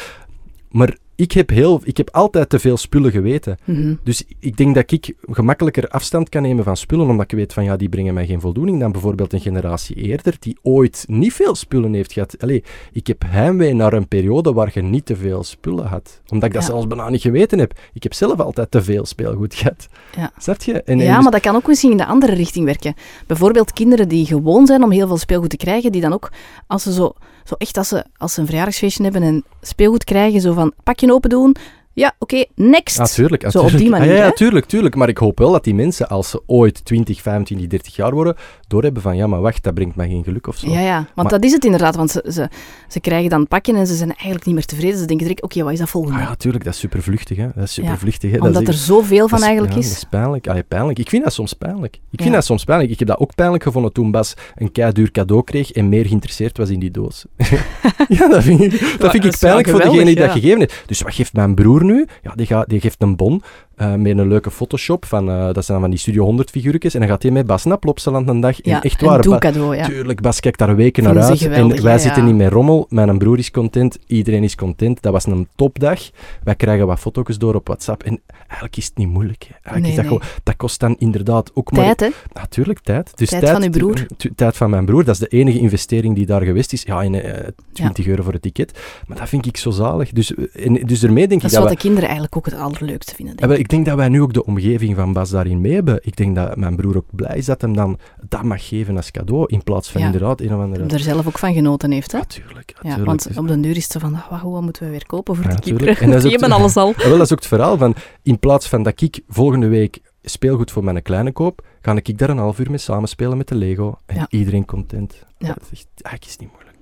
Maar 0.70 0.96
ik 1.14 1.32
heb, 1.32 1.50
heel, 1.50 1.80
ik 1.84 1.96
heb 1.96 2.08
altijd 2.10 2.48
te 2.48 2.58
veel 2.58 2.76
spullen 2.76 3.10
geweten. 3.10 3.58
Mhm. 3.64 3.94
Dus 4.02 4.24
ik 4.38 4.56
denk 4.56 4.74
dat 4.74 4.92
ik 4.92 5.14
gemakkelijker 5.30 5.88
afstand 5.88 6.28
kan 6.28 6.42
nemen 6.42 6.64
van 6.64 6.76
spullen, 6.76 7.08
omdat 7.08 7.32
ik 7.32 7.38
weet 7.38 7.52
van 7.52 7.64
ja, 7.64 7.76
die 7.76 7.88
brengen 7.88 8.14
mij 8.14 8.26
geen 8.26 8.40
voldoening, 8.40 8.80
dan 8.80 8.92
bijvoorbeeld 8.92 9.32
een 9.32 9.40
generatie 9.40 9.96
eerder, 9.96 10.36
die 10.38 10.58
ooit 10.62 11.04
niet 11.08 11.32
veel 11.32 11.54
spullen 11.54 11.92
heeft 11.94 12.12
gehad. 12.12 12.34
Allee, 12.40 12.64
ik 12.92 13.06
heb 13.06 13.22
heimwee 13.26 13.74
naar 13.74 13.92
een 13.92 14.08
periode 14.08 14.52
waar 14.52 14.70
je 14.74 14.82
niet 14.82 15.06
te 15.06 15.16
veel 15.16 15.44
spullen 15.44 15.86
had. 15.86 16.20
Omdat 16.28 16.48
ik 16.48 16.54
dat 16.54 16.62
Ja. 16.62 16.68
zelfs 16.68 16.86
bijna 16.86 17.08
niet 17.08 17.20
geweten 17.20 17.58
heb. 17.58 17.78
Ik 17.92 18.02
heb 18.02 18.14
zelf 18.14 18.40
altijd 18.40 18.70
te 18.70 18.82
veel 18.82 19.06
speelgoed 19.06 19.54
gehad. 19.54 19.88
Ja. 20.16 20.30
Snap 20.38 20.62
je? 20.62 20.82
En 20.82 20.98
ja, 20.98 21.14
dus- 21.14 21.22
maar 21.22 21.32
dat 21.32 21.40
kan 21.40 21.54
ook 21.54 21.66
misschien 21.66 21.90
in 21.90 21.96
de 21.96 22.06
andere 22.06 22.34
richting 22.34 22.64
werken. 22.64 22.94
Bijvoorbeeld 23.26 23.72
kinderen 23.72 24.08
die 24.08 24.26
gewoon 24.26 24.66
zijn 24.66 24.82
om 24.82 24.90
heel 24.90 25.06
veel 25.06 25.16
speelgoed 25.18 25.50
te 25.50 25.56
krijgen, 25.56 25.92
die 25.92 26.00
dan 26.00 26.12
ook, 26.12 26.32
als 26.66 26.82
ze 26.82 26.92
zo, 26.92 27.12
zo 27.46 27.54
echt 27.54 27.76
als 27.76 27.88
ze, 27.88 28.04
als 28.16 28.34
ze 28.34 28.40
een 28.40 28.46
verjaardagsfeestje 28.46 29.02
hebben 29.02 29.22
en 29.22 29.44
speelgoed 29.60 30.04
krijgen, 30.04 30.40
zo 30.40 30.52
van 30.52 30.72
pakje 30.82 31.12
open 31.12 31.30
doen, 31.30 31.56
ja, 31.96 32.14
oké, 32.18 32.44
next. 32.54 32.98
Ah, 32.98 33.06
tuurlijk, 33.06 33.44
ah, 33.44 33.50
Zo 33.50 33.60
op 33.60 33.70
die 33.70 33.90
manier, 33.90 34.10
Ah, 34.10 34.16
ja, 34.16 34.30
tuurlijk, 34.30 34.66
tuurlijk. 34.66 34.94
Maar 34.94 35.08
ik 35.08 35.18
hoop 35.18 35.38
wel 35.38 35.52
dat 35.52 35.64
die 35.64 35.74
mensen, 35.74 36.08
als 36.08 36.30
ze 36.30 36.42
ooit 36.46 36.84
20, 36.84 37.22
25, 37.22 37.66
30 37.66 37.96
jaar 37.96 38.12
worden, 38.14 38.36
doorhebben 38.68 39.02
van, 39.02 39.16
ja, 39.16 39.26
maar 39.26 39.40
wacht, 39.40 39.62
dat 39.62 39.74
brengt 39.74 39.96
mij 39.96 40.08
geen 40.08 40.24
geluk 40.24 40.46
of 40.46 40.56
zo. 40.56 40.70
Ja, 40.70 40.80
ja, 40.80 40.94
want 40.96 41.14
Maar- 41.14 41.28
dat 41.28 41.44
is 41.44 41.52
het 41.52 41.64
inderdaad, 41.64 41.96
want 41.96 42.10
ze, 42.10 42.24
ze, 42.28 42.48
ze 42.88 43.00
krijgen 43.00 43.30
dan 43.30 43.46
pakje 43.48 43.74
en 43.74 43.86
ze 43.86 43.94
zijn 43.94 44.08
eigenlijk 44.08 44.44
niet 44.44 44.54
meer 44.54 44.64
tevreden. 44.64 44.98
Ze 44.98 45.04
denken 45.04 45.26
direct, 45.26 45.42
oké, 45.42 45.62
wat 45.62 45.72
is 45.72 45.78
dat 45.78 45.88
volgende? 45.88 46.18
Ah, 46.18 46.24
ja, 46.24 46.34
tuurlijk, 46.34 46.64
dat 46.64 46.74
is 46.74 46.80
super 46.80 47.02
vluchtig, 47.02 47.36
hè. 47.36 47.48
Dat 47.54 47.64
is 47.64 47.72
super 47.72 47.90
Ja, 47.90 47.98
vluchtig, 47.98 48.30
hè. 48.30 48.36
Omdat 48.36 48.54
dat 48.54 48.62
er 48.62 48.68
is, 48.68 48.84
zoveel 48.86 49.28
van 49.28 49.38
dat 49.38 49.46
eigenlijk 49.46 49.76
ja, 49.76 49.80
is. 49.80 49.88
Dat 49.88 49.96
is 49.96 50.04
pijnlijk. 50.04 50.68
Pijnlijk. 50.68 50.98
Ik 50.98 51.08
vind 51.08 51.24
dat 51.24 51.32
soms 51.32 51.52
pijnlijk. 51.52 51.98
Ik 52.10 52.22
vind 52.22 52.34
dat 52.34 52.44
soms 52.44 52.64
pijnlijk. 52.64 52.90
Ik 52.90 52.98
heb 52.98 53.08
dat 53.08 53.18
ook 53.18 53.34
pijnlijk 53.34 53.62
gevonden 53.62 53.92
toen 53.92 54.10
Bas 54.10 54.34
een 54.54 54.72
keiduur 54.72 55.10
cadeau 55.10 55.44
kreeg 55.44 55.72
en 55.72 55.88
meer 55.88 56.06
geïnteresseerd 56.06 56.58
was 56.58 56.68
in 56.70 56.78
die 56.78 56.90
doos. 56.90 57.24
ja, 58.08 58.28
dat 58.28 58.42
vind 58.42 58.60
ik, 58.60 58.70
dat 58.98 59.10
vind 59.10 59.24
ik 59.24 59.32
is 59.32 59.38
pijnlijk 59.38 59.68
voor 59.68 59.80
degene 59.80 60.04
die 60.04 60.14
dat 60.14 60.30
gegeven 60.30 60.58
heeft. 60.58 60.82
Dus 60.86 61.02
wat 61.02 61.14
geeft 61.14 61.32
mijn 61.32 61.54
broer 61.54 61.84
nu? 61.86 62.06
Ja, 62.22 62.32
die, 62.34 62.46
gaat, 62.46 62.68
die 62.68 62.80
geeft 62.80 63.02
een 63.02 63.16
bon. 63.16 63.42
Eh, 63.76 63.94
met 63.94 64.18
een 64.18 64.28
leuke 64.28 64.50
Photoshop. 64.50 65.04
Van, 65.04 65.30
eh, 65.30 65.44
dat 65.44 65.54
zijn 65.54 65.64
dan 65.66 65.80
van 65.80 65.90
die 65.90 65.98
Studio 65.98 66.24
100 66.24 66.50
figuurtjes. 66.50 66.94
En 66.94 67.00
dan 67.00 67.08
gaat 67.08 67.22
hij 67.22 67.30
met 67.30 67.46
Bas 67.46 67.64
Nap 67.64 67.80
Plopsaland 67.80 68.28
een 68.28 68.40
dag. 68.40 68.58
Ja, 68.62 68.76
en 68.76 68.82
echt 68.82 69.02
een 69.02 69.08
waar. 69.08 69.20
Doelcadeau, 69.22 69.76
ja. 69.76 69.84
Tuurlijk, 69.86 70.20
Bas 70.20 70.40
kijkt 70.40 70.58
daar 70.58 70.76
weken 70.76 71.02
naar 71.02 71.18
uit. 71.22 71.42
En 71.46 71.82
wij 71.82 71.98
zitten 71.98 72.24
niet 72.24 72.34
met 72.34 72.52
rommel. 72.52 72.86
Mijn 72.88 73.18
broer 73.18 73.38
is 73.38 73.50
content. 73.50 73.98
Iedereen 74.06 74.42
is 74.42 74.54
content. 74.54 75.02
Dat 75.02 75.12
was 75.12 75.26
een 75.26 75.48
topdag. 75.56 76.00
Wij 76.44 76.54
krijgen 76.54 76.86
wat 76.86 76.98
foto's 76.98 77.38
door 77.38 77.54
op 77.54 77.66
WhatsApp. 77.66 78.02
En 78.02 78.20
eigenlijk 78.40 78.76
is 78.76 78.84
het 78.84 78.96
niet 78.96 79.08
moeilijk. 79.08 79.42
Eigenlijk 79.50 79.80
Nee, 79.82 79.90
is 79.90 79.96
dat, 79.96 80.04
nee. 80.04 80.14
gewoon, 80.18 80.40
dat 80.42 80.56
kost 80.56 80.80
dan 80.80 80.96
inderdaad 80.98 81.50
ook 81.54 81.72
maar... 81.72 81.84
Tijd, 81.96 82.00
hè? 82.00 82.08
Natuurlijk, 82.40 82.80
tijd. 82.80 83.12
Dus 83.16 83.28
Tijd 83.28 83.50
van 83.50 83.62
uw 83.62 83.70
broer. 83.70 84.06
tu- 84.16 84.32
Tijd 84.34 84.56
van 84.56 84.70
mijn 84.70 84.84
broer. 84.84 85.04
Dat 85.04 85.14
is 85.14 85.20
de 85.20 85.26
enige 85.28 85.58
investering 85.58 86.14
die 86.14 86.26
daar 86.26 86.42
geweest 86.42 86.72
is. 86.72 86.82
Ja, 86.82 87.02
en, 87.02 87.14
eh, 87.34 87.48
20 87.72 88.06
euro 88.06 88.22
voor 88.22 88.32
het 88.32 88.42
ticket. 88.42 88.78
Maar 89.06 89.18
dat 89.18 89.28
vind 89.28 89.46
ik 89.46 89.56
zo 89.56 89.70
zalig. 89.70 90.10
Dus, 90.12 90.34
eh, 90.34 90.66
en, 90.66 90.74
dus 90.74 91.00
daarmee 91.00 91.28
denk 91.28 91.40
Dat 91.40 91.40
ik 91.40 91.44
is 91.44 91.50
dat 91.50 91.58
wat 91.60 91.64
wij... 91.64 91.74
de 91.74 91.80
kinderen 91.80 92.04
eigenlijk 92.08 92.36
ook 92.36 92.44
het 92.46 92.54
allerleukste 92.54 93.14
vinden. 93.14 93.36
Denk 93.36 93.52
ik. 93.52 93.65
Ik 93.66 93.72
denk 93.72 93.86
dat 93.86 93.96
wij 93.96 94.08
nu 94.08 94.22
ook 94.22 94.32
de 94.32 94.44
omgeving 94.44 94.96
van 94.96 95.12
Bas 95.12 95.30
daarin 95.30 95.60
mee 95.60 95.72
hebben. 95.74 95.98
Ik 96.02 96.16
denk 96.16 96.34
dat 96.36 96.56
mijn 96.56 96.76
broer 96.76 96.96
ook 96.96 97.04
blij 97.10 97.36
is 97.36 97.44
dat 97.46 97.60
hem 97.60 97.76
dan 97.76 97.98
dat 98.28 98.42
mag 98.42 98.68
geven 98.68 98.96
als 98.96 99.10
cadeau, 99.10 99.44
in 99.46 99.62
plaats 99.62 99.90
van 99.90 100.00
Ja. 100.00 100.06
inderdaad 100.06 100.40
een 100.40 100.54
of 100.54 100.60
andere... 100.60 100.82
Hem 100.82 100.90
er 100.92 100.98
zelf 101.00 101.26
ook 101.26 101.38
van 101.38 101.54
genoten 101.54 101.90
heeft, 101.90 102.12
hè? 102.12 102.18
Natuurlijk, 102.18 102.74
Ja, 102.82 103.00
want 103.02 103.28
op 103.36 103.48
de 103.48 103.60
deur 103.60 103.76
is 103.76 103.82
het 103.82 103.92
zo 103.92 103.98
van, 103.98 104.14
ah, 104.14 104.30
wat, 104.30 104.42
wat 104.42 104.62
moeten 104.62 104.84
we 104.84 104.90
weer 104.90 105.06
kopen 105.06 105.36
voor 105.36 105.44
Ja, 105.44 105.54
de 105.54 105.60
kinderen? 105.60 105.96
En 105.96 106.10
dat 106.10 106.24
is 106.24 106.34
ook 106.44 106.50
alles 106.50 106.76
al. 106.76 106.94
Wel, 107.08 107.10
dat 107.10 107.20
is 107.26 107.32
ook 107.32 107.38
het 107.38 107.46
verhaal 107.46 107.78
van, 107.78 107.94
in 108.22 108.38
plaats 108.38 108.68
van 108.68 108.82
dat 108.82 109.00
ik 109.00 109.20
volgende 109.28 109.68
week 109.68 110.00
speelgoed 110.22 110.70
voor 110.70 110.84
mijn 110.84 111.02
kleine 111.02 111.32
koop, 111.32 111.66
ga 111.80 111.94
ik 112.02 112.18
daar 112.18 112.30
een 112.30 112.38
half 112.38 112.58
uur 112.58 112.68
mee 112.70 112.78
samenspelen 112.78 113.36
met 113.36 113.48
de 113.48 113.54
Lego. 113.54 113.98
En 114.06 114.16
Ja. 114.16 114.26
iedereen 114.30 114.64
content. 114.64 115.26
Ja. 115.38 115.46
Dat 115.48 115.58
is 115.62 115.70
echt, 115.70 115.86
eigenlijk 116.02 116.24
is 116.24 116.36
niet 116.36 116.50
moeilijk. 116.52 116.76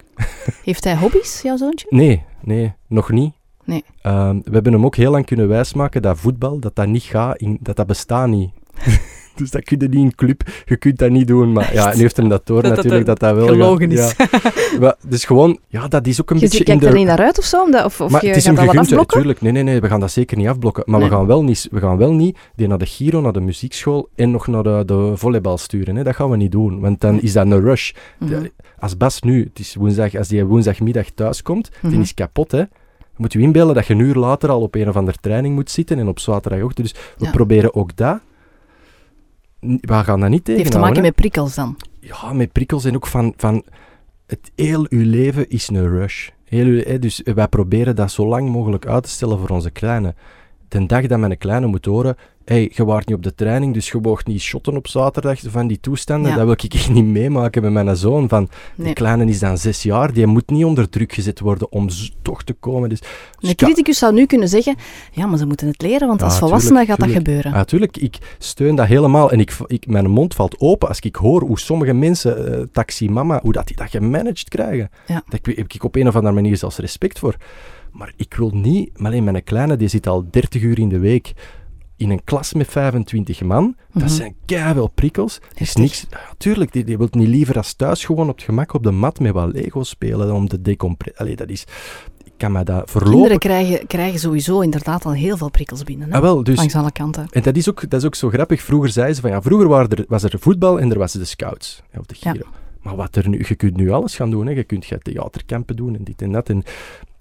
Heeft 0.64 0.84
hij 0.84 0.96
hobby's, 0.96 1.42
jouw 1.42 1.56
zoontje? 1.56 1.86
Nee, 1.90 2.24
nee, 2.42 2.72
nog 2.88 3.10
niet. 3.10 3.32
Nee. 3.64 3.84
Ehm, 4.02 4.36
we 4.44 4.50
hebben 4.52 4.72
hem 4.72 4.84
ook 4.84 4.96
heel 4.96 5.10
lang 5.10 5.26
kunnen 5.26 5.48
wijsmaken 5.48 6.02
dat 6.02 6.18
voetbal, 6.18 6.58
dat 6.58 6.74
dat 6.76 6.86
niet 6.86 7.02
gaat, 7.02 7.36
in, 7.36 7.58
dat 7.60 7.76
dat 7.76 7.86
bestaat 7.86 8.28
niet. 8.28 8.50
dus 9.36 9.50
dat 9.50 9.64
kun 9.64 9.78
je 9.80 9.88
niet 9.88 9.94
in 9.94 10.14
club, 10.14 10.42
je 10.64 10.76
kunt 10.76 10.98
dat 10.98 11.10
niet 11.10 11.26
doen. 11.26 11.52
Maar 11.52 11.74
ja, 11.74 11.94
nu 11.94 12.00
heeft 12.00 12.16
hem 12.16 12.28
dat 12.28 12.46
door 12.46 12.62
Dat 12.62 12.74
dat 12.74 12.76
natuurlijk, 12.76 13.06
dat 13.06 13.18
dat 13.18 13.34
wel 13.34 13.46
Gelogen 13.46 13.90
gaat. 13.92 14.10
is. 14.10 14.14
Ja. 14.16 14.28
Maar, 14.80 14.94
dus 15.08 15.24
gewoon, 15.24 15.58
ja, 15.68 15.88
dat 15.88 16.06
is 16.06 16.20
ook 16.20 16.30
een 16.30 16.36
Je 16.36 16.42
beetje 16.42 16.58
in 16.58 16.64
kijkt 16.64 16.80
de... 16.80 16.86
er 16.88 16.94
niet 16.94 17.06
naar 17.06 17.18
uit 17.18 17.38
of 17.38 17.44
zo? 17.44 17.62
Omdat, 17.62 17.84
of 17.84 18.00
of 18.00 18.10
maar 18.10 18.20
je 18.22 18.28
het 18.28 18.36
is 18.36 18.44
gaat 18.44 18.56
hem 18.56 18.64
gegund, 18.64 18.84
hè, 18.86 18.90
afblokken? 18.90 19.16
tuurlijk. 19.18 19.40
Nee, 19.40 19.52
nee, 19.52 19.62
nee, 19.62 19.80
we 19.80 19.88
gaan 19.88 20.00
dat 20.00 20.10
zeker 20.10 20.36
niet 20.36 20.48
afblokken. 20.48 20.82
Maar 20.86 21.00
Nee. 21.00 21.08
we, 21.08 21.14
gaan 21.14 21.26
wel 21.26 21.42
niet, 21.44 21.68
we 21.70 21.78
gaan 21.80 21.96
wel 21.96 22.12
niet 22.12 22.38
die 22.56 22.66
naar 22.68 22.78
de 22.78 22.86
Giro, 22.86 23.20
naar 23.20 23.32
de 23.32 23.40
muziekschool 23.40 24.08
en 24.14 24.30
nog 24.30 24.46
naar 24.46 24.62
de, 24.62 24.82
de 24.86 25.12
volleybal 25.14 25.58
sturen. 25.58 25.96
Hè. 25.96 26.02
Dat 26.04 26.14
gaan 26.14 26.30
we 26.30 26.36
niet 26.36 26.52
doen, 26.52 26.80
want 26.80 27.00
dan 27.00 27.20
is 27.20 27.32
dat 27.32 27.46
een 27.46 27.60
rush. 27.60 27.92
Mhm. 28.18 28.46
Als 28.78 28.96
Bas 28.96 29.20
nu, 29.20 29.42
het 29.44 29.58
is 29.58 29.74
woensdag, 29.74 30.14
als 30.14 30.28
die 30.28 30.44
woensdagmiddag 30.44 31.06
thuis 31.14 31.42
komt, 31.42 31.70
Mhm. 31.82 31.92
die 31.92 32.00
is 32.02 32.14
kapot, 32.14 32.50
hè. 32.52 32.62
Je 33.16 33.20
moet 33.22 33.32
je 33.32 33.38
inbeelden 33.38 33.74
dat 33.74 33.86
je 33.86 33.94
een 33.94 33.98
uur 34.00 34.14
later 34.14 34.50
al 34.50 34.60
op 34.60 34.74
een 34.74 34.88
of 34.88 34.96
andere 34.96 35.18
training 35.20 35.54
moet 35.54 35.70
zitten 35.70 35.98
en 35.98 36.08
op 36.08 36.18
zaterdagochtend. 36.18 36.92
Dus 36.92 37.02
we 37.18 37.24
Ja. 37.24 37.30
proberen 37.30 37.74
ook 37.74 37.96
dat. 37.96 38.18
We 39.60 39.94
gaan 39.94 40.20
dat 40.20 40.28
niet 40.30 40.46
Het 40.46 40.56
heeft 40.56 40.70
te 40.70 40.78
maken 40.78 41.02
met 41.02 41.14
prikkels 41.14 41.54
dan. 41.54 41.76
Ja, 42.00 42.32
met 42.32 42.52
prikkels 42.52 42.84
en 42.84 42.94
ook 42.94 43.06
van, 43.06 43.34
van 43.36 43.64
het 44.26 44.50
heel 44.54 44.86
uw 44.88 45.04
leven 45.10 45.48
is 45.48 45.68
een 45.68 45.88
rush. 45.88 46.28
Heel 46.44 46.66
uw, 46.66 46.98
dus 46.98 47.20
wij 47.24 47.48
proberen 47.48 47.96
dat 47.96 48.10
zo 48.12 48.26
lang 48.26 48.48
mogelijk 48.48 48.86
uit 48.86 49.02
te 49.02 49.08
stellen 49.10 49.38
voor 49.38 49.48
onze 49.48 49.70
kleine. 49.70 50.14
De 50.80 50.86
dag 50.86 51.06
dat 51.06 51.18
mijn 51.18 51.38
kleine 51.38 51.66
moet 51.66 51.84
horen, 51.84 52.16
hey, 52.44 52.70
je 52.74 52.84
waart 52.84 53.06
niet 53.06 53.16
op 53.16 53.22
de 53.22 53.34
training, 53.34 53.74
dus 53.74 53.90
je 53.90 53.98
mocht 54.02 54.26
niet 54.26 54.40
shotten 54.40 54.76
op 54.76 54.88
zaterdag, 54.88 55.40
van 55.46 55.66
die 55.66 55.80
toestanden, 55.80 56.30
Ja. 56.30 56.36
dat 56.36 56.44
wil 56.44 56.54
ik 56.62 56.74
echt 56.74 56.90
niet 56.90 57.04
meemaken 57.04 57.62
met 57.62 57.72
mijn 57.72 57.96
zoon. 57.96 58.28
Van, 58.28 58.48
Nee. 58.74 58.88
De 58.88 58.92
kleine 58.92 59.24
is 59.24 59.38
dan 59.38 59.58
zes 59.58 59.82
jaar, 59.82 60.12
die 60.12 60.26
moet 60.26 60.50
niet 60.50 60.64
onder 60.64 60.88
druk 60.88 61.12
gezet 61.12 61.40
worden 61.40 61.72
om 61.72 61.88
toch 62.22 62.42
te 62.42 62.52
komen. 62.52 62.88
Dus, 62.88 63.00
dus 63.00 63.48
Een 63.50 63.56
criticus 63.56 63.98
zou 63.98 64.14
nu 64.14 64.26
kunnen 64.26 64.48
zeggen, 64.48 64.76
ja, 65.12 65.26
maar 65.26 65.38
ze 65.38 65.46
moeten 65.46 65.66
het 65.66 65.82
leren, 65.82 66.08
want 66.08 66.20
Ja, 66.20 66.26
als 66.26 66.38
volwassene 66.38 66.78
tuurlijk, 66.78 66.90
gaat 67.00 67.08
dat 67.08 67.16
gebeuren. 67.16 67.52
Natuurlijk, 67.52 67.96
ik 67.96 68.18
steun 68.38 68.74
dat 68.74 68.86
helemaal. 68.86 69.30
En 69.30 69.40
ik, 69.40 69.56
ik, 69.66 69.86
mijn 69.86 70.10
mond 70.10 70.34
valt 70.34 70.60
open 70.60 70.88
als 70.88 71.00
ik 71.00 71.16
hoor 71.16 71.42
hoe 71.42 71.58
sommige 71.58 71.92
mensen, 71.92 72.52
eh, 72.52 72.62
taxi 72.72 73.10
mama, 73.10 73.40
hoe 73.42 73.52
dat 73.52 73.66
die 73.66 73.76
dat 73.76 73.90
gemanaged 73.90 74.48
krijgen. 74.48 74.90
Daar 75.06 75.22
heb 75.42 75.72
ik 75.72 75.84
op 75.84 75.96
een 75.96 76.08
of 76.08 76.14
andere 76.16 76.34
manier 76.34 76.56
zelfs 76.56 76.76
respect 76.78 77.18
voor. 77.18 77.36
Maar 77.94 78.12
ik 78.16 78.34
wil 78.34 78.50
niet, 78.50 78.98
maar 78.98 79.10
alleen 79.10 79.24
mijn 79.24 79.44
kleine, 79.44 79.76
die 79.76 79.88
zit 79.88 80.06
al 80.06 80.24
30 80.30 80.62
uur 80.62 80.78
in 80.78 80.88
de 80.88 80.98
week 80.98 81.32
in 81.96 82.10
een 82.10 82.24
klas 82.24 82.52
met 82.52 82.66
25 82.68 83.42
man. 83.42 83.76
Dat 83.92 84.02
Mhm. 84.02 84.12
zijn 84.12 84.34
keihard 84.44 84.94
prikkels. 84.94 85.38
Dat 85.48 85.60
is 85.60 85.74
niks. 85.74 86.06
Ja, 86.10 86.18
tuurlijk, 86.38 86.72
die, 86.72 86.84
die 86.84 86.98
wil 86.98 87.08
niet 87.10 87.28
liever 87.28 87.56
als 87.56 87.74
thuis 87.74 88.04
gewoon 88.04 88.28
op 88.28 88.34
het 88.36 88.44
gemak 88.44 88.72
op 88.74 88.82
de 88.82 88.90
mat 88.90 89.20
met 89.20 89.32
wat 89.32 89.52
Lego 89.52 89.82
spelen 89.82 90.32
om 90.34 90.48
te 90.48 90.60
decompresseren. 90.62 91.36
Dat 91.36 91.48
is... 91.48 91.64
Ik 92.24 92.32
kan 92.40 92.52
mij 92.52 92.64
dat 92.64 92.90
verlopen. 92.90 93.12
Kinderen 93.12 93.38
krijgen, 93.38 93.86
krijgen 93.86 94.18
sowieso 94.20 94.60
inderdaad 94.60 95.04
al 95.04 95.12
heel 95.12 95.36
veel 95.36 95.50
prikkels 95.50 95.82
binnen. 95.84 96.08
Hè? 96.10 96.14
Ah, 96.16 96.22
wel, 96.22 96.42
dus 96.44 96.56
Langs 96.56 96.74
alle 96.74 96.92
kanten. 96.92 97.26
en 97.30 97.42
dat 97.42 97.56
is, 97.56 97.68
ook, 97.68 97.90
dat 97.90 98.00
is 98.00 98.06
ook 98.06 98.14
zo 98.14 98.28
grappig. 98.28 98.62
Vroeger 98.62 98.90
zei 98.90 99.12
ze 99.12 99.20
van 99.20 99.30
ja, 99.30 99.42
vroeger 99.42 99.92
er, 99.98 100.04
was 100.08 100.22
er 100.22 100.38
voetbal 100.38 100.80
en 100.80 100.90
er 100.90 100.98
was 100.98 101.12
de 101.12 101.24
scouts 101.24 101.82
of 101.98 102.06
de 102.06 102.14
Ja. 102.20 102.32
Giro. 102.32 102.46
Maar 102.82 102.96
wat 102.96 103.16
er 103.16 103.28
nu, 103.28 103.44
je 103.48 103.54
kunt 103.54 103.76
nu 103.76 103.90
alles 103.90 104.16
gaan 104.16 104.30
doen. 104.30 104.46
Hè. 104.46 104.52
Je 104.52 104.64
kunt 104.64 104.88
theaterkampen 105.02 105.76
doen 105.76 105.96
en 105.96 106.04
dit 106.04 106.22
en 106.22 106.32
dat. 106.32 106.48
En 106.48 106.62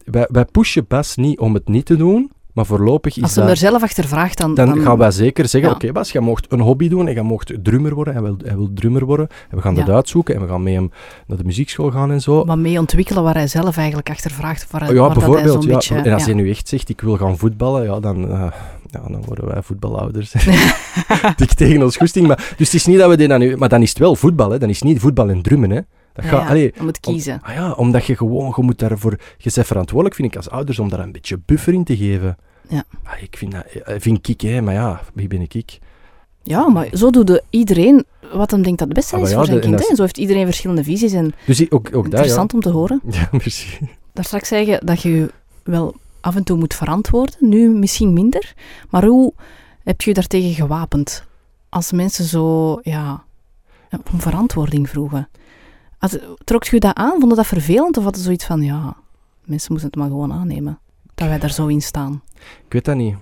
wij, 0.06 0.28
wij 0.32 0.46
pushen 0.46 0.86
Bas 0.88 1.16
niet 1.16 1.40
om 1.40 1.54
het 1.54 1.68
niet 1.68 1.86
te 1.86 1.96
doen, 1.96 2.32
maar 2.54 2.66
voorlopig 2.66 3.18
is 3.18 3.24
Als 3.24 3.34
ze 3.34 3.40
dat... 3.40 3.50
er 3.50 3.58
zelf 3.58 3.84
achter 3.84 4.08
vraagt, 4.08 4.38
dan... 4.38 4.56
Dan 4.56 4.82
gaan 4.82 4.98
wij 4.98 5.12
zeker 5.12 5.48
zeggen, 5.48 5.70
Ja. 5.70 5.76
oké 5.76 5.92
Bas, 5.92 6.12
jij 6.12 6.22
mocht 6.22 6.52
een 6.52 6.60
hobby 6.60 6.88
doen 6.90 7.08
en 7.08 7.14
jij 7.14 7.24
mocht 7.24 7.54
drummer 7.64 7.94
worden. 7.96 8.14
Hij 8.14 8.24
wil, 8.24 8.36
hij 8.46 8.56
wil 8.56 8.70
drummer 8.74 9.06
worden. 9.06 9.28
En 9.50 9.56
we 9.58 9.62
gaan 9.62 9.76
Ja. 9.76 9.84
dat 9.84 9.96
uitzoeken 9.96 10.36
en 10.36 10.42
we 10.42 10.48
gaan 10.48 10.64
met 10.64 10.74
hem 10.74 10.92
naar 11.28 11.38
de 11.38 11.44
muziekschool 11.44 11.92
gaan 11.92 12.12
en 12.12 12.22
zo. 12.22 12.46
wat 12.46 12.58
mee 12.58 12.80
ontwikkelen 12.80 13.24
waar 13.24 13.34
hij 13.34 13.48
zelf 13.48 13.78
eigenlijk 13.78 14.10
achter 14.10 14.32
vraagt. 14.32 14.72
Waar, 14.72 14.82
waar 14.82 14.94
ja, 14.94 14.96
dat 14.96 15.16
hij 15.16 15.26
bijvoorbeeld. 15.26 15.64
Ja. 15.64 15.74
beetje, 15.74 15.96
en 15.96 16.14
als 16.14 16.26
hij 16.26 16.34
nu 16.34 16.50
echt 16.50 16.68
zegt, 16.68 16.90
ik 16.90 17.02
wil 17.02 17.18
gaan 17.18 17.38
voetballen, 17.38 17.84
ja, 17.84 18.00
dan, 18.00 18.30
eh, 18.32 18.52
ja, 18.92 19.02
dan 19.08 19.24
worden 19.26 19.46
wij 19.48 19.62
voetbalouders. 19.62 20.32
Dik 21.36 21.54
tegen 21.54 21.84
ons 21.84 21.98
goesting. 21.98 22.28
Maar, 22.28 22.54
dus 22.58 22.66
het 22.68 22.76
is 22.76 22.86
niet 22.86 22.98
dat 22.98 23.10
we 23.10 23.18
die 23.18 23.28
dan 23.28 23.40
nu... 23.40 23.58
Maar 23.58 23.70
dan 23.70 23.82
is 23.82 23.90
het 23.90 23.98
wel 24.00 24.16
voetbal, 24.16 24.50
hè. 24.52 24.58
Dan 24.60 24.70
is 24.70 24.80
het 24.80 24.88
niet 24.88 25.00
voetbal 25.00 25.30
en 25.30 25.42
drummen, 25.42 25.70
hè. 25.70 25.80
Dat 26.14 26.26
ja, 26.26 26.48
allee, 26.48 26.72
je 26.76 26.82
moet 26.84 27.06
om- 27.08 27.14
kiezen. 27.14 27.40
ah 27.44 27.54
ja, 27.54 27.72
omdat 27.72 28.06
je 28.06 28.16
gewoon... 28.18 28.54
Je 28.56 28.64
moet 28.64 28.80
daarvoor... 28.80 29.12
Je 29.38 29.52
bent 29.54 29.68
verantwoordelijk, 29.68 30.16
vind 30.16 30.28
ik, 30.28 30.36
als 30.38 30.50
ouders, 30.50 30.80
om 30.80 30.90
daar 30.90 31.00
een 31.00 31.12
beetje 31.12 31.40
buffer 31.46 31.74
in 31.74 31.84
te 31.84 31.98
geven. 31.98 32.38
Ja. 32.70 32.84
Ah, 33.04 33.22
ik 33.22 33.38
vind 33.38 33.52
dat... 33.52 33.66
eh, 33.66 33.96
Vind 34.00 34.28
ik, 34.28 34.42
hè. 34.42 34.62
Maar 34.62 34.74
ja, 34.74 35.02
wie 35.14 35.28
ben 35.28 35.42
ik? 35.42 35.80
Ja, 36.44 36.70
maar 36.70 36.88
zo 36.94 37.10
doet 37.10 37.28
de 37.28 37.44
iedereen 37.50 38.06
wat 38.34 38.52
hem 38.52 38.62
denkt 38.62 38.80
dat 38.80 38.88
het 38.88 38.98
beste 38.98 39.16
Ah, 39.16 39.22
is 39.22 39.30
ja, 39.30 39.36
voor 39.36 39.46
zijn 39.46 39.58
de- 39.60 39.64
en 39.66 39.70
kind. 39.76 39.90
is- 39.90 39.96
Zo 39.96 40.02
heeft 40.02 40.18
iedereen 40.18 40.46
verschillende 40.46 40.84
visies 40.84 41.14
en 41.14 41.34
Dus 41.46 41.60
ik- 41.62 41.74
ook, 41.74 41.88
ook 41.88 41.92
dat, 41.92 42.04
ja. 42.04 42.10
interessant 42.10 42.54
om 42.54 42.60
te 42.60 42.70
horen. 42.70 43.02
Ja, 43.12 43.28
merci. 43.32 43.78
Daar 44.14 44.26
straks 44.26 44.48
zeggen 44.48 44.86
dat 44.86 45.02
je 45.02 45.10
je 45.12 45.32
wel 45.64 45.96
af 46.22 46.36
en 46.36 46.44
toe 46.44 46.58
moet 46.58 46.74
verantwoorden, 46.74 47.36
nu 47.40 47.70
misschien 47.70 48.14
minder. 48.14 48.54
Maar 48.90 49.04
hoe 49.06 49.34
heb 49.84 50.02
je 50.02 50.10
je 50.10 50.16
daartegen 50.16 50.54
gewapend? 50.54 51.24
Als 51.70 51.92
mensen 51.92 52.26
zo, 52.26 52.80
ja, 52.82 53.24
om 54.14 54.20
verantwoording 54.22 54.90
vroegen. 54.90 55.30
Als, 56.04 56.18
trok 56.44 56.64
je 56.64 56.80
dat 56.80 56.96
aan? 56.96 57.20
Vond 57.20 57.30
je 57.32 57.36
dat 57.36 57.48
vervelend? 57.48 57.98
Of 57.98 58.04
had 58.04 58.16
je 58.16 58.22
zoiets 58.22 58.46
van, 58.46 58.62
ja, 58.62 58.96
mensen 59.46 59.72
moeten 59.72 59.90
het 59.90 59.96
maar 60.00 60.08
gewoon 60.08 60.34
aannemen. 60.34 60.80
Dat 61.16 61.28
wij 61.28 61.40
daar 61.40 61.52
zo 61.52 61.68
in 61.68 61.82
staan. 61.82 62.22
Ik 62.66 62.74
weet 62.74 62.86
dat 62.86 62.96
niet. 62.96 63.16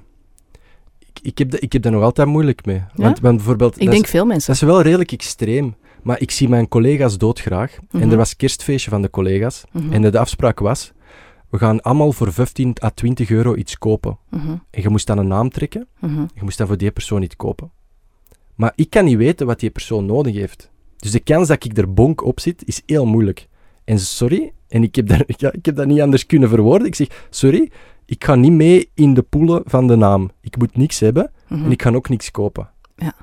Ik, 0.99 1.19
ik, 1.21 1.37
heb, 1.37 1.51
dat- 1.51 1.61
ik 1.63 1.73
heb 1.73 1.81
daar 1.81 1.91
nog 1.91 2.03
altijd 2.03 2.27
moeilijk 2.27 2.65
mee. 2.65 2.81
Want, 2.95 3.19
want 3.19 3.35
bijvoorbeeld... 3.35 3.81
Ik 3.81 3.89
denk 3.91 4.03
is- 4.03 4.09
veel 4.09 4.25
mensen. 4.25 4.53
Dat 4.53 4.61
is 4.61 4.67
wel 4.67 4.81
redelijk 4.81 5.11
extreem. 5.11 5.75
Maar 6.03 6.19
ik 6.19 6.31
zie 6.31 6.49
mijn 6.49 6.67
collega's 6.67 7.17
doodgraag. 7.17 7.77
Mhm. 7.91 8.03
En 8.03 8.11
er 8.11 8.17
was 8.17 8.35
kerstfeestje 8.35 8.89
van 8.89 9.01
de 9.01 9.09
collega's. 9.09 9.63
Mhm, 9.71 9.93
En 9.93 10.01
de 10.01 10.19
afspraak 10.19 10.59
was, 10.59 10.91
we 11.49 11.57
gaan 11.57 11.81
allemaal 11.81 12.11
voor 12.11 12.33
15 12.33 12.75
à 12.83 12.89
20 12.89 13.29
euro 13.29 13.55
iets 13.55 13.77
kopen. 13.77 14.17
mhm, 14.29 14.49
En 14.69 14.81
je 14.81 14.89
moest 14.89 15.07
dan 15.07 15.17
een 15.17 15.27
naam 15.27 15.49
trekken. 15.49 15.87
mhm. 15.99 16.21
Je 16.21 16.41
moest 16.43 16.57
dan 16.57 16.67
voor 16.67 16.77
die 16.77 16.91
persoon 16.91 17.21
iets 17.21 17.35
kopen. 17.35 17.71
Maar 18.55 18.73
ik 18.75 18.89
kan 18.89 19.05
niet 19.05 19.17
weten 19.17 19.45
wat 19.47 19.59
die 19.59 19.69
persoon 19.69 20.05
nodig 20.05 20.35
heeft. 20.35 20.69
Dus 21.01 21.11
de 21.11 21.19
kans 21.19 21.47
dat 21.47 21.63
ik 21.63 21.77
er 21.77 21.93
bonk 21.93 22.23
op 22.23 22.39
zit, 22.39 22.61
is 22.65 22.81
heel 22.85 23.05
moeilijk. 23.05 23.47
En 23.83 23.99
sorry, 23.99 24.51
en 24.67 24.83
ik 24.83 24.95
heb, 24.95 25.07
daar, 25.07 25.23
ja, 25.37 25.51
ik 25.51 25.65
heb 25.65 25.75
dat 25.75 25.87
niet 25.87 26.01
anders 26.01 26.25
kunnen 26.25 26.49
verwoorden. 26.49 26.87
Ik 26.87 26.95
zeg, 26.95 27.07
sorry, 27.29 27.71
ik 28.05 28.23
ga 28.23 28.35
niet 28.35 28.51
mee 28.51 28.89
in 28.93 29.13
de 29.13 29.21
poelen 29.21 29.61
van 29.65 29.87
de 29.87 29.95
naam. 29.95 30.31
Ik 30.41 30.57
moet 30.57 30.77
niks 30.77 30.99
hebben 30.99 31.31
mhm. 31.47 31.65
en 31.65 31.71
ik 31.71 31.81
ga 31.81 31.91
ook 31.91 32.09
niks 32.09 32.31
kopen. 32.31 32.69
Ja. 32.95 33.13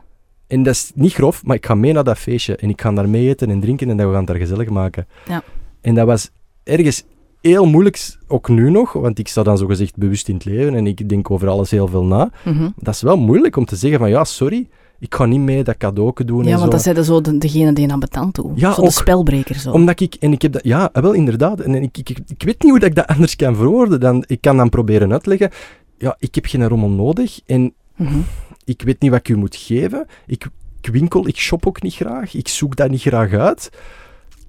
En 0.46 0.62
dat 0.62 0.74
is 0.74 0.92
niet 0.94 1.12
grof, 1.12 1.44
maar 1.44 1.56
ik 1.56 1.66
ga 1.66 1.74
mee 1.74 1.92
naar 1.92 2.04
dat 2.04 2.18
feestje. 2.18 2.56
En 2.56 2.68
ik 2.68 2.80
ga 2.80 2.92
daar 2.92 3.08
mee 3.08 3.28
eten 3.28 3.50
en 3.50 3.60
drinken 3.60 3.90
en 3.90 3.96
dat 3.96 4.06
we 4.06 4.12
gaan 4.12 4.20
het 4.20 4.30
daar 4.30 4.40
gezellig 4.40 4.68
maken. 4.68 5.06
Ja. 5.26 5.42
En 5.80 5.94
dat 5.94 6.06
was 6.06 6.30
ergens 6.64 7.04
heel 7.40 7.66
moeilijk, 7.66 8.16
ook 8.26 8.48
nu 8.48 8.70
nog, 8.70 8.92
want 8.92 9.18
ik 9.18 9.28
sta 9.28 9.42
dan 9.42 9.58
zogezegd 9.58 9.96
bewust 9.96 10.28
in 10.28 10.34
het 10.34 10.44
leven 10.44 10.74
en 10.74 10.86
ik 10.86 11.08
denk 11.08 11.30
over 11.30 11.48
alles 11.48 11.70
heel 11.70 11.88
veel 11.88 12.04
na. 12.04 12.30
Mhm. 12.44 12.70
Dat 12.76 12.94
is 12.94 13.02
wel 13.02 13.16
moeilijk 13.16 13.56
om 13.56 13.64
te 13.64 13.76
zeggen 13.76 13.98
van 13.98 14.10
ja, 14.10 14.24
sorry, 14.24 14.68
ik 14.98 15.14
ga 15.14 15.24
niet 15.24 15.40
mee 15.40 15.64
dat 15.64 15.76
cadeauke 15.76 16.24
doen 16.24 16.44
Ja, 16.44 16.52
en 16.52 16.58
want 16.58 16.70
dat 16.72 16.82
zijn 16.82 17.04
zo 17.04 17.20
de, 17.20 17.38
degene 17.38 17.72
die 17.72 17.92
aan 17.92 18.00
betand 18.00 18.34
doen. 18.34 18.52
Ja, 18.54 18.72
zo 18.72 18.80
de 18.80 18.86
ook. 18.86 18.92
spelbreker 18.92 19.54
zo. 19.54 19.70
Omdat 19.70 20.00
ik, 20.00 20.14
en 20.14 20.32
ik 20.32 20.42
heb 20.42 20.52
dat, 20.52 20.64
ja, 20.64 20.90
wel 20.92 21.12
inderdaad, 21.12 21.60
en 21.60 21.74
ik, 21.74 21.98
ik, 21.98 22.08
ik, 22.10 22.18
ik 22.26 22.42
weet 22.42 22.62
niet 22.62 22.70
hoe 22.70 22.78
dat 22.80 22.88
ik 22.88 22.94
dat 22.94 23.06
anders 23.06 23.36
kan 23.36 23.56
verwoorden. 23.56 24.00
Dan, 24.00 24.24
ik 24.26 24.40
kan 24.40 24.56
dan 24.56 24.68
proberen 24.68 25.12
uitleggen, 25.12 25.50
ja, 25.98 26.16
ik 26.18 26.34
heb 26.34 26.46
geen 26.46 26.68
rommel 26.68 26.90
nodig 26.90 27.40
en 27.46 27.72
Mhm. 27.96 28.18
ik 28.64 28.82
weet 28.82 29.00
niet 29.00 29.10
wat 29.10 29.20
ik 29.20 29.28
u 29.28 29.36
moet 29.36 29.56
geven. 29.56 30.06
Ik, 30.26 30.46
ik 30.80 30.92
winkel, 30.92 31.26
ik 31.28 31.36
shop 31.36 31.66
ook 31.66 31.82
niet 31.82 31.94
graag. 31.94 32.34
Ik 32.34 32.48
zoek 32.48 32.76
dat 32.76 32.90
niet 32.90 33.00
graag 33.00 33.32
uit. 33.32 33.70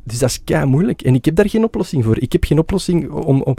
Dus 0.03 0.19
dat 0.19 0.29
is 0.29 0.43
kei 0.43 0.65
moeilijk. 0.65 1.01
En 1.01 1.15
ik 1.15 1.25
heb 1.25 1.35
daar 1.35 1.49
geen 1.49 1.63
oplossing 1.63 2.03
voor. 2.03 2.19
Ik 2.19 2.31
heb 2.31 2.43
geen 2.43 2.59
oplossing 2.59 3.09
om. 3.11 3.41
om 3.41 3.55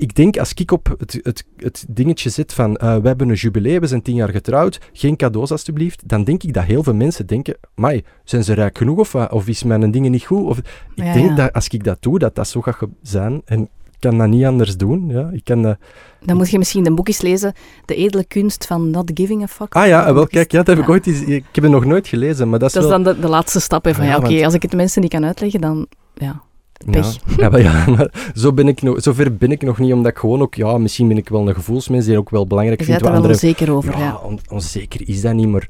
ik 0.00 0.14
denk 0.14 0.36
als 0.38 0.52
ik 0.54 0.70
op 0.70 0.94
het, 0.98 1.20
het, 1.22 1.44
het 1.56 1.84
dingetje 1.88 2.30
zit 2.30 2.52
van 2.52 2.70
uh, 2.70 2.96
we 2.96 3.06
hebben 3.06 3.28
een 3.28 3.34
jubileum, 3.34 3.80
we 3.80 3.86
zijn 3.86 4.02
tien 4.02 4.14
jaar 4.14 4.28
getrouwd, 4.28 4.78
geen 4.92 5.16
cadeaus 5.16 5.50
alstublieft, 5.50 6.08
dan 6.08 6.24
denk 6.24 6.42
ik 6.42 6.52
dat 6.54 6.64
heel 6.64 6.82
veel 6.82 6.94
mensen 6.94 7.26
denken, 7.26 7.58
mai, 7.74 8.02
zijn 8.24 8.44
ze 8.44 8.52
rijk 8.52 8.78
genoeg 8.78 8.98
of, 8.98 9.14
of 9.14 9.48
is 9.48 9.62
mijn 9.62 9.90
dingen 9.90 10.10
niet 10.10 10.24
goed? 10.24 10.44
Of, 10.46 10.58
ik 10.58 10.64
Ja, 10.94 11.12
denk 11.12 11.28
ja. 11.28 11.34
dat 11.34 11.52
als 11.52 11.68
ik 11.68 11.84
dat 11.84 11.96
doe, 12.02 12.18
dat 12.18 12.34
dat 12.34 12.48
zo 12.48 12.60
gaat 12.60 12.78
zijn. 13.02 13.42
En 13.44 13.60
ik 13.62 14.08
kan 14.08 14.18
dat 14.18 14.28
niet 14.28 14.44
anders 14.44 14.76
doen. 14.76 15.08
Ja. 15.08 15.28
Ik 15.32 15.44
kan. 15.44 15.76
Dan 16.24 16.36
moet 16.36 16.50
je 16.50 16.58
misschien 16.58 16.84
de 16.84 16.94
boekjes 16.94 17.20
lezen, 17.20 17.52
De 17.84 17.94
edele 17.94 18.24
kunst 18.24 18.66
van 18.66 18.90
not 18.90 19.10
giving 19.14 19.42
a 19.42 19.46
fuck. 19.46 19.74
Ah 19.74 19.86
ja, 19.86 20.14
wel 20.14 20.26
kijk, 20.26 20.52
ja, 20.52 20.58
dat 20.62 20.66
heb 20.76 20.78
ik 20.84 20.88
ooit 20.90 21.06
eens, 21.06 21.20
ik 21.20 21.44
heb 21.52 21.64
het 21.64 21.72
nog 21.72 21.84
nooit 21.84 22.08
gelezen, 22.08 22.48
maar 22.48 22.58
dat 22.58 22.68
is 22.68 22.74
Dat 22.74 22.82
is 22.84 22.88
wel... 22.88 23.02
dan 23.02 23.14
de, 23.14 23.20
de 23.20 23.28
laatste 23.28 23.60
stap. 23.60 23.84
Hè, 23.84 23.94
van, 23.94 24.00
Ah, 24.02 24.06
ja, 24.08 24.12
ja, 24.14 24.18
oké, 24.20 24.30
want- 24.32 24.44
als 24.44 24.54
ik 24.54 24.62
het 24.62 24.72
mensen 24.74 25.02
niet 25.02 25.10
kan 25.10 25.24
uitleggen, 25.24 25.60
dan... 25.60 25.86
Ja. 26.14 26.42
Pech. 26.90 27.12
Ja, 27.14 27.20
ja, 27.36 27.48
maar, 27.48 27.62
ja, 27.62 27.84
maar 27.96 28.30
zo 28.34 28.52
ben 28.52 28.68
ik 28.68 28.82
nog, 28.82 29.02
zover 29.02 29.36
ben 29.36 29.50
ik 29.50 29.62
nog 29.62 29.78
niet, 29.78 29.92
omdat 29.92 30.10
ik 30.12 30.18
gewoon 30.18 30.40
ook, 30.40 30.54
ja, 30.54 30.78
misschien 30.78 31.08
ben 31.08 31.16
ik 31.16 31.28
wel 31.28 31.48
een 31.48 31.54
gevoelsmens 31.54 32.04
die 32.06 32.18
ook 32.18 32.30
wel 32.30 32.46
belangrijk 32.46 32.80
Je 32.80 32.86
vindt. 32.86 33.00
bent 33.02 33.14
er 33.14 33.20
wat 33.20 33.26
wel 33.30 33.36
onzeker 33.36 33.72
over, 33.72 33.92
ja. 33.92 34.04
Ja, 34.04 34.16
on- 34.24 34.40
onzeker 34.50 35.08
is 35.08 35.20
dat 35.20 35.34
niet, 35.34 35.48
maar 35.48 35.68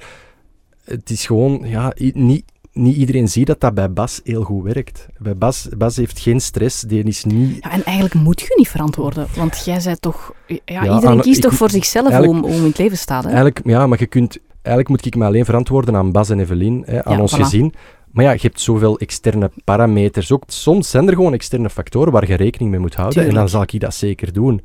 het 0.84 1.10
is 1.10 1.26
gewoon, 1.26 1.60
ja, 1.64 1.92
niet, 2.12 2.44
niet 2.72 2.96
iedereen 2.96 3.28
ziet 3.28 3.46
dat 3.46 3.60
dat 3.60 3.74
bij 3.74 3.92
Bas 3.92 4.20
heel 4.24 4.42
goed 4.42 4.64
werkt. 4.64 5.06
Bij 5.18 5.36
Bas, 5.36 5.68
Bas 5.78 5.96
heeft 5.96 6.18
geen 6.18 6.40
stress, 6.40 6.80
die 6.80 7.02
is 7.04 7.24
niet... 7.24 7.56
Ja, 7.64 7.70
en 7.72 7.84
eigenlijk 7.84 8.14
moet 8.14 8.40
je 8.40 8.54
niet 8.56 8.68
verantwoorden, 8.68 9.26
want 9.36 9.64
jij 9.64 9.80
zei 9.80 9.96
toch... 9.96 10.32
Ja, 10.46 10.58
Ja, 10.64 10.94
iedereen 10.94 11.20
kiest 11.20 11.36
ik- 11.36 11.42
toch 11.42 11.54
voor 11.54 11.70
zichzelf 11.70 12.14
hoe, 12.16 12.36
hoe 12.36 12.50
in 12.50 12.62
het 12.64 12.78
leven 12.78 12.98
staat, 12.98 13.22
hè? 13.22 13.28
Eigenlijk, 13.28 13.60
ja, 13.64 13.86
maar 13.86 13.98
je 13.98 14.06
kunt, 14.06 14.38
eigenlijk 14.52 14.88
moet 14.88 15.06
ik 15.06 15.16
me 15.16 15.24
alleen 15.24 15.44
verantwoorden 15.44 15.96
aan 15.96 16.12
Bas 16.12 16.30
en 16.30 16.40
Evelien, 16.40 16.82
hè, 16.86 17.04
aan 17.04 17.14
Ja, 17.16 17.20
ons 17.22 17.34
voilà. 17.34 17.40
gezin. 17.40 17.74
Maar 18.12 18.24
ja, 18.24 18.30
je 18.30 18.38
hebt 18.42 18.60
zoveel 18.60 18.98
externe 18.98 19.50
parameters. 19.64 20.32
Ook, 20.32 20.42
soms 20.46 20.90
zijn 20.90 21.08
er 21.08 21.14
gewoon 21.14 21.32
externe 21.32 21.70
factoren 21.70 22.12
waar 22.12 22.28
je 22.28 22.34
rekening 22.34 22.70
mee 22.70 22.80
moet 22.80 22.94
houden. 22.94 23.26
En 23.28 23.34
dan 23.34 23.48
zal 23.48 23.62
ik 23.62 23.80
dat 23.80 23.94
zeker 23.94 24.32
doen. 24.32 24.60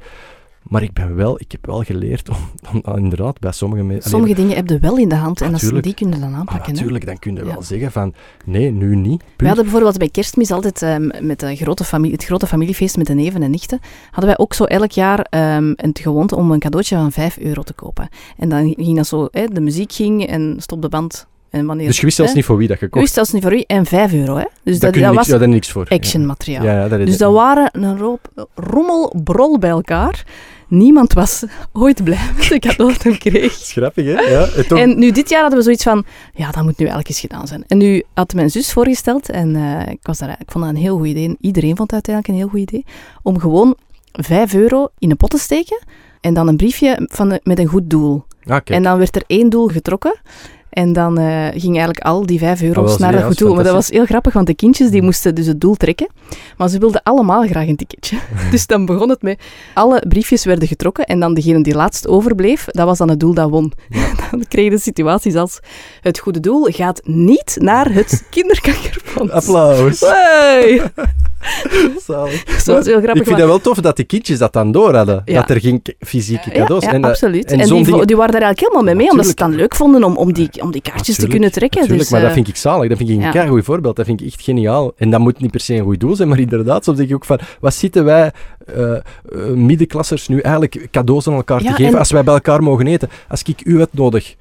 Maar 0.64 0.84
ik, 0.84 0.94
ben 0.94 1.16
wel, 1.16 1.40
ik 1.40 1.52
heb 1.52 1.66
wel 1.66 1.84
geleerd 1.84 2.30
om, 2.30 2.98
inderdaad 2.98 3.40
bij 3.40 3.52
sommige 3.52 3.84
mensen... 3.84 4.10
Sommige 4.10 4.34
dingen 4.34 4.56
heb 4.56 4.70
je 4.70 4.80
wel 4.80 4.98
in 4.98 5.10
de 5.10 5.16
hand 5.16 5.42
en 5.42 5.52
dat, 5.52 5.84
die 5.84 5.94
kunnen 5.94 6.20
dan 6.20 6.32
Ah, 6.34 6.40
aanpakken. 6.40 6.66
hè. 6.66 6.72
natuurlijk, 6.72 7.06
dan 7.06 7.20
kun 7.20 7.34
je 7.36 7.40
Ja. 7.46 7.46
wel 7.54 7.62
zeggen 7.62 7.92
van, 7.92 8.14
nee, 8.46 8.72
nu 8.72 8.96
niet. 8.96 9.24
We 9.38 9.46
hadden 9.48 9.64
bijvoorbeeld 9.64 9.98
bij 9.98 10.10
kerstmis 10.10 10.52
altijd 10.52 10.82
ehm, 10.82 11.26
met 11.28 11.40
de 11.40 11.56
grote 11.56 11.84
familie, 11.84 12.14
het 12.16 12.26
grote 12.26 12.48
familiefeest 12.48 12.98
met 12.98 13.08
de 13.08 13.14
neven 13.14 13.44
en 13.44 13.52
nichten, 13.52 13.80
hadden 14.12 14.26
wij 14.26 14.38
ook 14.38 14.54
zo 14.54 14.64
elk 14.64 14.92
jaar 14.92 15.20
ehm 15.30 15.74
het 15.76 16.00
gewoonte 16.00 16.36
om 16.36 16.52
een 16.52 16.60
cadeautje 16.60 16.96
van 16.96 17.12
5 17.12 17.38
euro 17.38 17.62
te 17.62 17.74
kopen. 17.74 18.10
En 18.38 18.50
dan 18.50 18.74
ging 18.78 18.96
dat 18.96 19.08
zo, 19.08 19.28
hè, 19.32 19.46
de 19.48 19.62
muziek 19.62 19.92
ging 19.92 20.28
en 20.28 20.56
stop 20.60 20.82
de 20.82 20.90
band. 20.90 21.28
En 21.56 21.66
wanneer, 21.66 21.88
Dus 21.88 21.98
je 22.00 22.04
wist 22.06 22.16
zelfs 22.16 22.32
hè, 22.32 22.38
niet 22.38 22.46
voor 22.46 22.58
wie 22.58 22.68
dat 22.68 22.80
je 22.80 22.86
je 22.86 22.92
kocht. 22.92 23.04
wist 23.04 23.14
zelfs 23.16 23.32
niet 23.32 23.42
voor 23.42 23.52
wie. 23.52 23.66
En 23.66 23.86
5 23.86 24.14
euro, 24.14 24.36
hè. 24.36 24.46
Dus 24.64 24.80
dat, 24.80 24.94
dat 24.94 25.02
niks, 25.04 25.16
was 25.16 25.28
ja, 25.40 25.46
niks 25.46 25.72
voor. 25.72 25.86
actionmateriaal. 25.90 26.64
Ja, 26.64 26.86
ja, 26.86 26.98
Dus 26.98 27.18
dat 27.18 27.34
waren 27.34 27.70
een 27.72 27.98
roop, 27.98 28.48
rommelbrol 28.56 29.60
bij 29.60 29.70
elkaar. 29.70 30.24
Niemand 30.68 31.14
was 31.14 31.44
ooit 31.74 32.04
blij 32.04 32.20
met 32.38 32.48
de 32.48 32.60
cadeau 32.60 32.94
dat 33.04 33.18
kreeg. 33.18 33.54
Grappig, 33.54 34.06
hè? 34.06 34.12
Ja, 34.22 34.48
en 34.48 34.68
toch- 34.68 34.80
En 34.80 35.00
nu, 35.00 35.12
dit 35.12 35.30
jaar 35.30 35.40
hadden 35.42 35.58
we 35.60 35.64
zoiets 35.66 35.84
van, 35.84 36.06
ja, 36.34 36.52
dat 36.52 36.64
moet 36.64 36.78
nu 36.78 36.86
elke 36.86 37.08
eens 37.08 37.20
gedaan 37.20 37.48
zijn. 37.48 37.64
En 37.68 37.78
nu 37.78 38.04
had 38.14 38.34
mijn 38.34 38.50
zus 38.50 38.72
voorgesteld, 38.74 39.30
en 39.30 39.56
eh, 39.56 39.92
ik, 39.92 40.00
was 40.02 40.18
daar, 40.18 40.30
ik 40.40 40.52
vond 40.52 40.66
dat 40.66 40.74
een 40.74 40.80
heel 40.82 40.98
goed 40.98 41.08
idee, 41.08 41.38
iedereen 41.40 41.76
vond 41.76 41.92
het 41.92 42.06
uiteindelijk 42.08 42.28
een 42.34 42.40
heel 42.42 42.52
goed 42.52 42.72
idee, 42.72 42.86
om 43.24 43.40
gewoon 43.40 43.76
5 44.12 44.54
euro 44.54 44.88
in 45.00 45.10
een 45.12 45.18
pot 45.18 45.30
te 45.30 45.38
steken 45.38 45.80
en 46.22 46.34
dan 46.34 46.48
een 46.48 46.58
briefje 46.58 47.08
van 47.12 47.40
met 47.44 47.60
een 47.60 47.68
goed 47.68 47.90
doel. 47.90 48.24
Ah. 48.46 48.60
En 48.66 48.84
dan 48.84 48.98
werd 48.98 49.16
er 49.16 49.24
één 49.28 49.50
doel 49.50 49.68
getrokken. 49.68 50.16
En 50.76 50.94
dan 50.94 51.18
eh, 51.18 51.48
ging 51.52 51.74
eigenlijk 51.76 52.00
al 52.00 52.26
die 52.26 52.40
5 52.40 52.62
Ah, 52.62 52.68
euro's 52.68 52.98
naar 52.98 53.12
dat 53.12 53.24
goed 53.24 53.38
doel. 53.38 53.56
Maar 53.56 53.64
dat 53.64 53.74
was 53.74 53.90
heel 53.90 54.06
grappig, 54.06 54.34
want 54.34 54.48
de 54.48 54.56
kindjes 54.56 54.90
die 54.90 55.02
moesten 55.02 55.36
dus 55.36 55.46
het 55.46 55.62
doel 55.62 55.76
trekken. 55.76 56.08
Maar 56.58 56.70
ze 56.70 56.78
wilden 56.80 57.04
allemaal 57.04 57.48
graag 57.48 57.68
een 57.68 57.76
ticketje. 57.76 58.18
Dus 58.52 58.68
dan 58.68 58.86
begon 58.86 59.10
het 59.10 59.22
met... 59.22 59.42
Alle 59.74 60.04
briefjes 60.08 60.46
werden 60.46 60.68
getrokken 60.68 61.06
en 61.06 61.20
dan 61.20 61.34
degene 61.34 61.64
die 61.64 61.76
laatst 61.76 62.08
overbleef, 62.08 62.66
dat 62.66 62.86
was 62.86 62.98
dan 62.98 63.10
het 63.10 63.20
doel 63.20 63.34
dat 63.34 63.50
won. 63.50 63.72
Ja. 63.90 64.08
Dan 64.32 64.46
kreeg 64.48 64.64
je 64.64 64.70
de 64.70 64.80
situaties 64.80 65.36
als... 65.36 65.60
Het 66.02 66.20
goede 66.20 66.40
doel 66.40 66.64
gaat 66.72 67.02
niet 67.04 67.58
naar 67.60 67.94
het 67.94 68.24
kinderkankerfonds. 68.30 69.32
Applaus. 69.32 70.00
Hey! 70.00 70.82
Zalig. 72.06 72.44
Dat 72.44 72.66
was 72.66 72.86
heel 72.86 73.00
grappig. 73.02 73.16
Ik 73.22 73.24
vind 73.28 73.38
het 73.40 73.48
wel 73.48 73.60
tof 73.62 73.78
dat 73.78 73.96
die 73.96 74.06
kindjes 74.06 74.38
dat 74.38 74.54
dan 74.54 74.72
door 74.72 74.96
hadden. 74.96 75.22
Ja. 75.26 75.40
Dat 75.42 75.50
er 75.50 75.60
geen 75.60 75.82
fysieke 76.00 76.50
cadeaus 76.52 76.84
ja, 76.84 76.92
dat- 76.92 77.04
absoluut. 77.04 77.52
en 77.52 77.60
En, 77.60 77.68
die, 77.70 77.84
dingen- 77.84 78.08
die 78.08 78.16
waren 78.16 78.32
daar 78.32 78.42
eigenlijk 78.42 78.60
helemaal 78.60 78.84
mee 78.84 78.96
mee, 78.96 79.10
omdat 79.12 79.26
ze 79.26 79.32
het 79.32 79.40
dan 79.40 79.56
leuk 79.56 79.76
vonden 79.76 80.04
om, 80.04 80.18
om, 80.18 80.34
die, 80.34 80.50
om 80.62 80.72
die 80.72 80.82
kaartjes 80.82 81.16
te 81.16 81.28
kunnen 81.28 81.52
trekken. 81.52 81.80
Natuurlijk, 81.80 82.04
dus, 82.10 82.12
maar 82.12 82.22
dat 82.22 82.30
eh, 82.30 82.36
vind 82.36 82.48
ik 82.48 82.56
zalig. 82.56 82.90
Dat 82.90 82.98
vind 82.98 83.10
ik 83.10 83.22
een 83.24 83.32
keigoed 83.32 83.64
voorbeeld. 83.64 83.96
Dat 83.96 84.06
vind 84.06 84.22
ik 84.22 84.28
echt 84.28 84.42
geniaal. 84.42 84.94
En 84.98 85.10
dat 85.10 85.20
moet 85.20 85.40
niet 85.40 85.52
per 85.52 85.60
se 85.60 85.74
een 85.76 85.84
goed 85.84 86.00
doel 86.00 86.16
zijn, 86.16 86.30
maar 86.30 86.40
inderdaad, 86.40 86.84
soms 86.84 86.98
denk 86.98 87.10
ik 87.10 87.16
ook 87.16 87.26
van, 87.26 87.40
wat 87.60 87.74
zitten 87.74 88.06
wij 88.06 88.32
eh, 88.76 88.94
eh, 88.96 89.02
middenklassers 89.56 90.28
nu 90.28 90.40
eigenlijk 90.40 90.88
cadeaus 90.92 91.28
aan 91.28 91.34
elkaar 91.34 91.60
te 91.62 91.68
geven 91.68 91.86
en- 91.94 91.98
als 92.00 92.12
wij 92.12 92.24
bij 92.24 92.34
elkaar 92.34 92.64
mogen 92.64 92.88
eten? 92.88 93.10
Als 93.30 93.42
ik 93.44 93.62
u 93.66 93.80
uitnodig, 93.80 94.36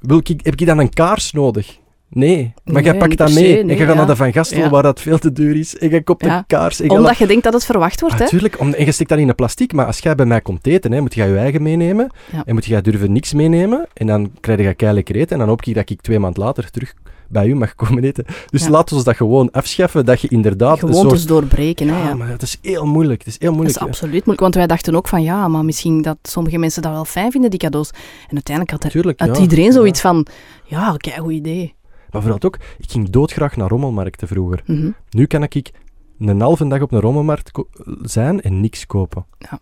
wil 0.00 0.18
ik, 0.18 0.28
heb 0.42 0.60
ik 0.60 0.66
dan 0.66 0.78
een 0.78 0.92
kaars 0.92 1.32
nodig? 1.32 1.78
Nee, 2.10 2.52
maar 2.64 2.82
jij 2.82 2.90
Nee, 2.90 2.98
pakt 3.00 3.08
niet 3.08 3.18
dat 3.18 3.30
se, 3.30 3.40
mee 3.40 3.58
en 3.60 3.68
je 3.68 3.76
gaat 3.76 3.88
ja. 3.88 3.94
naar 3.94 4.06
de 4.06 4.16
Van 4.16 4.32
Gastel 4.32 4.58
Ja. 4.58 4.70
waar 4.70 4.82
dat 4.82 5.00
veel 5.00 5.18
te 5.18 5.32
duur 5.32 5.56
is 5.56 5.78
en 5.78 5.90
je 5.90 6.02
koopt 6.02 6.24
Ja. 6.24 6.36
een 6.36 6.46
kaars. 6.46 6.80
En 6.80 6.84
je 6.84 6.90
Omdat 6.90 7.18
je 7.18 7.26
denkt 7.26 7.44
dat 7.44 7.52
het 7.52 7.64
verwacht 7.64 8.00
wordt, 8.00 8.18
hè? 8.18 8.24
Natuurlijk, 8.24 8.60
om, 8.60 8.72
en 8.72 8.84
je 8.84 8.92
steekt 8.92 9.10
dat 9.10 9.18
in 9.18 9.28
een 9.28 9.34
plastic, 9.34 9.72
maar 9.72 9.86
als 9.86 9.98
jij 9.98 10.14
bij 10.14 10.26
mij 10.26 10.40
komt 10.40 10.66
eten, 10.66 10.92
hè, 10.92 11.00
moet 11.00 11.14
jij 11.14 11.28
je 11.28 11.36
eigen 11.36 11.62
meenemen. 11.62 12.10
En 12.44 12.54
moet 12.54 12.64
jij 12.64 12.80
durven 12.80 13.12
niks 13.12 13.32
meenemen. 13.32 13.86
En 13.94 14.06
dan 14.06 14.30
krijg 14.40 14.60
je 14.60 14.74
kei 14.74 14.92
lekker 14.94 15.14
eten. 15.16 15.32
En 15.32 15.38
dan 15.38 15.48
hoop 15.48 15.62
ik 15.64 15.74
dat 15.74 15.90
ik 15.90 16.00
twee 16.00 16.18
maanden 16.18 16.42
later 16.42 16.70
terug 16.70 16.94
bij 17.28 17.46
u 17.46 17.54
mag 17.54 17.74
komen 17.74 18.04
eten. 18.04 18.24
Dus 18.50 18.68
laat 18.68 18.92
ons 18.92 19.04
dat 19.04 19.16
gewoon 19.16 19.50
afschaffen, 19.50 20.04
dat 20.04 20.20
je 20.20 20.28
inderdaad 20.28 20.78
soort... 20.78 21.28
doorbreken, 21.28 21.88
hè? 21.88 22.08
Ja, 22.08 22.14
maar 22.14 22.28
het 22.28 22.42
is 22.42 22.58
heel 22.62 22.86
moeilijk. 22.86 23.18
Het 23.18 23.28
is 23.28 23.36
heel 23.38 23.48
Dat 23.48 23.56
moeilijk. 23.58 23.80
is 23.80 23.86
absoluut 23.86 24.12
moeilijk, 24.12 24.40
want 24.40 24.54
wij 24.54 24.66
dachten 24.66 24.94
ook 24.94 25.08
van 25.08 25.22
ja, 25.22 25.48
maar 25.48 25.64
misschien 25.64 26.02
dat 26.02 26.16
sommige 26.22 26.58
mensen 26.58 26.82
dat 26.82 26.92
wel 26.92 27.04
fijn 27.04 27.30
vinden, 27.30 27.50
die 27.50 27.58
cadeaus. 27.58 27.90
En 28.28 28.34
uiteindelijk 28.34 28.82
had, 28.82 28.92
er, 28.94 29.14
had 29.28 29.38
iedereen 29.38 29.72
zoiets 29.72 30.00
van, 30.00 30.26
ja, 30.64 30.92
oké, 30.92 31.10
goed 31.10 31.32
idee. 31.32 31.74
Maar 32.10 32.22
vooral 32.22 32.42
ook, 32.42 32.58
ik 32.78 32.90
ging 32.90 33.10
doodgraag 33.10 33.56
naar 33.56 33.68
rommelmarkten 33.68 34.28
vroeger. 34.28 34.62
Mhm. 34.66 34.90
Nu 35.10 35.26
kan 35.26 35.42
ik 35.42 35.70
een 36.18 36.40
halve 36.40 36.68
dag 36.68 36.80
op 36.80 36.92
een 36.92 37.00
rommelmarkt 37.00 37.50
zijn 38.02 38.40
en 38.40 38.60
niks 38.60 38.86
kopen. 38.86 39.26
Ja. 39.38 39.58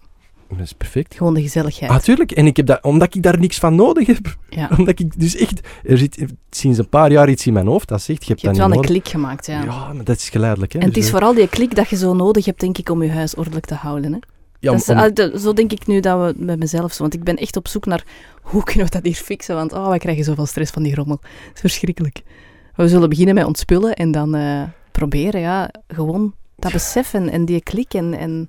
Dat 0.49 0.59
is 0.61 0.73
perfect. 0.73 1.15
Gewoon 1.15 1.35
de 1.35 1.43
gezelligheid. 1.43 1.91
Ah, 1.91 1.99
tuurlijk. 1.99 2.33
En 2.33 2.47
ik 2.47 2.57
heb 2.57 2.67
dat, 2.67 2.83
omdat 2.83 3.15
ik 3.15 3.23
daar 3.23 3.39
niks 3.39 3.59
van 3.59 3.75
nodig 3.75 4.07
heb. 4.07 4.37
ja. 4.49 4.71
Omdat 4.79 4.99
ik 4.99 5.21
dus 5.21 5.37
echt... 5.37 5.61
Er 5.85 5.99
zit 5.99 6.25
sinds 6.51 6.79
een 6.79 6.89
paar 6.89 7.13
jaar 7.13 7.29
iets 7.29 7.47
in 7.47 7.53
mijn 7.53 7.67
hoofd 7.67 7.89
dat 7.89 8.03
zegt, 8.03 8.21
je 8.23 8.29
hebt 8.29 8.41
Je 8.41 8.47
hebt 8.47 8.59
wel 8.59 8.67
een 8.69 8.75
nodig. 8.75 8.91
klik 8.91 9.09
gemaakt, 9.09 9.47
ja. 9.47 9.63
Ja, 9.65 9.93
maar 9.93 10.05
dat 10.05 10.17
is 10.17 10.29
geleidelijk. 10.29 10.73
Hè. 10.73 10.79
En 10.79 10.85
het 10.85 10.95
Dus, 10.95 11.05
is 11.05 11.11
vooral 11.11 11.35
die 11.35 11.49
klik 11.49 11.75
dat 11.75 11.89
je 11.89 11.97
zo 11.97 12.15
nodig 12.15 12.45
hebt, 12.45 12.61
denk 12.61 12.79
ik, 12.79 12.89
om 12.91 13.03
je 13.03 13.11
huis 13.11 13.35
ordelijk 13.35 13.67
te 13.67 13.75
houden. 13.75 14.13
Hè? 14.13 14.19
Ja, 14.61 14.71
dat 14.73 14.81
is, 14.81 14.89
om- 14.89 14.97
ah, 14.97 15.13
de- 15.15 15.39
zo 15.41 15.53
denk 15.53 15.73
ik 15.73 15.87
nu 15.87 16.01
dat 16.01 16.19
we 16.21 16.45
met 16.45 16.59
mezelf 16.59 16.93
zo. 16.93 17.03
Want 17.03 17.15
ik 17.15 17.25
ben 17.25 17.37
echt 17.37 17.57
op 17.57 17.69
zoek 17.69 17.87
naar 17.87 18.05
hoe 18.43 18.65
kunnen 18.65 18.85
we 18.85 18.91
dat 18.91 19.05
hier 19.05 19.15
fixen. 19.15 19.55
Want 19.55 19.73
oh, 19.73 19.89
wij 19.89 19.99
krijgen 19.99 20.25
zoveel 20.25 20.47
stress 20.47 20.73
van 20.73 20.83
die 20.83 20.95
rommel. 20.95 21.19
Het 21.23 21.55
is 21.55 21.61
verschrikkelijk. 21.61 22.23
We 22.75 22.89
zullen 22.89 23.09
beginnen 23.09 23.35
met 23.35 23.45
ontspullen 23.45 23.95
en 23.95 24.11
dan 24.11 24.35
eh, 24.35 24.63
proberen, 24.93 25.41
ja, 25.41 25.71
gewoon 25.89 26.35
dat 26.57 26.73
besef 26.73 27.15
en, 27.15 27.45
die 27.45 27.61
klik 27.63 27.95
en, 27.95 28.15
en 28.15 28.49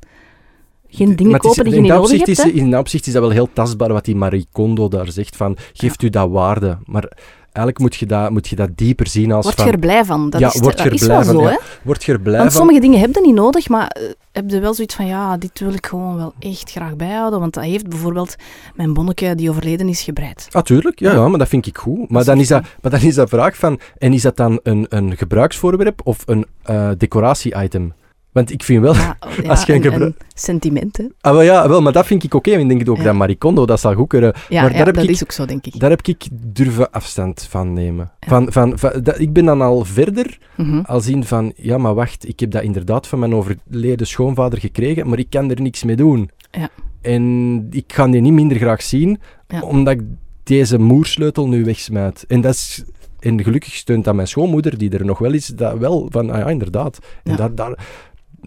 geen 0.87 1.15
dingen 1.15 1.33
is- 1.33 1.39
kopen 1.39 1.63
die 1.63 1.71
je 1.71 1.77
in 1.77 1.83
niet 1.83 1.91
nodig 1.91 2.09
opzicht 2.19 2.37
hebt. 2.37 2.53
Is, 2.55 2.61
in 2.61 2.71
dat 2.71 2.79
opzicht 2.79 3.07
is 3.07 3.13
dat 3.13 3.21
wel 3.21 3.31
heel 3.31 3.49
tastbaar 3.53 3.93
wat 3.93 4.05
die 4.05 4.15
Marie 4.15 4.47
Kondo 4.51 4.87
daar 4.87 5.11
zegt 5.11 5.35
van, 5.35 5.57
geeft 5.73 6.01
u 6.01 6.09
dat 6.09 6.29
waarde. 6.29 6.77
Maar 6.85 7.11
eigenlijk 7.57 7.79
moet 7.79 7.95
je 7.95 8.05
dat, 8.05 8.29
moet 8.29 8.47
je 8.47 8.55
dat 8.55 8.69
dieper 8.77 9.07
zien 9.07 9.31
als 9.31 9.45
Word 9.45 9.61
je 9.61 9.71
er 9.71 9.79
blij 9.79 10.05
van. 10.05 10.29
Dat 10.29 10.39
Ja, 10.41 10.47
is, 10.47 10.59
word 10.59 10.71
je 10.71 10.77
dat 10.77 10.85
er 10.85 10.93
is 10.93 10.99
blij 11.05 11.15
wel 11.15 11.25
van, 11.25 11.35
zo, 11.35 11.41
ja. 11.41 11.49
hè. 11.49 11.57
Word 11.83 12.03
je 12.03 12.11
er 12.11 12.19
blij 12.19 12.37
Want 12.37 12.51
van? 12.51 12.57
sommige 12.57 12.79
dingen 12.79 12.99
heb 12.99 13.15
je 13.15 13.21
niet 13.21 13.35
nodig, 13.35 13.69
maar 13.69 13.87
eh, 13.87 14.03
heb 14.31 14.49
je 14.49 14.59
wel 14.59 14.73
zoiets 14.73 14.95
van, 14.95 15.05
ja, 15.07 15.37
dit 15.37 15.59
wil 15.59 15.73
ik 15.73 15.85
gewoon 15.85 16.15
wel 16.15 16.33
echt 16.39 16.71
graag 16.71 16.95
bijhouden. 16.95 17.39
Want 17.39 17.53
dat 17.53 17.63
heeft 17.63 17.87
bijvoorbeeld 17.89 18.35
mijn 18.75 18.93
bonneke 18.93 19.35
die 19.35 19.49
overleden 19.49 19.87
is 19.89 20.01
gebreid. 20.01 20.47
Natuurlijk, 20.51 20.99
ja, 20.99 21.11
Ja. 21.11 21.15
ja, 21.17 21.27
maar 21.27 21.39
dat 21.39 21.47
vind 21.47 21.65
ik 21.65 21.77
goed. 21.77 22.09
Maar 22.09 22.23
dan 22.23 22.39
is, 22.39 22.47
dat, 22.47 22.63
maar 22.81 22.91
dan 22.91 23.01
is 23.01 23.15
dat 23.15 23.29
vraag 23.29 23.55
van, 23.57 23.79
en 23.97 24.13
is 24.13 24.21
dat 24.21 24.37
dan 24.37 24.59
een, 24.63 24.85
een 24.89 25.17
gebruiksvoorwerp 25.17 26.01
of 26.03 26.17
een 26.25 26.45
eh, 26.63 26.89
decoratie-item? 26.97 27.93
Want 28.37 28.51
ik 28.51 28.63
vind 28.63 28.81
wel... 28.81 28.93
Ja, 28.93 29.17
ja, 29.43 29.49
Als 29.49 29.63
je 29.63 29.73
een 29.73 29.83
en- 29.83 29.91
gebru- 29.91 30.05
en 30.05 30.15
sentiment, 30.33 30.97
hè. 30.97 31.03
Ah, 31.21 31.33
maar 31.35 31.43
ja, 31.43 31.69
wel, 31.69 31.81
maar 31.81 31.91
dat 31.93 32.05
vind 32.05 32.23
ik 32.23 32.33
oké. 32.33 32.51
ik 32.51 32.67
denk 32.69 32.89
ook 32.89 32.97
Ja. 32.97 33.03
dat 33.03 33.13
Marie 33.15 33.35
Kondo 33.35 33.65
dat 33.65 33.79
zal 33.79 33.93
goed 33.93 34.07
kunnen. 34.07 34.33
Ja, 34.49 34.61
Maar 34.61 34.73
daar 34.73 34.85
heb 34.85 34.95
dat 34.95 35.03
ik- 35.03 35.09
is 35.09 35.23
ook 35.23 35.31
zo, 35.31 35.45
denk 35.45 35.65
ik. 35.65 35.79
Daar 35.79 35.89
heb 35.89 36.01
ik 36.07 36.27
durven 36.31 36.91
afstand 36.91 37.47
van 37.49 37.73
nemen. 37.73 38.11
Van, 38.19 38.51
van, 38.51 38.79
van, 38.79 38.91
dat, 39.03 39.19
ik 39.19 39.33
ben 39.33 39.45
dan 39.45 39.61
al 39.61 39.85
verder 39.85 40.37
Mhm. 40.57 40.79
al 40.85 41.01
zien 41.01 41.23
van, 41.23 41.53
ja, 41.55 41.77
maar 41.77 41.93
wacht, 41.93 42.27
ik 42.27 42.39
heb 42.39 42.51
dat 42.51 42.63
inderdaad 42.63 43.07
van 43.07 43.19
mijn 43.19 43.33
overleden 43.35 44.07
schoonvader 44.07 44.59
gekregen, 44.59 45.09
maar 45.09 45.19
ik 45.19 45.29
kan 45.29 45.49
er 45.51 45.61
niks 45.61 45.83
mee 45.83 45.95
doen. 45.95 46.29
Ja. 46.51 46.69
En 47.01 47.67
ik 47.71 47.93
ga 47.93 48.07
die 48.07 48.21
niet 48.21 48.33
minder 48.33 48.57
graag 48.57 48.81
zien, 48.81 49.19
omdat 49.61 49.93
ik 49.93 50.01
deze 50.43 50.79
moersleutel 50.79 51.47
nu 51.47 51.63
wegsmijt. 51.63 52.25
En 52.27 52.41
dat 52.41 52.53
is... 52.53 52.83
En 53.19 53.43
gelukkig 53.43 53.73
steunt 53.73 54.03
dat 54.05 54.15
mijn 54.15 54.27
schoonmoeder, 54.27 54.77
die 54.77 54.89
er 54.89 55.05
nog 55.05 55.19
wel 55.19 55.33
is, 55.33 55.45
dat 55.47 55.77
wel 55.77 56.07
van, 56.11 56.29
ah 56.29 56.37
ja, 56.39 56.45
inderdaad. 56.49 56.99
En 57.23 57.35
Ja. 57.37 57.49
daar, 57.49 57.77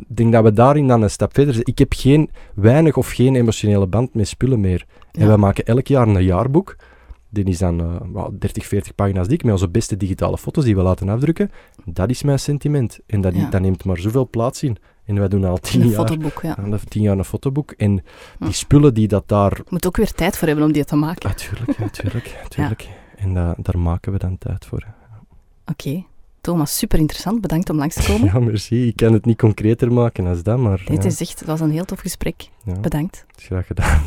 denk 0.06 0.32
dat 0.32 0.42
we 0.44 0.52
daarin 0.52 0.86
dan 0.88 1.02
een 1.02 1.10
stap 1.10 1.34
verder 1.34 1.54
zijn. 1.54 1.66
Ik 1.66 1.78
heb 1.78 1.92
geen, 1.96 2.30
weinig 2.54 2.96
of 2.96 3.10
geen 3.10 3.36
emotionele 3.36 3.86
band 3.86 4.14
met 4.14 4.28
spullen 4.28 4.60
meer. 4.60 4.84
En 5.12 5.26
wij 5.26 5.36
maken 5.36 5.64
elk 5.64 5.86
jaar 5.86 6.08
een 6.08 6.22
jaarboek. 6.24 6.76
Die 7.32 7.44
is 7.44 7.58
dan 7.58 7.80
eh, 7.80 7.96
wel 8.12 8.34
30, 8.38 8.66
40 8.66 8.94
pagina's 8.94 9.28
dik, 9.28 9.42
met 9.44 9.52
onze 9.52 9.68
beste 9.68 9.96
digitale 9.96 10.38
foto's 10.38 10.64
die 10.64 10.76
we 10.76 10.82
laten 10.82 11.08
afdrukken. 11.08 11.50
Dat 11.84 12.10
is 12.10 12.22
mijn 12.22 12.38
sentiment. 12.38 12.98
En 13.06 13.20
dat, 13.20 13.34
Ja. 13.34 13.48
dat 13.50 13.60
neemt 13.60 13.84
maar 13.84 13.98
zoveel 13.98 14.28
plaats 14.30 14.62
in. 14.62 14.76
En 15.04 15.18
wij 15.18 15.28
doen 15.28 15.44
al 15.44 15.56
tien 15.58 15.80
Een 15.80 15.86
jaar, 15.88 15.96
fotoboek, 15.96 16.40
ja. 16.42 16.56
tien 16.88 17.02
jaar 17.02 17.18
een 17.18 17.24
fotoboek. 17.24 17.70
En 17.70 18.02
Hm. 18.38 18.44
die 18.44 18.52
spullen 18.52 18.94
die 18.94 19.08
dat 19.08 19.28
daar... 19.28 19.56
Je 19.56 19.62
moet 19.68 19.86
ook 19.86 19.96
weer 19.96 20.12
tijd 20.12 20.36
voor 20.38 20.46
hebben 20.48 20.66
om 20.66 20.72
die 20.72 20.84
te 20.84 20.96
maken. 20.96 21.28
Natuurlijk, 21.28 21.78
natuurlijk, 21.78 22.38
natuurlijk. 22.42 22.88
En 23.16 23.34
da- 23.34 23.54
daar 23.58 23.78
maken 23.78 24.12
we 24.12 24.18
dan 24.18 24.38
tijd 24.38 24.64
voor. 24.66 24.86
Oké. 25.66 26.04
Thomas, 26.40 26.78
super 26.78 26.98
interessant. 26.98 27.40
Bedankt 27.40 27.70
om 27.70 27.76
langs 27.76 27.94
te 27.94 28.02
komen. 28.12 28.26
Ja, 28.26 28.38
merci. 28.38 28.86
Ik 28.86 28.96
kan 28.96 29.12
het 29.12 29.24
niet 29.24 29.38
concreter 29.38 29.92
maken 29.92 30.26
als 30.26 30.42
dat, 30.42 30.58
maar 30.58 30.82
Dit 30.86 31.02
ja, 31.02 31.08
is 31.08 31.20
echt, 31.20 31.38
dat 31.38 31.48
was 31.48 31.60
een 31.60 31.70
heel 31.70 31.84
tof 31.84 32.00
gesprek. 32.00 32.48
ja, 32.64 32.80
Bedankt. 32.80 33.24
het 33.30 33.40
is 33.40 33.46
graag 33.46 33.66
gedaan. 33.66 34.00